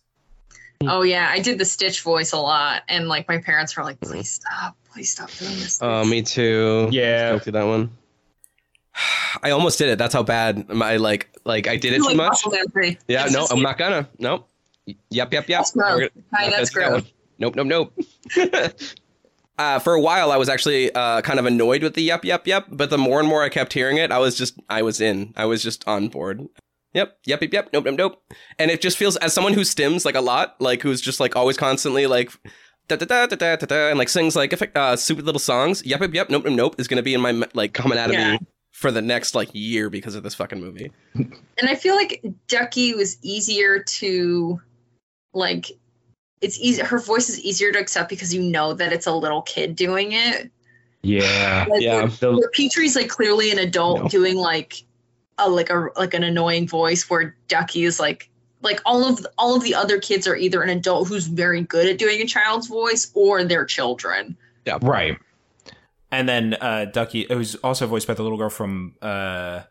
Oh 0.88 1.02
yeah, 1.02 1.28
I 1.30 1.40
did 1.40 1.58
the 1.58 1.64
Stitch 1.64 2.02
voice 2.02 2.32
a 2.32 2.38
lot, 2.38 2.82
and 2.88 3.08
like 3.08 3.28
my 3.28 3.38
parents 3.38 3.76
were 3.76 3.84
like, 3.84 4.00
"Please 4.00 4.30
stop, 4.30 4.76
please 4.92 5.10
stop 5.10 5.30
doing 5.30 5.52
this." 5.52 5.78
Oh, 5.80 6.04
me 6.04 6.22
too. 6.22 6.88
Yeah. 6.90 7.30
Don't 7.30 7.44
that 7.52 7.64
one. 7.64 7.90
I 9.42 9.50
almost 9.50 9.78
did 9.78 9.88
it. 9.88 9.98
That's 9.98 10.14
how 10.14 10.22
bad 10.22 10.68
my 10.68 10.96
like 10.96 11.30
like 11.44 11.66
I 11.68 11.76
did 11.76 11.92
it 11.92 11.98
You 11.98 12.02
too 12.02 12.16
like 12.16 12.16
much. 12.16 12.44
Yeah, 13.08 13.24
It's 13.24 13.32
no, 13.32 13.46
I'm 13.50 13.62
not 13.62 13.78
gonna. 13.78 14.08
Nope. 14.18 14.48
Yep, 14.86 14.98
yep, 15.10 15.32
yep. 15.32 15.46
That's 15.46 15.70
gross. 15.72 16.00
Gonna- 16.00 16.10
Hi, 16.34 16.50
that's 16.50 16.70
gonna 16.70 17.00
that 17.02 17.12
Nope, 17.38 17.54
nope, 17.56 17.66
nope. 17.66 17.92
uh, 19.58 19.78
for 19.78 19.94
a 19.94 20.00
while, 20.00 20.30
I 20.32 20.36
was 20.36 20.48
actually 20.48 20.92
uh, 20.94 21.20
kind 21.22 21.38
of 21.38 21.46
annoyed 21.46 21.82
with 21.82 21.94
the 21.94 22.02
yep, 22.02 22.24
yep, 22.24 22.46
yep. 22.46 22.66
But 22.70 22.90
the 22.90 22.98
more 22.98 23.20
and 23.20 23.28
more 23.28 23.42
I 23.42 23.48
kept 23.48 23.72
hearing 23.72 23.96
it, 23.98 24.10
I 24.10 24.18
was 24.18 24.36
just, 24.36 24.58
I 24.68 24.82
was 24.82 25.00
in. 25.00 25.32
I 25.36 25.44
was 25.44 25.62
just 25.62 25.86
on 25.86 26.08
board. 26.08 26.46
Yep, 26.94 27.18
yep, 27.26 27.40
yep, 27.42 27.52
yep. 27.52 27.68
Nope, 27.72 27.84
nope, 27.84 27.96
nope. 27.96 28.22
And 28.58 28.70
it 28.70 28.80
just 28.80 28.98
feels 28.98 29.16
as 29.16 29.32
someone 29.32 29.54
who 29.54 29.62
stims 29.62 30.04
like 30.04 30.14
a 30.14 30.20
lot, 30.20 30.60
like 30.60 30.82
who's 30.82 31.00
just 31.00 31.20
like 31.20 31.36
always 31.36 31.56
constantly 31.56 32.06
like. 32.06 32.30
Da, 32.88 32.96
da, 32.96 33.06
da, 33.06 33.26
da, 33.26 33.36
da, 33.36 33.56
da, 33.56 33.66
da, 33.66 33.88
and 33.90 33.98
like 33.98 34.08
sings 34.08 34.34
like 34.34 34.52
uh, 34.76 34.96
stupid 34.96 35.24
little 35.24 35.38
songs. 35.38 35.84
Yep, 35.86 36.00
yep, 36.00 36.14
yep. 36.14 36.30
Nope, 36.30 36.44
nope, 36.44 36.54
nope. 36.54 36.74
Is 36.80 36.88
gonna 36.88 37.02
be 37.02 37.14
in 37.14 37.20
my 37.20 37.46
like 37.54 37.72
coming 37.74 37.96
out 37.96 38.10
of 38.10 38.14
Yeah. 38.14 38.32
me 38.32 38.38
for 38.72 38.90
the 38.90 39.00
next 39.00 39.34
like 39.34 39.48
year 39.52 39.88
because 39.88 40.14
of 40.14 40.22
this 40.22 40.34
fucking 40.34 40.60
movie. 40.60 40.90
And 41.14 41.68
I 41.68 41.76
feel 41.76 41.94
like 41.94 42.22
Ducky 42.48 42.94
was 42.94 43.16
easier 43.22 43.82
to, 43.84 44.60
like, 45.32 45.66
it's 46.42 46.58
easy. 46.60 46.82
Her 46.82 46.98
voice 46.98 47.28
is 47.30 47.40
easier 47.40 47.72
to 47.72 47.78
accept 47.78 48.10
because 48.10 48.34
you 48.34 48.42
know 48.42 48.74
that 48.74 48.92
it's 48.92 49.06
a 49.06 49.12
little 49.14 49.42
kid 49.42 49.74
doing 49.76 50.12
it. 50.12 50.50
Yeah. 51.02 51.66
Like, 51.70 51.80
Yeah. 51.82 51.96
where- 52.02 52.06
The- 52.08 52.32
where 52.36 52.50
Petrie's 52.50 52.94
like 52.96 53.08
clearly 53.08 53.50
an 53.50 53.58
adult 53.58 54.02
No. 54.02 54.08
doing 54.08 54.36
like 54.36 54.84
a 55.38 55.48
like 55.48 55.70
a 55.70 55.88
like 55.96 56.12
an 56.14 56.22
annoying 56.24 56.68
voice 56.68 57.08
where 57.08 57.36
Ducky 57.48 57.84
is 57.84 57.98
like 57.98 58.28
like 58.60 58.80
all 58.84 59.04
of 59.04 59.26
all 59.38 59.56
of 59.56 59.62
the 59.64 59.74
other 59.74 59.98
kids 59.98 60.26
are 60.28 60.36
either 60.36 60.62
an 60.62 60.68
adult 60.68 61.08
who's 61.08 61.26
very 61.26 61.62
good 61.62 61.88
at 61.88 61.98
doing 61.98 62.20
a 62.20 62.26
child's 62.26 62.68
voice 62.68 63.10
or 63.14 63.42
they're 63.42 63.64
children. 63.64 64.36
Yeah. 64.66 64.78
Right. 64.82 65.18
and 66.12 66.28
then 66.28 66.54
uh 66.60 66.84
ducky 66.92 67.22
it 67.22 67.34
was 67.34 67.54
also 67.56 67.86
voiced 67.86 68.06
by 68.06 68.12
the 68.14 68.22
little 68.22 68.36
girl 68.38 68.50
from 68.50 68.94
uh 69.00 69.62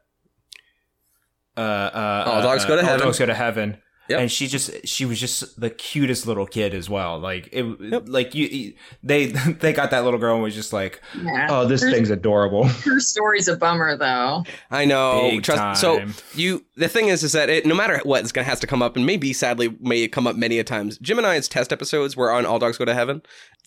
uh, 1.57 1.59
uh, 1.61 2.23
All 2.27 2.41
Dogs 2.41 2.63
uh, 2.65 2.67
Go 2.67 2.75
to 2.77 2.81
All 2.81 2.87
Heaven. 2.87 3.05
Dogs 3.05 3.19
Go 3.19 3.25
to 3.25 3.33
Heaven. 3.33 3.77
Yep. 4.11 4.19
And 4.21 4.31
she 4.31 4.47
just 4.47 4.87
she 4.87 5.05
was 5.05 5.19
just 5.19 5.59
the 5.59 5.69
cutest 5.69 6.27
little 6.27 6.45
kid 6.45 6.73
as 6.73 6.89
well. 6.89 7.19
Like 7.19 7.49
it 7.51 7.65
Yep. 7.79 8.03
like 8.07 8.35
you 8.35 8.47
you- 8.47 8.73
they 9.03 9.25
they 9.59 9.73
got 9.73 9.91
that 9.91 10.03
little 10.03 10.19
girl 10.19 10.35
and 10.35 10.43
was 10.43 10.55
just 10.55 10.71
like 10.73 11.01
Yeah. 11.21 11.47
Oh, 11.49 11.65
this 11.67 11.81
Her- 11.81 11.91
thing's 11.91 12.09
adorable. 12.09 12.63
Her 12.67 12.99
story's 12.99 13.47
a 13.47 13.55
bummer 13.57 13.97
though. 13.97 14.43
I 14.69 14.85
know. 14.85 15.29
Big 15.31 15.43
Trust. 15.43 15.81
So 15.81 16.05
you, 16.33 16.63
the 16.75 16.87
thing 16.87 17.07
is, 17.09 17.23
is 17.23 17.31
that 17.33 17.49
it, 17.49 17.65
no 17.65 17.75
matter 17.75 17.99
what, 18.03 18.21
it's 18.21 18.31
gonna 18.31 18.45
has 18.45 18.59
to 18.61 18.67
come 18.67 18.81
up, 18.81 18.95
and 18.95 19.05
maybe 19.05 19.33
sadly 19.33 19.75
may 19.81 20.07
come 20.07 20.27
up 20.27 20.35
many 20.35 20.59
a 20.59 20.63
times. 20.63 20.97
Jim 20.99 21.17
and 21.17 21.27
I's 21.27 21.47
test 21.47 21.71
episodes 21.73 22.15
were 22.17 22.31
on 22.31 22.45
All 22.45 22.59
Dogs 22.59 22.77
Go 22.77 22.85
to 22.85 22.93
Heaven. 22.93 23.21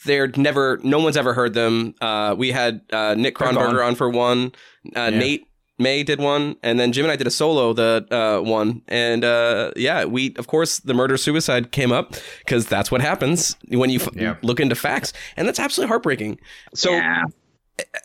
They're 0.05 0.29
never, 0.37 0.79
no 0.83 0.99
one's 0.99 1.17
ever 1.17 1.33
heard 1.35 1.55
them. 1.55 1.95
Uh, 2.01 2.35
we 2.37 2.51
had 2.51 2.81
uh, 2.93 3.15
Nick 3.17 3.39
They're 3.39 3.49
Kronberger 3.49 3.87
on 3.87 3.95
for 3.95 4.11
one. 4.11 4.53
Uh, 4.95 5.11
Nate 5.11 5.47
May 5.79 6.03
did 6.05 6.21
one, 6.21 6.57
and 6.63 6.79
then 6.79 6.93
Jim 6.93 7.05
and 7.05 7.11
I 7.13 7.17
did 7.17 7.27
a 7.27 7.31
solo 7.31 7.73
the 7.73 8.07
uh, 8.11 8.41
one, 8.43 8.83
and 8.89 9.25
uh, 9.25 9.73
yeah, 9.77 10.05
we 10.05 10.35
of 10.37 10.47
course 10.47 10.79
the 10.79 10.95
murder 10.95 11.17
suicide 11.17 11.73
came 11.73 11.91
up 11.91 12.15
because 12.39 12.67
that's 12.67 12.91
what 12.93 13.01
happens 13.01 13.57
when 13.69 13.91
you 13.91 13.99
f- 14.01 14.09
Yeah. 14.15 14.37
look 14.43 14.61
into 14.61 14.77
facts, 14.77 15.13
and 15.37 15.49
that's 15.49 15.59
absolutely 15.59 15.89
heartbreaking. 15.89 16.39
So 16.75 16.93
yeah. 16.93 17.23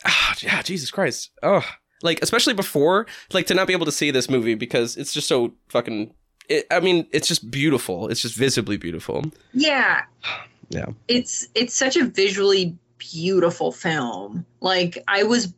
ah, 0.04 0.34
yeah, 0.40 0.62
Jesus 0.62 0.90
Christ. 0.90 1.30
Oh, 1.44 1.62
like 2.02 2.18
especially 2.22 2.54
before, 2.54 3.06
like 3.32 3.46
to 3.46 3.54
not 3.54 3.66
be 3.68 3.72
able 3.72 3.86
to 3.86 3.92
see 3.92 4.10
this 4.10 4.28
movie 4.28 4.54
because 4.54 4.96
it's 4.96 5.12
just 5.12 5.28
so 5.28 5.52
fucking. 5.68 6.12
It, 6.48 6.66
I 6.72 6.80
mean, 6.80 7.06
it's 7.12 7.28
just 7.28 7.48
beautiful. 7.52 8.08
It's 8.08 8.20
just 8.22 8.34
visibly 8.34 8.76
beautiful. 8.76 9.24
Yeah. 9.52 10.02
Yeah. 10.72 10.86
It's 11.08 11.48
it's 11.56 11.74
such 11.74 11.96
a 11.96 12.04
visually 12.04 12.78
beautiful 12.98 13.72
film. 13.72 14.46
Like 14.60 15.02
I 15.08 15.24
was 15.24 15.52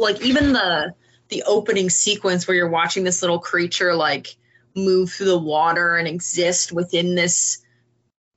like 0.00 0.20
even 0.22 0.54
the 0.54 0.92
the 1.28 1.42
opening 1.44 1.90
sequence 1.90 2.46
where 2.46 2.56
you're 2.56 2.68
watching 2.68 3.04
this 3.04 3.22
little 3.22 3.38
creature 3.38 3.94
like 3.94 4.36
move 4.74 5.10
through 5.10 5.26
the 5.26 5.38
water 5.38 5.96
and 5.96 6.06
exist 6.06 6.70
within 6.72 7.14
this 7.14 7.62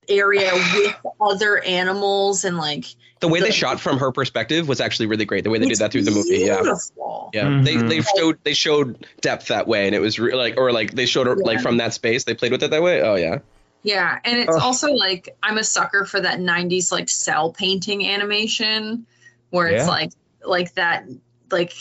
area 0.07 0.51
with 0.73 0.95
other 1.21 1.63
animals 1.63 2.45
and 2.45 2.57
like 2.57 2.85
The 3.19 3.27
way 3.27 3.41
they 3.41 3.51
shot 3.51 3.79
from 3.79 3.99
her 3.99 4.11
perspective 4.11 4.67
was 4.67 4.81
actually 4.81 5.07
really 5.07 5.25
great. 5.25 5.43
The 5.43 5.49
way 5.49 5.59
they 5.59 5.67
did 5.67 5.77
that 5.79 5.91
through 5.91 6.03
the 6.03 6.11
movie, 6.11 6.39
yeah. 6.39 6.61
beautiful. 6.61 7.29
Yeah, 7.33 7.61
they, 7.63 7.75
Mhm. 7.75 7.89
they 7.89 8.01
showed 8.01 8.39
they 8.43 8.53
showed 8.53 9.05
depth 9.21 9.49
that 9.49 9.67
way, 9.67 9.85
and 9.85 9.93
it 9.93 9.99
was 9.99 10.17
re- 10.17 10.33
like 10.33 10.57
or 10.57 10.71
like 10.71 10.95
they 10.95 11.05
showed 11.05 11.27
her 11.27 11.35
like 11.35 11.61
from 11.61 11.77
that 11.77 11.93
space. 11.93 12.23
They 12.23 12.33
played 12.33 12.51
with 12.51 12.63
it 12.63 12.71
that 12.71 12.81
way. 12.81 13.01
Oh 13.03 13.13
yeah, 13.15 13.39
Yeah, 13.83 14.17
and 14.25 14.39
it's 14.39 14.55
Ugh. 14.55 14.61
also 14.63 14.91
like 14.93 15.35
I'm 15.43 15.59
a 15.59 15.63
sucker 15.63 16.05
for 16.05 16.19
that 16.21 16.39
'90s 16.39 16.91
like 16.91 17.07
cell 17.07 17.51
painting 17.51 18.07
animation, 18.07 19.05
where 19.51 19.67
it's 19.67 19.83
Yeah. 19.83 19.89
like 19.89 20.11
like 20.43 20.73
that 20.73 21.05
like 21.51 21.73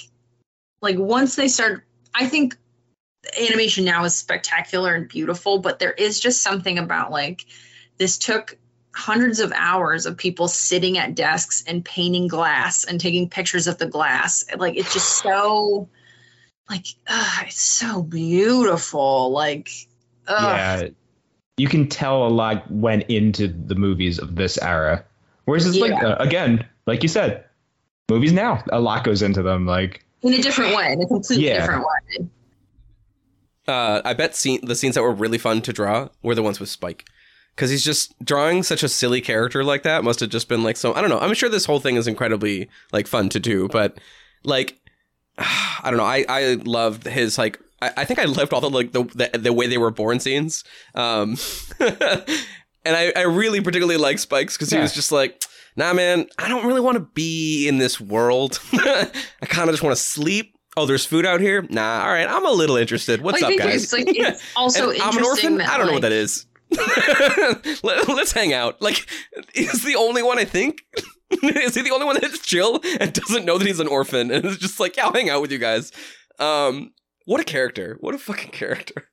like 0.81 0.99
once 0.99 1.37
they 1.37 1.49
start. 1.49 1.85
I 2.14 2.26
think 2.26 2.57
animation 3.39 3.85
now 3.85 4.05
is 4.05 4.16
spectacular 4.16 4.95
and 4.95 5.09
beautiful, 5.09 5.59
but 5.59 5.79
there 5.79 5.93
is 5.93 6.20
just 6.20 6.43
something 6.43 6.79
about 6.79 7.11
like 7.11 7.45
this 7.99 8.18
took 8.18 8.57
hundreds 8.95 9.39
of 9.41 9.53
hours 9.55 10.07
of 10.07 10.16
people 10.16 10.49
sitting 10.49 10.99
at 10.99 11.14
desks 11.14 11.62
and 11.66 11.85
painting 11.85 12.26
glass 12.26 12.85
and 12.85 13.01
taking 13.01 13.29
pictures 13.29 13.66
of 13.66 13.79
the 13.79 13.87
glass. 13.87 14.45
Like 14.57 14.76
it's 14.76 14.93
just 14.93 15.22
so 15.22 15.89
like 16.68 16.87
ugh, 17.07 17.45
it's 17.47 17.61
so 17.61 18.03
beautiful. 18.03 19.31
Like 19.31 19.70
ugh. 20.26 20.43
yeah, 20.43 20.89
you 21.57 21.68
can 21.68 21.89
tell 21.89 22.26
a 22.26 22.29
lot 22.29 22.70
went 22.70 23.05
into 23.05 23.49
the 23.49 23.74
movies 23.74 24.18
of 24.18 24.35
this 24.35 24.59
era. 24.59 25.05
Whereas 25.45 25.66
it's 25.66 25.79
like 25.79 26.03
uh, 26.03 26.16
again, 26.18 26.66
like 26.87 27.03
you 27.03 27.09
said, 27.09 27.45
movies 28.11 28.33
now 28.33 28.62
a 28.70 28.81
lot 28.81 29.05
goes 29.05 29.22
into 29.22 29.43
them. 29.43 29.66
Like 29.66 30.05
in 30.23 30.35
a 30.35 30.39
different 30.43 30.75
way, 30.77 30.93
in 30.93 31.01
a 31.03 31.07
completely 31.07 31.47
Yeah. 31.47 31.61
different 31.61 31.85
way. 31.85 32.29
uh, 33.66 34.01
I 34.05 34.14
bet 34.14 34.35
scene, 34.35 34.61
the 34.64 34.75
scenes 34.75 34.95
that 34.95 35.03
were 35.03 35.12
really 35.12 35.39
fun 35.39 35.61
to 35.62 35.73
draw 35.73 36.09
were 36.23 36.35
the 36.35 36.43
ones 36.43 36.59
with 36.61 36.69
Spike, 36.71 37.05
because 37.55 37.71
he's 37.71 37.85
just 37.85 38.14
drawing 38.25 38.62
such 38.62 38.83
a 38.83 38.89
silly 38.89 39.21
character 39.21 39.62
like 39.62 39.83
that. 39.83 40.05
Must 40.05 40.21
have 40.21 40.31
just 40.31 40.49
been 40.49 40.62
like 40.62 40.77
so. 40.77 40.95
I 40.95 41.01
don't 41.01 41.11
know. 41.11 41.19
I'm 41.21 41.35
sure 41.35 41.49
this 41.49 41.66
whole 41.66 41.81
thing 41.81 41.97
is 41.97 42.07
incredibly 42.07 42.69
like 42.93 43.07
fun 43.07 43.29
to 43.31 43.41
do, 43.41 43.69
but 43.69 43.99
like 44.45 44.79
I 45.39 45.83
don't 45.85 45.97
know. 45.99 46.05
I 46.05 46.25
I 46.29 46.55
loved 46.64 47.07
his 47.07 47.37
like. 47.39 47.59
I, 47.81 47.93
I 47.99 48.05
think 48.05 48.19
I 48.19 48.25
loved 48.25 48.53
all 48.53 48.61
the 48.61 48.71
like 48.71 48.93
the, 48.93 49.05
the 49.05 49.39
the 49.39 49.53
way 49.53 49.66
they 49.66 49.79
were 49.79 49.91
born 49.91 50.19
scenes. 50.19 50.64
Um, 50.95 51.37
and 51.81 52.97
I 52.97 53.12
I 53.14 53.23
really 53.23 53.61
particularly 53.61 53.99
like 53.99 54.19
Spikes 54.19 54.57
because 54.57 54.71
he 54.71 54.77
Yeah. 54.77 54.83
was 54.83 54.95
just 54.95 55.12
like. 55.12 55.43
Nah, 55.79 55.95
man, 55.95 56.26
I 56.39 56.49
don't 56.49 56.66
really 56.66 56.81
want 56.81 56.97
to 56.97 57.07
be 57.14 57.68
in 57.68 57.79
this 57.79 58.01
world. 58.01 58.59
I 58.72 59.07
kind 59.43 59.68
of 59.68 59.74
just 59.74 59.83
want 59.85 59.97
to 59.97 60.03
sleep. 60.03 60.57
Oh, 60.76 60.87
there's 60.87 61.07
food 61.07 61.24
out 61.24 61.41
here. 61.41 61.64
Nah, 61.70 62.01
all 62.03 62.09
right, 62.09 62.26
I'm 62.29 62.45
a 62.45 62.51
little 62.51 62.76
interested. 62.76 63.20
What's 63.22 63.41
I 63.41 63.47
up, 63.47 63.49
think 63.51 63.62
guys? 63.62 63.85
it's 63.85 63.93
like 63.93 64.07
it's 64.09 64.43
also 64.57 64.91
I'm 64.91 65.16
an 65.16 65.24
orphan. 65.24 65.59
that 65.59 65.68
I 65.68 65.79
don't 65.79 65.87
know 65.87 65.93
what 65.93 66.03
that 66.03 66.11
is. 66.11 66.47
Let, 67.85 68.09
us 68.09 68.33
hang 68.33 68.53
out. 68.53 68.83
Like, 68.83 69.07
he's 69.55 69.85
the 69.85 69.95
only 69.95 70.20
one 70.24 70.37
I 70.41 70.45
think. 70.45 70.83
is 71.31 71.76
he 71.76 71.83
the 71.83 71.93
only 71.93 72.07
one 72.07 72.18
that's 72.20 72.41
chill 72.41 72.81
and 72.99 73.12
doesn't 73.12 73.45
know 73.45 73.57
that 73.57 73.66
he's 73.66 73.79
an 73.79 73.87
orphan 73.87 74.33
and 74.33 74.45
is 74.45 74.59
just 74.59 74.81
like, 74.81 74.97
yeah, 74.97 75.07
I'll 75.07 75.12
hang 75.12 75.31
out 75.31 75.41
with 75.43 75.53
you 75.53 75.59
guys. 75.59 75.93
Um, 76.41 76.91
what 77.26 77.41
a 77.41 77.45
character! 77.45 77.99
What 78.01 78.16
a 78.16 78.18
fucking 78.18 78.51
character! 78.51 79.09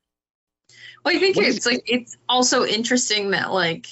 Well, 1.03 1.15
I 1.15 1.19
think 1.19 1.35
What 1.35 1.45
is- 1.45 1.57
it's 1.57 1.65
like 1.67 1.83
it's 1.85 2.17
also 2.27 2.65
interesting 2.65 3.29
that 3.31 3.51
like 3.51 3.85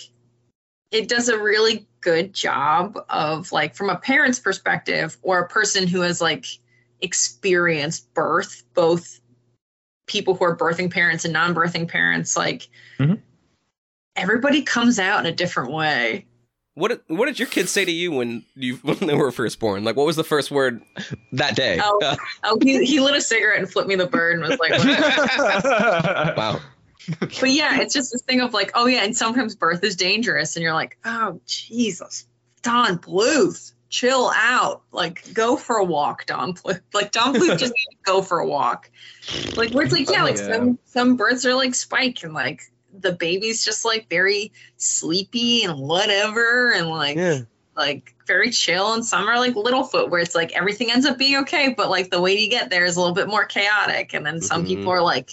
it 0.93 1.09
does 1.09 1.27
a 1.27 1.37
really 1.37 1.85
good 2.01 2.33
job 2.33 2.97
of 3.09 3.51
like 3.51 3.75
from 3.75 3.89
a 3.89 3.97
parent's 3.97 4.39
perspective 4.39 5.17
or 5.23 5.39
a 5.39 5.47
person 5.47 5.87
who 5.87 6.01
has 6.01 6.21
like 6.21 6.45
experienced 7.01 8.13
birth, 8.13 8.63
both 8.73 9.19
people 10.05 10.35
who 10.35 10.45
are 10.45 10.55
birthing 10.55 10.91
parents 10.91 11.25
and 11.25 11.33
non-birthing 11.33 11.87
parents, 11.89 12.37
like 12.37 12.67
Mhm. 12.99 13.19
everybody 14.15 14.61
comes 14.61 14.99
out 14.99 15.19
in 15.19 15.25
a 15.25 15.31
different 15.35 15.71
way. 15.71 16.27
What 16.75 16.87
did, 16.89 17.01
what 17.07 17.25
did 17.27 17.37
your 17.39 17.47
kids 17.47 17.71
say 17.71 17.85
to 17.85 17.91
you 17.91 18.11
when 18.11 18.43
you 18.55 18.75
when 18.83 18.97
they 18.99 19.15
were 19.15 19.31
first 19.31 19.59
born? 19.59 19.83
Like, 19.83 19.95
what 19.95 20.05
was 20.05 20.15
the 20.15 20.23
first 20.23 20.51
word 20.51 20.81
that 21.31 21.55
day? 21.55 21.79
Oh. 21.81 22.15
Oh, 22.43 22.57
he, 22.61 22.83
he 22.83 22.99
lit 22.99 23.15
a 23.15 23.21
cigarette 23.21 23.59
and 23.59 23.71
flipped 23.71 23.87
me 23.87 23.95
the 23.95 24.05
bird 24.05 24.37
and 24.37 24.47
was 24.47 24.59
like, 24.59 24.71
wow. 26.37 26.59
But 27.19 27.49
yeah, 27.51 27.81
it's 27.81 27.93
just 27.93 28.11
this 28.11 28.21
thing 28.21 28.41
of 28.41 28.53
like, 28.53 28.71
oh 28.75 28.85
yeah, 28.85 29.03
and 29.03 29.15
sometimes 29.15 29.55
birth 29.55 29.83
is 29.83 29.95
dangerous, 29.95 30.55
and 30.55 30.63
you're 30.63 30.73
like, 30.73 30.97
oh 31.05 31.39
Jesus, 31.45 32.25
Don 32.61 32.97
Bluth, 32.97 33.73
chill 33.89 34.31
out, 34.35 34.81
like 34.91 35.33
go 35.33 35.57
for 35.57 35.77
a 35.77 35.83
walk, 35.85 36.25
Don 36.25 36.53
Bluth. 36.53 36.81
Like 36.93 37.11
Don 37.11 37.33
Bluth 37.35 37.57
just 37.59 37.73
need 37.73 37.87
to 37.91 37.97
go 38.05 38.21
for 38.21 38.39
a 38.39 38.47
walk. 38.47 38.89
Like 39.55 39.71
where 39.71 39.83
it's 39.83 39.93
like, 39.93 40.09
yeah, 40.09 40.21
Oh, 40.21 40.25
like 40.25 40.37
yeah. 40.37 40.53
some 40.53 40.79
some 40.85 41.15
births 41.17 41.45
are 41.45 41.55
like 41.55 41.75
Spike, 41.75 42.23
and 42.23 42.33
like 42.33 42.61
the 42.99 43.11
baby's 43.13 43.65
just 43.65 43.85
like 43.85 44.09
very 44.09 44.51
sleepy 44.77 45.63
and 45.63 45.79
whatever, 45.79 46.71
and 46.73 46.89
like 46.89 47.17
Yeah. 47.17 47.39
like 47.75 48.15
very 48.27 48.51
chill, 48.51 48.93
and 48.93 49.03
some 49.05 49.27
are 49.27 49.39
like 49.39 49.55
Littlefoot, 49.55 50.09
where 50.09 50.21
it's 50.21 50.35
like 50.35 50.51
everything 50.53 50.91
ends 50.91 51.05
up 51.05 51.17
being 51.17 51.37
okay, 51.41 51.73
but 51.75 51.89
like 51.89 52.09
the 52.11 52.21
way 52.21 52.37
you 52.37 52.49
get 52.49 52.69
there 52.69 52.85
is 52.85 52.95
a 52.95 52.99
little 52.99 53.15
bit 53.15 53.27
more 53.27 53.45
chaotic, 53.45 54.13
and 54.13 54.25
then 54.25 54.41
some 54.41 54.63
Mhm. 54.63 54.67
people 54.67 54.91
are 54.91 55.01
like 55.01 55.29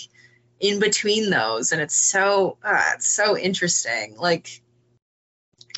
in 0.61 0.78
between 0.78 1.30
those, 1.30 1.72
and 1.72 1.80
it's 1.80 1.94
so 1.96 2.56
uh, 2.62 2.92
it's 2.94 3.08
so 3.08 3.36
interesting. 3.36 4.14
Like 4.18 4.61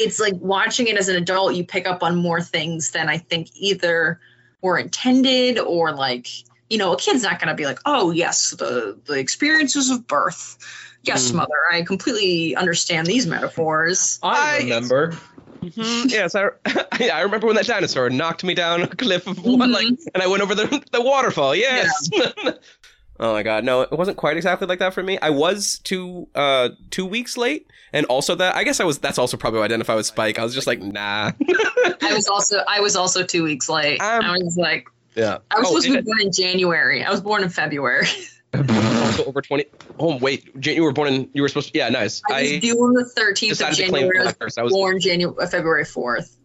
it's 0.01 0.19
like 0.21 0.35
watching 0.41 0.89
it 0.89 0.97
as 0.97 1.09
an 1.09 1.17
adult, 1.17 1.55
you 1.55 1.65
pick 1.65 1.87
up 1.87 2.03
on 2.03 2.17
more 2.17 2.41
things 2.43 2.91
than 2.91 3.09
I 3.09 3.19
think 3.19 3.49
either 3.55 4.21
were 4.61 4.79
intended 4.79 5.59
or 5.59 5.93
like 5.93 6.27
you 6.71 6.79
know 6.79 6.93
a 6.93 6.97
kid's 6.99 7.23
not 7.23 7.39
going 7.39 7.49
to 7.49 7.55
be 7.55 7.65
like, 7.67 7.79
oh 7.85 8.11
yes, 8.11 8.51
the 8.51 8.99
the 9.07 9.15
experiences 9.15 9.91
of 9.91 10.07
birth. 10.07 10.59
Yes, 11.05 11.33
Mm. 11.33 11.35
mother, 11.35 11.59
I 11.73 11.83
completely 11.83 12.55
understand 12.55 13.09
these 13.09 13.27
metaphors. 13.27 14.19
I 14.23 14.55
I- 14.55 14.59
remember. 14.59 15.17
Mhm, 15.63 16.11
yes, 16.11 16.35
I, 16.35 16.49
I 17.13 17.21
remember 17.21 17.47
when 17.47 17.55
that 17.55 17.67
dinosaur 17.67 18.11
knocked 18.11 18.43
me 18.43 18.53
down 18.53 18.83
a 18.83 18.89
cliff 18.89 19.29
of 19.29 19.45
what, 19.45 19.69
like, 19.69 19.87
and 20.13 20.21
I 20.21 20.27
went 20.27 20.43
over 20.43 20.57
the 20.57 20.83
the 20.91 21.01
waterfall. 21.01 21.55
Yes. 21.55 22.11
oh 23.23 23.33
my 23.33 23.43
god, 23.43 23.65
no, 23.65 23.81
it 23.83 23.93
wasn't 23.93 24.19
quite 24.19 24.37
exactly 24.37 24.67
like 24.67 24.81
that 24.81 24.93
for 24.93 25.03
me. 25.03 25.19
I 25.21 25.31
was 25.31 25.79
two 25.85 26.29
uh 26.35 26.71
two 26.91 27.07
weeks 27.07 27.39
late, 27.39 27.67
and 27.95 28.05
also 28.07 28.35
that 28.35 28.55
I 28.57 28.65
guess 28.65 28.81
I 28.81 28.85
was. 28.85 28.99
That's 28.99 29.19
also 29.19 29.37
probably 29.39 29.59
why 29.61 29.63
I 29.63 29.67
identify 29.67 29.95
with 29.95 30.05
Spike. 30.07 30.39
I 30.39 30.45
was 30.45 30.55
just 30.55 30.67
like, 30.67 30.83
nah. 30.83 31.33
I 32.03 32.13
was 32.15 32.29
also 32.29 32.59
I 32.69 32.81
was 32.81 32.97
also 32.97 33.23
two 33.23 33.45
weeks 33.45 33.69
late. 33.71 34.01
Um, 34.03 34.23
I 34.25 34.37
was 34.39 34.57
like 34.59 34.87
Yeah. 35.15 35.39
I 35.51 35.59
was 35.61 35.69
Oh, 35.69 35.81
supposed 35.81 35.87
to 35.87 35.95
and 35.97 36.05
be 36.05 36.11
born 36.11 36.21
in 36.21 36.33
January. 36.33 37.03
I 37.03 37.11
was 37.11 37.21
born 37.23 37.43
in 37.43 37.49
February. 37.49 38.07
also 38.55 39.25
over 39.25 39.41
twenty. 39.41 39.65
Oh 39.99 40.17
wait, 40.19 40.59
Jan- 40.61 40.77
you 40.77 40.83
were 40.83 40.93
born 40.93 41.09
in. 41.13 41.31
You 41.33 41.41
were 41.43 41.49
supposed. 41.49 41.73
to... 41.73 41.79
Yeah, 41.79 41.89
nice. 41.89 42.21
I 42.31 42.43
was 42.43 42.53
I 42.53 42.59
due 42.59 42.75
on 42.75 42.93
the 42.93 43.05
13th 43.05 43.43
of 43.45 43.49
decided 43.49 43.77
to 43.77 43.89
claim 43.89 44.03
January. 44.03 44.29
I 44.41 44.45
was 44.45 44.59
I 44.59 44.63
was. 44.63 44.73
born 44.73 45.01
January, 45.01 45.35
uh, 45.41 45.47
February 45.47 45.85
4th. 45.85 46.37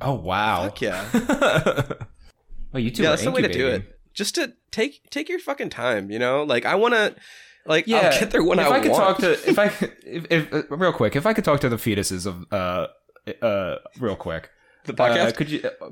Oh 0.00 0.14
wow. 0.14 0.64
Fuck 0.64 0.80
yeah. 0.80 1.08
well, 2.72 2.80
you 2.82 2.90
two 2.90 3.02
yeah, 3.04 3.10
are 3.10 3.12
that's 3.12 3.22
the 3.24 3.30
way 3.30 3.42
to 3.42 3.48
do 3.48 3.66
incubating. 3.68 3.88
it. 3.88 3.93
Just 4.14 4.34
to 4.36 4.54
take 4.70 5.10
take 5.10 5.28
your 5.28 5.38
fucking 5.38 5.70
time, 5.70 6.10
you 6.10 6.18
know. 6.18 6.44
Like 6.44 6.64
I 6.64 6.76
want 6.76 6.94
to, 6.94 7.14
like 7.66 7.86
Yeah, 7.86 7.98
I'll 7.98 8.20
get 8.20 8.30
there 8.30 8.42
when 8.42 8.58
if 8.58 8.66
I, 8.66 8.70
I, 8.76 8.80
could 8.80 8.92
want. 8.92 9.02
talk 9.04 9.18
to 9.18 9.32
if 9.50 9.58
I 9.58 9.68
could- 9.68 9.92
if, 10.06 10.26
if 10.30 10.52
uh, 10.52 10.62
real 10.76 10.92
quick 10.92 11.16
if 11.16 11.26
I 11.26 11.32
could 11.34 11.44
talk 11.44 11.60
to 11.60 11.68
the 11.68 11.76
fetuses 11.76 12.24
of 12.26 12.46
uh 12.52 12.86
uh 13.42 13.76
real 13.98 14.16
quick 14.16 14.50
the 14.84 14.92
uh, 14.92 14.96
podcast. 14.96 15.36
could 15.36 15.50
you 15.50 15.62
uh, 15.80 15.90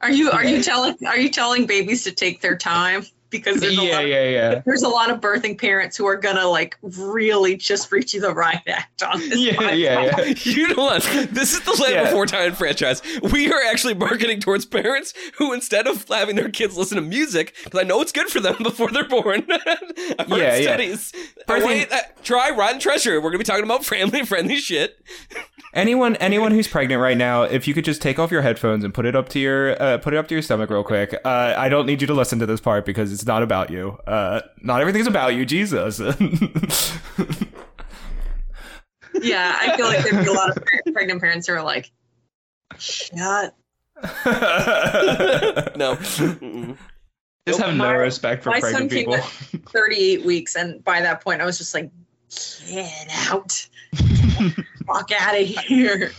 Are 0.00 0.10
you 0.12 0.30
are 0.30 0.44
you 0.44 0.62
telling 0.62 0.96
are 1.06 1.18
you 1.18 1.28
telling 1.30 1.66
babies 1.66 2.04
to 2.04 2.12
take 2.12 2.40
their 2.40 2.56
time 2.56 3.04
because 3.30 3.60
there's 3.60 3.78
a 3.78 3.82
Yeah, 3.82 3.94
lot 3.96 4.06
yeah, 4.08 4.28
yeah. 4.28 4.62
there's 4.66 4.82
a 4.82 4.88
lot 4.88 5.10
of 5.10 5.20
birthing 5.20 5.58
parents 5.58 5.96
who 5.96 6.06
are 6.06 6.16
gonna 6.16 6.46
like 6.46 6.76
really 6.82 7.56
just 7.56 7.90
reach 7.92 8.12
you 8.14 8.20
the 8.20 8.34
right 8.34 8.60
act 8.66 9.02
on 9.02 9.20
this. 9.20 9.38
Yeah, 9.38 9.52
podcast. 9.54 9.78
yeah, 9.78 10.24
yeah. 10.26 10.34
you 10.42 10.68
know 10.74 10.82
what? 10.84 11.02
This 11.30 11.52
is 11.54 11.60
the 11.60 11.72
Land 11.82 11.94
Yeah. 11.94 12.04
Before 12.04 12.26
Time 12.26 12.54
franchise. 12.54 13.02
We 13.32 13.50
are 13.52 13.62
actually 13.70 13.94
marketing 13.94 14.40
towards 14.40 14.64
parents 14.66 15.14
who, 15.38 15.52
instead 15.52 15.86
of 15.86 16.06
having 16.08 16.36
their 16.36 16.48
kids 16.50 16.76
listen 16.76 16.96
to 16.96 17.02
music, 17.02 17.54
because 17.64 17.80
I 17.80 17.84
know 17.84 18.00
it's 18.02 18.12
good 18.12 18.28
for 18.28 18.40
them 18.40 18.56
before 18.62 18.90
they're 18.90 19.08
born. 19.08 19.46
I've 19.50 20.28
heard 20.28 20.28
Yeah, 20.28 20.56
yeah. 20.56 20.62
studies. 20.62 21.12
I 21.48 21.60
Birthing- 21.60 21.66
wait, 21.66 21.92
uh, 21.92 21.98
try 22.22 22.50
Rotten 22.50 22.80
Treasure. 22.80 23.20
We're 23.20 23.30
gonna 23.30 23.38
be 23.38 23.44
talking 23.44 23.64
about 23.64 23.84
family-friendly 23.84 24.56
shit. 24.56 24.98
Anyone 25.74 26.16
anyone 26.20 26.52
who's 26.52 26.66
pregnant 26.68 27.00
right 27.00 27.16
now 27.16 27.42
if 27.42 27.66
you 27.68 27.74
could 27.74 27.84
just 27.84 28.00
take 28.02 28.18
off 28.18 28.30
your 28.30 28.42
headphones 28.42 28.84
and 28.84 28.92
put 28.94 29.06
it 29.06 29.14
up 29.16 29.28
to 29.30 29.38
your 29.38 29.80
uh, 29.82 29.98
put 29.98 30.12
it 30.14 30.16
up 30.16 30.26
to 30.28 30.34
your 30.34 30.42
stomach 30.42 30.70
real 30.70 30.82
quick 30.84 31.14
uh, 31.24 31.54
I 31.56 31.68
don't 31.68 31.86
need 31.86 32.00
you 32.00 32.06
to 32.08 32.14
listen 32.14 32.38
to 32.40 32.46
this 32.46 32.60
part 32.60 32.84
because 32.86 33.12
it's 33.12 33.26
not 33.26 33.42
about 33.42 33.70
you 33.70 33.98
uh, 34.06 34.40
not 34.62 34.80
everything's 34.80 35.06
about 35.06 35.34
you 35.34 35.44
Jesus 35.46 36.00
Yeah, 39.22 39.56
I 39.60 39.76
feel 39.76 39.86
like 39.86 40.02
there'd 40.04 40.24
be 40.24 40.30
a 40.30 40.32
lot 40.32 40.56
of 40.56 40.62
pregnant 40.92 41.20
parents 41.20 41.46
who 41.48 41.54
are 41.54 41.62
like, 41.62 41.90
shut. 42.78 43.54
No. 45.76 45.96
Mm-mm. 45.96 46.76
Just 47.46 47.60
have 47.60 47.70
no 47.70 47.84
My- 47.84 47.92
respect 47.92 48.44
for 48.44 48.50
my 48.50 48.60
son 48.60 48.88
pregnant 48.88 48.90
came 48.92 49.04
people. 49.60 49.70
38 49.72 50.24
weeks, 50.24 50.54
and 50.56 50.82
by 50.84 51.00
that 51.00 51.22
point, 51.22 51.42
I 51.42 51.44
was 51.44 51.58
just 51.58 51.74
like, 51.74 51.90
get 52.68 53.08
out, 53.30 53.68
walk 54.86 55.10
out 55.12 55.40
of 55.40 55.46
here. 55.46 56.12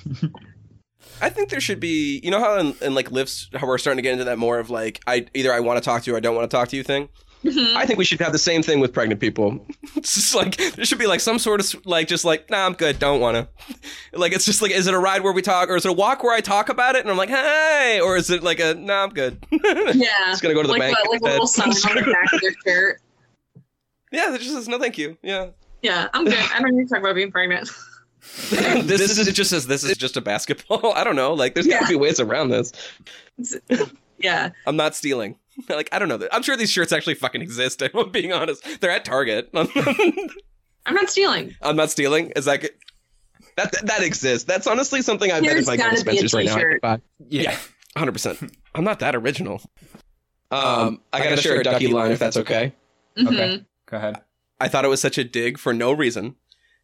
I 1.22 1.30
think 1.30 1.50
there 1.50 1.62
should 1.62 1.80
be, 1.80 2.20
you 2.24 2.32
know 2.32 2.40
how 2.40 2.58
in, 2.58 2.76
in 2.82 2.94
like 2.96 3.12
lifts, 3.12 3.50
how 3.54 3.68
we're 3.68 3.78
starting 3.78 3.98
to 3.98 4.02
get 4.02 4.14
into 4.14 4.26
that 4.26 4.38
more 4.38 4.60
of 4.60 4.70
like, 4.70 5.02
I 5.08 5.28
either 5.34 5.54
I 5.54 5.60
want 5.60 5.78
to 5.78 5.82
talk 5.84 6.04
to 6.04 6.10
you 6.10 6.16
or 6.16 6.18
I 6.18 6.20
don't 6.20 6.36
want 6.36 6.50
to 6.50 6.56
talk 6.56 6.70
to 6.70 6.76
you 6.76 6.84
thing. 6.84 7.10
Mhm. 7.44 7.76
I 7.76 7.88
think 7.88 7.98
we 7.98 8.06
should 8.06 8.20
have 8.22 8.32
the 8.34 8.38
same 8.38 8.62
thing 8.62 8.80
with 8.80 8.94
pregnant 8.94 9.20
people. 9.20 9.66
It's 9.96 10.14
just 10.16 10.36
like 10.36 10.58
there 10.76 10.86
should 10.86 11.00
be 11.00 11.08
like 11.08 11.20
some 11.20 11.38
sort 11.40 11.60
of 11.60 11.86
like 11.88 12.08
just 12.08 12.24
like 12.24 12.50
nah, 12.52 12.66
I'm 12.68 12.74
good, 12.74 13.00
don't 13.00 13.20
want 13.20 13.36
to. 13.36 13.48
Like 14.14 14.32
it's 14.32 14.46
just 14.46 14.62
like 14.62 14.72
is 14.72 14.86
it 14.88 14.94
a 14.94 15.00
ride 15.00 15.24
where 15.24 15.34
we 15.34 15.42
talk 15.42 15.70
or 15.70 15.76
is 15.76 15.86
it 15.86 15.90
a 15.90 15.94
walk 15.94 16.22
where 16.24 16.36
I 16.36 16.42
talk 16.42 16.70
about 16.70 16.96
it 16.96 17.02
and 17.02 17.10
I'm 17.10 17.18
like 17.18 17.30
hey 17.30 18.00
or 18.04 18.16
is 18.16 18.30
it 18.30 18.44
like 18.44 18.60
a 18.60 18.76
nah, 18.76 19.04
I'm 19.04 19.10
good. 19.10 19.44
yeah. 19.52 20.06
Just 20.28 20.44
gonna 20.44 20.54
go 20.54 20.62
to 20.62 20.68
the 20.68 20.74
like 20.74 20.82
bank. 20.82 20.98
Like 21.10 21.22
a 21.22 21.24
little 21.24 21.48
sign 21.48 21.70
on 21.70 21.96
the 21.96 22.12
back 22.12 22.32
of 22.34 22.42
their 22.42 22.54
shirt. 22.64 23.02
yeah, 24.12 24.34
it 24.36 24.38
just 24.40 24.54
says 24.54 24.68
no, 24.68 24.78
thank 24.78 25.00
you. 25.00 25.18
Yeah, 25.24 25.50
Yeah, 25.82 26.08
I'm 26.14 26.26
good. 26.26 26.38
I 26.54 26.62
don't 26.62 26.76
need 26.76 26.84
to 26.88 26.90
talk 26.90 27.00
about 27.00 27.16
being 27.16 27.32
pregnant. 27.32 27.70
this, 28.50 29.02
is 29.18 29.28
it 29.28 29.32
just 29.34 29.50
says 29.50 29.66
this 29.68 29.84
is 29.84 29.98
just 29.98 30.16
a 30.18 30.22
basketball. 30.22 30.94
I 30.96 31.04
don't 31.04 31.16
know. 31.16 31.34
Like 31.34 31.54
there's 31.56 31.68
gotta 31.68 31.86
Yeah. 31.86 31.90
be 31.90 31.96
ways 31.96 32.20
around 32.20 32.50
this. 32.50 32.72
Yeah. 34.20 34.52
I'm 34.68 34.76
not 34.76 34.96
stealing. 34.96 35.38
Like 35.68 35.90
I 35.92 36.00
don't 36.00 36.08
know. 36.08 36.20
I'm 36.32 36.44
sure 36.44 36.56
these 36.56 36.72
shirts 36.72 36.92
actually 36.92 37.16
fucking 37.16 37.42
exist. 37.42 37.82
I'm 37.82 38.10
being 38.12 38.32
honest. 38.32 38.66
They're 38.80 38.92
at 38.92 39.06
Target. 39.06 39.50
I'm 39.54 40.96
not 40.96 41.10
stealing. 41.10 41.56
I'm 41.62 41.76
not 41.76 41.90
stealing. 41.92 42.32
Is 42.36 42.46
that 42.46 42.62
good? 42.62 42.72
That, 43.58 43.72
that 43.74 43.86
that 43.88 44.04
exists. 44.04 44.48
That's 44.48 44.66
honestly 44.68 45.02
something 45.02 45.32
I 45.32 45.42
bet 45.42 45.50
There's 45.50 45.68
if 45.68 45.70
I 45.70 45.78
go 45.78 45.84
to 45.84 45.90
gotta 45.90 45.96
a 45.96 46.00
Spencer's 46.00 46.34
right 46.34 46.46
now, 46.46 46.54
I 46.56 46.58
t-shirt. 46.96 47.02
Yeah. 47.28 47.58
Hundred 47.98 48.14
percent. 48.14 48.40
I'm 48.74 48.84
not 48.84 49.00
that 49.00 49.16
original. 49.16 49.62
Um, 50.52 50.60
Um, 50.64 51.02
I 51.12 51.20
gotta 51.24 51.38
share 51.38 51.60
a 51.60 51.64
ducky 51.64 51.88
line 51.88 52.12
if 52.12 52.20
that's 52.20 52.38
okay. 52.38 52.74
Mhm. 53.18 53.28
Okay. 53.28 53.66
Go 53.88 53.98
ahead. 53.98 54.22
I 54.62 54.68
thought 54.68 54.86
it 54.86 54.90
was 54.90 55.02
such 55.02 55.18
a 55.18 55.24
dig 55.24 55.58
for 55.58 55.74
no 55.74 55.92
reason. 55.92 56.36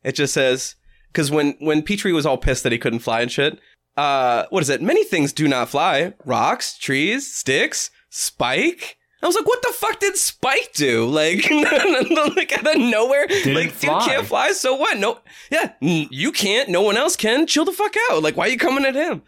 It 0.04 0.14
just 0.16 0.34
says 0.34 0.76
because 1.12 1.32
when 1.32 1.56
when 1.60 1.82
Petrie 1.84 2.14
was 2.14 2.26
all 2.26 2.38
pissed 2.38 2.64
that 2.64 2.72
he 2.72 2.78
couldn't 2.78 3.00
fly 3.00 3.22
and 3.22 3.32
shit. 3.32 3.60
Uh, 3.96 4.46
what 4.52 4.62
is 4.62 4.70
it? 4.70 4.80
Many 4.82 5.04
things 5.04 5.34
do 5.34 5.48
not 5.48 5.70
fly: 5.70 6.14
rocks, 6.26 6.78
trees, 6.78 7.32
sticks, 7.34 7.90
Spike. 8.10 8.98
I 9.24 9.26
was 9.26 9.36
like, 9.36 9.48
what 9.48 9.64
the 9.64 9.74
fuck 9.74 10.00
did 10.00 10.16
Spike 10.16 10.74
do? 10.76 11.08
Like, 11.08 11.50
like 12.36 12.54
out 12.54 12.76
of 12.76 12.80
nowhere, 12.80 13.26
Didn't 13.26 13.56
like 13.56 13.72
fly. 13.72 14.00
dude 14.00 14.08
can't 14.08 14.28
fly. 14.28 14.52
So 14.52 14.76
what? 14.76 15.00
No, 15.00 15.20
yeah, 15.52 15.74
you 15.82 16.32
can't. 16.32 16.70
No 16.70 16.84
one 16.84 16.98
else 16.98 17.16
can. 17.16 17.48
Chill 17.48 17.66
the 17.66 17.72
fuck 17.72 17.96
out. 18.12 18.22
Like, 18.22 18.38
why 18.38 18.46
are 18.46 18.50
you 18.50 18.60
coming 18.60 18.86
at 18.86 18.94
him? 18.94 19.24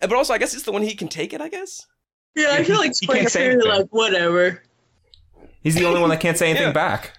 But 0.00 0.12
also, 0.12 0.32
I 0.34 0.38
guess 0.38 0.54
it's 0.54 0.62
the 0.62 0.70
one 0.72 0.82
he 0.82 0.94
can 0.94 1.08
take 1.08 1.32
it. 1.32 1.40
I 1.40 1.48
guess. 1.48 1.84
Yeah, 2.36 2.50
I 2.52 2.62
feel 2.62 2.76
like 2.78 2.92
He 3.00 3.06
can't 3.08 3.28
Spike 3.28 3.44
is 3.56 3.64
like 3.64 3.86
whatever. 3.90 4.62
He's 5.62 5.74
the 5.74 5.84
only 5.86 6.00
one 6.00 6.10
that 6.10 6.20
can't 6.20 6.38
say 6.38 6.48
anything 6.50 6.68
Yeah. 6.68 6.72
back. 6.72 7.18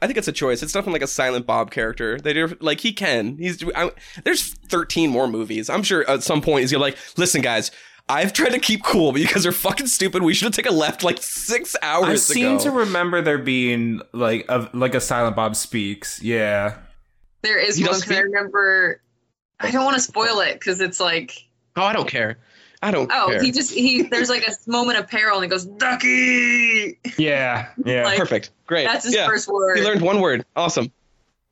I 0.00 0.06
think 0.06 0.16
it's 0.18 0.28
a 0.28 0.32
choice. 0.32 0.62
It's 0.62 0.74
nothing 0.74 0.92
like 0.92 1.02
a 1.02 1.06
Silent 1.06 1.46
Bob 1.46 1.70
character. 1.70 2.18
They 2.18 2.32
do 2.32 2.56
like 2.60 2.80
he 2.80 2.92
can. 2.92 3.36
He's 3.38 3.62
I, 3.74 3.90
there's 4.24 4.54
13 4.54 5.10
more 5.10 5.26
movies. 5.28 5.68
I'm 5.70 5.82
sure 5.82 6.08
at 6.08 6.22
some 6.22 6.40
point 6.42 6.60
he's 6.62 6.72
gonna 6.72 6.82
like, 6.82 6.96
listen, 7.16 7.40
guys. 7.42 7.70
I've 8.08 8.32
tried 8.32 8.50
to 8.50 8.60
keep 8.60 8.84
cool, 8.84 9.10
but 9.10 9.20
you 9.20 9.26
guys 9.26 9.44
are 9.46 9.50
fucking 9.52 9.88
stupid. 9.88 10.22
We 10.22 10.32
should 10.32 10.44
have 10.46 10.54
taken 10.54 10.72
a 10.72 10.76
left 10.76 11.02
like 11.02 11.20
six 11.20 11.74
hours 11.82 12.06
I 12.06 12.10
ago. 12.10 12.16
seem 12.18 12.58
to 12.58 12.70
remember 12.70 13.20
there 13.20 13.36
being 13.38 14.00
like 14.12 14.44
a 14.48 14.70
like 14.72 14.94
a 14.94 15.00
Silent 15.00 15.34
Bob 15.34 15.56
speaks. 15.56 16.22
Yeah. 16.22 16.76
There 17.42 17.58
is 17.58 17.76
He 17.76 17.82
one 17.82 17.94
does 17.94 18.02
because 18.02 18.16
I 18.18 18.20
remember. 18.20 19.02
I 19.58 19.72
don't 19.72 19.84
want 19.84 19.96
to 19.96 20.02
spoil 20.02 20.38
it 20.38 20.54
because 20.54 20.80
it's 20.80 21.00
like, 21.00 21.32
oh, 21.74 21.82
I 21.82 21.92
don't 21.94 22.08
care. 22.08 22.38
I 22.86 22.92
don't 22.92 23.10
oh, 23.12 23.26
care. 23.30 23.42
he 23.42 23.50
just 23.50 23.72
he. 23.72 24.02
There's 24.02 24.30
like 24.30 24.46
a 24.46 24.52
moment 24.70 24.96
of 24.96 25.08
peril 25.08 25.34
and 25.34 25.42
he 25.42 25.50
goes 25.50 25.64
ducky. 25.64 27.00
Yeah, 27.18 27.68
yeah. 27.84 28.04
Like, 28.04 28.16
Perfect. 28.16 28.50
Great. 28.66 28.86
That's 28.86 29.04
his 29.04 29.16
yeah. 29.16 29.26
first 29.26 29.48
word. 29.48 29.76
He 29.78 29.84
learned 29.84 30.02
one 30.02 30.20
word. 30.20 30.46
Awesome. 30.54 30.92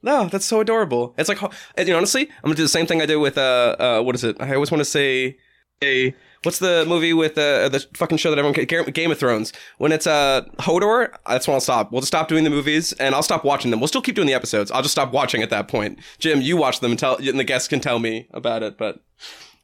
No, 0.01 0.28
that's 0.28 0.45
so 0.45 0.61
adorable. 0.61 1.12
It's 1.18 1.28
like, 1.28 1.41
you 1.41 1.87
know, 1.87 1.97
honestly, 1.97 2.22
I'm 2.22 2.43
gonna 2.45 2.55
do 2.55 2.62
the 2.62 2.68
same 2.68 2.87
thing 2.87 3.03
I 3.03 3.07
did 3.07 3.16
with 3.16 3.37
uh, 3.37 3.74
uh, 3.80 4.03
what 4.03 4.14
is 4.14 4.22
it? 4.22 4.37
I 4.39 4.55
always 4.55 4.70
want 4.70 4.78
to 4.80 4.85
say 4.85 5.39
a 5.82 6.14
what's 6.45 6.61
the 6.61 6.85
movie 6.87 7.12
with 7.12 7.37
uh, 7.37 7.68
the 7.68 7.85
fucking 7.95 8.18
show 8.18 8.30
that 8.30 8.39
everyone 8.39 8.93
Game 8.93 9.11
of 9.11 9.18
Thrones 9.18 9.53
when 9.78 9.91
it's 9.91 10.07
uh 10.07 10.43
Hodor. 10.61 11.16
That's 11.26 11.49
when 11.49 11.57
I'll 11.57 11.61
stop. 11.61 11.91
We'll 11.91 12.03
just 12.03 12.12
stop 12.12 12.28
doing 12.28 12.45
the 12.45 12.51
movies 12.51 12.93
and 12.93 13.12
I'll 13.12 13.24
stop 13.24 13.45
watching 13.45 13.72
them. 13.72 13.80
We'll 13.80 13.89
still 13.89 14.03
keep 14.03 14.14
doing 14.14 14.28
the 14.28 14.35
episodes. 14.35 14.70
I'll 14.70 14.82
just 14.82 14.93
stop 14.93 15.12
watching 15.12 15.43
at 15.43 15.51
that 15.51 15.66
point. 15.66 15.99
Jim, 16.18 16.41
you 16.41 16.57
watch 16.57 16.78
them 16.78 16.93
and 16.93 16.99
tell, 17.01 17.16
and 17.16 17.41
the 17.41 17.45
guests 17.45 17.66
can 17.66 17.80
tell 17.80 17.99
me 17.99 18.28
about 18.30 18.62
it. 18.62 18.78
But 18.78 19.01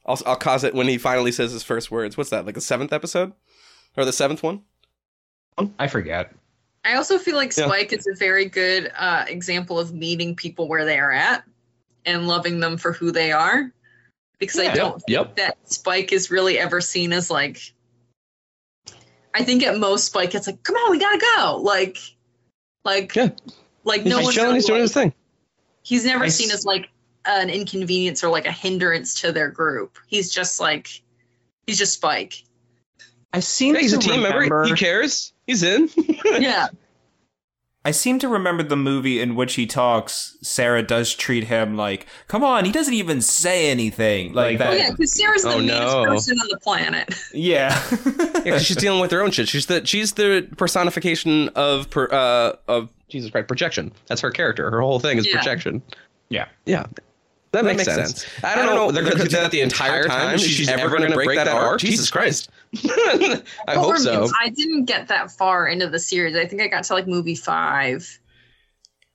I'll 0.06 0.18
I'll 0.26 0.36
cause 0.36 0.64
it 0.64 0.74
when 0.74 0.88
he 0.88 0.98
finally 0.98 1.32
says 1.32 1.52
his 1.52 1.62
first 1.62 1.90
words. 1.90 2.16
What's 2.16 2.30
that? 2.30 2.46
Like 2.46 2.54
the 2.54 2.60
seventh 2.60 2.92
episode 2.92 3.32
or 3.96 4.04
the 4.04 4.12
seventh 4.12 4.42
one? 4.42 4.62
I 5.78 5.88
forget. 5.88 6.32
I 6.84 6.94
also 6.94 7.18
feel 7.18 7.36
like 7.36 7.54
Yeah. 7.56 7.66
Spike 7.66 7.92
is 7.92 8.06
a 8.06 8.14
very 8.16 8.46
good 8.46 8.90
uh, 8.96 9.26
example 9.28 9.78
of 9.78 9.92
meeting 9.92 10.34
people 10.34 10.66
where 10.68 10.84
they 10.86 10.98
are 10.98 11.12
at 11.12 11.44
and 12.06 12.26
loving 12.26 12.60
them 12.60 12.78
for 12.78 12.92
who 12.92 13.10
they 13.12 13.30
are. 13.32 13.70
Because 14.38 14.58
I 14.58 14.72
don't 14.72 15.02
Yep. 15.06 15.26
think 15.26 15.36
that 15.36 15.58
Spike 15.70 16.12
is 16.12 16.30
really 16.30 16.58
ever 16.58 16.80
seen 16.80 17.12
as 17.12 17.30
like. 17.30 17.60
I 19.34 19.44
think 19.44 19.62
at 19.62 19.78
most 19.78 20.06
Spike 20.06 20.34
it's 20.34 20.46
like, 20.46 20.62
come 20.62 20.76
on, 20.76 20.90
we 20.90 20.98
gotta 20.98 21.20
go. 21.36 21.56
Like, 21.58 21.98
like, 22.84 23.14
Yeah. 23.14 23.28
like 23.84 24.02
He's 24.02 24.10
no 24.10 24.20
one's 24.22 24.34
chilling. 24.34 24.46
really 24.48 24.56
He's 24.58 24.66
doing 24.66 24.78
like- 24.80 24.82
his 24.84 24.94
thing. 24.94 25.12
He's 25.82 26.04
never 26.04 26.24
I 26.24 26.28
seen 26.28 26.48
s- 26.50 26.54
as 26.56 26.64
like 26.64 26.88
an 27.24 27.50
inconvenience 27.50 28.22
or 28.24 28.30
like 28.30 28.46
a 28.46 28.52
hindrance 28.52 29.20
to 29.22 29.32
their 29.32 29.50
group. 29.50 29.98
He's 30.06 30.30
just 30.30 30.60
like, 30.60 30.88
he's 31.66 31.78
just 31.78 31.94
Spike. 31.94 32.42
I 33.32 33.40
seem 33.40 33.74
Yeah, 33.74 33.80
he's 33.82 33.92
to 33.92 33.98
a 33.98 34.00
team 34.00 34.22
member. 34.22 34.64
He 34.64 34.72
cares. 34.74 35.32
He's 35.46 35.62
in. 35.62 35.88
Yeah. 36.24 36.68
I 37.82 37.92
seem 37.92 38.18
to 38.18 38.28
remember 38.28 38.62
the 38.62 38.76
movie 38.76 39.20
in 39.22 39.34
which 39.36 39.54
he 39.54 39.66
talks. 39.66 40.36
Cera 40.42 40.82
does 40.82 41.14
treat 41.14 41.44
him 41.44 41.78
like, 41.78 42.06
"Come 42.28 42.44
on, 42.44 42.66
he 42.66 42.72
doesn't 42.72 42.92
even 42.92 43.22
say 43.22 43.70
anything." 43.70 44.34
Like, 44.34 44.50
Like, 44.50 44.58
that. 44.58 44.70
Oh 44.70 44.76
yeah, 44.76 44.90
because 44.90 45.14
Cera's 45.14 45.44
the 45.44 45.54
Oh, 45.54 45.58
meanest 45.60 45.80
no. 45.80 46.04
person 46.04 46.38
on 46.38 46.46
the 46.50 46.58
planet. 46.58 47.14
Yeah. 47.32 47.70
Yeah, 48.44 48.52
'cause 48.52 48.66
she's 48.66 48.76
dealing 48.76 49.00
with 49.00 49.10
her 49.12 49.22
own 49.22 49.30
shit. 49.30 49.48
She's 49.48 49.64
the 49.64 49.84
she's 49.86 50.12
the 50.12 50.46
personification 50.58 51.48
of 51.50 51.88
per, 51.88 52.06
uh 52.12 52.56
of 52.68 52.90
Jesus 53.08 53.30
Christ 53.30 53.48
projection. 53.48 53.92
That's 54.08 54.20
her 54.20 54.30
character. 54.30 54.70
Her 54.70 54.82
whole 54.82 55.00
thing 55.00 55.16
is 55.16 55.26
Yeah. 55.26 55.36
projection. 55.36 55.80
Yeah. 56.28 56.48
Yeah. 56.66 56.84
That, 57.52 57.64
makes, 57.64 57.84
sense. 57.84 58.26
I 58.44 58.54
don't, 58.54 58.66
know. 58.66 58.92
They're 58.92 59.02
going 59.02 59.16
to 59.16 59.24
do 59.24 59.28
that 59.30 59.50
the 59.50 59.60
entire 59.60 60.04
time. 60.04 60.38
She's, 60.38 60.68
ever 60.68 60.88
going 60.88 61.10
to 61.10 61.14
break 61.14 61.36
that 61.36 61.48
arc. 61.48 61.80
Jesus 61.80 62.08
Christ. 62.12 62.48
I 62.84 63.42
hope 63.68 63.96
so. 63.98 64.28
I 64.40 64.50
didn't 64.50 64.84
get 64.84 65.08
that 65.08 65.32
far 65.32 65.66
into 65.66 65.88
the 65.88 65.98
series. 65.98 66.36
I 66.36 66.46
think 66.46 66.62
I 66.62 66.68
got 66.68 66.84
to 66.84 66.94
like 66.94 67.08
movie 67.08 67.34
five. 67.34 68.20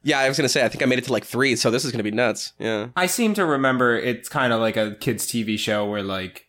Yeah, 0.03 0.19
I 0.19 0.27
was 0.27 0.37
going 0.37 0.45
to 0.45 0.49
say. 0.49 0.65
I 0.65 0.67
think 0.67 0.83
I 0.83 0.85
made 0.85 0.99
it 0.99 1.05
to 1.05 1.13
like 1.13 1.23
three. 1.23 1.55
So 1.55 1.71
this 1.71 1.85
is 1.85 1.91
going 1.91 1.99
to 1.99 2.03
be 2.03 2.11
nuts. 2.11 2.51
Yeah. 2.59 2.89
I 2.95 3.05
seem 3.05 3.33
to 3.35 3.45
remember 3.45 3.97
it's 3.97 4.27
kind 4.27 4.51
of 4.51 4.59
like 4.59 4.75
a 4.75 4.95
kids' 4.95 5.25
TV 5.25 5.57
show 5.57 5.85
where, 5.85 6.03
like, 6.03 6.45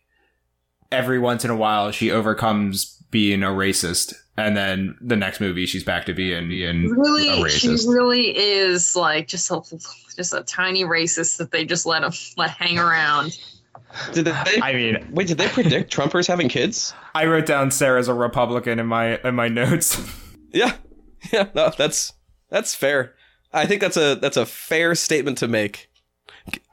every 0.91 1.19
once 1.19 1.45
in 1.45 1.51
a 1.51 1.55
while 1.55 1.91
she 1.91 2.11
overcomes 2.11 3.01
being 3.09 3.43
a 3.43 3.47
racist, 3.47 4.13
and 4.37 4.55
then 4.55 4.97
the 5.01 5.15
next 5.15 5.39
movie 5.39 5.65
she's 5.65 5.83
back 5.83 6.05
to 6.05 6.13
being 6.13 6.47
being 6.49 6.85
a 6.85 6.89
Really, 6.89 7.49
she 7.49 7.69
really 7.87 8.37
is 8.37 8.95
like 8.95 9.27
just 9.27 9.49
a 9.51 9.61
just 10.15 10.33
a 10.33 10.43
tiny 10.43 10.83
racist 10.83 11.37
that 11.37 11.51
they 11.51 11.65
just 11.65 11.85
let 11.85 12.03
him 12.03 12.11
let 12.37 12.49
hang 12.51 12.77
around. 12.79 13.37
Did 14.13 14.25
they? 14.25 14.31
I 14.61 14.73
mean, 14.73 15.07
wait, 15.11 15.27
did 15.27 15.37
they 15.37 15.47
predict 15.47 15.93
Trumpers 15.93 16.27
having 16.27 16.49
kids? 16.49 16.93
I 17.15 17.25
wrote 17.25 17.45
down 17.45 17.69
Cera's 17.69 18.07
a 18.07 18.13
Republican 18.13 18.79
in 18.79 18.85
my 18.87 19.17
in 19.23 19.35
my 19.35 19.47
notes. 19.47 19.99
Yeah. 20.53 20.75
Yeah. 21.33 21.47
No, 21.53 21.71
that's 21.77 22.13
that's 22.49 22.73
fair. 22.73 23.13
I 23.51 23.65
think 23.65 23.81
that's 23.81 23.97
a 23.97 24.15
that's 24.15 24.37
a 24.37 24.45
fair 24.45 24.95
statement 24.95 25.37
to 25.39 25.47
make. 25.47 25.89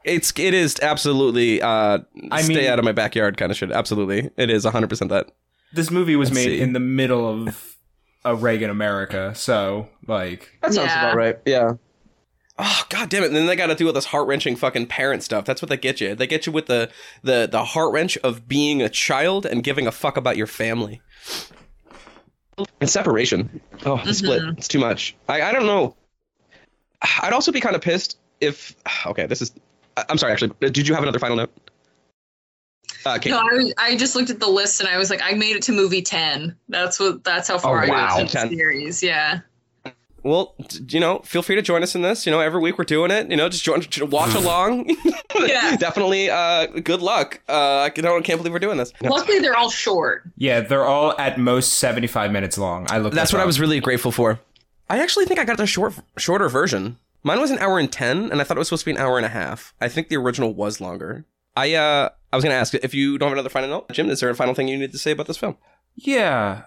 It's 0.05 0.31
it 0.37 0.53
is 0.53 0.77
absolutely 0.81 1.61
uh 1.61 1.99
I 2.31 2.41
stay 2.41 2.55
mean- 2.55 2.67
out 2.67 2.79
of 2.79 2.85
my 2.85 2.93
backyard 2.93 3.35
kind 3.37 3.51
of 3.51 3.57
shit. 3.57 3.71
Absolutely. 3.71 4.31
It 4.37 4.49
is 4.49 4.63
100% 4.65 5.09
that. 5.09 5.31
This 5.75 5.91
movie 5.91 6.15
was 6.15 6.29
Let's 6.29 6.45
made 6.45 6.57
see. 6.57 6.61
in 6.61 6.73
the 6.73 6.79
middle 6.79 7.27
of 7.27 7.77
a 8.23 8.35
Reagan 8.35 8.69
America, 8.69 9.33
so 9.35 9.87
like 10.07 10.57
That 10.61 10.73
sounds 10.73 10.91
about 10.91 11.15
right. 11.15 11.37
Yeah. 11.45 11.73
Oh 12.57 12.83
god 12.89 13.09
damn 13.09 13.21
it! 13.23 13.27
And 13.27 13.35
then 13.35 13.45
they 13.47 13.55
got 13.57 13.67
to 13.67 13.75
do 13.75 13.85
with 13.85 13.95
this 13.95 14.05
heart 14.05 14.27
wrenching 14.27 14.55
fucking 14.55 14.87
parent 14.87 15.23
stuff. 15.23 15.43
That's 15.45 15.61
what 15.61 15.67
they 15.69 15.75
get 15.77 15.99
you. 15.99 16.15
They 16.15 16.25
get 16.25 16.45
you 16.45 16.53
with 16.53 16.67
the 16.67 16.89
the 17.21 17.47
the 17.51 17.63
heart 17.65 17.91
wrench 17.91 18.17
of 18.19 18.47
being 18.47 18.81
a 18.81 18.87
child 18.89 19.45
and 19.45 19.61
giving 19.63 19.87
a 19.87 19.91
fuck 19.91 20.15
about 20.17 20.37
your 20.37 20.47
family. 20.47 21.01
And 22.79 22.89
separation. 22.89 23.59
Oh, 23.85 24.01
the 24.05 24.13
split. 24.13 24.41
Mm-hmm. 24.41 24.57
It's 24.57 24.69
too 24.69 24.79
much. 24.79 25.15
I 25.27 25.41
I 25.41 25.51
don't 25.51 25.65
know. 25.65 25.97
I'd 27.21 27.33
also 27.33 27.51
be 27.51 27.59
kind 27.59 27.75
of 27.75 27.81
pissed 27.81 28.17
if. 28.39 28.73
Okay, 29.05 29.25
this 29.27 29.41
is. 29.41 29.51
I- 29.97 30.05
I'm 30.07 30.17
sorry. 30.17 30.31
Actually, 30.31 30.53
did 30.61 30.87
you 30.87 30.93
have 30.93 31.03
another 31.03 31.19
final 31.19 31.35
note? 31.35 31.51
Uh, 33.05 33.19
No, 33.25 33.37
I, 33.39 33.53
was- 33.55 33.73
I 33.77 33.95
just 33.95 34.15
looked 34.15 34.29
at 34.29 34.39
the 34.39 34.47
list 34.49 34.79
and 34.81 34.89
I 34.89 34.97
was 34.97 35.09
like, 35.09 35.21
I 35.23 35.33
made 35.33 35.55
it 35.55 35.61
to 35.63 35.71
movie 35.71 36.01
ten. 36.01 36.55
That's 36.69 36.99
what. 36.99 37.23
That's 37.23 37.47
how 37.47 37.57
far 37.59 37.79
Oh, 37.83 37.85
I 37.85 37.89
wow. 37.89 38.07
got 38.17 38.19
in 38.35 38.49
the 38.49 38.55
series. 38.57 39.03
Yeah. 39.03 39.41
well, 40.23 40.55
d- 40.67 40.79
you 40.89 40.99
know, 40.99 41.19
feel 41.19 41.41
free 41.43 41.55
to 41.55 41.61
join 41.61 41.83
us 41.83 41.93
in 41.95 42.01
this. 42.01 42.25
You 42.25 42.31
know, 42.31 42.39
every 42.39 42.59
week 42.59 42.77
we're 42.79 42.83
doing 42.85 43.11
it. 43.11 43.29
You 43.29 43.37
know, 43.37 43.47
just 43.47 43.63
join, 43.63 43.81
j- 43.81 44.03
watch 44.03 44.33
along. 44.35 44.89
Yeah. 45.37 45.75
Definitely. 45.75 46.29
Uh, 46.29 46.67
good 46.67 47.01
luck. 47.01 47.41
Uh, 47.49 47.79
I 47.81 47.89
can't, 47.89 48.07
I 48.07 48.21
can't 48.21 48.39
believe 48.39 48.53
we're 48.53 48.59
doing 48.59 48.77
this. 48.77 48.93
Luckily, 49.01 49.39
they're 49.39 49.55
all 49.57 49.69
short. 49.69 50.23
yeah, 50.37 50.61
they're 50.61 50.85
all 50.85 51.13
at 51.19 51.37
most 51.37 51.73
seventy 51.73 52.07
five 52.07 52.31
minutes 52.31 52.57
long. 52.57 52.87
I 52.89 52.99
looked. 52.99 53.15
That's 53.15 53.31
this 53.31 53.33
what 53.37 53.41
I 53.43 53.45
was 53.45 53.59
really 53.59 53.81
grateful 53.81 54.11
for. 54.13 54.39
I 54.89 54.99
actually 55.01 55.25
think 55.25 55.39
I 55.41 55.43
got 55.43 55.57
the 55.57 55.67
short, 55.67 55.93
shorter 56.17 56.47
version. 56.47 56.97
Mine 57.23 57.41
was 57.41 57.51
an 57.51 57.59
hour 57.59 57.79
and 57.79 57.91
ten, 57.91 58.31
and 58.31 58.39
I 58.39 58.45
thought 58.45 58.55
it 58.55 58.59
was 58.59 58.69
supposed 58.69 58.83
to 58.83 58.85
be 58.85 58.91
an 58.91 58.97
hour 58.97 59.17
and 59.17 59.25
a 59.25 59.29
half. 59.29 59.73
I 59.81 59.89
think 59.89 60.07
the 60.07 60.15
original 60.15 60.53
was 60.53 60.79
longer. 60.79 61.25
I 61.55 61.73
uh 61.73 62.09
I 62.31 62.35
was 62.35 62.43
gonna 62.43 62.55
ask 62.55 62.73
if 62.73 62.93
you 62.93 63.17
don't 63.17 63.29
have 63.29 63.35
another 63.37 63.49
final 63.49 63.69
note, 63.69 63.91
Jim. 63.91 64.09
Is 64.09 64.19
there 64.19 64.29
a 64.29 64.35
final 64.35 64.53
thing 64.53 64.67
you 64.67 64.77
need 64.77 64.91
to 64.91 64.97
say 64.97 65.11
about 65.11 65.27
this 65.27 65.37
film? 65.37 65.57
Yeah. 65.95 66.63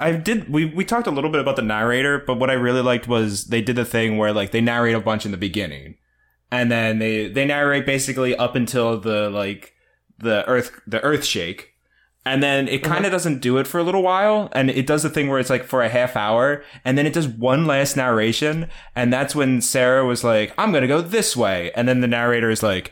I 0.00 0.12
did. 0.12 0.48
We, 0.48 0.64
we 0.64 0.84
talked 0.84 1.06
a 1.06 1.12
little 1.12 1.30
bit 1.30 1.40
about 1.40 1.54
the 1.54 1.62
narrator, 1.62 2.18
but 2.26 2.38
what 2.40 2.50
I 2.50 2.54
really 2.54 2.82
liked 2.82 3.06
was 3.06 3.46
they 3.46 3.62
did 3.62 3.76
the 3.76 3.84
thing 3.84 4.18
where 4.18 4.32
like 4.32 4.50
they 4.50 4.60
narrate 4.60 4.96
a 4.96 5.00
bunch 5.00 5.24
in 5.24 5.30
the 5.30 5.36
beginning, 5.36 5.96
and 6.50 6.70
then 6.70 6.98
they 6.98 7.28
they 7.28 7.44
narrate 7.44 7.86
basically 7.86 8.34
up 8.34 8.56
until 8.56 8.98
the 8.98 9.30
like 9.30 9.72
the 10.18 10.44
earth 10.48 10.80
the 10.84 11.00
earth 11.02 11.24
shake, 11.24 11.74
and 12.26 12.42
then 12.42 12.66
it 12.66 12.82
kind 12.82 13.04
of 13.04 13.12
doesn't 13.12 13.40
do 13.40 13.58
it 13.58 13.68
for 13.68 13.78
a 13.78 13.84
little 13.84 14.02
while, 14.02 14.48
and 14.52 14.68
it 14.68 14.86
does 14.86 15.04
the 15.04 15.10
thing 15.10 15.28
where 15.28 15.38
it's 15.38 15.50
like 15.50 15.64
for 15.64 15.82
a 15.82 15.88
half 15.88 16.16
hour, 16.16 16.64
and 16.84 16.98
then 16.98 17.06
it 17.06 17.12
does 17.12 17.28
one 17.28 17.66
last 17.66 17.96
narration, 17.96 18.68
and 18.96 19.12
that's 19.12 19.36
when 19.36 19.60
Cera 19.60 20.04
was 20.04 20.24
like, 20.24 20.52
"I'm 20.58 20.72
gonna 20.72 20.88
go 20.88 21.00
this 21.00 21.36
way," 21.36 21.70
and 21.76 21.88
then 21.88 22.00
the 22.00 22.08
narrator 22.08 22.50
is 22.50 22.62
like. 22.64 22.90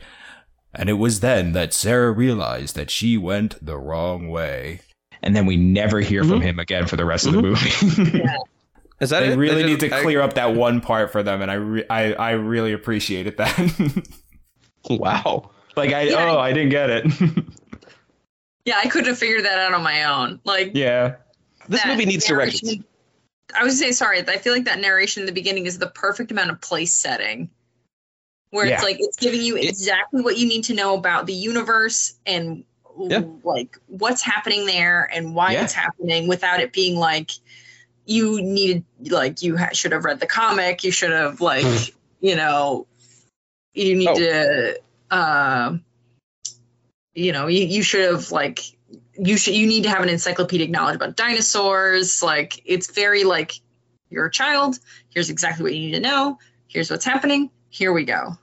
And 0.73 0.89
it 0.89 0.93
was 0.93 1.19
then 1.21 1.53
that 1.53 1.73
Cera 1.73 2.11
realized 2.11 2.75
that 2.75 2.91
she 2.91 3.17
went 3.17 3.63
the 3.65 3.77
wrong 3.77 4.29
way. 4.29 4.81
And 5.21 5.35
then 5.35 5.45
we 5.45 5.57
never 5.57 5.99
hear 5.99 6.23
from 6.23 6.33
mm-hmm. 6.33 6.41
him 6.41 6.59
again 6.59 6.87
for 6.87 6.95
the 6.95 7.05
rest 7.05 7.25
of 7.25 7.33
the 7.33 7.41
mm-hmm. 7.41 8.03
movie. 8.03 8.23
Is 9.01 9.09
that 9.11 9.21
They 9.21 9.33
it? 9.33 9.37
really 9.37 9.61
Is 9.61 9.67
need 9.67 9.83
it- 9.83 9.89
to 9.89 10.01
clear 10.01 10.21
up 10.21 10.33
that 10.33 10.55
one 10.55 10.81
part 10.81 11.11
for 11.11 11.23
them, 11.23 11.41
and 11.41 11.49
I 11.49 11.55
re- 11.55 11.85
I, 11.89 12.13
I 12.13 12.31
really 12.31 12.73
appreciated 12.73 13.37
that. 13.37 13.57
I- 13.57 14.03
wow. 14.89 15.51
like 15.75 15.93
I 15.93 16.03
Yeah. 16.03 16.31
oh 16.31 16.37
I 16.37 16.53
didn't 16.53 16.69
get 16.69 16.89
it. 16.89 17.05
Yeah, 18.65 18.77
I 18.77 18.87
couldn't 18.87 19.07
have 19.07 19.17
figured 19.17 19.45
that 19.45 19.57
out 19.57 19.73
on 19.73 19.83
my 19.83 20.03
own. 20.03 20.39
Like 20.43 20.71
yeah. 20.75 21.15
This 21.67 21.85
movie 21.85 22.05
needs 22.05 22.25
direction. 22.25 22.83
I 23.55 23.63
was 23.63 23.79
gonna 23.79 23.91
say 23.91 23.91
sorry. 23.93 24.19
I 24.27 24.37
feel 24.37 24.53
like 24.53 24.65
that 24.65 24.79
narration 24.79 25.21
in 25.21 25.27
the 25.27 25.31
beginning 25.31 25.65
is 25.65 25.79
the 25.79 25.87
perfect 25.87 26.31
amount 26.31 26.51
of 26.51 26.61
place 26.61 26.93
setting, 26.93 27.49
where 28.51 28.65
it's 28.65 28.83
like 28.83 28.97
it's 28.99 29.17
giving 29.17 29.41
you 29.41 29.55
exactly 29.57 30.21
what 30.21 30.37
you 30.37 30.47
need 30.47 30.63
to 30.65 30.73
know 30.73 30.95
about 30.95 31.25
the 31.27 31.33
universe 31.33 32.13
and 32.25 32.63
Yeah. 32.99 33.23
like 33.43 33.77
what's 33.87 34.21
happening 34.21 34.65
there 34.65 35.09
and 35.13 35.35
why 35.35 35.53
Yeah. 35.53 35.63
it's 35.63 35.73
happening, 35.73 36.27
without 36.27 36.59
it 36.59 36.73
being 36.73 36.95
like 36.97 37.31
you 38.05 38.41
needed 38.41 38.83
like 39.07 39.43
you 39.43 39.55
ha- 39.55 39.69
should 39.73 39.91
have 39.91 40.03
read 40.03 40.19
the 40.19 40.25
comic. 40.25 40.83
You 40.83 40.91
should 40.91 41.11
have 41.11 41.41
like 41.41 41.93
you 42.19 42.35
know 42.35 42.87
you 43.73 43.95
need 43.95 44.09
Oh. 44.09 44.15
to 44.15 44.79
uh, 45.11 45.77
you 47.13 47.31
know 47.31 47.47
you, 47.47 47.65
you 47.65 47.83
should 47.83 48.09
have 48.11 48.31
like 48.31 48.61
you 49.17 49.37
should 49.37 49.55
you 49.55 49.67
need 49.67 49.83
to 49.83 49.89
have 49.89 50.01
an 50.01 50.09
encyclopedic 50.09 50.69
knowledge 50.69 50.95
about 50.95 51.15
dinosaurs 51.15 52.23
like 52.23 52.61
it's 52.65 52.91
very 52.91 53.23
like 53.23 53.53
you're 54.09 54.25
a 54.25 54.31
child 54.31 54.79
here's 55.13 55.29
exactly 55.29 55.63
what 55.63 55.73
you 55.73 55.79
need 55.79 55.91
to 55.91 55.99
know 55.99 56.37
here's 56.67 56.89
what's 56.89 57.05
happening 57.05 57.49
here 57.69 57.91
we 57.93 58.03
go 58.03 58.37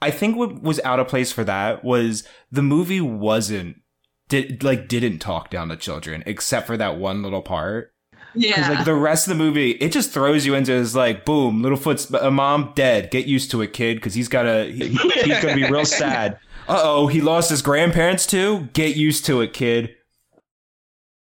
I 0.00 0.12
think 0.12 0.36
what 0.36 0.62
was 0.62 0.78
out 0.84 1.00
of 1.00 1.08
place 1.08 1.32
for 1.32 1.42
that 1.42 1.82
was 1.84 2.22
the 2.52 2.62
movie 2.62 3.00
wasn't 3.00 3.82
did 4.28 4.62
like 4.62 4.86
didn't 4.86 5.18
talk 5.18 5.50
down 5.50 5.70
to 5.70 5.76
children 5.76 6.22
except 6.26 6.66
for 6.68 6.76
that 6.76 6.98
one 6.98 7.22
little 7.22 7.42
part. 7.42 7.92
Yeah 8.34 8.68
like 8.70 8.84
the 8.84 8.94
rest 8.94 9.26
of 9.26 9.36
the 9.36 9.42
movie, 9.42 9.70
it 9.72 9.90
just 9.90 10.12
throws 10.12 10.46
you 10.46 10.54
into 10.54 10.72
is 10.72 10.94
like, 10.94 11.24
boom, 11.24 11.62
Littlefoot's 11.62 12.12
a 12.12 12.30
mom 12.30 12.72
dead. 12.76 13.10
Get 13.10 13.26
used 13.26 13.50
to 13.50 13.62
it, 13.62 13.72
kid, 13.72 13.96
because 13.96 14.14
he's 14.14 14.28
got 14.28 14.46
a. 14.46 14.70
He, 14.70 14.88
He's 14.88 15.40
gonna 15.42 15.56
be 15.56 15.68
real 15.68 15.84
sad. 16.04 16.38
uh 16.68 16.80
oh, 16.80 17.06
he 17.08 17.20
lost 17.20 17.50
his 17.50 17.62
grandparents 17.62 18.24
too. 18.26 18.68
Get 18.74 18.94
used 18.94 19.24
to 19.26 19.40
it, 19.40 19.52
kid. 19.52 19.96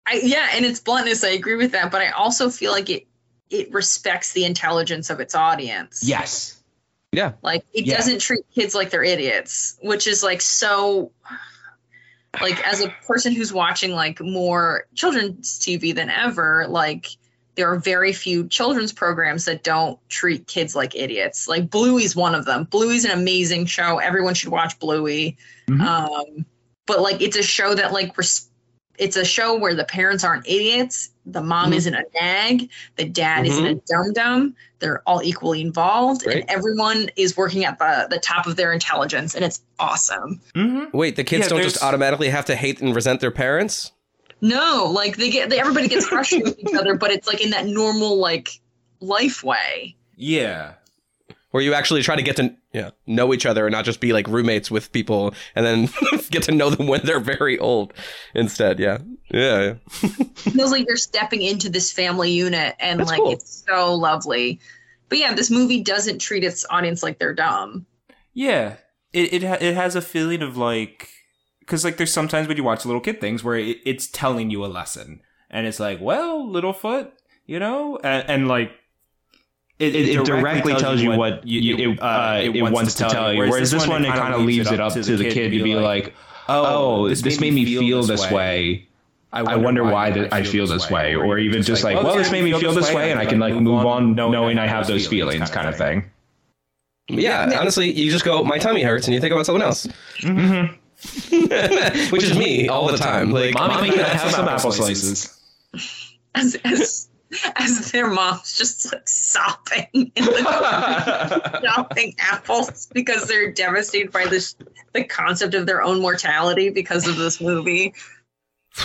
I, 0.05 0.19
yeah 0.23 0.49
and 0.53 0.65
its 0.65 0.79
bluntness 0.79 1.23
i 1.23 1.29
agree 1.29 1.55
with 1.55 1.71
that 1.73 1.91
but 1.91 2.01
i 2.01 2.09
also 2.11 2.49
feel 2.49 2.71
like 2.71 2.89
it 2.89 3.07
it 3.49 3.73
respects 3.73 4.33
the 4.33 4.45
intelligence 4.45 5.09
of 5.09 5.19
its 5.19 5.33
audience 5.35 6.01
Yes. 6.07 6.56
Like 7.41 7.65
it 7.73 7.85
Yeah. 7.85 7.97
doesn't 7.97 8.19
treat 8.19 8.45
kids 8.53 8.75
like 8.75 8.89
they're 8.89 9.03
idiots, 9.03 9.77
which 9.81 10.07
is 10.07 10.23
like 10.23 10.41
so 10.41 11.11
like 12.41 12.65
as 12.67 12.81
a 12.81 12.89
person 13.07 13.33
who's 13.33 13.51
watching 13.53 13.91
like 13.91 14.19
more 14.21 14.85
children's 14.93 15.59
TV 15.59 15.95
than 15.95 16.09
ever, 16.09 16.65
like 16.67 17.07
there 17.55 17.71
are 17.71 17.79
very 17.79 18.13
few 18.13 18.47
children's 18.47 18.93
programs 18.93 19.45
that 19.45 19.63
don't 19.63 19.97
treat 20.09 20.45
kids 20.45 20.75
like 20.75 20.95
idiots. 20.95 21.47
Like 21.47 21.69
Bluey's 21.71 22.15
one 22.15 22.35
of 22.35 22.45
them. 22.45 22.65
Bluey's 22.65 23.05
an 23.05 23.11
amazing 23.11 23.65
show. 23.65 23.97
Everyone 23.97 24.35
should 24.35 24.49
watch 24.49 24.77
Bluey. 24.79 25.37
Mhm. 25.67 25.81
Um 25.81 26.45
but 26.85 27.01
like 27.01 27.21
it's 27.21 27.37
a 27.37 27.43
show 27.43 27.73
that 27.73 27.93
like 27.93 28.15
res- 28.17 28.49
it's 28.97 29.15
a 29.15 29.25
show 29.25 29.55
where 29.57 29.75
the 29.75 29.83
parents 29.85 30.23
aren't 30.23 30.47
idiots, 30.47 31.09
the 31.29 31.41
mom 31.41 31.71
Mhm. 31.71 31.75
isn't 31.75 31.93
a 31.93 32.03
nag, 32.21 32.69
the 32.95 33.05
dad 33.05 33.45
isn't 33.45 33.63
Mhm. 33.65 33.71
a 33.71 33.81
dum 33.85 34.13
dum. 34.13 34.55
They're 34.79 35.01
all 35.05 35.21
equally 35.23 35.61
involved, 35.61 36.25
Right. 36.25 36.37
and 36.37 36.49
everyone 36.49 37.09
is 37.15 37.35
working 37.35 37.65
at 37.65 37.77
the 37.79 38.07
the 38.09 38.19
top 38.19 38.47
of 38.47 38.55
their 38.55 38.71
intelligence, 38.71 39.35
and 39.35 39.43
it's 39.43 39.61
awesome. 39.79 40.39
Mm-hmm. 40.55 40.97
Wait, 40.97 41.15
the 41.17 41.23
kids 41.23 41.43
Yeah, 41.45 41.49
don't 41.49 41.61
just 41.63 41.83
automatically 41.83 42.29
have 42.29 42.45
to 42.45 42.55
hate 42.55 42.79
and 42.81 42.95
resent 42.95 43.19
their 43.19 43.31
parents? 43.31 43.91
No, 44.39 44.85
like 44.91 45.17
they 45.17 45.29
get 45.29 45.49
they, 45.49 45.59
everybody 45.59 45.87
gets 45.87 46.07
frustrated 46.07 46.47
with 46.47 46.59
each 46.59 46.75
other, 46.75 46.95
but 46.95 47.11
it's 47.11 47.27
like 47.27 47.41
in 47.43 47.49
that 47.51 47.65
normal 47.65 48.17
like 48.17 48.59
life 49.01 49.43
way. 49.43 49.95
Yeah. 50.15 50.73
Where 51.51 51.63
you 51.63 51.73
actually 51.73 52.03
try 52.03 52.15
to 52.15 52.21
get 52.21 52.35
to 52.37 52.53
yeah, 52.77 52.91
know 53.07 53.33
each 53.33 53.45
other 53.45 53.65
and 53.65 53.73
not 53.73 53.85
just 53.85 53.99
be 53.99 54.13
like 54.13 54.27
roommates 54.27 54.69
with 54.69 54.91
people 54.91 55.33
and 55.55 55.65
then 55.65 55.89
get 56.29 56.43
to 56.43 56.51
know 56.51 56.69
them 56.69 56.85
when 56.87 57.01
they're 57.03 57.19
very 57.19 57.57
old 57.57 57.93
instead. 58.35 58.79
Yeah. 58.79 58.99
Yeah. 59.31 59.61
yeah. 59.63 59.73
It 60.45 60.51
feels 60.53 60.71
like 60.71 60.85
you're 60.87 60.95
stepping 60.97 61.41
into 61.41 61.69
this 61.69 61.91
family 61.91 62.31
unit, 62.31 62.75
and 62.79 62.99
That's 62.99 63.09
like 63.09 63.19
cool. 63.19 63.31
it's 63.31 63.65
so 63.67 63.95
lovely. 63.95 64.59
But 65.09 65.17
yeah, 65.17 65.33
this 65.33 65.49
movie 65.49 65.81
doesn't 65.83 66.19
treat 66.19 66.43
its 66.43 66.65
audience 66.69 67.01
like 67.03 67.17
they're 67.19 67.33
dumb. 67.33 67.85
Yeah, 68.33 68.75
it 69.11 69.33
it 69.33 69.43
ha- 69.43 69.57
it 69.59 69.73
has 69.75 69.95
a 69.95 70.01
feeling 70.01 70.41
of 70.41 70.55
like 70.55 71.09
because 71.59 71.83
like 71.83 71.97
there's 71.97 72.13
sometimes 72.13 72.47
when 72.47 72.55
you 72.55 72.63
watch 72.63 72.85
little 72.85 73.01
kid 73.01 73.19
things 73.19 73.43
where 73.43 73.57
it, 73.57 73.77
it's 73.85 74.07
telling 74.07 74.49
you 74.51 74.63
a 74.63 74.67
lesson, 74.67 75.21
and 75.49 75.65
it's 75.67 75.79
like, 75.79 75.99
well, 75.99 76.47
Littlefoot, 76.47 77.11
you 77.45 77.59
know, 77.59 77.97
and, 78.03 78.29
and 78.29 78.47
like 78.47 78.71
It, 79.79 79.95
it 79.95 80.25
directly 80.25 80.73
tells 80.73 81.01
you 81.01 81.11
what 81.11 81.45
you, 81.47 81.91
it, 81.93 82.01
uh, 82.01 82.39
it, 82.41 82.61
wants 82.61 82.95
to 82.95 83.03
tell 83.03 83.31
you. 83.31 83.39
Whereas 83.41 83.69
this 83.69 83.87
one, 83.87 84.03
it 84.05 84.13
kind 84.13 84.33
of 84.33 84.41
leaves 84.41 84.71
it 84.71 84.79
up 84.79 84.93
to 84.93 85.17
the 85.17 85.29
kid 85.29 85.51
to 85.51 85.63
be 85.63 85.75
like, 85.75 86.15
"Oh, 86.49 87.07
this 87.09 87.39
made 87.39 87.53
me 87.53 87.65
feel 87.65 88.03
this 88.03 88.29
way. 88.31 88.87
I 89.31 89.55
wonder 89.55 89.83
why 89.83 90.11
that 90.11 90.33
I 90.33 90.43
feel 90.43 90.65
this 90.65 90.89
way." 90.89 91.15
Or 91.15 91.37
even 91.37 91.61
just 91.61 91.83
like, 91.83 92.01
"Well, 92.03 92.15
this 92.15 92.31
made 92.31 92.43
me 92.43 92.59
feel 92.59 92.73
this 92.73 92.91
way, 92.91 93.11
and 93.11 93.19
I 93.19 93.25
can 93.25 93.39
like 93.39 93.53
move 93.53 93.85
on 93.85 94.15
knowing 94.15 94.57
I 94.57 94.67
have 94.67 94.87
those 94.87 95.07
feelings," 95.07 95.51
kind 95.51 95.67
of 95.67 95.77
thing. 95.77 96.09
Yeah, 97.09 97.57
honestly, 97.57 97.91
you 97.91 98.11
just 98.11 98.25
go, 98.25 98.43
my 98.43 98.57
tummy 98.57 98.83
hurts, 98.83 99.07
and 99.07 99.13
you 99.13 99.21
think 99.21 99.31
about 99.31 99.45
someone 99.45 99.61
else. 99.61 99.87
Which 102.11 102.23
is 102.23 102.37
me 102.37 102.67
all 102.67 102.87
the 102.87 102.97
time. 102.97 103.31
Like, 103.31 103.53
Mommy, 103.53 103.91
can 103.91 104.01
I 104.01 104.09
have 104.09 104.31
some 104.31 104.47
apple 104.47 104.71
slices? 104.71 105.39
As 106.35 106.57
as 106.65 107.07
as 107.55 107.91
their 107.91 108.07
mom's 108.07 108.57
just 108.57 108.91
like 108.91 109.07
sobbing 109.07 109.87
in 109.93 110.25
the 110.25 111.61
chopping 111.75 112.15
apples 112.19 112.87
because 112.93 113.27
they're 113.27 113.51
devastated 113.51 114.11
by 114.11 114.25
this 114.25 114.55
the 114.93 115.03
concept 115.03 115.53
of 115.53 115.65
their 115.65 115.81
own 115.81 116.01
mortality 116.01 116.69
because 116.69 117.07
of 117.07 117.17
this 117.17 117.41
movie. 117.41 117.93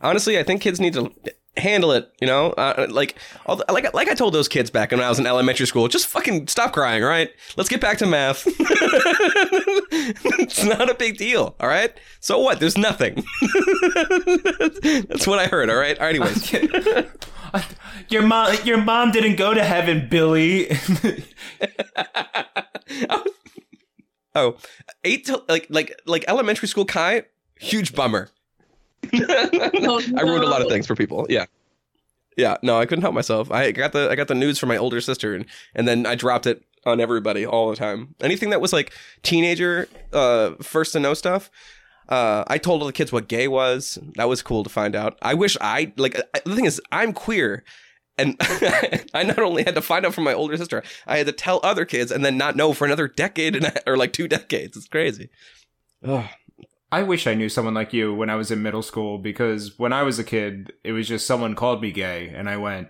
honestly, 0.00 0.38
I 0.38 0.42
think 0.42 0.60
kids 0.60 0.80
need 0.80 0.94
to 0.94 1.12
handle 1.56 1.92
it. 1.92 2.12
You 2.20 2.26
know, 2.26 2.50
uh, 2.52 2.86
like, 2.90 3.16
like, 3.68 3.92
like 3.94 4.08
I 4.08 4.14
told 4.14 4.34
those 4.34 4.48
kids 4.48 4.70
back 4.70 4.90
when 4.90 5.00
I 5.00 5.08
was 5.08 5.18
in 5.18 5.26
elementary 5.26 5.66
school, 5.66 5.88
just 5.88 6.06
fucking 6.06 6.48
stop 6.48 6.72
crying. 6.72 7.02
All 7.02 7.08
right, 7.08 7.30
let's 7.56 7.68
get 7.68 7.80
back 7.80 7.98
to 7.98 8.06
math. 8.06 8.44
it's 10.40 10.64
not 10.64 10.90
a 10.90 10.94
big 10.94 11.16
deal. 11.16 11.54
All 11.60 11.68
right. 11.68 11.92
So 12.20 12.38
what? 12.38 12.60
There's 12.60 12.78
nothing. 12.78 13.14
That's 15.08 15.26
what 15.26 15.38
I 15.38 15.46
heard. 15.46 15.70
All 15.70 15.76
right. 15.76 15.98
All 15.98 16.06
right. 16.06 16.14
Anyways, 16.14 16.52
your 18.08 18.22
mom, 18.22 18.56
your 18.64 18.78
mom 18.78 19.12
didn't 19.12 19.36
go 19.36 19.54
to 19.54 19.64
heaven, 19.64 20.08
Billy. 20.08 20.70
oh, 24.34 24.56
eight 25.04 25.26
to 25.26 25.42
like 25.48 25.66
like 25.68 25.94
like 26.06 26.24
elementary 26.28 26.68
school 26.68 26.84
Kai, 26.84 27.24
huge 27.58 27.94
bummer. 27.94 28.30
I 30.16 30.22
ruined 30.22 30.44
a 30.44 30.48
lot 30.48 30.62
of 30.62 30.68
things 30.68 30.86
for 30.86 30.94
people. 30.94 31.26
Yeah. 31.28 31.46
Yeah, 32.36 32.56
no, 32.62 32.78
I 32.78 32.86
couldn't 32.86 33.02
help 33.02 33.14
myself. 33.14 33.50
I 33.52 33.70
got 33.70 33.92
the 33.92 34.10
I 34.10 34.16
got 34.16 34.26
the 34.28 34.34
news 34.34 34.58
from 34.58 34.68
my 34.68 34.76
older 34.76 35.00
sister 35.00 35.34
and 35.34 35.46
and 35.74 35.86
then 35.86 36.04
I 36.04 36.16
dropped 36.16 36.46
it 36.46 36.64
on 36.84 37.00
everybody 37.00 37.46
all 37.46 37.70
the 37.70 37.76
time. 37.76 38.14
Anything 38.20 38.50
that 38.50 38.60
was 38.60 38.72
like 38.72 38.92
teenager 39.22 39.88
uh 40.12 40.52
first 40.60 40.92
to 40.94 41.00
know 41.00 41.14
stuff. 41.14 41.50
Uh, 42.06 42.44
I 42.48 42.58
told 42.58 42.82
all 42.82 42.86
the 42.86 42.92
kids 42.92 43.12
what 43.12 43.28
gay 43.28 43.48
was. 43.48 43.98
That 44.16 44.28
was 44.28 44.42
cool 44.42 44.62
to 44.62 44.68
find 44.68 44.94
out. 44.94 45.16
I 45.22 45.32
wish 45.34 45.56
I 45.60 45.92
like 45.96 46.18
I- 46.34 46.40
the 46.44 46.54
thing 46.56 46.66
is 46.66 46.80
I'm 46.92 47.12
queer 47.12 47.64
and 48.18 48.36
I 49.14 49.22
not 49.24 49.38
only 49.38 49.62
had 49.62 49.74
to 49.76 49.80
find 49.80 50.04
out 50.04 50.12
from 50.12 50.24
my 50.24 50.34
older 50.34 50.56
sister, 50.56 50.82
I 51.06 51.16
had 51.18 51.26
to 51.26 51.32
tell 51.32 51.60
other 51.62 51.84
kids 51.84 52.10
and 52.12 52.24
then 52.24 52.36
not 52.36 52.56
know 52.56 52.72
for 52.72 52.84
another 52.84 53.08
decade 53.08 53.56
and 53.56 53.72
or 53.86 53.96
like 53.96 54.12
two 54.12 54.28
decades. 54.28 54.76
It's 54.76 54.88
crazy. 54.88 55.30
Ugh. 56.04 56.24
I 56.94 57.02
wish 57.02 57.26
I 57.26 57.34
knew 57.34 57.48
someone 57.48 57.74
like 57.74 57.92
you 57.92 58.14
when 58.14 58.30
I 58.30 58.36
was 58.36 58.50
in 58.50 58.62
middle 58.62 58.82
school 58.82 59.18
because 59.18 59.78
when 59.78 59.92
I 59.92 60.02
was 60.04 60.18
a 60.18 60.24
kid, 60.24 60.72
it 60.84 60.92
was 60.92 61.08
just 61.08 61.26
someone 61.26 61.54
called 61.56 61.82
me 61.82 61.90
gay, 61.90 62.28
and 62.34 62.48
I 62.48 62.56
went, 62.56 62.88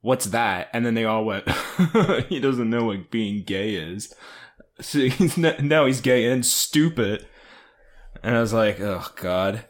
"What's 0.00 0.26
that?" 0.26 0.68
And 0.72 0.86
then 0.86 0.94
they 0.94 1.04
all 1.04 1.24
went, 1.24 1.48
"He 2.28 2.40
doesn't 2.40 2.70
know 2.70 2.84
what 2.84 3.10
being 3.10 3.42
gay 3.44 3.74
is." 3.74 4.14
so 4.80 5.00
he's 5.00 5.36
n- 5.36 5.68
no, 5.68 5.84
he's 5.86 6.00
gay 6.00 6.30
and 6.32 6.44
stupid. 6.46 7.26
And 8.22 8.36
I 8.36 8.40
was 8.40 8.52
like, 8.52 8.80
oh 8.80 9.06
god. 9.16 9.64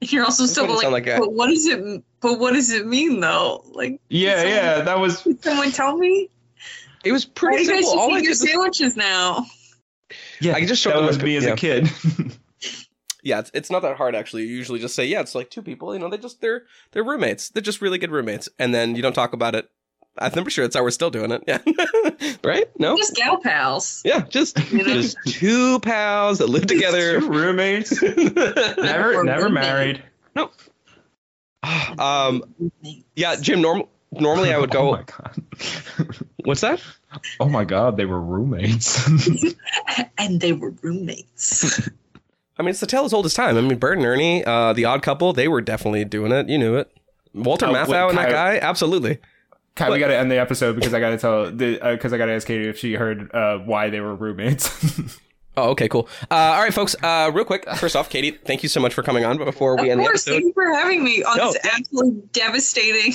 You're 0.00 0.24
also 0.24 0.46
still 0.46 0.68
like, 0.68 0.82
sound 0.82 0.92
like 0.92 1.06
a- 1.08 1.18
but 1.18 1.32
what 1.32 1.48
does 1.48 1.66
it? 1.66 2.04
But 2.20 2.38
what 2.38 2.52
does 2.52 2.70
it 2.70 2.86
mean 2.86 3.18
though? 3.20 3.64
Like, 3.72 4.00
Yeah, 4.08 4.36
someone- 4.36 4.54
yeah, 4.54 4.80
that 4.82 4.98
was 4.98 5.26
someone 5.40 5.72
tell 5.72 5.96
me? 5.96 6.28
It 7.04 7.12
was 7.12 7.26
Why 7.26 7.32
pretty 7.34 7.64
do 7.64 7.70
you 7.70 7.76
guys 7.76 7.84
just 7.84 7.96
All 7.96 8.14
I 8.14 8.18
eat 8.18 8.22
your 8.22 8.22
did 8.22 8.28
was, 8.30 8.40
sandwiches 8.50 8.96
now? 8.96 9.44
yeah. 10.40 10.54
I 10.54 10.64
just 10.64 10.80
showed 10.82 10.92
that 10.92 10.96
them 10.98 11.06
was 11.06 11.20
me 11.22 11.36
as 11.36 11.44
yeah. 11.44 11.52
a 11.52 11.56
kid. 11.56 11.90
yeah, 13.22 13.40
it's, 13.40 13.50
it's 13.54 13.70
not 13.70 13.82
that 13.82 13.96
hard 13.96 14.14
actually. 14.14 14.42
You 14.44 14.54
usually 14.56 14.78
just 14.78 14.94
say, 14.94 15.06
yeah, 15.06 15.20
it's 15.20 15.34
like 15.34 15.50
two 15.50 15.62
people. 15.62 15.92
You 15.92 16.00
know, 16.00 16.08
they 16.08 16.18
just 16.18 16.40
they're 16.40 16.62
they're 16.92 17.04
roommates. 17.04 17.50
They're 17.50 17.62
just 17.62 17.80
really 17.82 17.98
good 17.98 18.10
roommates, 18.10 18.48
and 18.58 18.74
then 18.74 18.94
you 18.96 19.02
don't 19.02 19.12
talk 19.14 19.32
about 19.32 19.54
it. 19.54 19.68
I'm 20.20 20.32
pretty 20.32 20.50
sure 20.50 20.64
it's 20.64 20.74
how 20.74 20.82
we're 20.82 20.90
still 20.90 21.10
doing 21.10 21.30
it. 21.30 21.44
Yeah, 22.20 22.34
right? 22.42 22.66
No. 22.78 22.96
Just 22.96 23.14
gal 23.14 23.38
pals. 23.38 24.02
Yeah, 24.04 24.20
just 24.28 24.58
You 24.72 24.78
know? 24.84 24.94
just 24.94 25.16
two 25.26 25.78
pals 25.80 26.38
that 26.38 26.48
live 26.48 26.66
together. 26.66 27.20
Two 27.20 27.28
roommates. 27.28 28.02
never, 28.02 29.14
Or 29.14 29.24
never 29.24 29.44
roommate. 29.44 29.52
married. 29.52 30.02
um, 31.98 32.42
yeah, 33.14 33.36
Jim. 33.40 33.60
Norm- 33.60 33.84
normally 34.12 34.52
I 34.52 34.58
would 34.58 34.74
Oh 34.74 34.90
go. 34.90 34.92
my 34.92 35.02
god. 35.04 35.44
What's 36.44 36.60
that? 36.62 36.82
Oh 37.40 37.48
my 37.48 37.64
god, 37.64 37.96
they 37.96 38.04
were 38.04 38.20
roommates. 38.20 39.06
and 40.18 40.40
they 40.40 40.52
were 40.52 40.70
roommates. 40.82 41.88
I 42.58 42.62
mean, 42.62 42.70
it's 42.70 42.80
the 42.80 42.86
tale 42.86 43.04
as 43.04 43.12
old 43.12 43.24
as 43.26 43.34
time. 43.34 43.56
I 43.56 43.60
mean, 43.60 43.78
Bert 43.78 43.98
and 43.98 44.06
Ernie, 44.06 44.44
uh, 44.44 44.72
the 44.72 44.84
Odd 44.84 45.02
Couple, 45.02 45.32
they 45.32 45.48
were 45.48 45.60
definitely 45.60 46.04
doing 46.04 46.32
it. 46.32 46.48
You 46.48 46.58
knew 46.58 46.76
it. 46.76 46.90
Walter 47.34 47.66
Oh, 47.66 47.72
Matthau 47.72 47.88
wait, 47.88 48.08
and 48.10 48.18
that 48.18 48.30
Kyle- 48.30 48.32
guy, 48.32 48.58
absolutely. 48.58 49.18
Kai, 49.76 49.90
we 49.90 49.98
got 50.00 50.08
to 50.08 50.16
end 50.16 50.28
the 50.30 50.38
episode 50.40 50.74
because 50.74 50.92
I 50.92 50.98
got 50.98 51.10
to 51.10 51.18
tell 51.18 51.50
because 51.52 52.12
I 52.12 52.18
got 52.18 52.26
to 52.26 52.32
ask 52.32 52.46
Katie 52.46 52.68
if 52.68 52.78
she 52.78 52.94
heard 52.94 53.32
uh, 53.32 53.58
why 53.58 53.90
they 53.90 54.00
were 54.00 54.14
roommates. 54.14 54.70
Oh, 55.56 55.70
okay, 55.70 55.88
cool. 55.88 56.08
Uh, 56.30 56.34
all 56.36 56.60
right, 56.60 56.72
folks. 56.72 56.94
Uh, 57.02 57.32
real 57.34 57.44
quick, 57.44 57.68
first 57.78 57.96
off, 57.96 58.08
Katie, 58.08 58.30
thank 58.30 58.62
you 58.62 58.68
so 58.68 58.78
much 58.78 58.94
for 58.94 59.02
coming 59.02 59.24
on. 59.24 59.38
But 59.38 59.46
before 59.46 59.74
we 59.76 59.90
of 59.90 59.98
end 59.98 60.00
the 60.00 60.04
episode, 60.04 60.30
thank 60.30 60.44
you 60.44 60.52
for 60.52 60.72
having 60.72 61.02
me 61.02 61.24
on 61.24 61.36
No, 61.36 61.52
this 61.52 61.66
absolutely 61.74 62.22
devastating 62.30 63.12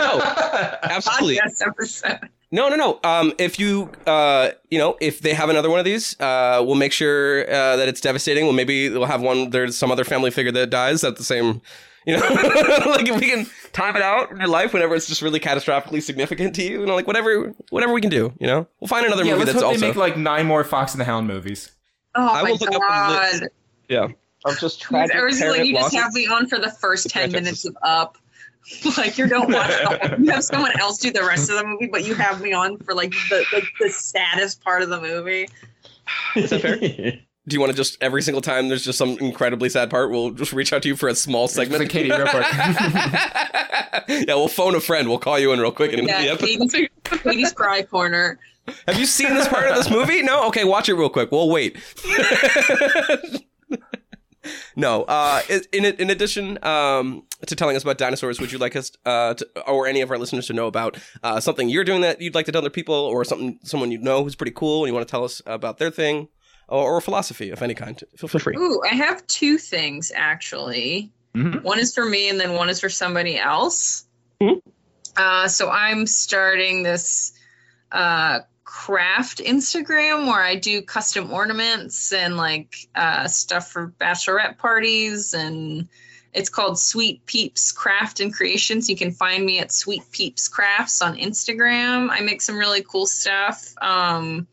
oh, 0.00 0.76
absolutely. 0.82 1.36
podcast 1.36 1.64
episode. 1.68 2.28
No, 2.50 2.68
no, 2.68 2.76
no. 2.76 2.98
Um, 3.04 3.34
if 3.38 3.58
you, 3.58 3.90
uh, 4.06 4.50
you 4.70 4.78
know, 4.78 4.96
if 5.00 5.20
they 5.20 5.34
have 5.34 5.50
another 5.50 5.68
one 5.68 5.78
of 5.78 5.84
these, 5.84 6.18
uh, 6.18 6.62
we'll 6.64 6.76
make 6.76 6.92
sure 6.92 7.42
uh, 7.42 7.76
that 7.76 7.88
it's 7.88 8.00
devastating. 8.00 8.44
Well, 8.44 8.54
maybe 8.54 8.88
we'll 8.88 9.04
have 9.04 9.20
one. 9.20 9.50
There's 9.50 9.76
some 9.76 9.90
other 9.90 10.04
family 10.04 10.30
figure 10.30 10.52
that 10.52 10.70
dies 10.70 11.04
at 11.04 11.16
the 11.16 11.24
same. 11.24 11.60
You 12.06 12.16
know, 12.16 12.22
like 12.86 13.06
if 13.06 13.20
we 13.20 13.28
can 13.28 13.46
time 13.72 13.94
it 13.96 14.00
out 14.02 14.30
in 14.30 14.38
your 14.38 14.48
life 14.48 14.72
whenever 14.72 14.94
it's 14.94 15.06
just 15.06 15.20
really 15.20 15.40
catastrophically 15.40 16.02
significant 16.02 16.54
to 16.54 16.62
you, 16.62 16.80
you 16.80 16.86
know, 16.86 16.94
like 16.94 17.06
whatever, 17.06 17.52
whatever 17.68 17.92
we 17.92 18.00
can 18.00 18.08
do. 18.08 18.32
You 18.40 18.46
know, 18.46 18.66
we'll 18.80 18.88
find 18.88 19.04
another 19.04 19.24
yeah, 19.24 19.32
movie 19.32 19.44
let's 19.44 19.52
that's 19.52 19.62
hope 19.62 19.72
also. 19.74 19.80
they 19.80 19.88
make 19.88 19.96
like 19.96 20.16
nine 20.16 20.46
more 20.46 20.64
Fox 20.64 20.92
and 20.92 21.00
the 21.02 21.04
Hound 21.04 21.26
movies. 21.26 21.70
Oh 22.14 22.26
I 22.26 22.42
my 22.44 22.50
will 22.50 22.56
look 22.56 22.70
up 22.74 22.76
a 22.76 23.10
list. 23.10 23.40
god! 23.42 23.48
yeah, 23.90 24.08
of 24.46 24.58
just 24.58 24.80
tragic 24.80 25.16
Or 25.16 25.26
is 25.26 25.42
it 25.42 25.48
like 25.48 25.56
parent 25.56 25.68
you 25.68 25.74
just 25.74 25.92
losses. 25.92 26.00
have 26.00 26.12
me 26.14 26.26
on 26.28 26.46
for 26.46 26.58
the 26.58 26.70
first 26.70 27.10
ten 27.10 27.30
minutes 27.30 27.66
of 27.66 27.76
Up? 27.82 28.16
like 28.96 29.18
you 29.18 29.26
don't 29.26 29.52
watch 29.52 29.70
Up. 29.82 30.18
You 30.18 30.30
have 30.30 30.44
someone 30.44 30.78
else 30.78 30.98
do 30.98 31.10
the 31.10 31.24
rest 31.24 31.50
of 31.50 31.56
the 31.56 31.64
movie, 31.64 31.86
but 31.86 32.04
you 32.06 32.14
have 32.14 32.40
me 32.40 32.52
on 32.52 32.78
for 32.78 32.94
like 32.94 33.12
the 33.30 33.44
like 33.52 33.64
the 33.80 33.90
saddest 33.90 34.62
part 34.62 34.82
of 34.82 34.88
the 34.88 35.00
movie. 35.00 35.48
Is 36.36 36.50
that 36.50 36.60
fair? 36.60 36.78
Do 37.48 37.54
you 37.54 37.60
want 37.60 37.72
to 37.72 37.76
just 37.76 37.96
every 38.02 38.20
single 38.20 38.42
time 38.42 38.68
there's 38.68 38.84
just 38.84 38.98
some 38.98 39.16
incredibly 39.20 39.70
sad 39.70 39.88
part, 39.88 40.10
we'll 40.10 40.32
just 40.32 40.52
reach 40.52 40.70
out 40.74 40.82
to 40.82 40.88
you 40.88 40.96
for 40.96 41.08
a 41.08 41.14
small 41.14 41.48
segment? 41.48 41.80
Like 41.80 41.88
Katie, 41.88 42.10
real 42.10 42.26
quick. 42.26 42.44
yeah, 44.06 44.34
we'll 44.34 44.48
phone 44.48 44.74
a 44.74 44.80
friend. 44.80 45.08
We'll 45.08 45.18
call 45.18 45.38
you 45.38 45.52
in 45.52 45.60
real 45.60 45.72
quick. 45.72 45.94
And 45.94 46.06
Yeah, 46.06 46.34
the. 46.34 46.46
Katie's, 46.46 46.88
Katie's 47.04 47.52
cry 47.52 47.82
corner. 47.84 48.38
Have 48.86 48.98
you 48.98 49.06
seen 49.06 49.32
this 49.32 49.48
part 49.48 49.66
of 49.66 49.76
this 49.76 49.90
movie? 49.90 50.22
No? 50.22 50.46
Okay, 50.48 50.64
watch 50.64 50.90
it 50.90 50.94
real 50.94 51.08
quick. 51.08 51.32
We'll 51.32 51.48
wait. 51.48 51.78
No. 54.78 55.02
Uh, 55.02 55.42
in 55.72 55.84
in 55.84 56.08
addition 56.08 56.62
um, 56.64 57.24
to 57.46 57.54
telling 57.54 57.76
us 57.76 57.82
about 57.82 57.98
dinosaurs, 57.98 58.40
would 58.40 58.50
you 58.50 58.58
like 58.58 58.74
us 58.76 58.92
uh, 59.04 59.34
to, 59.34 59.46
or 59.68 59.86
any 59.86 60.00
of 60.00 60.10
our 60.10 60.16
listeners 60.18 60.46
to 60.46 60.54
know 60.54 60.66
about 60.66 60.96
uh, 61.22 61.40
something 61.40 61.68
you're 61.68 61.84
doing 61.84 62.00
that 62.00 62.20
you'd 62.20 62.34
like 62.34 62.46
to 62.46 62.52
tell 62.52 62.60
other 62.62 62.70
people, 62.70 62.94
or 62.94 63.24
something 63.24 63.58
someone 63.62 63.90
you 63.90 63.98
know 63.98 64.22
who's 64.24 64.34
pretty 64.36 64.52
cool 64.54 64.84
and 64.84 64.88
you 64.88 64.94
want 64.94 65.06
to 65.06 65.10
tell 65.10 65.24
us 65.24 65.42
about 65.44 65.76
their 65.78 65.90
thing, 65.90 66.28
or, 66.68 66.96
or 66.96 67.00
philosophy 67.00 67.50
of 67.50 67.60
any 67.60 67.74
kind? 67.74 68.02
Feel 68.16 68.28
feel 68.28 68.40
free. 68.40 68.56
Ooh, 68.56 68.80
I 68.90 68.94
have 68.94 69.26
two 69.26 69.58
things 69.58 70.10
actually. 70.14 71.12
Mhm. 71.36 71.62
One 71.62 71.78
is 71.78 71.94
for 71.94 72.04
me, 72.04 72.30
and 72.30 72.40
then 72.40 72.54
one 72.54 72.70
is 72.70 72.80
for 72.80 72.88
somebody 72.88 73.38
else. 73.38 74.06
Mhm. 74.40 74.62
Uh, 75.16 75.48
so 75.48 75.68
I'm 75.68 76.06
starting 76.06 76.84
this 76.84 77.32
uh, 77.92 78.40
craft 78.68 79.38
Instagram 79.38 80.26
where 80.26 80.42
I 80.42 80.56
do 80.56 80.82
custom 80.82 81.32
ornaments 81.32 82.12
and 82.12 82.36
like 82.36 82.76
uh, 82.94 83.26
stuff 83.26 83.70
for 83.70 83.94
bachelorette 83.98 84.58
parties, 84.58 85.32
and 85.32 85.88
it's 86.34 86.50
called 86.50 86.78
Sweet 86.78 87.24
Peeps 87.24 87.72
Craft 87.72 88.20
and 88.20 88.30
Creations. 88.30 88.90
You 88.90 88.96
can 88.96 89.12
find 89.12 89.42
me 89.42 89.58
at 89.58 89.72
Sweet 89.72 90.02
Peeps 90.12 90.48
Crafts 90.48 91.00
on 91.00 91.16
Instagram. 91.16 92.10
I 92.10 92.20
make 92.20 92.42
some 92.42 92.58
really 92.58 92.82
cool 92.82 93.06
stuff. 93.06 93.72
Um, 93.80 94.46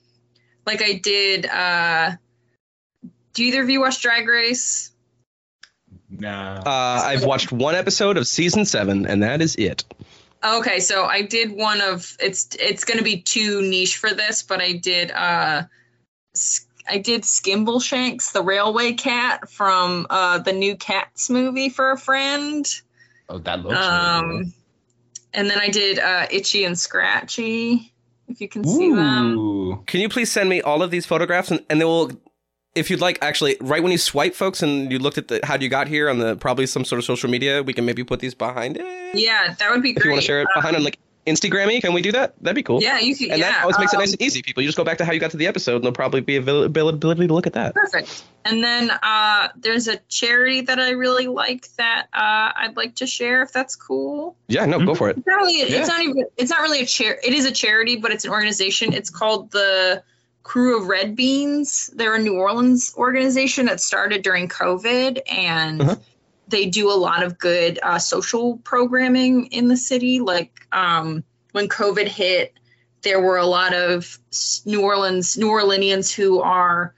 like 0.65 0.81
I 0.81 0.93
did. 0.93 1.45
Uh, 1.45 2.11
do 3.33 3.43
either 3.43 3.63
of 3.63 3.69
you 3.69 3.81
watch 3.81 4.01
Drag 4.01 4.25
Race? 4.29 4.93
nah. 6.09 6.61
Uh, 6.65 7.01
I've 7.05 7.25
watched 7.25 7.51
one 7.51 7.75
episode 7.75 8.15
of 8.15 8.25
season 8.27 8.63
seven, 8.63 9.07
and 9.07 9.23
that 9.23 9.41
is 9.41 9.57
it. 9.57 9.83
Okay, 10.45 10.79
so 10.79 11.05
I 11.05 11.23
did 11.23 11.51
one 11.51 11.81
of 11.81 12.15
it's 12.19 12.49
it's 12.59 12.83
going 12.83 12.99
to 12.99 13.03
be 13.03 13.21
too 13.21 13.61
niche 13.61 13.97
for 13.97 14.11
this, 14.13 14.43
but 14.43 14.61
I 14.61 14.73
did 14.73 15.11
uh 15.11 15.63
s- 16.35 16.67
I 16.87 16.99
did 16.99 17.23
Skimbleshanks, 17.23 18.31
the 18.31 18.43
railway 18.43 18.93
cat 18.93 19.49
from 19.49 20.05
uh 20.09 20.37
the 20.39 20.53
new 20.53 20.75
Cats 20.75 21.29
movie 21.31 21.69
for 21.69 21.91
a 21.91 21.97
friend. 21.97 22.65
oh, 23.29 23.39
that 23.39 23.61
looks. 23.63 23.75
really 23.75 23.89
cool. 23.89 24.37
Um 24.37 24.53
and 25.33 25.49
then 25.49 25.59
I 25.59 25.69
did 25.69 25.97
uh 25.99 26.27
Itchy 26.29 26.63
and 26.63 26.77
Scratchy, 26.77 27.91
if 28.27 28.39
you 28.39 28.47
can 28.47 28.63
see 28.63 28.93
them. 28.93 29.83
Can 29.87 29.99
you 29.99 30.09
please 30.09 30.31
send 30.31 30.47
me 30.47 30.61
all 30.61 30.83
of 30.83 30.91
these 30.91 31.05
photographs, 31.07 31.49
and, 31.51 31.65
and 31.69 31.81
they 31.81 31.85
will, 31.85 32.11
if 32.75 32.89
you'd 32.89 32.99
like, 32.99 33.17
actually, 33.21 33.57
right 33.61 33.81
when 33.81 33.91
you 33.91 33.97
swipe, 33.97 34.35
folks, 34.35 34.61
and 34.61 34.91
you 34.91 34.99
looked 34.99 35.17
at 35.17 35.29
the 35.29 35.39
how 35.43 35.55
you 35.55 35.69
got 35.69 35.87
here 35.87 36.09
on 36.09 36.19
the 36.19 36.35
probably 36.35 36.67
some 36.67 36.85
sort 36.85 36.99
of 36.99 37.05
social 37.05 37.29
media, 37.29 37.63
we 37.63 37.73
can 37.73 37.85
maybe 37.85 38.03
put 38.03 38.19
these 38.19 38.35
behind 38.35 38.77
it. 38.77 38.85
Yeah, 39.15 39.55
that 39.57 39.71
would 39.71 39.81
be 39.81 39.91
If 39.91 40.03
you 40.03 40.11
want 40.11 40.21
to 40.21 40.27
share 40.27 40.41
it 40.41 40.47
behind 40.53 40.75
on 40.75 40.83
like 40.83 40.99
Instagrammy, 41.25 41.81
can 41.81 41.93
we 41.93 42.01
do 42.01 42.11
that? 42.11 42.35
That'd 42.41 42.55
be 42.55 42.61
cool. 42.61 42.83
yeah, 42.83 42.99
you 42.99 43.15
could 43.15 43.29
And 43.29 43.39
yeah. 43.39 43.51
that 43.51 43.61
always 43.61 43.79
makes 43.79 43.93
it 43.93 43.95
um, 43.95 44.01
nice 44.01 44.11
and 44.11 44.21
easy. 44.21 44.43
People, 44.43 44.61
you 44.61 44.67
just 44.67 44.77
go 44.77 44.83
back 44.83 44.99
to 44.99 45.05
how 45.05 45.11
you 45.11 45.19
got 45.19 45.31
to 45.31 45.37
the 45.37 45.47
episode, 45.47 45.75
and 45.75 45.83
there'll 45.83 45.95
probably 45.95 46.21
be 46.21 46.35
avail- 46.35 46.63
availability 46.63 47.27
to 47.27 47.33
look 47.33 47.47
at 47.47 47.53
that. 47.53 47.73
Perfect. 47.73 48.23
And 48.43 48.63
then 48.63 48.91
uh, 48.91 49.47
there's 49.55 49.87
a 49.87 49.97
charity 50.07 50.61
that 50.61 50.79
I 50.79 50.91
really 50.91 51.27
like 51.27 51.67
that 51.77 52.07
uh, 52.13 52.51
I'd 52.55 52.75
like 52.75 52.95
to 52.95 53.07
share 53.07 53.41
if 53.41 53.51
that's 53.51 53.75
cool. 53.75 54.35
Yeah, 54.47 54.65
no, 54.65 54.85
go 54.85 54.93
for 54.93 55.09
it. 55.09 55.17
It's 55.17 55.25
not 55.25 55.37
really. 55.37 55.59
Yeah. 55.59 55.79
It's 55.79 55.87
not 55.87 56.01
even. 56.01 56.25
It's 56.37 56.51
not 56.51 56.61
really 56.61 56.81
a 56.81 56.85
chair. 56.85 57.17
It 57.23 57.33
is 57.33 57.45
a 57.45 57.51
charity, 57.51 57.95
but 57.95 58.11
it's 58.11 58.25
an 58.25 58.31
organization. 58.31 58.93
It's 58.93 59.09
called 59.09 59.49
the 59.49 60.03
Krewe 60.45 60.79
of 60.79 60.87
Red 60.87 61.15
Beans. 61.15 61.89
They're 61.93 62.15
a 62.15 62.19
New 62.19 62.35
Orleans 62.35 62.93
organization 62.95 63.65
that 63.65 63.81
started 63.81 64.21
during 64.21 64.47
COVID, 64.47 65.19
and 65.29 65.81
Uh-huh. 65.81 65.95
they 66.47 66.67
do 66.67 66.91
a 66.91 66.93
lot 66.93 67.23
of 67.23 67.39
good 67.39 67.79
uh, 67.81 67.97
social 67.97 68.57
programming 68.57 69.47
in 69.47 69.67
the 69.67 69.75
city. 69.75 70.19
Like 70.19 70.51
um, 70.71 71.23
when 71.53 71.67
COVID 71.67 72.07
hit, 72.07 72.53
there 73.01 73.19
were 73.19 73.37
a 73.37 73.45
lot 73.45 73.73
of 73.73 74.19
New 74.65 74.81
Orleans 74.81 75.35
New 75.35 75.49
Orleanians 75.49 76.13
who 76.13 76.41
are 76.41 76.93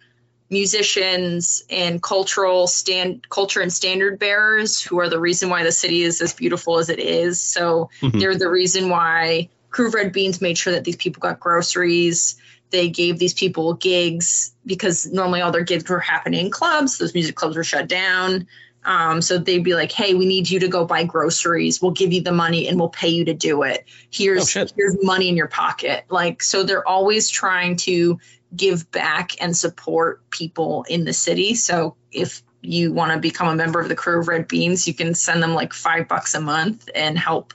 musicians 0.49 1.63
and 1.69 2.01
cultural 2.01 2.67
stand 2.67 3.27
culture 3.29 3.59
and 3.61 3.71
standard 3.71 4.17
bearers 4.17 4.81
who 4.81 4.99
are 4.99 5.09
the 5.09 5.19
reason 5.19 5.49
why 5.49 5.63
the 5.63 5.71
city 5.71 6.03
is 6.03 6.21
as 6.21 6.33
beautiful 6.33 6.79
as 6.79 6.89
it 6.89 6.99
is. 6.99 7.41
So 7.41 7.89
Mhm. 8.01 8.19
they're 8.19 8.37
the 8.37 8.49
reason 8.49 8.89
why 8.89 9.49
Krewe 9.71 9.87
of 9.87 9.93
Red 9.93 10.13
Beans 10.13 10.41
made 10.41 10.57
sure 10.57 10.73
that 10.73 10.85
these 10.85 10.95
people 10.95 11.19
got 11.19 11.39
groceries. 11.39 12.35
They 12.69 12.89
gave 12.89 13.19
these 13.19 13.33
people 13.33 13.73
gigs 13.73 14.53
because 14.65 15.05
normally 15.05 15.41
all 15.41 15.51
their 15.51 15.63
gigs 15.63 15.89
were 15.89 15.99
happening 15.99 16.45
in 16.45 16.51
clubs. 16.51 16.97
Those 16.97 17.13
music 17.13 17.35
clubs 17.35 17.55
were 17.55 17.63
shut 17.63 17.87
down. 17.87 18.47
Um, 18.83 19.21
so 19.21 19.37
they'd 19.37 19.63
be 19.63 19.75
like, 19.75 19.91
"Hey, 19.91 20.13
we 20.13 20.25
need 20.25 20.49
you 20.49 20.59
to 20.61 20.67
go 20.67 20.85
buy 20.85 21.03
groceries. 21.03 21.81
We'll 21.81 21.91
give 21.91 22.13
you 22.13 22.21
the 22.21 22.31
money 22.31 22.67
and 22.67 22.79
we'll 22.79 22.89
pay 22.89 23.09
you 23.09 23.25
to 23.25 23.33
do 23.33 23.63
it. 23.63 23.85
Here's 24.09 24.55
Oh, 24.55 24.65
here's 24.75 24.95
money 25.03 25.27
in 25.27 25.35
your 25.35 25.47
pocket." 25.47 26.05
Like, 26.09 26.41
so 26.41 26.63
they're 26.63 26.87
always 26.87 27.29
trying 27.29 27.75
to 27.77 28.19
give 28.55 28.89
back 28.91 29.31
and 29.41 29.55
support 29.55 30.29
people 30.29 30.85
in 30.87 31.03
the 31.03 31.11
city. 31.13 31.53
So 31.55 31.95
if 32.11 32.41
you 32.61 32.93
want 32.93 33.11
to 33.11 33.19
become 33.19 33.49
a 33.49 33.55
member 33.55 33.79
of 33.79 33.89
the 33.89 33.95
Krewe 33.95 34.21
of 34.21 34.27
Red 34.27 34.47
Beans, 34.47 34.87
you 34.87 34.93
can 34.93 35.13
send 35.13 35.43
them 35.43 35.53
like 35.53 35.73
five 35.73 36.07
bucks 36.07 36.33
a 36.33 36.41
month 36.41 36.89
and 36.95 37.17
help 37.17 37.53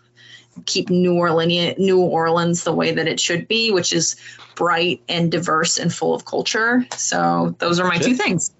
keep 0.66 0.90
New 0.90 1.14
Orleans 1.14 1.78
New 1.78 2.00
Orleans 2.00 2.64
the 2.64 2.72
way 2.72 2.92
that 2.92 3.08
it 3.08 3.18
should 3.20 3.48
be, 3.48 3.70
which 3.70 3.92
is 3.92 4.16
bright 4.54 5.02
and 5.08 5.30
diverse 5.30 5.78
and 5.78 5.92
full 5.92 6.14
of 6.14 6.24
culture. 6.24 6.86
So 6.96 7.54
those 7.58 7.80
are 7.80 7.86
my 7.88 7.98
two 7.98 8.14
things. 8.14 8.52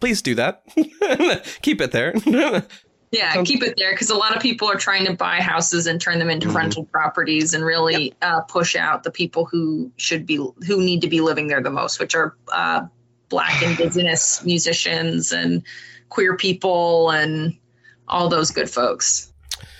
Please 0.00 0.22
do 0.22 0.34
that. 0.36 0.62
Keep 1.62 1.80
it 1.80 1.92
there. 1.92 2.14
Yeah, 3.12 3.32
Sounds- 3.34 3.48
keep 3.48 3.62
it 3.62 3.74
there 3.78 3.92
because 3.92 4.10
a 4.10 4.16
lot 4.16 4.34
of 4.36 4.42
people 4.42 4.68
are 4.68 4.74
trying 4.76 5.06
to 5.06 5.14
buy 5.14 5.40
houses 5.40 5.86
and 5.86 6.00
turn 6.00 6.18
them 6.18 6.28
into 6.28 6.48
Mhm. 6.48 6.54
rental 6.56 6.84
properties 6.84 7.54
and 7.54 7.64
really 7.64 8.12
uh, 8.20 8.40
push 8.42 8.74
out 8.74 9.04
the 9.04 9.12
people 9.12 9.44
who 9.46 9.92
should 9.96 10.26
be 10.26 10.36
who 10.36 10.82
need 10.84 11.00
to 11.02 11.08
be 11.08 11.20
living 11.20 11.46
there 11.46 11.62
the 11.62 11.70
most, 11.70 12.00
which 12.00 12.16
are 12.16 12.36
uh, 12.52 12.82
Black, 13.28 13.62
Indigenous 13.62 14.42
musicians 14.44 15.32
and 15.32 15.62
queer 16.08 16.36
people 16.36 17.10
and 17.10 17.56
all 18.08 18.28
those 18.28 18.50
good 18.50 18.68
folks. 18.68 19.32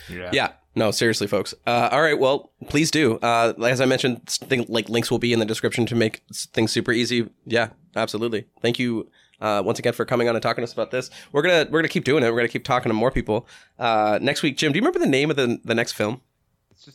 Yeah. 0.09 0.52
No, 0.77 0.90
seriously, 0.90 1.27
folks. 1.27 1.55
Uh, 1.66 1.89
all 1.90 2.03
right, 2.03 2.19
well, 2.19 2.53
please 2.69 2.90
do. 2.90 3.16
Uh, 3.19 3.55
as 3.65 3.81
I 3.81 3.86
mentioned, 3.86 4.28
thing, 4.28 4.66
like 4.69 4.90
links 4.90 5.11
will 5.11 5.19
be 5.19 5.32
in 5.32 5.39
the 5.39 5.47
description 5.47 5.86
to 5.86 5.94
make 5.94 6.20
things 6.53 6.70
super 6.70 6.93
easy. 6.93 7.31
Yeah, 7.47 7.70
absolutely. 7.97 8.44
Thank 8.61 8.78
you 8.78 9.11
uh, 9.40 9.62
once 9.65 9.78
again 9.78 9.94
for 9.94 10.05
coming 10.05 10.28
on 10.28 10.36
and 10.36 10.43
talking 10.43 10.61
to 10.61 10.65
us 10.65 10.74
about 10.74 10.90
this. 10.90 11.09
We're 11.32 11.40
gonna 11.43 11.66
we're 11.70 11.78
gonna 11.81 11.89
keep 11.89 12.05
doing 12.05 12.23
it. 12.23 12.31
We're 12.31 12.36
gonna 12.36 12.48
keep 12.48 12.65
talking 12.65 12.90
to 12.90 12.94
more 12.94 13.11
people. 13.11 13.48
Uh, 13.78 14.19
next 14.20 14.43
week, 14.43 14.59
Jim, 14.59 14.70
do 14.73 14.77
you 14.77 14.82
remember 14.82 14.98
the 14.98 15.07
name 15.07 15.31
of 15.31 15.36
the 15.36 15.59
the 15.65 15.74
next 15.74 15.93
film? 15.93 16.20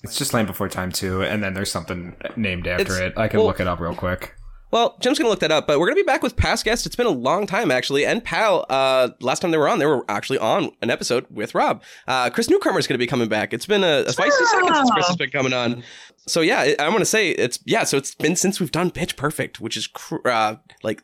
It's 0.03 0.15
just 0.15 0.31
Land 0.31 0.47
Before 0.47 0.69
Time 0.69 0.91
too, 0.91 1.23
and 1.23 1.43
then 1.43 1.55
there's 1.55 1.71
something 1.71 2.15
named 2.35 2.67
after 2.67 2.83
It's- 2.83 2.99
it. 2.99 3.17
I 3.17 3.27
can 3.27 3.39
well- 3.39 3.47
look 3.47 3.59
it 3.59 3.67
up 3.67 3.79
real 3.79 3.95
quick. 3.95 4.35
Well, 4.71 4.97
Jim's 5.01 5.17
gonna 5.19 5.29
look 5.29 5.39
that 5.41 5.51
up, 5.51 5.67
but 5.67 5.79
we're 5.79 5.87
gonna 5.87 5.95
be 5.97 6.03
back 6.03 6.23
with 6.23 6.35
past 6.37 6.63
guests. 6.65 6.85
It's 6.85 6.95
been 6.95 7.05
a 7.05 7.09
long 7.11 7.45
time 7.45 7.71
actually, 7.71 8.05
and 8.05 8.23
Pal. 8.23 8.65
Uh, 8.69 9.09
last 9.19 9.41
time 9.41 9.51
they 9.51 9.57
were 9.57 9.67
on, 9.67 9.79
they 9.79 9.85
were 9.85 10.05
actually 10.09 10.39
on 10.39 10.71
an 10.81 10.89
episode 10.89 11.25
with 11.29 11.53
Rob. 11.53 11.83
Uh, 12.07 12.29
Chris 12.29 12.49
Newcomer 12.49 12.79
is 12.79 12.87
gonna 12.87 12.97
be 12.97 13.07
coming 13.07 13.27
back. 13.27 13.53
It's 13.53 13.65
been 13.65 13.83
a, 13.83 14.03
a 14.07 14.11
spicy 14.13 14.45
second 14.45 14.73
since 14.73 14.91
Chris 14.91 15.07
has 15.07 15.17
been 15.17 15.29
coming 15.31 15.53
on. 15.53 15.83
So 16.27 16.41
yeah, 16.41 16.59
I- 16.61 16.75
I'm 16.79 16.91
gonna 16.93 17.05
say 17.05 17.31
it's 17.31 17.59
yeah. 17.65 17.83
So 17.83 17.97
it's 17.97 18.15
been 18.15 18.35
since 18.35 18.59
we've 18.59 18.71
done 18.71 18.91
Pitch 18.91 19.17
Perfect, 19.17 19.59
which 19.59 19.75
is 19.75 19.87
cr- 19.87 20.25
uh, 20.27 20.55
like 20.83 21.01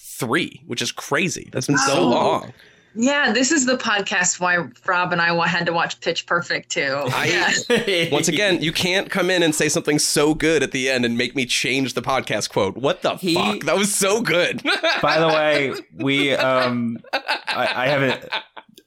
three, 0.00 0.62
which 0.66 0.80
is 0.80 0.92
crazy. 0.92 1.48
That's 1.52 1.66
been 1.66 1.76
so 1.78 1.98
Oh. 1.98 2.08
long. 2.08 2.52
Yeah, 2.96 3.32
this 3.32 3.52
is 3.52 3.66
the 3.66 3.76
podcast 3.76 4.40
why 4.40 4.56
Rob 4.86 5.12
and 5.12 5.20
I 5.20 5.46
had 5.46 5.66
to 5.66 5.72
watch 5.72 6.00
Pitch 6.00 6.26
Perfect 6.26 6.70
too. 6.70 7.02
I- 7.06 8.08
Once 8.12 8.28
again, 8.28 8.62
you 8.62 8.72
can't 8.72 9.10
come 9.10 9.30
in 9.30 9.42
and 9.42 9.54
say 9.54 9.68
something 9.68 9.98
so 9.98 10.34
good 10.34 10.62
at 10.62 10.72
the 10.72 10.88
end 10.88 11.04
and 11.04 11.16
make 11.18 11.36
me 11.36 11.44
change 11.46 11.94
the 11.94 12.02
podcast 12.02 12.50
quote. 12.50 12.76
What 12.76 13.02
the 13.02 13.16
He- 13.16 13.34
fuck? 13.34 13.60
That 13.64 13.76
was 13.76 13.94
so 13.94 14.22
good. 14.22 14.62
By 15.02 15.18
the 15.18 15.28
way, 15.28 15.74
we 15.94 16.32
um, 16.34 16.98
I, 17.12 17.72
I 17.74 17.88
haven't. 17.88 18.24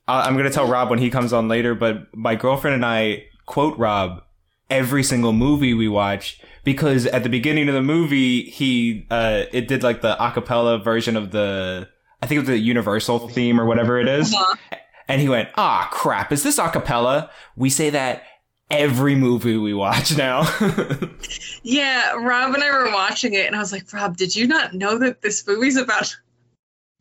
I- 0.07 0.21
I'm 0.27 0.35
gonna 0.35 0.49
tell 0.49 0.67
Rob 0.67 0.89
when 0.89 0.99
he 0.99 1.09
comes 1.09 1.33
on 1.33 1.47
later, 1.47 1.75
but 1.75 2.07
my 2.15 2.35
girlfriend 2.35 2.73
and 2.75 2.85
I 2.85 3.25
quote 3.45 3.77
Rob 3.77 4.23
every 4.69 5.03
single 5.03 5.33
movie 5.33 5.73
we 5.73 5.87
watch 5.87 6.39
because 6.63 7.05
at 7.07 7.23
the 7.23 7.29
beginning 7.29 7.67
of 7.67 7.73
the 7.73 7.81
movie 7.81 8.43
he 8.43 9.07
uh 9.09 9.43
it 9.51 9.67
did 9.67 9.81
like 9.81 10.01
the 10.01 10.15
acapella 10.17 10.83
version 10.83 11.15
of 11.15 11.31
the 11.31 11.87
I 12.21 12.25
think 12.27 12.37
it 12.37 12.41
was 12.41 12.47
the 12.49 12.57
Universal 12.57 13.29
theme 13.29 13.59
or 13.59 13.65
whatever 13.65 13.99
it 13.99 14.07
is. 14.07 14.33
Uh-huh. 14.33 14.55
And 15.07 15.21
he 15.21 15.29
went, 15.29 15.49
ah, 15.55 15.87
crap, 15.91 16.31
is 16.31 16.43
this 16.43 16.59
acapella? 16.59 17.29
We 17.55 17.69
say 17.69 17.89
that 17.91 18.23
every 18.69 19.15
movie 19.15 19.57
we 19.57 19.73
watch 19.73 20.15
now. 20.17 20.43
Yeah, 21.61 22.13
Rob 22.13 22.53
and 22.53 22.63
I 22.63 22.71
were 22.71 22.91
watching 22.93 23.33
it, 23.33 23.45
and 23.45 23.53
I 23.55 23.59
was 23.59 23.71
like, 23.73 23.91
Rob, 23.91 24.15
did 24.15 24.33
you 24.35 24.47
not 24.47 24.73
know 24.73 24.97
that 24.99 25.21
this 25.21 25.45
movie's 25.45 25.75
about 25.75 26.15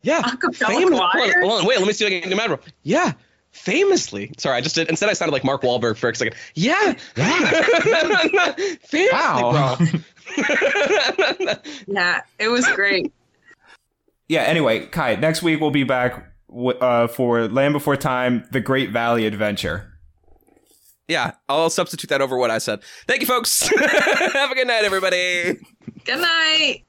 yeah. 0.01 0.21
acapella 0.21 0.67
Famous, 0.67 0.89
hold, 0.89 1.01
on, 1.01 1.11
choir? 1.11 1.41
hold 1.41 1.61
on, 1.61 1.65
wait, 1.67 1.77
let 1.79 1.87
me 1.87 1.93
see 1.93 2.05
if 2.05 2.11
I 2.11 2.19
can 2.19 2.29
get 2.29 2.49
mad. 2.49 2.59
Yeah, 2.83 3.13
famously. 3.51 4.31
Sorry, 4.37 4.57
I 4.57 4.61
just 4.61 4.75
did. 4.75 4.89
Instead, 4.89 5.07
I 5.09 5.13
sounded 5.13 5.31
like 5.31 5.45
Mark 5.45 5.61
Wahlberg 5.61 5.95
for 5.97 6.09
a 6.09 6.15
second. 6.15 6.35
Yeah, 6.55 6.93
famously, 7.15 9.07
Wow. 9.11 9.77
bro. 9.77 9.87
Yeah, 11.87 12.21
it 12.37 12.49
was 12.49 12.67
great. 12.67 13.13
Yeah, 14.29 14.43
anyway, 14.43 14.85
Kai, 14.85 15.15
next 15.15 15.41
week 15.43 15.59
we'll 15.59 15.71
be 15.71 15.83
back 15.83 16.31
w- 16.49 16.77
uh, 16.79 17.07
for 17.07 17.47
Land 17.49 17.73
Before 17.73 17.97
Time, 17.97 18.45
The 18.51 18.61
Great 18.61 18.91
Valley 18.91 19.25
Adventure. 19.25 19.91
yeah, 21.07 21.31
I'll 21.49 21.69
substitute 21.69 22.09
that 22.09 22.21
over 22.21 22.37
what 22.37 22.51
I 22.51 22.59
said. 22.59 22.81
Thank 23.07 23.21
you, 23.21 23.27
folks. 23.27 23.67
Have 24.33 24.51
a 24.51 24.55
good 24.55 24.67
night, 24.67 24.83
everybody. 24.85 25.57
Good 26.05 26.19
night. 26.21 26.85